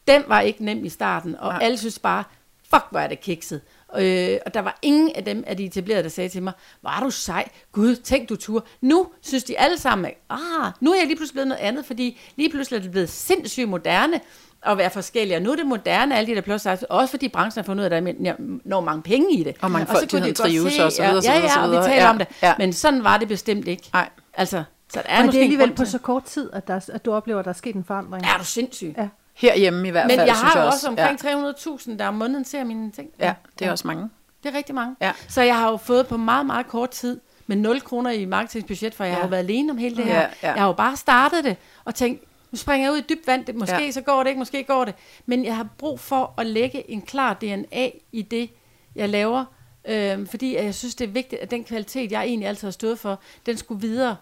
den 0.09 0.22
var 0.28 0.40
ikke 0.40 0.64
nem 0.64 0.84
i 0.84 0.88
starten, 0.88 1.36
og 1.38 1.53
Nej. 1.53 1.62
alle 1.62 1.78
synes 1.78 1.98
bare, 1.98 2.24
fuck, 2.70 2.84
hvor 2.90 3.00
er 3.00 3.09
det 3.09 3.20
kikset. 3.20 3.61
Øh, 3.98 4.38
og 4.46 4.55
der 4.55 4.61
var 4.61 4.78
ingen 4.82 5.12
af 5.14 5.24
dem 5.24 5.44
af 5.46 5.57
de 5.57 5.64
etablerede, 5.64 6.03
der 6.03 6.09
sagde 6.09 6.28
til 6.28 6.42
mig, 6.42 6.53
var 6.82 7.00
du 7.00 7.11
sej, 7.11 7.48
gud, 7.72 7.96
tænk 7.96 8.28
du 8.28 8.36
tur. 8.36 8.66
Nu 8.80 9.07
synes 9.22 9.44
de 9.44 9.59
alle 9.59 9.78
sammen, 9.78 10.11
ah, 10.30 10.72
nu 10.80 10.92
er 10.92 10.96
jeg 10.96 11.07
lige 11.07 11.16
pludselig 11.16 11.34
blevet 11.34 11.48
noget 11.48 11.61
andet, 11.61 11.86
fordi 11.86 12.20
lige 12.36 12.50
pludselig 12.50 12.76
er 12.78 12.82
det 12.82 12.90
blevet 12.90 13.09
sindssygt 13.09 13.68
moderne 13.68 14.20
at 14.66 14.78
være 14.78 14.90
forskellige. 14.90 15.36
Og 15.36 15.42
nu 15.42 15.50
er 15.52 15.56
det 15.56 15.66
moderne, 15.66 16.16
alle 16.16 16.30
de 16.30 16.34
der 16.34 16.40
plus 16.40 16.66
også 16.90 17.10
fordi 17.10 17.28
branchen 17.28 17.60
har 17.60 17.66
fundet 17.66 17.84
ud 17.84 17.90
af, 17.90 17.96
at 17.96 18.04
der 18.24 18.34
når 18.64 18.80
mange 18.80 19.02
penge 19.02 19.34
i 19.38 19.42
det. 19.44 19.56
Og 19.60 19.70
mange 19.70 19.86
folk, 19.86 20.00
så 20.00 20.06
kunne 20.10 20.20
de 20.20 20.24
de 20.26 20.34
godt 20.34 20.36
trives 20.36 20.72
se- 20.74 20.84
og 20.84 20.92
så 20.92 21.02
videre, 21.02 21.14
ja, 21.14 21.20
så 21.20 21.28
videre, 21.30 21.54
ja, 21.54 21.60
ja, 21.60 21.64
og 21.64 21.70
vi 21.70 21.76
taler 21.90 22.02
Ja, 22.04 22.10
om 22.10 22.18
det. 22.18 22.26
ja. 22.42 22.54
Men 22.58 22.72
sådan 22.72 23.04
var 23.04 23.16
det 23.16 23.28
bestemt 23.28 23.68
ikke. 23.68 23.90
Nej. 23.92 24.08
Altså, 24.34 24.64
så 24.92 25.00
der 25.02 25.08
er 25.12 25.16
Men 25.18 25.26
måske 25.26 25.36
det 25.36 25.40
er 25.40 25.44
alligevel 25.44 25.72
på 25.74 25.84
så 25.84 25.98
kort 25.98 26.24
tid, 26.24 26.50
at, 26.52 26.68
der, 26.68 26.80
at 26.92 27.04
du 27.04 27.12
oplever, 27.12 27.38
at 27.38 27.44
der 27.44 27.48
er 27.50 27.54
sket 27.54 27.74
en 27.76 27.84
forandring. 27.84 28.24
Er 28.24 28.38
du 28.38 28.44
sindssyg? 28.44 28.94
Ja. 28.98 29.08
Herhjemme 29.34 29.88
i 29.88 29.90
hvert 29.90 30.06
Men 30.06 30.16
fald, 30.16 30.28
jeg 30.28 30.36
synes 30.36 30.52
har 30.52 30.60
jeg 30.60 30.66
jo 30.66 30.70
også 30.72 30.88
omkring 30.88 31.20
Ja, 31.24 31.50
300.000, 31.52 31.98
der 31.98 32.08
om 32.08 32.14
måneden 32.14 32.44
ser 32.44 32.64
mine 32.64 32.90
ting. 32.90 33.08
ja 33.20 33.34
det 33.58 33.66
er 33.66 33.70
også 33.70 33.86
mange. 33.86 34.08
Det 34.42 34.52
er 34.54 34.56
rigtig 34.58 34.74
mange. 34.74 34.96
Ja. 35.00 35.12
Så 35.28 35.42
jeg 35.42 35.56
har 35.58 35.70
jo 35.70 35.76
fået 35.76 36.06
på 36.06 36.16
meget, 36.16 36.46
meget 36.46 36.68
kort 36.68 36.90
tid 36.90 37.20
med 37.46 37.56
0 37.56 37.80
kroner 37.80 38.10
i 38.10 38.24
marketingsbudget, 38.24 38.94
for 38.94 39.04
jeg 39.04 39.10
Ja. 39.10 39.14
har 39.14 39.22
jo 39.22 39.28
været 39.28 39.40
alene 39.40 39.70
om 39.72 39.78
hele 39.78 39.96
det 39.96 40.06
Ja, 40.06 40.12
her. 40.12 40.20
ja. 40.20 40.52
Jeg 40.52 40.60
har 40.62 40.66
jo 40.66 40.72
bare 40.72 40.96
startet 40.96 41.44
det 41.44 41.56
og 41.84 41.94
tænkt, 41.94 42.24
nu 42.53 42.59
springer 42.59 42.86
jeg 42.86 42.92
ud 42.92 42.98
i 42.98 43.05
dybt 43.09 43.26
vand, 43.26 43.44
det, 43.44 43.55
måske 43.55 43.84
Ja. 43.84 43.90
så 43.90 44.00
går 44.00 44.22
det 44.22 44.30
ikke, 44.30 44.38
måske 44.38 44.64
går 44.64 44.84
det. 44.84 44.94
Men 45.26 45.44
jeg 45.44 45.57
har 45.57 45.68
brug 45.78 46.00
for 46.00 46.34
at 46.38 46.46
lægge 46.46 46.90
en 46.90 47.03
klar 47.03 47.34
DNA 47.34 47.90
i 48.12 48.22
det, 48.22 48.50
jeg 48.94 49.09
laver, 49.09 49.44
øhm, 49.84 50.26
fordi 50.26 50.55
jeg 50.57 50.74
synes, 50.74 50.94
det 50.94 51.05
er 51.09 51.12
vigtigt, 51.12 51.40
at 51.42 51.50
den 51.50 51.64
kvalitet, 51.64 52.12
jeg 52.12 52.22
egentlig 52.24 52.48
altid 52.48 52.66
har 52.66 52.72
stået 52.72 52.98
for, 52.98 53.20
den 53.46 53.57
skulle 53.57 53.80
videre. 53.80 54.16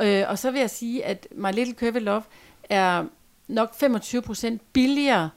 Øh, 0.00 0.24
og 0.28 0.38
så 0.38 0.50
vil 0.50 0.60
jeg 0.60 0.70
sige, 0.70 1.04
at 1.04 1.26
My 1.30 1.52
Little 1.52 1.74
Curvy 1.74 1.98
Love 2.00 2.22
er 2.70 3.04
nok 3.48 3.70
25% 3.74 4.58
billigere 4.72 5.30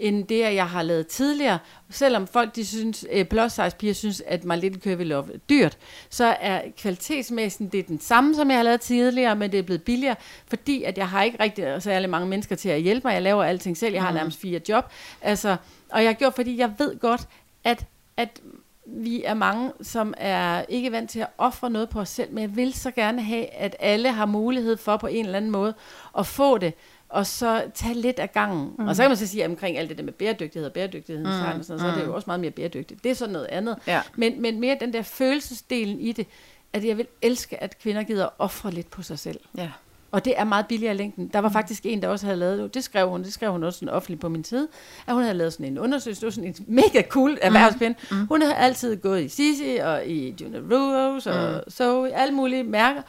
end 0.00 0.24
det, 0.24 0.40
jeg 0.40 0.68
har 0.68 0.82
lavet 0.82 1.06
tidligere. 1.06 1.58
Selvom 1.90 2.26
folk, 2.26 2.56
de 2.56 2.66
synes, 2.66 3.06
eh, 3.10 3.26
plus 3.26 3.52
size 3.52 3.76
piger 3.78 3.94
synes, 3.94 4.22
at 4.26 4.44
My 4.44 4.60
Little 4.60 4.80
Curvy 4.80 5.04
Love 5.04 5.34
er 5.34 5.38
dyrt, 5.38 5.78
så 6.10 6.36
er 6.40 6.62
kvalitetsmæssigt 6.78 7.72
det 7.72 7.78
er 7.78 7.82
den 7.82 8.00
samme, 8.00 8.34
som 8.34 8.50
jeg 8.50 8.58
har 8.58 8.62
lavet 8.62 8.80
tidligere, 8.80 9.36
men 9.36 9.52
det 9.52 9.58
er 9.58 9.62
blevet 9.62 9.82
billigere, 9.82 10.16
fordi 10.46 10.82
at 10.82 10.98
jeg 10.98 11.08
har 11.08 11.22
ikke 11.22 11.42
rigtig 11.42 11.82
særlig 11.82 12.10
mange 12.10 12.28
mennesker 12.28 12.56
til 12.56 12.68
at 12.68 12.82
hjælpe 12.82 13.08
mig. 13.08 13.14
Jeg 13.14 13.22
laver 13.22 13.44
alting 13.44 13.76
selv. 13.76 13.94
Jeg 13.94 14.02
har 14.02 14.12
nærmest 14.12 14.40
fire 14.40 14.60
job. 14.68 14.84
Altså, 15.22 15.56
og 15.90 16.02
jeg 16.02 16.08
har 16.08 16.14
gjort, 16.14 16.34
fordi 16.34 16.58
jeg 16.58 16.72
ved 16.78 16.98
godt, 16.98 17.28
at, 17.64 17.86
at 18.16 18.40
vi 18.86 19.22
er 19.24 19.34
mange, 19.34 19.72
som 19.82 20.14
er 20.16 20.64
ikke 20.68 20.92
vant 20.92 21.10
til 21.10 21.20
at 21.20 21.28
ofre 21.38 21.70
noget 21.70 21.88
på 21.88 22.00
os 22.00 22.08
selv, 22.08 22.32
men 22.32 22.42
jeg 22.42 22.56
vil 22.56 22.72
så 22.72 22.90
gerne 22.90 23.22
have, 23.22 23.46
at 23.46 23.76
alle 23.78 24.12
har 24.12 24.26
mulighed 24.26 24.76
for 24.76 24.96
på 24.96 25.06
en 25.06 25.24
eller 25.24 25.36
anden 25.36 25.50
måde 25.50 25.74
at 26.18 26.26
få 26.26 26.58
det, 26.58 26.74
og 27.10 27.26
så 27.26 27.62
tage 27.74 27.94
lidt 27.94 28.18
af 28.18 28.32
gangen. 28.32 28.72
Mm. 28.78 28.88
Og 28.88 28.96
så 28.96 29.02
kan 29.02 29.10
man 29.10 29.16
så 29.16 29.26
sige, 29.26 29.44
at 29.44 29.50
omkring 29.50 29.78
alt 29.78 29.88
det 29.88 29.98
der 29.98 30.04
med 30.04 30.12
bæredygtighed 30.12 30.66
og 30.66 30.72
bæredygtighed, 30.72 31.24
mm. 31.24 31.30
og 31.30 31.64
sådan, 31.64 31.80
så 31.80 31.86
er 31.86 31.94
det 31.94 32.06
jo 32.06 32.14
også 32.14 32.26
meget 32.26 32.40
mere 32.40 32.50
bæredygtigt. 32.50 33.04
Det 33.04 33.10
er 33.10 33.14
sådan 33.14 33.32
noget 33.32 33.46
andet. 33.46 33.76
Ja. 33.86 34.02
Men, 34.16 34.42
men 34.42 34.60
mere 34.60 34.76
den 34.80 34.92
der 34.92 35.02
følelsesdelen 35.02 36.00
i 36.00 36.12
det, 36.12 36.26
at 36.72 36.84
jeg 36.84 36.96
vil 36.96 37.06
elske, 37.22 37.62
at 37.62 37.78
kvinder 37.78 38.02
gider 38.02 38.28
ofre 38.38 38.70
lidt 38.70 38.90
på 38.90 39.02
sig 39.02 39.18
selv. 39.18 39.40
Ja. 39.56 39.70
Og 40.12 40.24
det 40.24 40.34
er 40.36 40.44
meget 40.44 40.66
billigere 40.66 40.94
i 40.94 40.96
længden. 40.96 41.28
Der 41.28 41.38
var 41.38 41.48
faktisk 41.48 41.86
en, 41.86 42.02
der 42.02 42.08
også 42.08 42.26
havde 42.26 42.38
lavet, 42.38 42.74
det 42.74 42.84
skrev 42.84 43.08
hun, 43.08 43.22
det 43.22 43.32
skrev 43.32 43.52
hun 43.52 43.64
også 43.64 43.78
sådan 43.78 43.94
offentligt 43.94 44.20
på 44.20 44.28
min 44.28 44.44
side, 44.44 44.68
at 45.06 45.14
hun 45.14 45.22
havde 45.22 45.34
lavet 45.34 45.52
sådan 45.52 45.66
en 45.66 45.78
undersøgelse, 45.78 46.20
det 46.20 46.26
var 46.26 46.30
sådan 46.30 46.48
en 46.48 46.54
mega 46.66 47.02
cool 47.08 47.38
erhvervspind. 47.42 47.94
Mm. 48.10 48.16
Mm. 48.16 48.26
Hun 48.26 48.42
havde 48.42 48.54
altid 48.54 48.96
gået 48.96 49.22
i 49.22 49.28
Sisi 49.28 49.76
og 49.76 50.06
i 50.06 50.34
Junior 50.40 50.60
Rose 50.60 51.32
og 51.32 51.62
mm. 51.66 51.70
Zoe, 51.70 52.14
alle 52.14 52.34
mulige 52.34 52.64
mærker. 52.64 53.02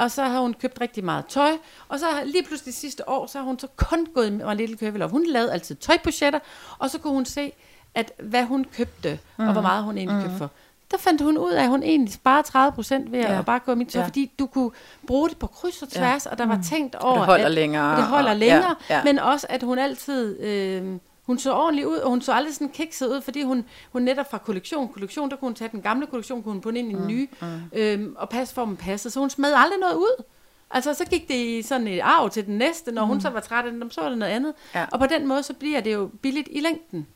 Og 0.00 0.10
så 0.10 0.22
har 0.24 0.40
hun 0.40 0.54
købt 0.54 0.80
rigtig 0.80 1.04
meget 1.04 1.26
tøj. 1.26 1.50
Og 1.88 1.98
så 1.98 2.06
har 2.06 2.24
lige 2.24 2.42
pludselig 2.44 2.74
sidste 2.74 3.08
år, 3.08 3.26
så 3.26 3.38
har 3.38 3.44
hun 3.44 3.58
så 3.58 3.66
kun 3.76 4.06
gået 4.14 4.26
i 4.26 4.30
My 4.30 4.54
Little 4.56 4.76
Curvy 4.76 4.98
Love. 4.98 5.10
Hun 5.10 5.26
lavede 5.26 5.52
altid 5.52 5.74
tøjbudgetter, 5.74 6.38
og 6.78 6.90
så 6.90 6.98
kunne 6.98 7.12
hun 7.12 7.24
se, 7.24 7.52
at 7.94 8.12
hvad 8.22 8.44
hun 8.44 8.64
købte, 8.76 9.18
mm. 9.38 9.46
og 9.46 9.52
hvor 9.52 9.62
meget 9.62 9.84
hun 9.84 9.98
egentlig 9.98 10.22
købte 10.22 10.38
for. 10.38 10.50
Der 10.90 10.98
fandt 10.98 11.22
hun 11.22 11.38
ud 11.38 11.50
af, 11.50 11.62
at 11.62 11.68
hun 11.68 11.82
egentlig 11.82 12.14
sparede 12.14 12.46
30 12.48 12.72
procent 12.72 13.12
ved 13.12 13.18
Ja. 13.20 13.38
at 13.38 13.44
bare 13.46 13.58
gå 13.58 13.74
mit 13.74 13.88
tøj, 13.88 14.00
Ja. 14.02 14.06
fordi 14.06 14.32
du 14.38 14.46
kunne 14.46 14.70
bruge 15.06 15.28
det 15.28 15.36
på 15.38 15.46
kryds 15.46 15.82
og 15.82 15.88
tværs, 15.88 16.26
og 16.26 16.38
der 16.38 16.46
var 16.46 16.60
tænkt 16.70 16.94
over, 16.94 17.16
det 17.16 17.26
holder 17.26 17.44
at, 17.44 17.50
længere, 17.50 17.90
og 17.90 17.96
det 17.96 18.04
holder 18.06 18.30
og- 18.30 18.36
længere, 18.36 18.74
ja, 18.90 18.96
ja. 18.96 19.04
men 19.04 19.18
også, 19.18 19.46
at 19.50 19.62
hun 19.62 19.78
altid... 19.78 20.40
Øh, 20.40 20.96
hun 21.30 21.38
så 21.38 21.54
ordentligt 21.54 21.86
ud, 21.86 21.96
og 21.96 22.10
hun 22.10 22.22
så 22.22 22.32
aldrig 22.32 22.54
sådan 22.54 22.68
kikset 22.68 23.08
ud, 23.08 23.20
fordi 23.20 23.42
hun, 23.42 23.64
hun 23.92 24.02
netop 24.02 24.30
fra 24.30 24.38
kollektion, 24.38 24.88
kollektion, 24.88 25.30
der 25.30 25.36
kunne 25.36 25.48
hun 25.48 25.54
tage 25.54 25.70
den 25.72 25.82
gamle 25.82 26.06
kollektion, 26.06 26.42
kunne 26.42 26.52
hun 26.52 26.60
putte 26.60 26.78
ind 26.78 26.92
i 26.92 26.94
den 26.94 27.06
nye, 27.06 27.28
mm. 27.40 27.46
øhm, 27.72 28.14
og 28.18 28.28
passe 28.28 28.54
for, 28.54 28.62
at 28.62 28.68
den 28.68 28.76
passede. 28.76 29.12
Så 29.12 29.20
hun 29.20 29.30
smed 29.30 29.52
aldrig 29.56 29.78
noget 29.80 29.94
ud. 29.94 30.24
Altså, 30.70 30.94
så 30.94 31.04
gik 31.04 31.28
det 31.28 31.34
i 31.34 31.62
sådan 31.62 31.86
et 31.86 32.00
arv 32.00 32.30
til 32.30 32.46
den 32.46 32.58
næste. 32.58 32.92
Når 32.92 33.04
mm. 33.04 33.08
hun 33.08 33.20
så 33.20 33.30
var 33.30 33.40
træt 33.40 33.64
af 33.64 33.72
den, 33.72 33.90
så 33.90 34.00
var 34.00 34.08
det 34.08 34.18
noget 34.18 34.32
andet. 34.32 34.54
Ja. 34.74 34.86
Og 34.92 34.98
på 34.98 35.06
den 35.06 35.26
måde, 35.26 35.42
så 35.42 35.54
bliver 35.54 35.80
det 35.80 35.92
jo 35.92 36.10
billigt 36.22 36.48
i 36.50 36.60
længden. 36.60 37.06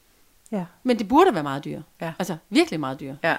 Ja. 0.53 0.65
Men 0.83 0.99
det 0.99 1.09
burde 1.09 1.35
være 1.35 1.43
meget 1.43 1.65
dyrt. 1.65 1.83
Ja. 2.01 2.13
Altså, 2.19 2.37
virkelig 2.51 2.81
meget 2.81 3.01
dyrt. 3.01 3.17
Ja. 3.23 3.37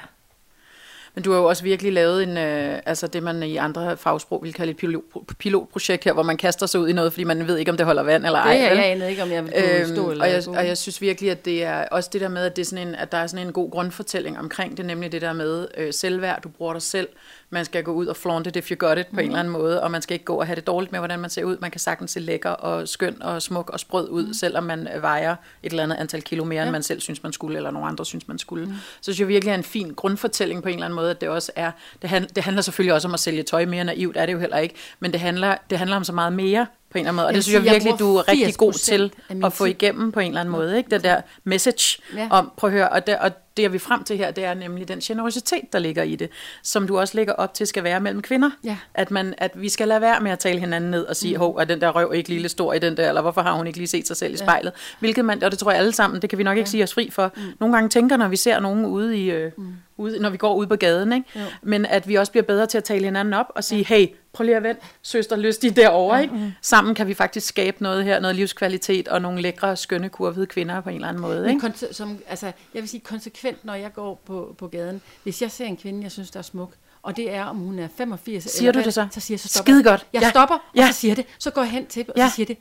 Men 1.16 1.24
du 1.24 1.32
har 1.32 1.39
jo 1.39 1.45
også 1.45 1.63
virkelig 1.63 1.93
lavet 1.93 2.24
en, 2.24 2.38
øh, 2.38 2.80
altså 2.86 3.07
det 3.07 3.24
man 3.24 3.43
i 3.43 3.57
andre 3.57 3.97
fagsprog 3.97 4.43
vil 4.43 4.53
kalde 4.53 4.72
et 4.72 4.78
pilot, 4.78 5.03
pilotprojekt 5.39 6.03
her, 6.03 6.13
hvor 6.13 6.24
man 6.24 6.38
kaster 6.38 6.66
sig 6.66 6.80
ud 6.80 6.89
i 6.89 6.93
noget, 6.93 7.13
fordi 7.13 7.24
man 7.24 7.47
ved 7.47 7.57
ikke, 7.57 7.72
om 7.72 7.78
det 7.78 7.86
holder 7.86 8.03
vand 8.03 8.26
eller 8.26 8.43
Det 8.43 8.51
ej. 8.51 8.57
er 8.66 8.70
vel? 8.70 8.78
jeg 8.78 8.91
anede 8.91 9.09
ikke, 9.09 9.24
om 9.24 9.32
jeg 9.32 9.43
ville 9.45 9.80
Øhm, 9.80 9.93
stå 9.95 10.11
eller 10.11 10.26
og, 10.26 10.32
jeg, 10.32 10.47
og 10.47 10.68
jeg 10.68 10.78
synes 10.78 11.01
virkelig, 11.01 11.32
at 11.32 11.45
det 11.45 11.63
er 11.63 11.86
også 11.91 12.09
det 12.13 12.22
der 12.22 12.28
med, 12.28 12.45
at, 12.45 12.55
det 12.55 12.61
er 12.61 12.66
sådan 12.66 12.88
en, 12.88 12.95
at 12.95 13.11
der 13.11 13.18
er 13.18 13.28
sådan 13.28 13.47
en 13.47 13.53
god 13.53 13.72
grundfortælling 13.72 14.39
omkring 14.39 14.78
det, 14.78 14.86
nemlig 14.86 15.11
det 15.11 15.22
der 15.22 15.34
med 15.34 15.68
øh, 15.78 15.93
selvværd, 15.93 16.41
du 16.41 16.49
bruger 16.49 16.74
dig 16.74 16.82
selv, 16.82 17.07
man 17.49 17.65
skal 17.65 17.83
gå 17.83 17.91
ud 17.93 18.05
og 18.07 18.15
flaunt 18.17 18.47
it 18.47 18.55
if 18.55 18.71
you 18.71 18.75
got 18.77 18.97
it 18.97 19.07
på 19.07 19.11
Mhm. 19.11 19.19
en 19.19 19.25
eller 19.25 19.39
anden 19.39 19.53
måde, 19.53 19.83
og 19.83 19.91
man 19.91 20.01
skal 20.01 20.13
ikke 20.13 20.25
gå 20.25 20.35
og 20.35 20.45
have 20.45 20.55
det 20.55 20.67
dårligt 20.67 20.91
med, 20.91 20.99
hvordan 20.99 21.19
man 21.19 21.29
ser 21.29 21.43
ud. 21.43 21.57
Man 21.61 21.71
kan 21.71 21.79
sagtens 21.79 22.11
se 22.11 22.19
lækker 22.19 22.49
og 22.49 22.87
skøn 22.87 23.21
og 23.21 23.41
smuk 23.41 23.69
og 23.69 23.79
sprød 23.79 24.09
ud, 24.09 24.23
Mhm. 24.23 24.33
selvom 24.33 24.63
man 24.63 24.87
øh, 24.95 25.01
vejer 25.01 25.35
et 25.63 25.69
eller 25.69 25.83
andet 25.83 25.95
antal 25.95 26.21
kilo 26.21 26.43
mere, 26.43 26.57
ja. 26.59 26.63
end 26.63 26.71
man 26.71 26.83
selv 26.83 27.01
synes, 27.01 27.23
man 27.23 27.33
skulle, 27.33 27.57
eller 27.57 27.71
nogle 27.71 27.87
andre 27.87 28.05
synes, 28.05 28.27
man 28.27 28.37
skulle. 28.39 28.65
Mhm. 28.65 28.73
Mm. 28.73 28.79
Så 28.79 29.03
synes 29.03 29.19
jeg 29.19 29.27
virkelig 29.27 29.51
er 29.51 29.55
en 29.55 29.63
fin 29.63 29.93
grundfortælling 29.93 30.63
på 30.63 30.69
en 30.69 30.73
eller 30.75 30.85
anden 30.85 30.95
måde, 30.95 31.09
at 31.11 31.21
det 31.21 31.29
også 31.29 31.51
er, 31.55 31.71
det, 32.01 32.09
hand, 32.09 32.27
det 32.27 32.43
handler 32.43 32.61
selvfølgelig 32.61 32.93
også 32.93 33.07
om 33.07 33.13
at 33.13 33.19
sælge 33.19 33.43
tøj 33.43 33.65
mere 33.65 33.83
naivt, 33.83 34.17
er 34.17 34.25
det 34.25 34.33
jo 34.33 34.39
heller 34.39 34.57
ikke, 34.57 34.75
men 34.99 35.11
det 35.11 35.19
handler, 35.19 35.55
det 35.69 35.77
handler 35.77 35.95
om 35.97 36.03
så 36.03 36.13
meget 36.13 36.33
mere 36.33 36.67
på 36.95 36.99
en 36.99 37.05
eller 37.05 37.09
anden 37.09 37.15
måde, 37.15 37.27
og 37.27 37.33
det 37.33 37.43
synes 37.43 37.65
jeg 37.65 37.73
virkelig, 37.73 37.99
du 37.99 38.15
er 38.15 38.27
rigtig 38.27 38.55
god 38.55 38.73
80% 38.73 38.77
til 38.77 39.11
at 39.43 39.53
få 39.53 39.65
igennem 39.65 40.11
på 40.11 40.19
en 40.19 40.27
eller 40.27 40.41
anden 40.41 40.51
måde, 40.51 40.77
ikke? 40.77 40.89
Den 40.89 41.03
der 41.03 41.21
message 41.43 42.01
Ja. 42.15 42.27
om, 42.31 42.51
prøv 42.57 42.67
at 42.67 42.73
høre, 42.73 42.89
og, 42.89 43.07
der, 43.07 43.17
og 43.17 43.31
det 43.57 43.65
er 43.65 43.69
vi 43.69 43.77
frem 43.77 44.03
til 44.03 44.17
her, 44.17 44.31
det 44.31 44.45
er 44.45 44.53
nemlig 44.53 44.87
den 44.87 44.99
generositet, 44.99 45.73
der 45.73 45.79
ligger 45.79 46.03
i 46.03 46.15
det, 46.15 46.29
som 46.63 46.87
du 46.87 46.99
også 46.99 47.17
lægger 47.17 47.33
op 47.33 47.53
til 47.53 47.67
skal 47.67 47.83
være 47.83 47.99
mellem 47.99 48.21
kvinder. 48.21 48.49
Ja. 48.63 48.77
At, 48.93 49.11
man, 49.11 49.33
at 49.37 49.51
vi 49.55 49.69
skal 49.69 49.87
lade 49.87 50.01
være 50.01 50.19
med 50.19 50.31
at 50.31 50.39
tale 50.39 50.59
hinanden 50.59 50.91
ned 50.91 51.03
og 51.05 51.15
sige, 51.15 51.33
mm. 51.33 51.39
hov, 51.39 51.55
er 51.55 51.63
den 51.63 51.81
der 51.81 51.89
røv 51.89 52.13
ikke 52.15 52.29
lille 52.29 52.49
stor 52.49 52.73
i 52.73 52.79
den 52.79 52.97
der, 52.97 53.07
eller 53.09 53.21
hvorfor 53.21 53.41
har 53.41 53.53
hun 53.53 53.67
ikke 53.67 53.79
lige 53.79 53.87
set 53.87 54.07
sig 54.07 54.17
selv 54.17 54.33
i 54.33 54.37
spejlet? 54.37 54.71
Hvilket 54.99 55.25
man, 55.25 55.43
og 55.43 55.51
det 55.51 55.59
tror 55.59 55.71
jeg 55.71 55.79
alle 55.79 55.91
sammen, 55.91 56.21
det 56.21 56.29
kan 56.29 56.39
vi 56.39 56.43
nok 56.43 56.57
ikke 56.57 56.69
sige 56.69 56.83
os 56.83 56.93
fri 56.93 57.09
for. 57.09 57.31
Mm. 57.35 57.41
Nogle 57.59 57.75
gange 57.75 57.89
tænker, 57.89 58.17
når 58.17 58.27
vi 58.27 58.35
ser 58.35 58.59
nogen 58.59 58.85
ude 58.85 59.17
i, 59.17 59.31
øh, 59.31 59.51
mm. 59.57 59.73
ude, 59.97 60.19
når 60.19 60.29
vi 60.29 60.37
går 60.37 60.55
ud 60.55 60.67
på 60.67 60.75
gaden, 60.75 61.13
ikke? 61.13 61.29
Jo. 61.35 61.41
men 61.63 61.85
at 61.85 62.07
vi 62.07 62.15
også 62.15 62.31
bliver 62.31 62.43
bedre 62.43 62.65
til 62.65 62.77
at 62.77 62.83
tale 62.83 63.05
hinanden 63.05 63.33
op 63.33 63.45
og 63.55 63.63
sige, 63.63 63.85
hey, 63.85 64.07
prøv 64.36 64.45
lige 64.45 64.57
at 64.57 64.63
vente, 64.63 64.81
søster 65.01 65.36
lystig 65.36 65.75
derovre. 65.75 66.21
Ikke? 66.23 66.53
Sammen 66.61 66.95
kan 66.95 67.07
vi 67.07 67.13
faktisk 67.13 67.47
skabe 67.47 67.83
noget 67.83 68.03
her, 68.03 68.19
noget 68.19 68.36
livskvalitet 68.36 69.07
og 69.07 69.21
nogle 69.21 69.41
lækre, 69.41 69.75
skønne, 69.75 70.09
kurvede 70.09 70.45
kvinder 70.45 70.81
på 70.81 70.89
en 70.89 70.95
eller 70.95 71.07
anden 71.07 71.21
måde. 71.21 71.41
Men 71.41 71.49
Ikke? 71.49 71.67
konse- 71.67 71.93
som, 71.93 72.19
altså, 72.27 72.45
jeg 72.45 72.81
vil 72.81 72.89
sige 72.89 73.01
konsekvent, 73.01 73.65
når 73.65 73.73
jeg 73.73 73.93
går 73.93 74.21
på, 74.25 74.55
på 74.57 74.67
gaden, 74.67 75.01
hvis 75.23 75.41
jeg 75.41 75.51
ser 75.51 75.65
en 75.65 75.77
kvinde, 75.77 76.03
jeg 76.03 76.11
synes, 76.11 76.31
der 76.31 76.39
er 76.39 76.43
smuk, 76.43 76.71
og 77.01 77.17
det 77.17 77.33
er, 77.33 77.45
om 77.45 77.57
hun 77.57 77.79
er 77.79 77.88
85 77.97 78.43
Siger 78.43 78.61
eller 78.61 78.71
du 78.71 78.77
hvad, 78.77 78.86
det 78.86 78.93
så? 78.93 79.07
Så 79.11 79.19
siger 79.19 79.36
jeg, 79.36 79.39
så 79.39 79.47
stopper 79.47 79.71
Skide 79.71 79.83
godt. 79.83 80.05
Jeg 80.13 80.21
Ja. 80.21 80.29
stopper, 80.29 80.55
og 80.55 80.61
Ja. 80.75 80.88
så 80.88 80.93
siger 80.99 81.15
det. 81.15 81.25
Så 81.39 81.51
går 81.51 81.61
jeg 81.61 81.71
hen 81.71 81.86
til 81.88 82.05
dem, 82.05 82.11
og 82.15 82.17
Ja. 82.21 82.29
så 82.29 82.36
siger 82.36 82.45
det. 82.45 82.57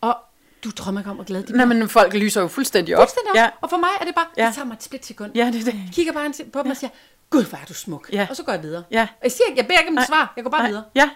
Og 0.00 0.16
du 0.64 0.70
drømmer 0.70 1.00
ikke 1.00 1.10
om 1.10 1.20
at 1.20 1.26
glæde 1.26 1.42
de 1.46 1.52
Nej, 1.56 1.64
men 1.66 1.88
folk 1.88 2.14
lyser 2.14 2.40
jo 2.40 2.48
fuldstændig 2.48 2.96
op. 2.96 3.00
Fuldstændig 3.00 3.30
Ja, 3.34 3.46
op. 3.46 3.52
Og 3.60 3.70
for 3.70 3.76
mig 3.76 3.88
er 4.00 4.04
det 4.04 4.14
bare, 4.14 4.26
Ja. 4.38 4.46
det 4.46 4.54
tager 4.54 4.66
mig 4.66 4.74
et 4.74 4.82
splitsekund. 4.82 5.32
ja 5.34 5.46
det 5.52 5.60
er 5.60 5.64
det. 5.64 5.74
Kigger 5.92 6.12
bare 6.12 6.32
på 6.52 6.62
dem 6.62 6.70
og 6.70 6.76
siger, 6.76 6.90
gud, 7.30 7.44
hvor 7.44 7.58
er 7.58 7.64
du 7.68 7.74
smuk. 7.74 8.08
Ja. 8.12 8.26
Og 8.30 8.36
så 8.36 8.42
går 8.42 8.52
jeg 8.52 8.62
videre. 8.62 8.82
Ja. 8.90 9.08
Jeg 9.22 9.32
siger 9.32 9.44
ikke, 9.48 9.58
jeg 9.58 9.66
beder 9.66 9.78
ikke 9.78 9.90
om 9.90 9.98
et 9.98 10.06
svar, 10.06 10.32
jeg 10.36 10.44
går 10.44 10.50
bare 10.50 10.60
Nej, 10.62 10.68
videre. 10.70 10.84
Ja. 10.94 11.10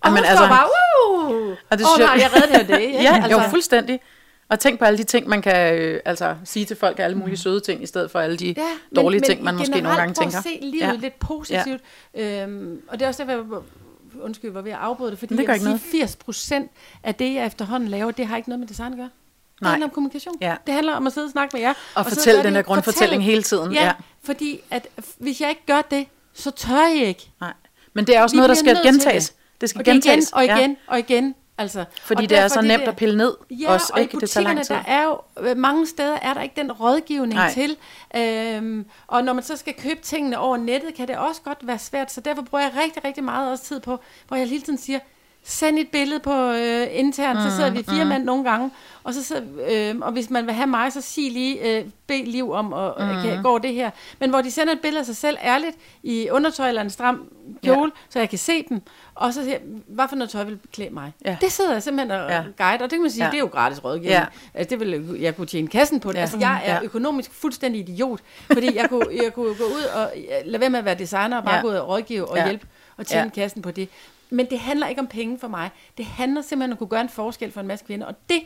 Og 0.00 0.10
hun 0.10 0.18
Jamen, 0.18 0.36
står 0.36 0.46
bare, 0.48 0.66
uh! 0.66 1.24
og 1.24 1.56
Og 1.70 1.78
det 1.78 1.78
det 1.78 1.98
jeg- 1.98 2.06
nej, 2.06 2.16
jeg 2.22 2.30
redder 2.36 2.58
her 2.58 2.62
det. 2.66 2.80
ikke? 2.86 3.02
Ja, 3.02 3.14
altså, 3.22 3.30
jo, 3.30 3.48
fuldstændig. 3.48 4.00
Og 4.48 4.60
tænk 4.60 4.78
på 4.78 4.84
alle 4.84 4.98
de 4.98 5.02
ting, 5.04 5.28
man 5.28 5.42
kan 5.42 5.74
øh, 5.78 6.00
altså, 6.04 6.36
sige 6.44 6.64
til 6.66 6.76
folk, 6.76 6.98
alle 6.98 7.18
mulige 7.18 7.36
søde 7.36 7.60
ting, 7.60 7.82
i 7.82 7.86
stedet 7.86 8.10
for 8.10 8.20
alle 8.20 8.36
de 8.36 8.54
Ja, 8.56 8.62
dårlige 8.96 9.20
men, 9.20 9.26
ting, 9.26 9.42
man 9.42 9.54
men 9.54 9.58
måske 9.58 9.80
nogle 9.80 9.96
gange 9.98 10.14
tænker. 10.14 10.38
at 10.38 10.42
se 10.44 10.58
livet 10.62 10.80
Ja. 10.82 10.86
ja. 10.86 10.92
lidt 10.94 11.18
positivt. 11.18 11.80
Ja. 12.14 12.42
Øhm, 12.42 12.80
og 12.88 12.98
det 12.98 13.04
er 13.04 13.08
også 13.08 13.24
derfor, 13.24 13.32
jeg 13.54 14.22
undskyld, 14.22 14.50
var 14.50 14.60
ved 14.62 14.72
at 14.72 14.78
afbryde 14.78 15.10
det, 15.10 15.18
fordi 15.18 15.34
Men 15.34 15.46
det 15.46 15.52
jeg 15.52 15.60
vil 15.72 15.80
sige, 15.80 15.90
80 16.00 16.16
procent 16.16 16.70
af 17.02 17.14
det, 17.14 17.34
jeg 17.34 17.46
efterhånden 17.46 17.88
laver, 17.88 18.10
det 18.10 18.26
har 18.26 18.36
ikke 18.36 18.48
noget 18.48 18.60
med 18.60 18.68
design 18.68 18.92
at 18.92 18.98
gøre. 18.98 19.10
Det 19.54 19.62
Nej. 19.62 19.70
handler 19.70 19.86
om 19.86 19.90
kommunikation. 19.90 20.34
Ja. 20.40 20.54
Det 20.66 20.74
handler 20.74 20.94
om 20.94 21.06
at 21.06 21.12
sidde 21.12 21.24
og 21.24 21.30
snakke 21.30 21.50
med 21.56 21.60
jer. 21.60 21.74
Og 21.94 22.04
sidde 22.04 22.16
fortælle 22.16 22.38
den 22.38 22.46
det. 22.46 22.54
der 22.54 22.62
grundfortælling 22.62 23.24
hele 23.24 23.42
tiden. 23.42 23.72
Ja, 23.72 23.84
Ja. 23.84 23.92
fordi 24.24 24.60
at, 24.70 24.86
hvis 25.18 25.40
jeg 25.40 25.48
ikke 25.50 25.66
gør 25.66 25.82
det, 25.90 26.06
så 26.34 26.50
tør 26.50 26.86
jeg 26.86 27.06
ikke. 27.06 27.30
Nej. 27.40 27.52
Men 27.92 28.06
det 28.06 28.16
er 28.16 28.22
også 28.22 28.34
Vi 28.34 28.36
noget, 28.36 28.48
der 28.48 28.54
skal 28.54 28.76
gentages. 28.84 29.28
det. 29.30 29.60
Det 29.60 29.68
skal 29.70 29.78
Og 29.80 29.84
det 29.84 29.90
er 29.90 29.94
igen 29.94 30.02
gentages. 30.02 30.32
og 30.32 30.44
Ja. 30.44 30.56
igen 30.58 30.76
og 30.86 30.98
igen. 30.98 31.34
Altså, 31.58 31.84
Fordi 32.02 32.24
og 32.24 32.30
det 32.30 32.38
er 32.38 32.48
så 32.48 32.60
nemt 32.60 32.82
der- 32.82 32.88
at 32.90 32.96
pille 32.96 33.16
ned. 33.16 33.34
Ja, 33.50 33.72
også, 33.72 33.90
og 33.94 34.00
ikke? 34.00 34.16
i 34.16 34.20
Det 34.20 34.30
tager 34.30 34.44
butikkerne, 34.44 34.64
tid. 34.64 34.74
der 34.74 34.82
er 34.92 35.04
jo 35.04 35.18
øh, 35.48 35.56
mange 35.56 35.86
steder, 35.86 36.16
er 36.22 36.34
der 36.34 36.42
ikke 36.42 36.54
den 36.56 36.72
rådgivning 36.72 37.34
Nej. 37.34 37.52
til. 37.52 37.76
Øhm, 38.16 38.86
og 39.06 39.24
når 39.24 39.32
man 39.32 39.42
så 39.42 39.56
skal 39.56 39.74
købe 39.74 40.00
tingene 40.02 40.38
over 40.38 40.56
nettet, 40.56 40.94
kan 40.94 41.08
det 41.08 41.16
også 41.16 41.40
godt 41.42 41.58
være 41.66 41.78
svært. 41.78 42.12
Så 42.12 42.20
derfor 42.20 42.42
bruger 42.42 42.64
jeg 42.64 42.72
rigtig, 42.84 43.04
rigtig 43.04 43.24
meget 43.24 43.50
også 43.50 43.64
tid 43.64 43.80
på, 43.80 43.98
hvor 44.28 44.36
jeg 44.36 44.48
hele 44.48 44.62
tiden 44.62 44.78
siger, 44.78 44.98
send 45.46 45.78
et 45.78 45.88
billede 45.88 46.20
på 46.20 46.50
øh, 46.50 46.86
internt, 46.90 47.38
så 47.42 47.56
sidder 47.56 47.70
vi 47.70 47.78
Mm, 47.78 47.94
fire 47.94 48.04
mand 48.04 48.24
nogle 48.24 48.44
gange, 48.50 48.70
og 49.04 49.14
så 49.14 49.22
sidder, 49.24 49.42
øh, 49.70 49.94
og 50.02 50.12
hvis 50.12 50.30
man 50.30 50.46
vil 50.46 50.54
have 50.54 50.66
mig, 50.66 50.92
så 50.92 51.00
sig 51.00 51.30
lige, 51.32 51.78
øh, 51.78 51.84
bed 52.06 52.24
Liv 52.26 52.52
om, 52.52 52.72
og 52.72 52.94
Mm. 52.98 53.04
øh, 53.10 53.22
kan, 53.22 53.42
går 53.42 53.58
det 53.58 53.74
her. 53.74 53.90
Men 54.20 54.30
hvor 54.30 54.40
de 54.40 54.50
sender 54.50 54.72
et 54.72 54.80
billede 54.80 55.00
af 55.00 55.06
sig 55.06 55.16
selv 55.16 55.36
ærligt, 55.44 55.76
i 56.02 56.28
undertøj 56.30 56.68
eller 56.68 56.82
en 56.82 56.90
stram 56.90 57.28
kjole, 57.64 57.92
ja. 57.94 58.00
så 58.10 58.18
jeg 58.18 58.28
kan 58.30 58.38
se 58.38 58.62
dem, 58.68 58.80
og 59.14 59.34
så 59.34 59.44
siger 59.44 59.58
hvad 59.88 60.08
for 60.08 60.16
noget 60.16 60.30
tøj 60.30 60.44
vil 60.44 60.58
klæde 60.72 60.90
mig? 60.94 61.12
Ja. 61.24 61.36
Det 61.40 61.52
sidder 61.52 61.72
jeg 61.72 61.82
simpelthen 61.82 62.10
og 62.20 62.30
Ja. 62.30 62.42
guide, 62.58 62.74
og 62.74 62.80
det 62.80 62.90
kan 62.90 63.00
man 63.00 63.10
sige, 63.10 63.24
Ja. 63.24 63.30
det 63.30 63.36
er 63.36 63.40
jo 63.40 63.46
gratis 63.52 63.84
rådgivning. 63.84 64.12
Ja. 64.12 64.24
Altså, 64.54 64.70
det 64.76 64.80
vil 64.80 65.18
jeg 65.20 65.36
kunne 65.36 65.46
tjene 65.46 65.68
kassen 65.68 66.00
på 66.00 66.08
det. 66.08 66.16
Ja. 66.16 66.20
Altså, 66.20 66.38
jeg 66.38 66.62
er 66.64 66.74
Ja. 66.74 66.80
økonomisk 66.82 67.30
fuldstændig 67.32 67.88
idiot, 67.88 68.20
fordi 68.52 68.76
jeg 68.76 68.88
kunne, 68.88 69.06
jeg 69.22 69.32
kunne 69.34 69.54
gå 69.54 69.64
ud 69.64 69.84
og 69.94 70.10
lade 70.44 70.60
være 70.60 70.70
med 70.70 70.78
at 70.78 70.84
være 70.84 70.94
designer, 70.98 71.36
og 71.36 71.44
bare 71.44 71.54
Ja. 71.56 71.60
gå 71.62 71.68
ud 71.68 71.74
og 71.74 71.88
rådgive 71.88 72.28
og 72.30 72.36
Ja. 72.36 72.44
hjælpe 72.44 72.66
og 72.96 73.06
tjene 73.06 73.22
ja. 73.36 73.40
kassen 73.42 73.62
på 73.62 73.70
det. 73.70 73.88
Men 74.30 74.46
det 74.50 74.58
handler 74.58 74.86
ikke 74.86 75.00
om 75.00 75.06
penge 75.06 75.38
for 75.38 75.48
mig. 75.48 75.70
Det 75.98 76.04
handler 76.04 76.42
simpelthen 76.42 76.70
om 76.70 76.74
at 76.74 76.78
kunne 76.78 76.88
gøre 76.88 77.00
en 77.00 77.08
forskel 77.08 77.52
for 77.52 77.60
en 77.60 77.66
masse 77.66 77.84
kvinder, 77.84 78.06
og 78.06 78.14
det 78.28 78.40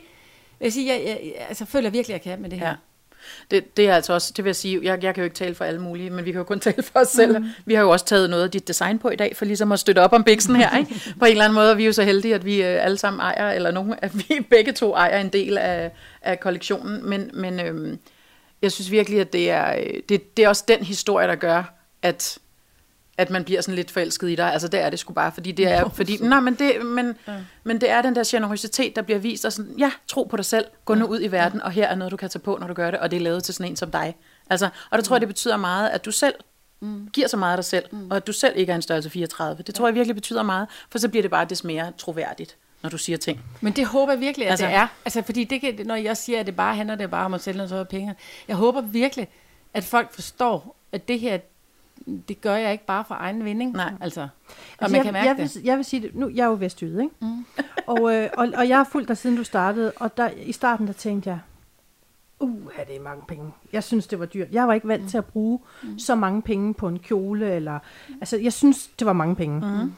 vil 0.59 0.65
jeg 0.65 0.73
sige, 0.73 0.93
jeg, 0.93 1.01
jeg, 1.05 1.19
jeg 1.23 1.45
altså, 1.47 1.65
føler 1.65 1.89
virkelig, 1.89 2.13
jeg 2.13 2.21
kan 2.21 2.41
med 2.41 2.49
det 2.49 2.59
her. 2.59 2.67
Ja. 2.67 2.75
Det, 3.51 3.77
det 3.77 3.87
er 3.87 3.95
altså 3.95 4.13
også, 4.13 4.33
det 4.35 4.45
vil 4.45 4.49
jeg 4.49 4.55
sige, 4.55 4.79
jeg, 4.83 5.03
jeg 5.03 5.15
kan 5.15 5.21
jo 5.21 5.23
ikke 5.23 5.35
tale 5.35 5.55
for 5.55 5.65
alle 5.65 5.81
mulige, 5.81 6.09
men 6.09 6.25
vi 6.25 6.31
kan 6.31 6.39
jo 6.39 6.43
kun 6.43 6.59
tale 6.69 6.83
for 6.83 6.99
os 6.99 7.07
selv. 7.07 7.39
Mm. 7.39 7.49
Vi 7.65 7.73
har 7.73 7.81
jo 7.81 7.89
også 7.89 8.05
taget 8.05 8.29
noget 8.29 8.43
af 8.43 8.51
dit 8.51 8.67
design 8.67 8.99
på 8.99 9.09
i 9.09 9.15
dag, 9.15 9.35
for 9.35 9.45
ligesom 9.45 9.71
at 9.71 9.79
støtte 9.79 9.99
op 9.99 10.13
om 10.13 10.23
biksen 10.23 10.55
her, 10.55 10.77
ikke? 10.77 11.01
På 11.19 11.25
en 11.25 11.31
eller 11.31 11.43
anden 11.43 11.55
måde, 11.55 11.71
og 11.71 11.77
vi 11.77 11.83
er 11.83 11.87
jo 11.87 11.93
så 11.93 12.03
heldige, 12.03 12.35
at 12.35 12.45
vi 12.45 12.63
øh, 12.63 12.85
alle 12.85 12.97
sammen 12.97 13.19
ejer, 13.19 13.51
eller 13.51 13.71
nogen, 13.71 13.95
at 14.01 14.11
vi 14.15 14.39
begge 14.49 14.71
to 14.71 14.93
ejer 14.93 15.19
en 15.19 15.29
del 15.29 15.57
af, 15.57 15.91
af 16.21 16.39
kollektionen, 16.39 17.09
men, 17.09 17.31
men 17.33 17.59
øhm, 17.59 17.99
jeg 18.61 18.71
synes 18.71 18.91
virkelig, 18.91 19.19
at 19.19 19.33
det 19.33 19.51
er, 19.51 19.75
øh, 19.75 20.01
det, 20.09 20.37
det 20.37 20.45
er 20.45 20.49
også 20.49 20.63
den 20.67 20.83
historie, 20.83 21.27
der 21.27 21.35
gør, 21.35 21.73
at 22.01 22.39
at 23.19 23.29
man 23.29 23.43
bliver 23.43 23.61
sådan 23.61 23.75
lidt 23.75 23.91
forelsket 23.91 24.29
i 24.29 24.35
dig. 24.35 24.53
Altså 24.53 24.67
det 24.67 24.79
er 24.79 24.89
det 24.89 24.99
sgu 24.99 25.13
bare, 25.13 25.31
fordi 25.31 25.51
det 25.51 25.67
er, 25.67 25.89
fordi, 25.89 26.17
nej, 26.21 26.39
men 26.39 26.55
det, 26.55 26.85
men, 26.85 27.15
ja. 27.27 27.33
men 27.63 27.81
det 27.81 27.89
er 27.89 28.01
den 28.01 28.15
der 28.15 28.23
generøsitet, 28.27 28.95
der 28.95 29.01
bliver 29.01 29.19
vist, 29.19 29.45
og 29.45 29.53
sådan, 29.53 29.75
ja, 29.77 29.91
tro 30.07 30.23
på 30.23 30.37
dig 30.37 30.45
selv, 30.45 30.65
gå 30.85 30.95
nu 30.95 31.05
ud 31.05 31.21
i 31.21 31.27
verden, 31.27 31.61
og 31.61 31.71
her 31.71 31.87
er 31.87 31.95
noget, 31.95 32.11
du 32.11 32.17
kan 32.17 32.29
tage 32.29 32.39
på, 32.39 32.57
når 32.59 32.67
du 32.67 32.73
gør 32.73 32.91
det, 32.91 32.99
og 32.99 33.11
det 33.11 33.17
er 33.17 33.21
lavet 33.21 33.43
til 33.43 33.53
sådan 33.53 33.71
en 33.71 33.75
som 33.75 33.91
dig. 33.91 34.15
Altså, 34.49 34.69
og 34.89 34.97
der 34.97 35.03
tror 35.03 35.15
jeg, 35.15 35.21
det 35.21 35.27
betyder 35.27 35.57
meget, 35.57 35.89
at 35.89 36.05
du 36.05 36.11
selv 36.11 36.33
mm. 36.79 37.09
giver 37.13 37.27
så 37.27 37.37
meget 37.37 37.51
af 37.51 37.57
dig 37.57 37.65
selv, 37.65 37.85
mm. 37.91 38.11
og 38.11 38.17
at 38.17 38.27
du 38.27 38.33
selv 38.33 38.53
ikke 38.57 38.71
er 38.71 38.75
en 38.75 38.81
størrelse 38.81 39.09
34. 39.09 39.63
Det 39.63 39.75
tror 39.75 39.87
jeg 39.87 39.95
virkelig 39.95 40.15
betyder 40.15 40.43
meget, 40.43 40.67
for 40.91 40.99
så 40.99 41.09
bliver 41.09 41.23
det 41.23 41.31
bare 41.31 41.45
des 41.45 41.63
mere 41.63 41.91
troværdigt, 41.97 42.57
når 42.81 42.89
du 42.89 42.97
siger 42.97 43.17
ting. 43.17 43.41
Men 43.61 43.73
det 43.73 43.85
håber 43.85 44.11
jeg 44.11 44.21
virkelig, 44.21 44.47
at 44.47 44.51
altså, 44.51 44.65
det 44.65 44.75
er. 44.75 44.87
Altså, 45.05 45.21
fordi 45.21 45.43
det 45.43 45.61
kan, 45.61 45.79
når 45.85 45.95
jeg 45.95 46.17
siger, 46.17 46.39
at 46.39 46.45
det 46.45 46.55
bare 46.55 46.75
handler 46.75 46.95
det 46.95 47.11
bare 47.11 47.25
om 47.25 47.33
at 47.33 47.41
sælge 47.41 47.67
noget 47.67 47.87
penge. 47.87 48.15
Jeg 48.47 48.55
håber 48.55 48.81
virkelig, 48.81 49.27
at 49.73 49.83
folk 49.83 50.13
forstår, 50.13 50.75
at 50.91 51.07
det 51.07 51.19
her, 51.19 51.37
det 52.27 52.41
gør 52.41 52.55
jeg 52.55 52.71
ikke 52.71 52.85
bare 52.85 53.05
for 53.05 53.15
egen 53.15 53.45
vinding. 53.45 53.71
Nej. 53.71 53.93
Altså, 54.01 54.21
og 54.21 54.29
Altså, 54.79 54.91
man 54.91 54.95
jeg, 54.95 55.03
kan 55.03 55.13
mærke 55.13 55.27
jeg, 55.27 55.37
det. 55.37 55.55
Vil, 55.55 55.63
jeg 55.63 55.77
vil 55.77 55.85
sige 55.85 56.01
det, 56.01 56.15
nu, 56.15 56.29
jeg 56.29 56.43
er 56.43 56.47
jo 56.47 56.53
vestjyde, 56.53 57.03
ikke? 57.03 57.15
Mm. 57.21 57.45
og, 57.93 58.15
øh, 58.15 58.29
og, 58.37 58.47
og 58.57 58.69
jeg 58.69 58.77
har 58.77 58.83
fulgt 58.83 59.07
dig 59.07 59.17
siden 59.17 59.37
du 59.37 59.43
startede, 59.43 59.91
og 59.95 60.17
der, 60.17 60.29
i 60.29 60.51
starten 60.51 60.87
der 60.87 60.93
tænkte 60.93 61.29
jeg, 61.29 61.39
uh, 62.39 62.71
det 62.87 62.95
er 62.95 63.01
mange 63.01 63.23
penge. 63.27 63.51
Jeg 63.73 63.83
synes, 63.83 64.07
det 64.07 64.19
var 64.19 64.25
dyrt. 64.25 64.47
Jeg 64.51 64.67
var 64.67 64.73
ikke 64.73 64.87
vant 64.87 65.03
mm. 65.03 65.09
til 65.09 65.17
at 65.17 65.25
bruge 65.25 65.59
mm. 65.83 65.99
så 65.99 66.15
mange 66.15 66.41
penge 66.41 66.73
på 66.73 66.87
en 66.87 66.99
kjole, 66.99 67.51
eller, 67.51 67.79
altså 68.21 68.37
jeg 68.37 68.53
synes, 68.53 68.87
det 68.87 69.07
var 69.07 69.13
mange 69.13 69.35
penge. 69.35 69.59
Mm. 69.59 69.93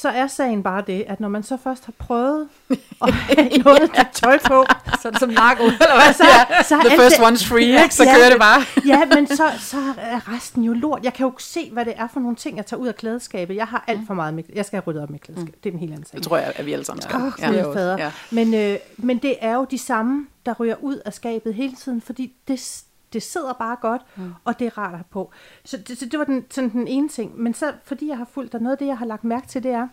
Så 0.00 0.08
er 0.08 0.26
sagen 0.26 0.62
bare 0.62 0.82
det, 0.86 1.04
at 1.08 1.20
når 1.20 1.28
man 1.28 1.42
så 1.42 1.56
først 1.64 1.84
har 1.86 1.92
prøvet 1.98 2.48
at 3.02 3.12
have 3.14 3.48
noget 3.48 3.90
ja. 3.96 4.04
tøj 4.12 4.38
på, 4.44 4.64
Så 5.02 5.08
er 5.08 5.12
det 5.12 5.20
som 5.20 5.28
narko, 5.30 5.64
eller 5.64 6.04
hvad? 6.04 6.14
så, 6.14 6.24
så 6.68 6.74
er 6.74 6.80
The 6.80 6.98
first 6.98 7.16
det- 7.16 7.24
one's 7.26 7.48
free, 7.48 7.82
ikke? 7.82 7.94
Så 7.94 8.04
Ja. 8.04 8.14
kører 8.14 8.30
det 8.30 8.38
bare. 8.40 8.62
ja, 8.86 9.04
men 9.14 9.26
så, 9.26 9.44
så 9.58 9.76
er 9.98 10.34
resten 10.34 10.64
jo 10.64 10.72
lort. 10.72 11.04
Jeg 11.04 11.14
kan 11.14 11.26
jo 11.26 11.32
se, 11.38 11.70
hvad 11.72 11.84
det 11.84 11.92
er 11.96 12.08
for 12.12 12.20
nogle 12.20 12.36
ting, 12.36 12.56
jeg 12.56 12.66
tager 12.66 12.80
ud 12.80 12.88
af 12.88 12.96
klædeskabet. 12.96 13.56
Jeg 13.56 13.66
har 13.66 13.84
alt 13.86 14.00
for 14.06 14.14
meget 14.14 14.34
med, 14.34 14.44
Jeg 14.54 14.64
skal 14.64 14.76
have 14.76 14.82
ryddet 14.86 15.02
op 15.02 15.10
med 15.10 15.18
klædeskabet. 15.18 15.64
Det 15.64 15.70
er 15.70 15.74
en 15.74 15.78
helt 15.80 15.92
anden 15.92 16.06
sag. 16.06 16.16
Det 16.16 16.26
tror 16.26 16.36
jeg, 16.36 16.52
at 16.56 16.66
vi 16.66 16.72
alle 16.72 16.84
sammen 16.84 17.02
skal. 17.02 17.20
Ja. 17.40 17.50
ja. 17.52 17.96
Ja. 17.96 18.10
Men, 18.30 18.54
øh, 18.54 18.76
men 18.96 19.18
det 19.18 19.36
er 19.40 19.54
jo 19.54 19.66
de 19.70 19.78
samme, 19.78 20.26
der 20.46 20.54
ryger 20.60 20.76
ud 20.80 20.96
af 21.06 21.12
skabet 21.14 21.54
hele 21.54 21.72
tiden, 21.76 22.00
fordi 22.00 22.32
det, 22.48 22.82
det 23.12 23.22
sidder 23.22 23.52
bare 23.52 23.76
godt, 23.80 24.02
mm. 24.16 24.32
og 24.44 24.58
det 24.58 24.66
er 24.66 24.78
rart 24.78 24.90
at 24.92 24.98
have 24.98 25.04
på. 25.10 25.30
Så 25.64 25.76
det, 25.76 25.98
så 25.98 26.06
det 26.06 26.18
var 26.18 26.24
den, 26.24 26.44
sådan 26.50 26.70
den 26.70 26.88
ene 26.88 27.08
ting. 27.08 27.40
Men 27.40 27.54
så, 27.54 27.72
fordi 27.84 28.08
jeg 28.08 28.16
har 28.18 28.26
fulgt 28.32 28.52
dig, 28.52 28.60
noget 28.60 28.72
af 28.72 28.78
det, 28.78 28.86
jeg 28.86 28.98
har 28.98 29.06
lagt 29.06 29.24
mærke 29.24 29.46
til, 29.46 29.62
det 29.62 29.70
er, 29.70 29.88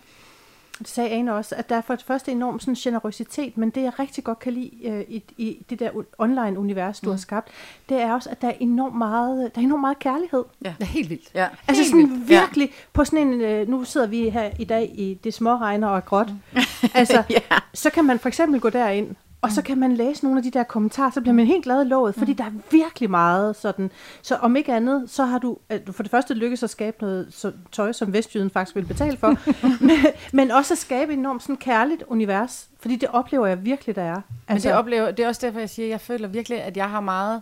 det 0.79 0.87
sagde 0.87 1.09
Ane 1.09 1.33
også, 1.35 1.55
at 1.55 1.69
der 1.69 1.75
er 1.75 1.81
for 1.81 1.95
det 1.95 2.05
første 2.05 2.31
enorm 2.31 2.59
sådan 2.59 2.75
generøsitet, 2.75 3.57
men 3.57 3.69
det 3.69 3.81
jeg 3.83 3.99
rigtig 3.99 4.23
godt 4.23 4.39
kan 4.39 4.53
lide 4.53 4.71
øh, 4.87 5.01
i, 5.07 5.23
i 5.37 5.65
det 5.69 5.79
der 5.79 5.89
online-univers, 6.17 6.99
du 6.99 7.05
mm. 7.05 7.11
har 7.11 7.17
skabt, 7.17 7.47
det 7.89 8.01
er 8.01 8.13
også, 8.13 8.29
at 8.29 8.41
der 8.41 8.47
er 8.47 8.53
enormt 8.59 8.95
meget, 8.97 9.55
der 9.55 9.61
er 9.61 9.65
enormt 9.65 9.81
meget 9.81 9.99
kærlighed. 9.99 10.43
Det 10.59 10.75
er 10.79 10.85
helt 10.85 11.09
vildt. 11.09 11.31
Ja. 11.33 11.47
Altså 11.67 11.83
Helt 11.83 11.89
sådan 11.89 12.09
vildt. 12.09 12.29
virkelig, 12.29 12.71
på 12.93 13.05
sådan 13.05 13.27
en, 13.27 13.41
øh, 13.41 13.67
nu 13.69 13.83
sidder 13.83 14.07
vi 14.07 14.29
her 14.29 14.49
i 14.59 14.63
dag 14.63 14.91
i 14.95 15.13
det 15.23 15.33
små 15.33 15.55
regner 15.55 15.87
og 15.87 16.05
gråt. 16.05 16.27
Altså, 16.93 17.23
Ja. 17.29 17.39
så 17.73 17.89
kan 17.89 18.05
man 18.05 18.19
for 18.19 18.27
eksempel 18.27 18.59
gå 18.61 18.69
derind, 18.69 19.15
og 19.45 19.51
så 19.51 19.61
kan 19.61 19.77
man 19.77 19.93
læse 19.93 20.23
nogle 20.23 20.39
af 20.39 20.43
de 20.43 20.51
der 20.51 20.63
kommentarer, 20.63 21.11
så 21.11 21.21
bliver 21.21 21.33
man 21.33 21.45
helt 21.45 21.63
glad 21.63 21.85
i 21.85 21.87
låget, 21.87 22.15
fordi 22.15 22.33
der 22.33 22.43
er 22.43 22.51
virkelig 22.71 23.09
meget 23.09 23.55
sådan. 23.55 23.91
Så 24.21 24.35
om 24.35 24.55
ikke 24.55 24.73
andet, 24.73 25.09
så 25.09 25.25
har 25.25 25.37
du 25.39 25.57
at 25.69 25.87
du 25.87 25.91
for 25.91 26.03
det 26.03 26.11
første 26.11 26.33
lykkes 26.33 26.63
at 26.63 26.69
skabe 26.69 26.97
noget 27.01 27.27
så, 27.29 27.51
tøj, 27.71 27.91
som 27.91 28.13
Vestjyden 28.13 28.49
faktisk 28.49 28.75
vil 28.75 28.85
betale 28.85 29.17
for, 29.17 29.35
men, 29.85 29.97
men 30.33 30.51
også 30.51 30.73
at 30.73 30.77
skabe 30.77 31.13
et 31.13 31.19
enormt 31.19 31.41
sådan 31.41 31.57
kærligt 31.57 32.03
univers, 32.07 32.69
fordi 32.79 32.95
det 32.95 33.09
oplever 33.09 33.47
jeg 33.47 33.65
virkelig, 33.65 33.95
der 33.95 34.01
er. 34.01 34.21
Men 34.49 34.57
det, 34.57 34.73
oplever, 34.73 35.11
det 35.11 35.23
er 35.23 35.27
også 35.27 35.41
derfor, 35.45 35.59
jeg 35.59 35.69
siger, 35.69 35.85
at 35.85 35.91
jeg 35.91 36.01
føler 36.01 36.27
virkelig, 36.27 36.61
at 36.61 36.77
jeg 36.77 36.89
har 36.89 36.99
meget 36.99 37.41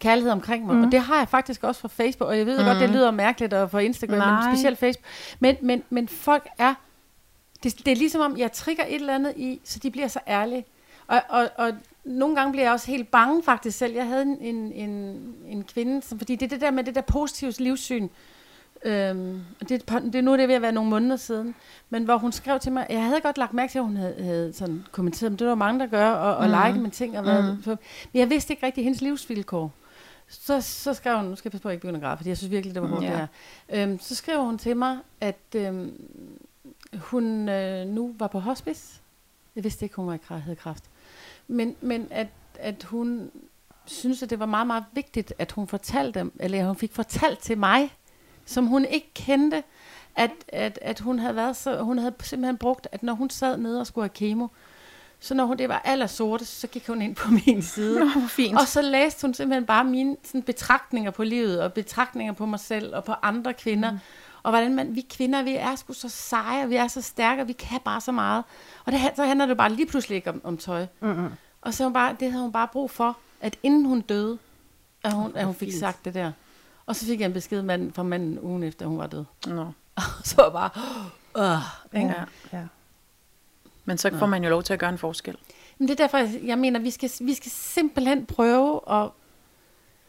kærlighed 0.00 0.32
omkring 0.32 0.66
mig. 0.66 0.76
Mm. 0.76 0.82
Og 0.82 0.92
det 0.92 1.00
har 1.00 1.18
jeg 1.18 1.28
faktisk 1.28 1.64
også 1.64 1.80
fra 1.80 1.88
Facebook. 1.88 2.28
Og 2.28 2.38
jeg 2.38 2.46
ved 2.46 2.58
mm. 2.58 2.64
godt, 2.64 2.80
det 2.80 2.90
lyder 2.90 3.10
mærkeligt 3.10 3.52
og 3.54 3.70
fra 3.70 3.78
Instagram, 3.78 4.18
Nej. 4.18 4.44
men 4.44 4.56
specielt 4.56 4.78
Facebook. 4.78 5.04
Men, 5.40 5.56
men, 5.62 5.82
men 5.90 6.08
folk 6.08 6.48
er... 6.58 6.74
Det, 7.62 7.78
det 7.78 7.92
er 7.92 7.96
ligesom 7.96 8.20
om, 8.20 8.38
jeg 8.38 8.52
trigger 8.52 8.84
et 8.88 8.94
eller 8.94 9.14
andet 9.14 9.32
i, 9.36 9.60
så 9.64 9.78
de 9.82 9.90
bliver 9.90 10.08
så 10.08 10.18
ærlige. 10.28 10.64
Og, 11.10 11.22
og, 11.28 11.48
og 11.56 11.72
nogle 12.04 12.36
gange 12.36 12.52
bliver 12.52 12.64
jeg 12.64 12.72
også 12.72 12.86
helt 12.86 13.10
bange 13.10 13.42
faktisk 13.42 13.78
selv. 13.78 13.94
Jeg 13.94 14.06
havde 14.06 14.22
en, 14.22 14.38
en, 14.40 14.72
en, 14.72 14.90
en 15.46 15.64
kvinde, 15.64 16.02
som, 16.02 16.18
fordi 16.18 16.36
det 16.36 16.46
er 16.46 16.48
det 16.48 16.60
der 16.60 16.70
med 16.70 16.84
det 16.84 16.94
der 16.94 17.00
positive 17.00 17.52
livssyn. 17.58 18.08
Øhm, 18.84 19.40
det, 19.68 19.70
er 19.90 19.98
det 19.98 20.14
er 20.14 20.20
nu 20.22 20.32
det 20.32 20.42
er 20.42 20.46
ved 20.46 20.54
at 20.54 20.62
være 20.62 20.72
nogle 20.72 20.90
måneder 20.90 21.16
siden, 21.16 21.54
men 21.90 22.04
hvor 22.04 22.16
hun 22.18 22.32
skrev 22.32 22.60
til 22.60 22.72
mig, 22.72 22.86
jeg 22.90 23.04
havde 23.04 23.20
godt 23.20 23.38
lagt 23.38 23.52
mærke 23.54 23.70
til, 23.70 23.78
at 23.78 23.84
hun 23.84 23.96
havde, 23.96 24.22
havde 24.22 24.52
sådan 24.52 24.86
kommenteret, 24.92 25.32
men 25.32 25.38
det 25.38 25.46
var 25.46 25.54
mange, 25.54 25.80
der 25.80 25.86
gør, 25.86 26.10
og, 26.10 26.36
og 26.36 26.48
Mhm. 26.48 26.66
like 26.66 26.80
med 26.80 26.90
ting, 26.90 27.18
og 27.18 27.22
hvad, 27.24 27.42
så, 27.64 27.70
men 28.12 28.20
jeg 28.20 28.30
vidste 28.30 28.52
ikke 28.52 28.66
rigtig 28.66 28.84
hendes 28.84 29.00
livsvilkår. 29.00 29.72
Så, 30.28 30.60
så 30.60 30.94
skrev 30.94 31.16
hun, 31.16 31.24
nu 31.24 31.36
skal 31.36 31.48
jeg 31.48 31.52
passe 31.52 31.62
på, 31.62 31.68
at 31.68 31.70
jeg 31.70 31.74
ikke 31.74 31.82
begynder 31.82 31.98
at 32.00 32.02
græde, 32.04 32.16
fordi 32.16 32.28
jeg 32.28 32.36
synes 32.38 32.50
virkelig, 32.50 32.74
det 32.74 32.82
var 32.82 32.88
hårdt 32.88 33.04
Ja. 33.04 33.10
det 33.10 33.28
her. 33.68 33.82
Øhm, 33.88 33.98
så 34.00 34.14
skrev 34.14 34.44
hun 34.44 34.58
til 34.58 34.76
mig, 34.76 34.98
at 35.20 35.54
øhm, 35.56 35.92
hun 36.98 37.48
øh, 37.48 37.86
nu 37.86 38.14
var 38.18 38.26
på 38.26 38.38
hospice. 38.38 39.00
Jeg 39.56 39.64
vidste 39.64 39.84
ikke, 39.84 39.96
hun 39.96 40.06
var 40.06 40.14
i 40.14 40.18
havde 40.40 40.56
kræft. 40.56 40.84
Men, 41.50 41.76
men 41.80 42.08
at, 42.10 42.26
at 42.58 42.82
hun 42.82 43.30
synes, 43.86 44.22
at 44.22 44.30
det 44.30 44.38
var 44.38 44.46
meget, 44.46 44.66
meget 44.66 44.84
vigtigt, 44.92 45.34
at 45.38 45.52
hun 45.52 45.68
fortalte, 45.68 46.30
eller 46.40 46.66
hun 46.66 46.76
fik 46.76 46.92
fortalt 46.92 47.38
til 47.38 47.58
mig, 47.58 47.94
som 48.46 48.66
hun 48.66 48.84
ikke 48.84 49.10
kendte, 49.14 49.62
at, 50.16 50.30
at, 50.48 50.78
at 50.82 51.00
hun 51.00 51.18
havde 51.18 51.36
været 51.36 51.56
så, 51.56 51.82
hun 51.82 51.98
havde 51.98 52.14
simpelthen 52.22 52.56
brugt, 52.56 52.88
at 52.92 53.02
når 53.02 53.12
hun 53.12 53.30
sad 53.30 53.56
nede 53.56 53.80
og 53.80 53.86
skulle 53.86 54.02
have 54.02 54.14
kemo, 54.14 54.46
så 55.20 55.34
når 55.34 55.44
hun 55.44 55.58
det 55.58 55.68
var 55.68 55.82
aller 55.84 56.06
sorte, 56.06 56.44
så 56.44 56.66
gik 56.66 56.86
hun 56.86 57.02
ind 57.02 57.16
på 57.16 57.30
min 57.46 57.62
side. 57.62 58.00
Nå, 58.00 58.06
hvor 58.06 58.28
fint. 58.28 58.58
Og 58.58 58.68
så 58.68 58.82
læste 58.82 59.26
hun 59.26 59.34
simpelthen 59.34 59.66
bare 59.66 59.84
mine 59.84 60.16
sådan, 60.24 60.42
betragtninger 60.42 61.10
på 61.10 61.24
livet, 61.24 61.62
og 61.62 61.72
betragtninger 61.72 62.32
på 62.32 62.46
mig 62.46 62.60
selv, 62.60 62.94
og 62.94 63.04
på 63.04 63.12
andre 63.22 63.54
kvinder. 63.54 63.90
Mm. 63.90 63.98
Og 64.42 64.50
hvordan 64.50 64.74
man, 64.74 64.94
vi 64.94 65.00
kvinder, 65.10 65.42
vi 65.42 65.54
er 65.54 65.74
sgu 65.76 65.92
så 65.92 66.08
seje, 66.08 66.62
og 66.64 66.70
vi 66.70 66.76
er 66.76 66.88
så 66.88 67.02
stærke, 67.02 67.42
og 67.42 67.48
vi 67.48 67.52
kan 67.52 67.80
bare 67.84 68.00
så 68.00 68.12
meget. 68.12 68.44
Og 68.84 68.92
det, 68.92 69.00
så 69.16 69.24
handler 69.24 69.46
det 69.46 69.56
bare 69.56 69.72
lige 69.72 69.86
pludselig 69.86 70.16
ikke 70.16 70.30
om, 70.30 70.40
om 70.44 70.56
tøj. 70.56 70.86
Mm-hmm. 71.00 71.28
Og 71.60 71.74
så 71.74 71.84
hun 71.84 71.92
bare, 71.92 72.16
det 72.20 72.30
havde 72.32 72.42
hun 72.42 72.52
bare 72.52 72.68
brug 72.72 72.90
for, 72.90 73.16
at 73.40 73.56
inden 73.62 73.84
hun 73.84 74.00
døde, 74.00 74.38
at 75.04 75.12
hun, 75.12 75.32
at 75.36 75.46
hun 75.46 75.54
fik 75.54 75.72
sagt 75.78 76.04
det 76.04 76.14
der. 76.14 76.32
Og 76.86 76.96
så 76.96 77.06
fik 77.06 77.20
jeg 77.20 77.26
en 77.26 77.32
besked 77.32 77.62
mand, 77.62 77.92
fra 77.92 78.02
manden 78.02 78.38
ugen 78.42 78.62
efter, 78.62 78.86
hun 78.86 78.98
var 78.98 79.06
død. 79.06 79.24
Nå. 79.46 79.62
Og 79.96 80.02
så 80.24 80.34
var 80.36 80.50
bare, 80.50 80.70
øh, 81.38 81.60
Ja. 82.02 82.24
ja. 82.58 82.64
Men 83.84 83.98
så 83.98 84.10
får 84.18 84.26
man 84.26 84.44
jo 84.44 84.50
lov 84.50 84.62
til 84.62 84.72
at 84.72 84.78
gøre 84.78 84.90
en 84.90 84.98
forskel. 84.98 85.36
Men 85.78 85.88
det 85.88 86.00
er 86.00 86.04
derfor, 86.04 86.18
jeg- 86.18 86.40
jeg 86.44 86.58
mener, 86.58 86.80
vi 86.80 86.90
skal, 86.90 87.10
vi 87.20 87.34
skal 87.34 87.50
simpelthen 87.50 88.26
prøve 88.26 88.80
at, 88.90 89.08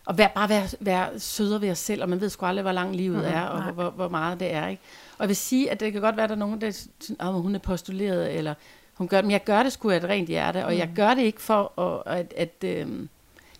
at 0.10 0.18
være, 0.18 0.30
bare 0.36 0.50
være, 0.50 0.68
være 0.80 1.20
sødere 1.20 1.62
ved 1.62 1.72
os 1.72 1.80
selv, 1.80 2.04
og 2.04 2.10
man 2.10 2.22
ved 2.22 2.30
sgu 2.30 2.46
aldrig, 2.46 2.62
hvor 2.62 2.72
lang 2.72 2.96
livet 2.96 3.30
er, 3.30 3.42
og 3.42 3.64
hvor, 3.64 3.72
hvor, 3.72 3.90
hvor 3.90 4.08
meget 4.08 4.40
det 4.40 4.54
er. 4.54 4.68
Ikke? 4.68 4.82
Og 5.18 5.24
jeg 5.24 5.28
vil 5.28 5.36
sige, 5.36 5.72
at 5.72 5.80
det 5.80 5.94
kan 5.94 6.02
godt 6.02 6.16
være, 6.18 6.24
at 6.24 6.30
der 6.30 6.36
er 6.36 6.40
nogen, 6.40 6.62
der 6.62 6.72
synes, 6.72 7.20
at 7.20 7.34
hun 7.34 7.56
er 7.56 7.60
postuleret, 7.60 8.38
eller 8.38 8.54
hun 8.94 9.08
gør 9.08 9.18
det, 9.18 9.26
men 9.26 9.32
jeg 9.32 9.44
gør 9.44 9.64
det 9.64 9.72
sgu 9.72 9.90
af 9.90 9.98
et 9.98 10.04
rent 10.04 10.30
hjerte, 10.30 10.66
og 10.66 10.78
jeg 10.78 10.90
gør 10.96 11.14
det 11.14 11.22
ikke 11.22 11.42
for, 11.42 11.80
at, 11.80 12.18
at, 12.18 12.34
at 12.38 12.64
øhm, 12.64 13.10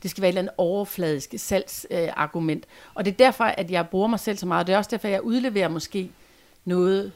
det 0.04 0.12
skal 0.12 0.22
være 0.22 0.30
et 0.30 0.32
eller 0.32 0.42
andet 0.42 0.54
overfladisk 0.58 1.34
salgsargument. 1.38 2.66
Øh, 2.66 2.92
og 2.94 3.06
det 3.06 3.12
er 3.12 3.18
derfor, 3.18 3.44
at 3.44 3.72
jeg 3.72 3.88
bruger 3.88 4.08
mig 4.08 4.20
selv 4.20 4.38
så 4.38 4.46
meget. 4.46 4.68
Det 4.68 4.74
er 4.74 4.78
også 4.78 4.92
derfor, 4.92 5.08
at 5.08 5.12
jeg 5.12 5.22
udleverer 5.22 5.68
måske 5.68 6.12
noget 6.66 7.12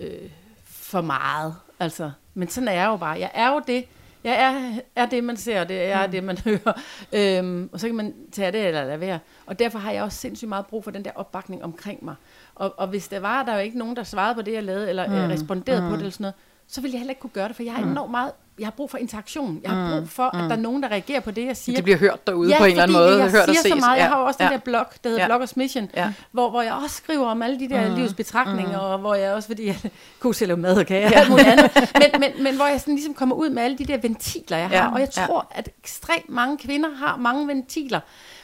øh, 0.00 0.30
for 0.64 1.00
meget. 1.00 1.54
Altså, 1.80 2.10
men 2.34 2.48
sådan 2.48 2.68
er 2.68 2.72
jeg 2.72 2.86
jo 2.86 2.96
bare. 2.96 3.18
Jeg 3.20 3.30
er 3.34 3.52
jo 3.52 3.62
det, 3.66 3.84
jeg 4.26 4.42
er, 4.42 4.80
er 4.96 5.06
det, 5.06 5.24
man 5.24 5.36
ser, 5.36 5.64
det 5.64 5.84
er 5.84 6.06
mm. 6.06 6.12
det, 6.12 6.24
man 6.24 6.38
hører. 6.44 6.80
Øhm, 7.12 7.70
og 7.72 7.80
så 7.80 7.86
kan 7.86 7.96
man 7.96 8.14
tage 8.32 8.52
det 8.52 8.66
eller 8.66 8.84
lade 8.84 9.00
være. 9.00 9.18
Og 9.46 9.58
derfor 9.58 9.78
har 9.78 9.92
jeg 9.92 10.02
også 10.02 10.18
sindssygt 10.18 10.48
meget 10.48 10.66
brug 10.66 10.84
for 10.84 10.90
den 10.90 11.04
der 11.04 11.10
opbakning 11.14 11.64
omkring 11.64 12.04
mig. 12.04 12.14
Og, 12.54 12.74
og 12.76 12.88
hvis 12.88 13.08
der 13.08 13.20
var 13.20 13.42
der 13.42 13.54
jo 13.54 13.60
ikke 13.60 13.78
nogen, 13.78 13.96
der 13.96 14.02
svarede 14.02 14.34
på 14.34 14.42
det, 14.42 14.52
jeg 14.52 14.64
lavede, 14.64 14.88
eller 14.88 15.06
mm. 15.06 15.30
responderede 15.30 15.82
mm. 15.82 15.88
på 15.88 15.92
det, 15.92 16.00
eller 16.00 16.10
sådan 16.10 16.24
noget, 16.24 16.34
så 16.66 16.80
ville 16.80 16.92
jeg 16.92 17.00
heller 17.00 17.10
ikke 17.10 17.20
kunne 17.20 17.30
gøre 17.30 17.48
det, 17.48 17.56
for 17.56 17.62
jeg 17.62 17.72
har 17.72 17.84
mm. 17.84 17.90
enormt 17.90 18.10
meget 18.10 18.32
jeg 18.58 18.66
har 18.66 18.70
brug 18.70 18.90
for 18.90 18.98
interaktion. 18.98 19.60
Jeg 19.62 19.70
har 19.70 19.98
brug 19.98 20.08
for, 20.08 20.22
at 20.22 20.42
mm. 20.42 20.48
der 20.48 20.56
er 20.56 20.60
nogen, 20.60 20.82
der 20.82 20.88
reagerer 20.88 21.20
på 21.20 21.30
det, 21.30 21.46
jeg 21.46 21.56
siger. 21.56 21.76
Det 21.76 21.84
bliver 21.84 21.98
hørt 21.98 22.26
derude 22.26 22.50
ja, 22.50 22.58
på 22.58 22.64
en 22.64 22.70
eller 22.70 22.82
anden 22.82 22.96
måde. 22.96 23.22
jeg 23.22 23.30
hørt 23.30 23.44
siger 23.44 23.48
og 23.48 23.56
ses. 23.56 23.72
så 23.72 23.74
meget. 23.74 23.96
Ja. 23.96 24.02
Jeg 24.02 24.08
har 24.08 24.16
også 24.16 24.38
den 24.38 24.46
ja. 24.46 24.52
der 24.52 24.58
blog, 24.58 24.86
der 25.04 25.08
hedder 25.08 25.22
ja. 25.22 25.28
Bloggers 25.28 25.56
Mission, 25.56 25.90
ja. 25.96 26.12
hvor, 26.32 26.50
hvor 26.50 26.62
jeg 26.62 26.72
også 26.72 26.96
skriver 26.96 27.26
om 27.26 27.42
alle 27.42 27.60
de 27.60 27.68
der 27.68 27.88
mm. 27.88 27.94
livsbetragtninger, 27.94 28.78
mm. 28.78 28.92
og 28.92 28.98
hvor 28.98 29.14
jeg 29.14 29.32
også, 29.32 29.48
fordi 29.48 29.66
jeg 29.66 29.76
at 30.24 30.40
lave 30.40 30.56
mad 30.56 30.78
og 30.78 30.86
kage 30.86 31.06
og 31.06 31.14
alt 31.14 31.30
muligt 31.30 31.48
andet, 31.48 31.70
men, 31.94 32.20
men, 32.20 32.44
men 32.44 32.56
hvor 32.56 32.66
jeg 32.66 32.80
sådan 32.80 32.94
ligesom 32.94 33.14
kommer 33.14 33.34
ud 33.36 33.50
med 33.50 33.62
alle 33.62 33.78
de 33.78 33.84
der 33.84 33.98
ventiler, 33.98 34.56
jeg 34.56 34.68
har. 34.68 34.76
Ja. 34.76 34.92
Og 34.92 35.00
jeg 35.00 35.10
tror, 35.10 35.48
ja. 35.54 35.58
at 35.58 35.68
ekstremt 35.78 36.28
mange 36.28 36.58
kvinder 36.58 36.90
har 36.90 37.16
mange 37.16 37.48
ventiler. 37.48 38.00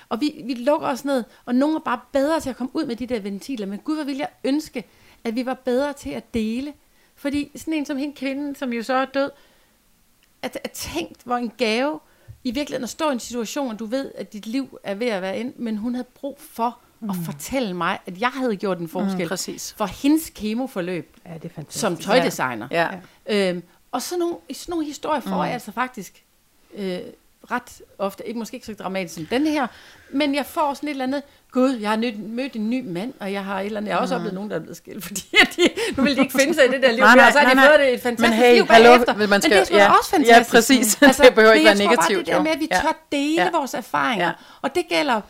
Og 0.08 0.20
vi, 0.20 0.42
vi 0.44 0.54
lukker 0.54 0.88
os 0.88 1.04
ned, 1.04 1.24
og 1.44 1.54
nogen 1.54 1.76
er 1.76 1.80
bare 1.80 2.00
bedre 2.12 2.40
til 2.40 2.50
at 2.50 2.56
komme 2.56 2.76
ud 2.76 2.86
med 2.86 2.96
de 2.96 3.06
der 3.06 3.20
ventiler. 3.20 3.66
Men 3.66 3.78
gud, 3.78 3.94
hvor 3.94 4.04
vil 4.04 4.16
jeg 4.16 4.28
ønske, 4.44 4.84
at 5.24 5.36
vi 5.36 5.46
var 5.46 5.54
bedre 5.54 5.92
til 5.92 6.10
at 6.10 6.34
dele. 6.34 6.72
Fordi 7.16 7.50
sådan 7.56 7.74
en 7.74 7.86
som 7.86 7.96
hende 7.96 8.14
kvinde, 8.16 8.56
som 8.56 8.72
jo 8.72 8.82
så 8.82 8.94
er 8.94 9.04
død, 9.04 9.30
at, 10.42 10.58
at 10.64 10.70
tænkt, 10.70 11.22
hvor 11.24 11.36
en 11.36 11.52
gave 11.58 12.00
i 12.44 12.50
virkeligheden 12.50 12.84
at 12.84 12.90
stå 12.90 13.10
i 13.10 13.12
en 13.12 13.20
situation, 13.20 13.70
og 13.70 13.78
du 13.78 13.86
ved, 13.86 14.12
at 14.14 14.32
dit 14.32 14.46
liv 14.46 14.78
er 14.82 14.94
ved 14.94 15.06
at 15.06 15.22
være 15.22 15.38
ind, 15.38 15.54
men 15.56 15.76
hun 15.76 15.94
havde 15.94 16.08
brug 16.14 16.40
for 16.40 16.78
mm. 17.00 17.10
at 17.10 17.16
fortælle 17.24 17.74
mig, 17.74 17.98
at 18.06 18.20
jeg 18.20 18.28
havde 18.28 18.56
gjort 18.56 18.78
en 18.78 18.88
forskel 18.88 19.22
mm, 19.22 19.28
præcis. 19.28 19.74
for 19.78 19.86
hendes 19.86 20.30
kemoforløb 20.30 21.16
ja, 21.26 21.34
det 21.34 21.44
er 21.44 21.48
fantastisk. 21.48 21.80
som 21.80 21.96
tøjdesigner. 21.96 22.68
Ja. 22.70 22.88
Ja. 23.28 23.50
Øhm, 23.50 23.62
og 23.92 24.02
sådan 24.02 24.18
nogle, 24.18 24.36
sådan 24.52 24.72
nogle 24.72 24.86
historier 24.86 25.20
får 25.20 25.36
mm. 25.36 25.42
jeg 25.42 25.52
altså 25.52 25.72
faktisk 25.72 26.24
øh, 26.74 27.00
ret 27.50 27.82
ofte, 27.98 28.26
ikke 28.28 28.38
måske 28.38 28.54
ikke 28.54 28.66
så 28.66 28.74
dramatisk 28.74 29.14
som 29.14 29.26
den 29.26 29.46
her, 29.46 29.66
men 30.10 30.34
jeg 30.34 30.46
får 30.46 30.74
sådan 30.74 30.88
et 30.88 30.90
eller 30.90 31.04
andet, 31.04 31.22
gud, 31.52 31.70
jeg 31.70 31.90
har 31.90 32.12
mødt, 32.28 32.56
en 32.56 32.70
ny 32.70 32.86
mand, 32.86 33.12
og 33.20 33.32
jeg 33.32 33.44
har 33.44 33.60
et 33.60 33.66
eller 33.66 33.80
andet, 33.80 33.88
jeg 33.88 33.96
har 33.96 34.02
også 34.02 34.14
mm. 34.14 34.20
oplevet 34.20 34.34
nogen, 34.34 34.50
der 34.50 34.56
er 34.56 34.60
blevet 34.60 34.76
skilt, 34.76 35.04
fordi 35.06 35.22
de, 35.56 35.68
nu 35.96 36.02
vil 36.02 36.16
de 36.16 36.20
ikke 36.20 36.38
finde 36.38 36.54
sig 36.54 36.64
i 36.64 36.68
det 36.68 36.82
der 36.82 36.90
liv, 36.92 37.00
nej, 37.00 37.14
nej, 37.16 37.26
og 37.26 37.32
så 37.32 37.38
har 37.38 37.54
de 37.54 37.60
fået 37.60 37.80
det 37.80 37.94
et 37.94 38.00
fantastisk 38.02 38.30
men 38.30 38.38
hey, 38.38 38.54
liv 38.54 38.66
hallo, 38.66 38.88
bagefter. 38.90 39.26
man 39.26 39.42
skal, 39.42 39.56
men 39.56 39.66
det 39.66 39.74
er 39.74 39.84
ja, 39.84 39.92
også 39.98 40.10
fantastisk. 40.10 40.52
Ja, 40.54 40.58
præcis. 40.58 40.98
Altså, 41.02 41.22
det 41.22 41.34
behøver 41.34 41.52
ikke 41.54 41.66
være 41.66 41.74
negativt. 41.74 41.98
Jeg 42.00 42.06
tror 42.08 42.14
bare 42.14 42.18
det 42.18 42.26
der 42.26 42.42
med, 42.42 42.50
at 42.50 42.60
vi 42.60 42.68
ja. 42.70 42.76
tør 42.80 43.06
dele 43.12 43.42
ja. 43.42 43.50
vores 43.50 43.74
erfaringer, 43.74 44.26
Ja. 44.26 44.32
og 44.62 44.74
det 44.74 44.84
gælder 44.88 45.20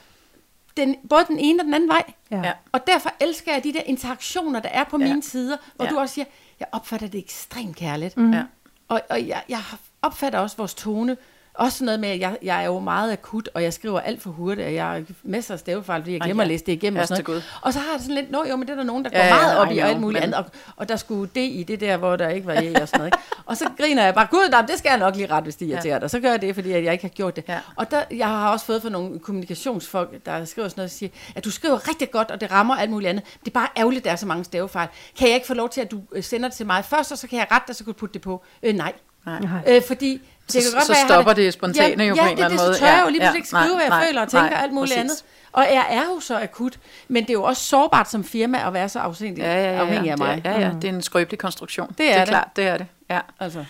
den, 0.76 0.96
både 1.08 1.24
den 1.28 1.38
ene 1.38 1.60
og 1.60 1.64
den 1.64 1.74
anden 1.74 1.88
vej. 1.88 2.02
Ja. 2.30 2.52
Og 2.72 2.86
derfor 2.86 3.10
elsker 3.20 3.52
jeg 3.52 3.64
de 3.64 3.72
der 3.72 3.82
interaktioner, 3.86 4.60
der 4.60 4.68
er 4.68 4.84
på 4.84 4.98
Ja. 5.00 5.04
mine 5.06 5.22
sider, 5.22 5.56
hvor 5.76 5.84
Ja. 5.84 5.90
du 5.90 5.98
også 5.98 6.14
siger, 6.14 6.24
jeg 6.60 6.68
opfatter 6.72 7.08
det 7.08 7.18
ekstremt 7.18 7.76
kærligt. 7.76 8.16
Mm. 8.16 8.32
Ja. 8.32 8.42
Og, 8.88 9.00
og 9.10 9.28
jeg, 9.28 9.42
jeg 9.48 9.60
opfatter 10.02 10.38
også 10.38 10.56
vores 10.56 10.74
tone, 10.74 11.16
også 11.54 11.78
sådan 11.78 11.84
noget 11.84 12.00
med, 12.00 12.08
at 12.08 12.20
jeg, 12.20 12.38
jeg 12.42 12.62
er 12.62 12.66
jo 12.66 12.78
meget 12.78 13.12
akut, 13.12 13.48
og 13.54 13.62
jeg 13.62 13.72
skriver 13.72 14.00
alt 14.00 14.22
for 14.22 14.30
hurtigt, 14.30 14.66
og 14.66 14.74
jeg 14.74 14.84
har 14.84 15.02
masser 15.22 15.54
af 15.54 15.60
stavefejl, 15.60 16.02
fordi 16.02 16.12
jeg 16.12 16.20
Ej, 16.20 16.26
glemmer 16.26 16.42
ja. 16.42 16.44
at 16.44 16.48
læse 16.48 16.64
det 16.64 16.72
igennem. 16.72 17.00
Og, 17.00 17.08
sådan 17.08 17.24
noget. 17.28 17.44
og 17.62 17.72
så 17.72 17.78
har 17.78 17.86
jeg 17.86 17.94
det 17.98 18.02
sådan 18.02 18.14
lidt, 18.14 18.30
nå 18.30 18.44
jo, 18.50 18.56
men 18.56 18.66
det 18.68 18.72
er 18.72 18.76
der 18.76 18.82
nogen, 18.82 19.04
der 19.04 19.10
går 19.10 19.18
Ja, 19.18 19.34
meget 19.34 19.58
op 19.58 19.72
I 19.72 19.78
og 19.78 19.88
alt 19.88 20.00
muligt 20.00 20.24
andet, 20.24 20.36
og, 20.36 20.44
og 20.76 20.88
der 20.88 20.96
skulle 20.96 21.30
det 21.34 21.40
i 21.40 21.64
det 21.68 21.80
der, 21.80 21.96
hvor 21.96 22.16
der 22.16 22.28
ikke 22.28 22.46
var 22.46 22.52
E 22.52 22.82
og 22.82 22.88
sådan 22.88 22.98
noget. 22.98 23.06
Ikke? 23.06 23.18
Og 23.46 23.56
så 23.56 23.68
griner 23.78 24.04
jeg 24.04 24.14
bare, 24.14 24.26
gud, 24.30 24.48
nej, 24.50 24.60
det 24.60 24.78
skal 24.78 24.90
jeg 24.90 24.98
nok 24.98 25.16
lige 25.16 25.26
ret, 25.26 25.44
hvis 25.44 25.56
de 25.56 25.64
irriterer 25.64 25.98
dig. 25.98 26.10
Så 26.10 26.20
gør 26.20 26.30
jeg 26.30 26.42
det, 26.42 26.54
fordi 26.54 26.70
jeg 26.70 26.92
ikke 26.92 27.04
har 27.04 27.08
gjort 27.08 27.36
det. 27.36 27.44
Ja. 27.48 27.58
Og 27.76 27.90
der, 27.90 28.02
jeg 28.10 28.28
har 28.28 28.52
også 28.52 28.66
fået 28.66 28.82
fra 28.82 28.88
nogle 28.88 29.18
kommunikationsfolk, 29.18 30.26
der 30.26 30.44
skriver 30.44 30.68
sådan 30.68 30.80
noget, 30.80 30.88
og 30.88 30.92
siger, 30.92 31.10
at 31.34 31.44
du 31.44 31.50
skriver 31.50 31.88
rigtig 31.88 32.10
godt, 32.10 32.30
og 32.30 32.40
det 32.40 32.50
rammer 32.50 32.74
alt 32.76 32.90
muligt 32.90 33.10
andet. 33.10 33.24
Det 33.40 33.46
er 33.46 33.50
bare 33.50 33.68
ærgerligt, 33.76 34.04
der 34.04 34.10
er 34.10 34.16
så 34.16 34.26
mange 34.26 34.44
stavefejl. 34.44 34.88
Kan 35.18 35.28
jeg 35.28 35.34
ikke 35.34 35.46
få 35.46 35.54
lov 35.54 35.68
til, 35.68 35.80
at 35.80 35.90
du 35.90 36.00
øh, 36.12 36.22
sender 36.22 36.48
det 36.48 36.56
til 36.56 36.66
mig 36.66 36.84
først, 36.84 37.12
og 37.12 37.18
så 37.18 37.28
kan 37.28 37.38
jeg 37.38 37.46
rette 37.50 37.66
dig, 37.66 37.76
så 37.76 37.84
kan 37.84 37.92
du 37.92 37.98
putte 37.98 38.14
det 38.14 38.22
på? 38.22 38.42
Øh, 38.62 38.74
nej. 38.74 38.92
Nej. 39.26 39.62
Øh, 39.68 39.82
fordi 39.86 40.20
det 40.46 40.62
kan 40.62 40.72
godt 40.72 40.86
så 40.86 40.92
være, 40.92 41.06
stopper 41.08 41.32
det 41.32 41.52
spontane 41.52 42.02
ja, 42.02 42.08
jo 42.08 42.14
på 42.14 42.20
ja, 42.20 42.26
en 42.26 42.32
eller 42.32 42.44
anden 42.44 42.58
måde. 42.58 42.68
det, 42.68 42.76
så 42.76 42.80
tør 42.80 42.86
jeg 42.86 43.00
jo 43.00 43.04
Ja, 43.04 43.10
lige 43.10 43.24
ja, 43.24 43.30
pludselig 43.30 43.38
ikke 43.38 43.48
skrive, 43.48 43.62
nej, 43.64 43.74
hvad 43.74 43.84
jeg 43.84 43.88
nej, 43.88 44.06
føler 44.06 44.22
og 44.22 44.28
tænker 44.28 44.50
nej, 44.50 44.62
alt 44.62 44.72
muligt 44.72 44.94
præcis. 44.94 45.00
andet. 45.00 45.24
Og 45.52 45.62
jeg 45.62 45.86
er 45.90 46.02
jo 46.02 46.20
så 46.20 46.38
akut, 46.38 46.78
men 47.08 47.22
det 47.22 47.30
er 47.30 47.34
jo 47.34 47.42
også 47.42 47.62
sårbart 47.62 48.10
som 48.10 48.24
firma 48.24 48.66
at 48.66 48.72
være 48.72 48.88
så 48.88 48.98
afhængig, 48.98 49.42
Ja, 49.42 49.54
ja, 49.54 49.72
ja, 49.72 49.80
afhængig 49.80 50.10
af 50.10 50.18
mig. 50.18 50.42
Ja, 50.44 50.60
ja, 50.60 50.70
det 50.82 50.90
er 50.90 50.94
en 50.94 51.02
skrøbelig 51.02 51.38
konstruktion. 51.38 51.94
Det 51.98 52.06
er 52.06 52.10
det 52.10 52.14
er 52.14 52.18
det. 52.18 52.28
klart, 52.28 52.48
det 52.56 52.64
er 52.64 52.76
det. 52.76 52.86
Ja. 53.10 53.20
Altså. 53.40 53.64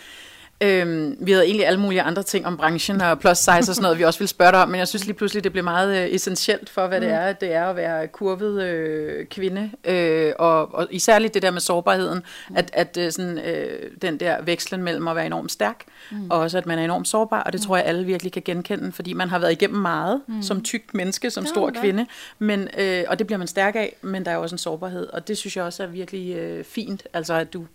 Øhm, 0.62 1.16
vi 1.20 1.33
havde 1.33 1.45
egentlig 1.47 1.66
alle 1.66 1.81
mulige 1.81 2.03
andre 2.03 2.23
ting 2.23 2.47
om 2.47 2.57
branchen 2.57 3.01
og 3.01 3.18
plus 3.20 3.39
size 3.39 3.51
og 3.51 3.62
sådan 3.64 3.83
noget, 3.83 3.99
vi 3.99 4.05
også 4.05 4.18
ville 4.18 4.29
spørge 4.29 4.53
dig 4.53 4.62
om, 4.62 4.68
men 4.68 4.79
jeg 4.79 4.89
synes 4.89 5.05
lige 5.05 5.14
pludselig, 5.14 5.45
det 5.45 5.53
blev 5.53 5.64
meget 5.64 6.03
øh, 6.03 6.14
essentielt 6.14 6.70
for, 6.70 6.87
hvad 6.87 7.01
mm. 7.01 7.07
det 7.07 7.14
er, 7.14 7.33
det 7.33 7.53
er 7.53 7.64
at 7.64 7.77
være 7.77 8.09
kurvet 8.09 8.62
øh, 8.62 9.27
kvinde, 9.27 9.70
øh, 9.85 10.33
og, 10.39 10.75
og 10.75 10.87
især 10.91 11.18
det 11.18 11.43
der 11.43 11.51
med 11.51 11.61
sårbarheden, 11.61 12.23
mm. 12.49 12.57
at, 12.57 12.70
at 12.73 12.97
øh, 12.97 13.12
sådan, 13.12 13.39
øh, 13.39 13.91
den 14.03 14.20
der 14.20 14.43
vekslen 14.43 14.83
mellem 14.83 15.09
at 15.09 15.16
være 15.16 15.27
enormt 15.27 15.53
stærk, 15.53 15.85
mm. 16.12 16.30
og 16.30 16.38
også 16.38 16.58
at 16.58 16.66
man 16.66 16.78
er 16.78 16.84
enormt 16.84 17.08
sårbar, 17.08 17.42
og 17.42 17.52
det 17.52 17.60
tror 17.60 17.76
jeg 17.76 17.86
alle 17.86 18.04
virkelig 18.04 18.32
kan 18.32 18.42
genkende, 18.44 18.92
fordi 18.92 19.12
man 19.12 19.28
har 19.28 19.38
været 19.38 19.52
igennem 19.52 19.80
meget 19.80 20.22
mm. 20.28 20.42
som 20.42 20.62
tyk 20.62 20.94
menneske, 20.94 21.30
som 21.30 21.46
stor 21.46 21.70
da. 21.70 21.80
kvinde, 21.80 22.06
men, 22.38 22.68
øh, 22.78 23.04
og 23.08 23.18
det 23.18 23.26
bliver 23.26 23.38
man 23.38 23.46
stærk 23.46 23.76
af, 23.76 23.96
men 24.02 24.24
der 24.24 24.30
er 24.30 24.34
jo 24.34 24.42
også 24.42 24.54
en 24.54 24.58
sårbarhed, 24.58 25.06
og 25.06 25.28
det 25.28 25.38
synes 25.38 25.56
jeg 25.56 25.64
også 25.64 25.82
er 25.82 25.86
virkelig 25.86 26.36
øh, 26.36 26.64
fint, 26.64 27.02
altså 27.12 27.34
at 27.34 27.52
du 27.52 27.66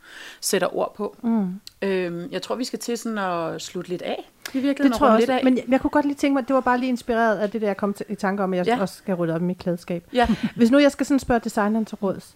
sætter 0.42 0.76
ord 0.78 0.94
på. 0.96 1.16
Mm. 1.24 1.60
Øhm, 1.82 2.30
jeg 2.32 2.42
tror, 2.42 2.56
vi 2.56 2.64
skal 2.64 2.80
til 2.80 2.98
sådan 2.98 3.18
at 3.18 3.62
slutte 3.62 3.90
lidt 3.90 4.02
af. 4.02 4.30
I 4.54 4.60
virkeligheden 4.60 4.92
Det 4.92 4.98
tror 5.00 5.08
jeg 5.08 5.16
også, 5.16 5.28
lidt 5.28 5.38
af. 5.40 5.44
men 5.44 5.58
jeg, 5.58 5.64
jeg 5.70 5.82
kunne 5.82 5.92
godt 5.92 6.06
lige 6.06 6.16
tænke 6.16 6.34
mig, 6.34 6.48
det 6.48 6.54
var 6.54 6.62
bare 6.62 6.78
lige 6.78 6.90
inspireret 6.90 7.38
af 7.38 7.50
det 7.52 7.62
der, 7.62 7.68
jeg 7.68 7.78
kom 7.78 7.94
til, 7.94 8.06
i 8.10 8.16
tanke 8.16 8.44
om, 8.44 8.54
at 8.54 8.58
jeg 8.58 8.66
Ja. 8.68 8.82
også 8.82 8.96
skal 8.96 9.16
rydde 9.16 9.34
op 9.36 9.42
i 9.42 9.44
mit 9.44 9.58
klædeskab. 9.58 10.04
Ja. 10.14 10.28
Hvis 10.56 10.72
nu 10.72 10.80
jeg 10.80 10.92
skal 10.92 11.06
sådan 11.06 11.20
spørge 11.20 11.42
designeren 11.44 11.86
til 11.86 11.96
råds, 11.96 12.36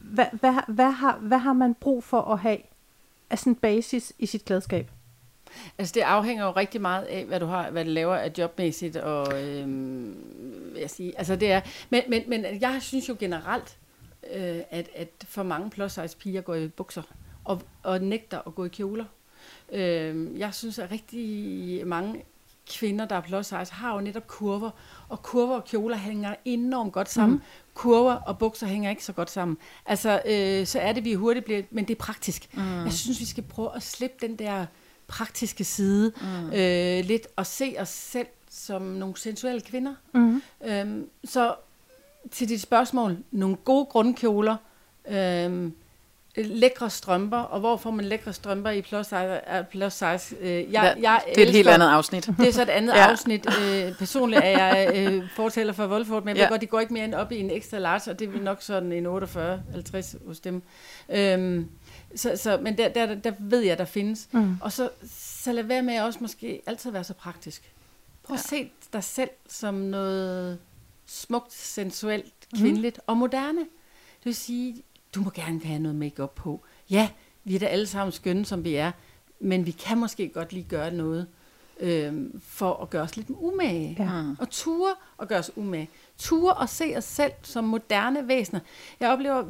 hvad, 0.00 0.24
hvad, 0.32 0.52
har- 0.52 0.64
hvad, 0.68 0.90
har, 0.90 1.18
hvad 1.20 1.38
har 1.38 1.52
man 1.52 1.74
brug 1.74 2.04
for 2.04 2.20
at 2.20 2.38
have 2.38 2.56
af 3.30 3.38
sådan 3.38 3.54
basis 3.54 4.12
i 4.18 4.26
sit 4.26 4.44
klædeskab? 4.44 4.90
Altså 5.78 5.92
det 5.94 6.00
afhænger 6.00 6.44
jo 6.44 6.50
rigtig 6.50 6.80
meget 6.80 7.04
af, 7.04 7.24
hvad 7.24 7.40
du 7.40 7.46
har, 7.46 7.70
hvad 7.70 7.84
du 7.84 7.90
laver 7.90 8.16
af 8.16 8.32
jobmæssigt, 8.38 8.96
og 8.96 9.42
øhm, 9.42 10.16
jeg 10.78 10.90
sige, 10.90 11.18
altså 11.18 11.36
det 11.36 11.52
er, 11.52 11.60
men, 11.90 12.02
men, 12.08 12.22
men 12.28 12.44
jeg 12.60 12.78
synes 12.80 13.08
jo 13.08 13.16
generelt, 13.18 13.76
øh, 14.34 14.60
at, 14.70 14.88
at 14.94 15.08
for 15.24 15.42
mange 15.42 15.70
plus 15.70 15.92
size 15.92 16.16
piger 16.16 16.40
går 16.40 16.54
i 16.54 16.68
bukser, 16.68 17.02
og, 17.44 17.62
og 17.82 18.02
nægter 18.02 18.40
at 18.46 18.54
gå 18.54 18.64
i 18.64 18.68
kjoler. 18.68 19.04
Øh, 19.72 20.38
jeg 20.38 20.54
synes, 20.54 20.78
at 20.78 20.90
rigtig 20.90 21.86
mange 21.86 22.24
kvinder, 22.70 23.04
der 23.04 23.16
er 23.16 23.20
plus 23.20 23.46
size, 23.46 23.72
har 23.72 23.94
jo 23.94 24.00
netop 24.00 24.26
kurver, 24.26 24.70
og 25.08 25.22
kurver 25.22 25.56
og 25.56 25.64
kjoler 25.64 25.96
hænger 25.96 26.34
enormt 26.44 26.92
godt 26.92 27.10
sammen. 27.10 27.36
Mm. 27.36 27.42
Kurver 27.74 28.14
og 28.14 28.38
bukser 28.38 28.66
hænger 28.66 28.90
ikke 28.90 29.04
så 29.04 29.12
godt 29.12 29.30
sammen. 29.30 29.58
Altså, 29.86 30.22
øh, 30.26 30.66
så 30.66 30.78
er 30.80 30.92
det, 30.92 31.04
vi 31.04 31.14
hurtigt 31.14 31.44
bliver, 31.44 31.62
men 31.70 31.84
det 31.84 31.94
er 31.94 31.98
praktisk. 31.98 32.56
Mm. 32.56 32.84
Jeg 32.84 32.92
synes, 32.92 33.20
vi 33.20 33.24
skal 33.24 33.44
prøve 33.44 33.76
at 33.76 33.82
slippe 33.82 34.26
den 34.26 34.36
der 34.36 34.66
praktiske 35.08 35.64
side 35.64 36.12
mm. 36.20 36.52
øh, 36.52 37.04
lidt, 37.04 37.26
og 37.36 37.46
se 37.46 37.74
os 37.78 37.88
selv 37.88 38.26
som 38.50 38.82
nogle 38.82 39.16
sensuelle 39.16 39.60
kvinder. 39.60 39.94
Mm. 40.12 40.42
Øhm, 40.64 41.08
så 41.24 41.54
til 42.30 42.48
dit 42.48 42.60
spørgsmål, 42.62 43.16
nogle 43.30 43.56
gode 43.56 43.84
grundkjoler, 43.86 44.56
øhm, 45.08 45.72
lækre 46.36 46.90
strømper, 46.90 47.38
og 47.38 47.60
hvor 47.60 47.76
får 47.76 47.90
man 47.90 48.04
lækre 48.04 48.32
strømper 48.32 48.70
i 48.70 48.82
plus 48.82 49.06
size? 49.06 49.40
Plus 49.70 49.92
size? 49.92 50.36
Øh, 50.40 50.72
jeg, 50.72 50.96
jeg 51.00 51.20
det 51.34 51.38
er 51.38 51.42
et 51.42 51.52
helt 51.52 51.56
elsker- 51.66 51.72
andet 51.74 51.86
afsnit. 51.88 52.26
Det 52.38 52.48
er 52.48 52.52
så 52.52 52.62
et 52.62 52.68
andet 52.78 52.92
Ja. 52.94 53.10
afsnit. 53.10 53.46
Øh, 53.62 53.94
personligt 53.98 54.42
er 54.44 54.48
jeg 54.48 54.90
øh, 54.94 55.22
fortæller 55.36 55.72
for 55.72 55.86
Volford, 55.86 56.24
men 56.24 56.36
jeg 56.36 56.42
Ja. 56.42 56.48
godt, 56.48 56.60
de 56.60 56.66
går 56.66 56.80
ikke 56.80 56.92
mere 56.92 57.04
end 57.04 57.14
op 57.14 57.32
i 57.32 57.38
en 57.40 57.50
ekstra 57.50 57.78
large, 57.78 58.10
og 58.10 58.18
det 58.18 58.28
er 58.34 58.40
nok 58.42 58.62
sådan 58.62 58.92
en 58.92 59.06
48-50 59.06 60.26
hos 60.26 60.40
dem. 60.40 60.62
Øhm, 61.08 61.68
så, 62.16 62.36
så, 62.36 62.58
men 62.62 62.78
der, 62.78 62.88
der, 62.88 63.14
der 63.14 63.32
ved 63.38 63.60
jeg, 63.60 63.78
der 63.78 63.84
findes. 63.84 64.28
Mm. 64.32 64.56
Og 64.60 64.72
så, 64.72 64.90
så 65.08 65.52
lad 65.52 65.62
være 65.64 65.82
med 65.82 66.00
også 66.00 66.18
måske 66.22 66.62
altid 66.66 66.90
være 66.90 67.04
så 67.04 67.14
praktisk. 67.14 67.72
Prøv 68.22 68.34
at 68.34 68.52
Ja. 68.52 68.56
se 68.58 68.70
dig 68.92 69.04
selv 69.04 69.30
som 69.48 69.74
noget 69.74 70.58
smukt, 71.06 71.52
sensuelt, 71.52 72.32
kvindeligt 72.56 73.00
og 73.06 73.16
moderne. 73.16 73.60
Det 73.60 74.24
vil 74.24 74.34
sige, 74.34 74.82
du 75.14 75.20
må 75.20 75.30
gerne 75.30 75.60
have 75.64 75.78
noget 75.78 75.96
makeup 75.96 76.34
på. 76.34 76.60
Ja, 76.90 77.08
vi 77.44 77.54
er 77.54 77.58
da 77.58 77.66
alle 77.66 77.86
sammen 77.86 78.12
skønne, 78.12 78.44
som 78.44 78.64
vi 78.64 78.74
er, 78.74 78.92
men 79.40 79.66
vi 79.66 79.70
kan 79.70 79.98
måske 79.98 80.28
godt 80.28 80.52
lige 80.52 80.66
gøre 80.68 80.90
noget 80.94 81.26
øhm, 81.80 82.40
for 82.44 82.74
at 82.82 82.90
gøre 82.90 83.02
os 83.02 83.16
lidt 83.16 83.30
umage. 83.30 83.96
Ja. 83.98 84.22
Mm. 84.22 84.36
Og 84.40 84.50
ture 84.50 84.94
og 85.16 85.28
gøre 85.28 85.38
os 85.38 85.50
umage. 85.56 85.88
Ture 86.18 86.54
og 86.54 86.68
se 86.68 86.94
os 86.96 87.04
selv 87.04 87.32
som 87.42 87.64
moderne 87.64 88.28
væsener. 88.28 88.60
Jeg 89.00 89.10
oplever 89.10 89.44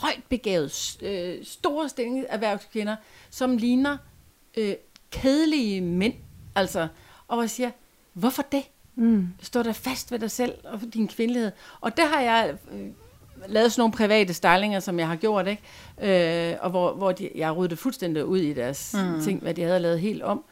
højt 0.00 0.22
begavet, 0.28 0.98
øh, 1.02 1.44
store 1.44 1.88
stilling 1.88 2.24
erhvervskvinder, 2.28 2.96
som 3.30 3.56
ligner 3.56 3.96
øh, 4.56 4.74
kedelige 5.10 5.80
mænd. 5.80 6.14
Altså, 6.54 6.88
og 7.28 7.36
hvor 7.36 7.42
jeg 7.42 7.50
siger, 7.50 7.70
hvorfor 8.12 8.42
det? 8.42 8.62
Mm. 8.94 9.28
Stå 9.42 9.62
der 9.62 9.72
fast 9.72 10.12
ved 10.12 10.18
dig 10.18 10.30
selv 10.30 10.54
og 10.64 10.80
din 10.94 11.08
kvindelighed. 11.08 11.52
Og 11.80 11.96
der 11.96 12.06
har 12.06 12.20
jeg 12.20 12.56
øh, 12.72 12.86
lavet 13.48 13.72
sådan 13.72 13.80
nogle 13.80 13.92
private 13.92 14.34
stylinger, 14.34 14.80
som 14.80 14.98
jeg 14.98 15.08
har 15.08 15.16
gjort, 15.16 15.46
ikke? 15.46 16.52
Øh, 16.52 16.56
og 16.60 16.70
hvor, 16.70 16.92
hvor 16.92 17.12
de, 17.12 17.30
jeg 17.34 17.56
ryddet 17.56 17.78
fuldstændig 17.78 18.24
ud 18.24 18.38
i 18.38 18.52
deres 18.52 18.94
mm. 18.98 19.20
ting, 19.20 19.42
hvad 19.42 19.54
de 19.54 19.62
havde 19.62 19.80
lavet 19.80 20.00
helt 20.00 20.22
om. 20.22 20.44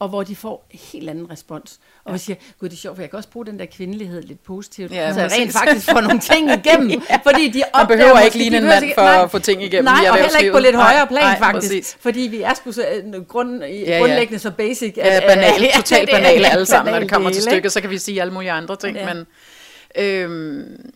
Og 0.00 0.08
hvor 0.08 0.22
de 0.22 0.36
får 0.36 0.66
en 0.70 0.78
helt 0.92 1.10
anden 1.10 1.30
respons. 1.30 1.80
Og 2.04 2.12
ja. 2.12 2.18
siger, 2.18 2.36
gud, 2.60 2.68
det 2.68 2.74
er 2.76 2.78
sjovt, 2.80 2.96
for 2.96 3.02
jeg 3.02 3.10
kan 3.10 3.16
også 3.16 3.28
bruge 3.28 3.46
den 3.46 3.58
der 3.58 3.66
kvindelighed 3.66 4.22
lidt 4.22 4.42
positivt, 4.44 4.92
Ja, 4.92 5.12
så 5.14 5.20
jeg 5.20 5.30
rent 5.32 5.52
faktisk 5.52 5.90
får 5.90 6.00
nogle 6.00 6.20
ting 6.20 6.50
igennem, 6.66 6.90
ja. 7.10 7.18
fordi 7.24 7.48
de 7.48 7.58
Man 7.58 7.64
opdager 7.82 7.86
behøver 7.98 8.14
måske- 8.14 8.24
ikke 8.26 8.38
ligne 8.38 8.56
de 8.56 8.62
en 8.62 8.68
mand 8.68 8.84
for 8.94 9.02
nej, 9.02 9.22
at 9.22 9.30
få 9.30 9.38
ting 9.38 9.62
igennem 9.62 9.84
Nej, 9.84 10.02
i 10.04 10.06
og 10.06 10.14
heller 10.16 10.38
ikke 10.38 10.52
på 10.52 10.58
lidt 10.58 10.76
højere 10.76 10.98
Nej, 10.98 11.08
plan 11.08 11.22
nej, 11.22 11.38
faktisk, 11.38 11.72
præcis. 11.72 11.96
fordi 12.00 12.20
vi 12.20 12.42
er 12.42 12.54
sgu 12.54 12.72
så 12.72 12.84
øh, 13.14 13.22
grund, 13.24 13.64
ja. 13.64 13.98
grundlæggende 13.98 14.38
så 14.38 14.50
basic. 14.50 14.92
Ja, 14.96 15.20
banale, 15.26 15.66
totalt 15.76 16.08
det 16.08 16.14
er 16.14 16.18
banale 16.18 16.48
alle 16.48 16.66
sammen, 16.66 16.92
når 16.92 17.00
det 17.00 17.10
kommer 17.10 17.30
til 17.30 17.42
stykket, 17.42 17.72
så 17.72 17.80
kan 17.80 17.90
vi 17.90 17.98
sige 17.98 18.20
alle 18.20 18.32
mulige 18.32 18.52
andre 18.52 18.76
ting, 18.76 18.96
Ja. 18.96 19.14
men 19.14 19.26
øhm, 19.98 20.90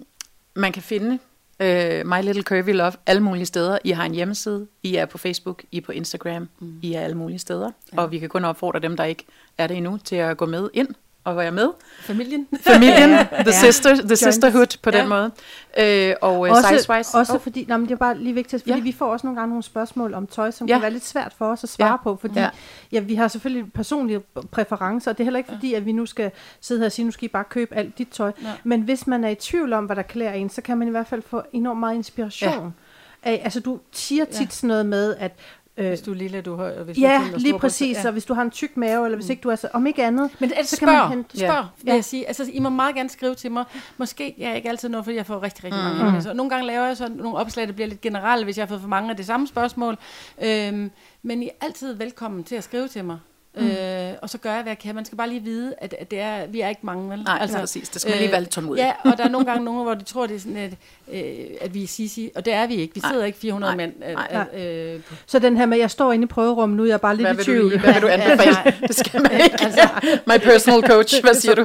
man 0.57 0.73
kan 0.73 0.83
finde 0.83 1.19
øh, 1.61 2.07
My 2.07 2.23
Little 2.23 2.43
Curvy 2.43 2.71
Love 2.71 2.93
alle 3.07 3.23
mulige 3.23 3.47
steder. 3.47 3.79
I 3.85 3.91
har 3.91 4.05
en 4.05 4.15
hjemmeside, 4.15 4.67
I 4.83 4.97
er 4.97 5.07
på 5.07 5.19
Facebook, 5.19 5.63
I 5.73 5.77
er 5.77 5.81
på 5.81 5.93
Instagram, 5.93 6.49
mm. 6.59 6.79
I 6.83 6.95
er 6.95 7.01
alle 7.01 7.17
mulige 7.17 7.39
steder, 7.39 7.71
ja. 7.93 8.01
og 8.01 8.11
vi 8.11 8.19
kan 8.19 8.29
kun 8.29 8.45
opfordre 8.45 8.81
dem, 8.81 8.97
der 8.97 9.05
ikke 9.05 9.25
er 9.59 9.67
det 9.67 9.77
endnu, 9.77 9.99
til 10.05 10.17
at 10.17 10.37
gå 10.37 10.47
med 10.47 10.69
ind 10.75 10.89
og 11.25 11.37
være 11.37 11.53
med. 11.53 11.69
Familien. 12.01 12.47
Familien, 12.73 13.11
the, 13.41 13.53
sister, 13.53 13.95
the 13.95 14.17
sisterhood 14.17 14.77
på 14.83 14.91
Ja. 14.93 14.99
den 15.01 15.09
måde. 15.09 15.31
Øh, 15.79 16.15
og 16.23 16.47
øh, 16.47 16.53
også, 16.53 16.69
Sizewise. 16.69 17.19
også 17.19 17.35
oh, 17.35 17.41
fordi, 17.41 17.65
nå, 17.69 17.77
men 17.77 17.87
det 17.87 17.93
er 17.93 17.97
bare 17.99 18.19
lige 18.19 18.35
vigtigt, 18.35 18.63
fordi 18.63 18.71
Ja. 18.71 18.77
ja. 18.77 18.83
vi 18.83 18.93
får 18.93 19.07
også 19.13 19.27
nogle 19.27 19.41
gange 19.41 19.49
nogle 19.51 19.63
spørgsmål 19.63 20.15
om 20.15 20.27
tøj, 20.27 20.51
som 20.51 20.67
Ja. 20.69 20.73
ja. 20.73 20.79
kan 20.79 20.83
være 20.83 20.91
lidt 20.93 21.05
svært 21.05 21.33
for 21.39 21.47
os 21.53 21.65
at 21.65 21.69
svare 21.71 21.87
Ja. 21.89 21.93
ja. 21.93 21.97
på, 21.97 22.19
fordi 22.21 22.35
Ja. 22.39 22.43
ja. 22.43 22.51
Ja, 22.93 23.01
vi 23.01 23.15
har 23.15 23.29
selvfølgelig 23.29 23.73
personlige 23.73 24.21
præferencer, 24.51 25.11
og 25.11 25.19
det 25.19 25.23
er 25.23 25.25
heller 25.25 25.39
ikke 25.39 25.53
fordi, 25.53 25.75
at 25.75 25.87
vi 25.87 25.93
nu 25.93 26.07
skal 26.07 26.31
sidde 26.61 26.81
her 26.81 26.87
og 26.87 26.93
sige, 26.93 27.05
nu 27.05 27.11
skal 27.11 27.25
I 27.25 27.29
bare 27.29 27.45
købe 27.45 27.75
alt 27.75 27.99
dit 27.99 28.09
tøj. 28.09 28.33
Nej. 28.43 28.53
Men 28.65 28.81
hvis 28.81 29.07
man 29.07 29.25
er 29.25 29.29
i 29.29 29.35
tvivl 29.35 29.73
om, 29.73 29.85
hvad 29.85 29.97
der 29.97 30.03
klæder 30.03 30.33
en, 30.33 30.51
så 30.51 30.63
kan 30.63 30.79
man 30.79 30.89
i 30.89 30.91
hvert 30.91 31.07
fald 31.07 31.23
få 31.23 31.43
enormt 31.53 31.81
meget 31.81 31.95
inspiration. 31.95 32.75
Ja. 33.25 33.31
Af, 33.31 33.41
altså 33.45 33.61
du 33.61 33.79
siger 33.93 34.25
tit 34.25 34.41
Ja. 34.41 34.47
sådan 34.51 34.69
noget 34.69 34.87
med, 34.87 35.15
at 35.19 35.33
Hvis 35.75 36.01
du 36.01 36.11
er 36.11 36.15
lille, 36.15 36.41
du 36.41 36.57
høj, 36.57 36.79
og 36.79 36.85
hvis 36.85 36.97
du 36.97 37.01
Ja, 37.01 37.23
og 37.35 37.41
lige 37.41 37.59
præcis. 37.59 37.97
ja. 37.97 38.07
Og 38.07 38.13
hvis 38.13 38.25
du 38.25 38.35
har 38.35 38.43
en 38.43 38.51
tyk 38.51 38.77
mave, 38.77 39.05
eller 39.05 39.17
hvis 39.17 39.29
ikke 39.31 39.41
du 39.41 39.49
er 39.51 39.57
så, 39.57 39.69
om 39.73 39.87
ikke 39.87 40.05
andet, 40.05 40.31
Men 40.39 40.51
ellers 40.51 40.69
så 40.69 40.77
spørg, 40.77 40.89
kan 40.89 40.99
man 40.99 41.09
hente. 41.11 41.39
spørg, 41.39 41.51
Ja. 41.51 41.63
vil 41.83 41.87
Ja. 41.91 41.95
jeg 41.95 42.05
sige. 42.05 42.27
Altså, 42.27 42.51
I 42.53 42.59
må 42.59 42.69
meget 42.69 42.95
gerne 42.95 43.09
skrive 43.09 43.35
til 43.35 43.53
mig. 43.53 43.65
Måske 43.97 44.35
jeg 44.39 44.51
er 44.51 44.55
ikke 44.55 44.69
altid 44.69 44.89
noget, 44.89 45.05
fordi 45.05 45.17
jeg 45.17 45.27
får 45.27 45.43
rigtig, 45.43 45.65
rigtig 45.65 45.83
mange 45.83 45.97
henvendelser. 45.97 46.31
Og 46.31 46.37
Nogle 46.37 46.51
gange 46.51 46.67
laver 46.67 46.87
jeg 46.87 46.97
så 46.97 47.09
nogle 47.09 47.37
opslag, 47.39 47.67
der 47.67 47.73
bliver 47.73 47.89
lidt 47.89 48.01
generelle, 48.01 48.45
hvis 48.45 48.59
jeg 48.59 48.63
har 48.63 48.69
fået 48.69 48.81
for 48.81 48.89
mange 48.89 49.11
af 49.11 49.17
det 49.17 49.27
samme 49.27 49.47
spørgsmål. 49.47 49.99
Øhm, 50.43 50.91
men 51.23 51.43
I 51.43 51.47
er 51.47 51.65
altid 51.67 51.93
velkommen 51.95 52.45
til 52.45 52.57
at 52.57 52.65
skrive 52.65 52.89
til 52.89 53.05
mig. 53.05 53.19
Mm. 53.57 53.67
Øh, 53.67 54.13
og 54.23 54.31
så 54.31 54.39
gør 54.39 54.53
jeg, 54.53 54.63
hvad 54.63 54.71
jeg 54.71 54.79
kan. 54.79 54.95
Man 54.95 55.05
skal 55.05 55.19
bare 55.19 55.29
lige 55.29 55.43
vide, 55.43 55.75
at, 55.79 55.95
at 55.99 56.11
det 56.11 56.21
er, 56.21 56.47
vi 56.47 56.61
er 56.61 56.69
ikke 56.69 56.81
mange, 56.85 57.11
vel? 57.11 57.23
Nej, 57.23 57.39
altså, 57.41 57.59
præcis. 57.59 57.89
Det 57.89 58.01
skal 58.01 58.11
man 58.11 58.19
lige 58.19 58.31
være 58.33 58.41
lidt 58.41 58.51
tålmodig. 58.51 58.81
Ja, 58.81 59.11
og 59.11 59.19
der 59.19 59.25
er 59.25 59.29
nogle 59.29 59.47
gange 59.47 59.65
nogen, 59.69 59.83
hvor 59.83 59.95
de 59.95 60.05
tror, 60.05 60.27
det 60.27 60.37
er 60.37 60.41
sådan, 60.41 60.57
at, 60.57 60.73
øh, 61.13 61.45
at 61.61 61.75
vi 61.75 61.83
er 61.83 61.87
sisi, 61.87 62.31
og 62.37 62.45
det 62.45 62.53
er 62.53 62.67
vi 62.67 62.75
ikke. 62.75 62.95
Vi 62.95 63.01
Nej. 63.01 63.13
sidder 63.13 63.25
ikke 63.25 63.39
400 63.39 63.77
Nej. 63.77 63.87
mænd. 63.87 63.93
Øh, 64.09 64.15
Nej. 64.33 64.65
øh, 64.95 65.01
på- 65.03 65.15
Så 65.27 65.39
den 65.39 65.57
her 65.57 65.67
med, 65.67 65.77
at 65.77 65.81
jeg 65.81 65.91
står 65.91 66.13
inde 66.13 66.25
i 66.25 66.27
prøverummet 66.27 66.77
nu, 66.77 66.85
jeg 66.85 66.93
er 66.93 66.99
bare 66.99 67.17
lidt 67.17 67.29
Hvad 67.29 67.39
i 67.41 67.45
tvivl. 67.45 67.73
du, 67.73 67.79
hvad 67.79 67.93
vil 67.93 68.03
du 68.03 68.09
anbefale? 68.17 68.57
Det 68.89 68.97
skal 68.97 69.23
man 69.23 69.33
ikke. 69.33 69.57
Altså, 69.61 69.89
My 70.29 70.39
personal 70.43 70.83
coach, 70.91 71.21
hvad 71.23 71.35
siger 71.35 71.55
du? 71.55 71.65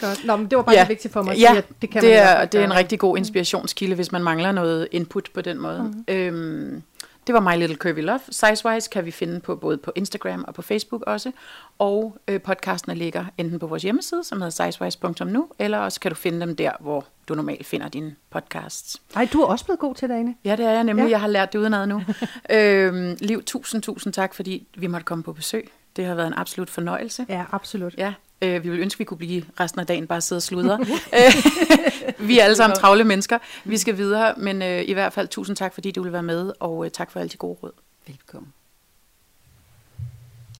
Godt. 0.00 0.24
Nå, 0.24 0.36
men 0.36 0.46
det 0.50 0.56
var 0.56 0.62
bare 0.62 0.74
Ja. 0.74 0.80
ja. 0.80 0.86
vigtigt 0.88 1.12
for 1.12 1.22
mig 1.22 1.32
at 1.32 1.40
Ja, 1.40 1.46
sige, 1.48 1.58
at 1.58 1.64
det 1.82 1.90
kan 1.90 2.02
man 2.02 2.10
det 2.10 2.18
hvert 2.20 2.40
er, 2.40 2.44
det 2.44 2.60
er 2.60 2.64
en 2.64 2.74
rigtig 2.74 2.98
god 2.98 3.16
inspirationskilde, 3.16 3.94
hvis 3.94 4.12
man 4.12 4.22
mangler 4.22 4.52
noget 4.52 4.88
input 4.92 5.28
på 5.34 5.40
den 5.40 5.58
måde. 5.58 5.92
Mm. 6.08 6.14
Øhm, 6.14 6.82
det 7.26 7.34
var 7.34 7.40
My 7.40 7.58
Little 7.58 7.76
Curvy 7.76 8.00
Love. 8.00 8.20
Sizewise 8.30 8.90
kan 8.90 9.04
vi 9.04 9.10
finde 9.10 9.40
på 9.40 9.56
både 9.56 9.78
på 9.78 9.92
Instagram 9.94 10.44
og 10.48 10.54
på 10.54 10.62
Facebook 10.62 11.02
også. 11.06 11.32
Og 11.78 12.16
øh, 12.28 12.40
podcastene 12.40 12.94
ligger 12.94 13.24
enten 13.38 13.58
på 13.58 13.66
vores 13.66 13.82
hjemmeside, 13.82 14.24
som 14.24 14.40
hedder 14.40 14.70
sizewise.nu, 14.70 15.48
eller 15.58 15.78
også 15.78 16.00
kan 16.00 16.10
du 16.10 16.14
finde 16.14 16.40
dem 16.40 16.56
der, 16.56 16.72
hvor 16.80 17.04
du 17.28 17.34
normalt 17.34 17.66
finder 17.66 17.88
dine 17.88 18.14
podcasts. 18.30 19.02
Ej, 19.14 19.28
du 19.32 19.40
er 19.40 19.46
også 19.46 19.64
blevet 19.64 19.78
god 19.78 19.94
til 19.94 20.08
det, 20.08 20.14
Ane. 20.14 20.34
Ja, 20.44 20.56
det 20.56 20.66
er 20.66 20.70
jeg 20.70 20.84
nemlig. 20.84 21.04
Ja. 21.04 21.10
Jeg 21.10 21.20
har 21.20 21.28
lært 21.28 21.52
det 21.52 21.58
udenad 21.58 21.86
nu. 21.86 22.02
øhm, 22.50 23.16
Liv, 23.20 23.42
tusind, 23.44 23.82
tusind 23.82 24.12
tak, 24.12 24.34
fordi 24.34 24.66
vi 24.76 24.86
måtte 24.86 25.04
komme 25.04 25.24
på 25.24 25.32
besøg. 25.32 25.70
Det 25.96 26.04
har 26.04 26.14
været 26.14 26.26
en 26.26 26.34
absolut 26.36 26.70
fornøjelse. 26.70 27.26
Ja, 27.28 27.44
absolut. 27.52 27.94
Ja, 27.98 28.14
øh, 28.42 28.64
vi 28.64 28.70
vil 28.70 28.80
ønske, 28.80 28.98
vi 28.98 29.04
kunne 29.04 29.18
blive 29.18 29.44
resten 29.60 29.80
af 29.80 29.86
dagen 29.86 30.06
bare 30.06 30.20
sidde 30.20 30.38
og 30.38 30.42
sludre. 30.42 30.78
Øh, 31.14 32.28
vi 32.28 32.38
er 32.38 32.44
alle 32.44 32.56
sammen 32.56 32.76
travle 32.76 33.04
mennesker. 33.04 33.38
Vi 33.64 33.78
skal 33.78 33.96
videre, 33.96 34.34
men 34.36 34.62
øh, 34.62 34.82
i 34.86 34.92
hvert 34.92 35.12
fald 35.12 35.28
tusind 35.28 35.56
tak, 35.56 35.74
fordi 35.74 35.90
du 35.90 36.02
vil 36.02 36.12
være 36.12 36.22
med, 36.22 36.52
og 36.60 36.84
øh, 36.84 36.90
tak 36.90 37.10
for 37.10 37.20
alle 37.20 37.30
de 37.30 37.36
gode 37.36 37.58
råd. 37.62 37.72
Velkommen. 38.06 38.52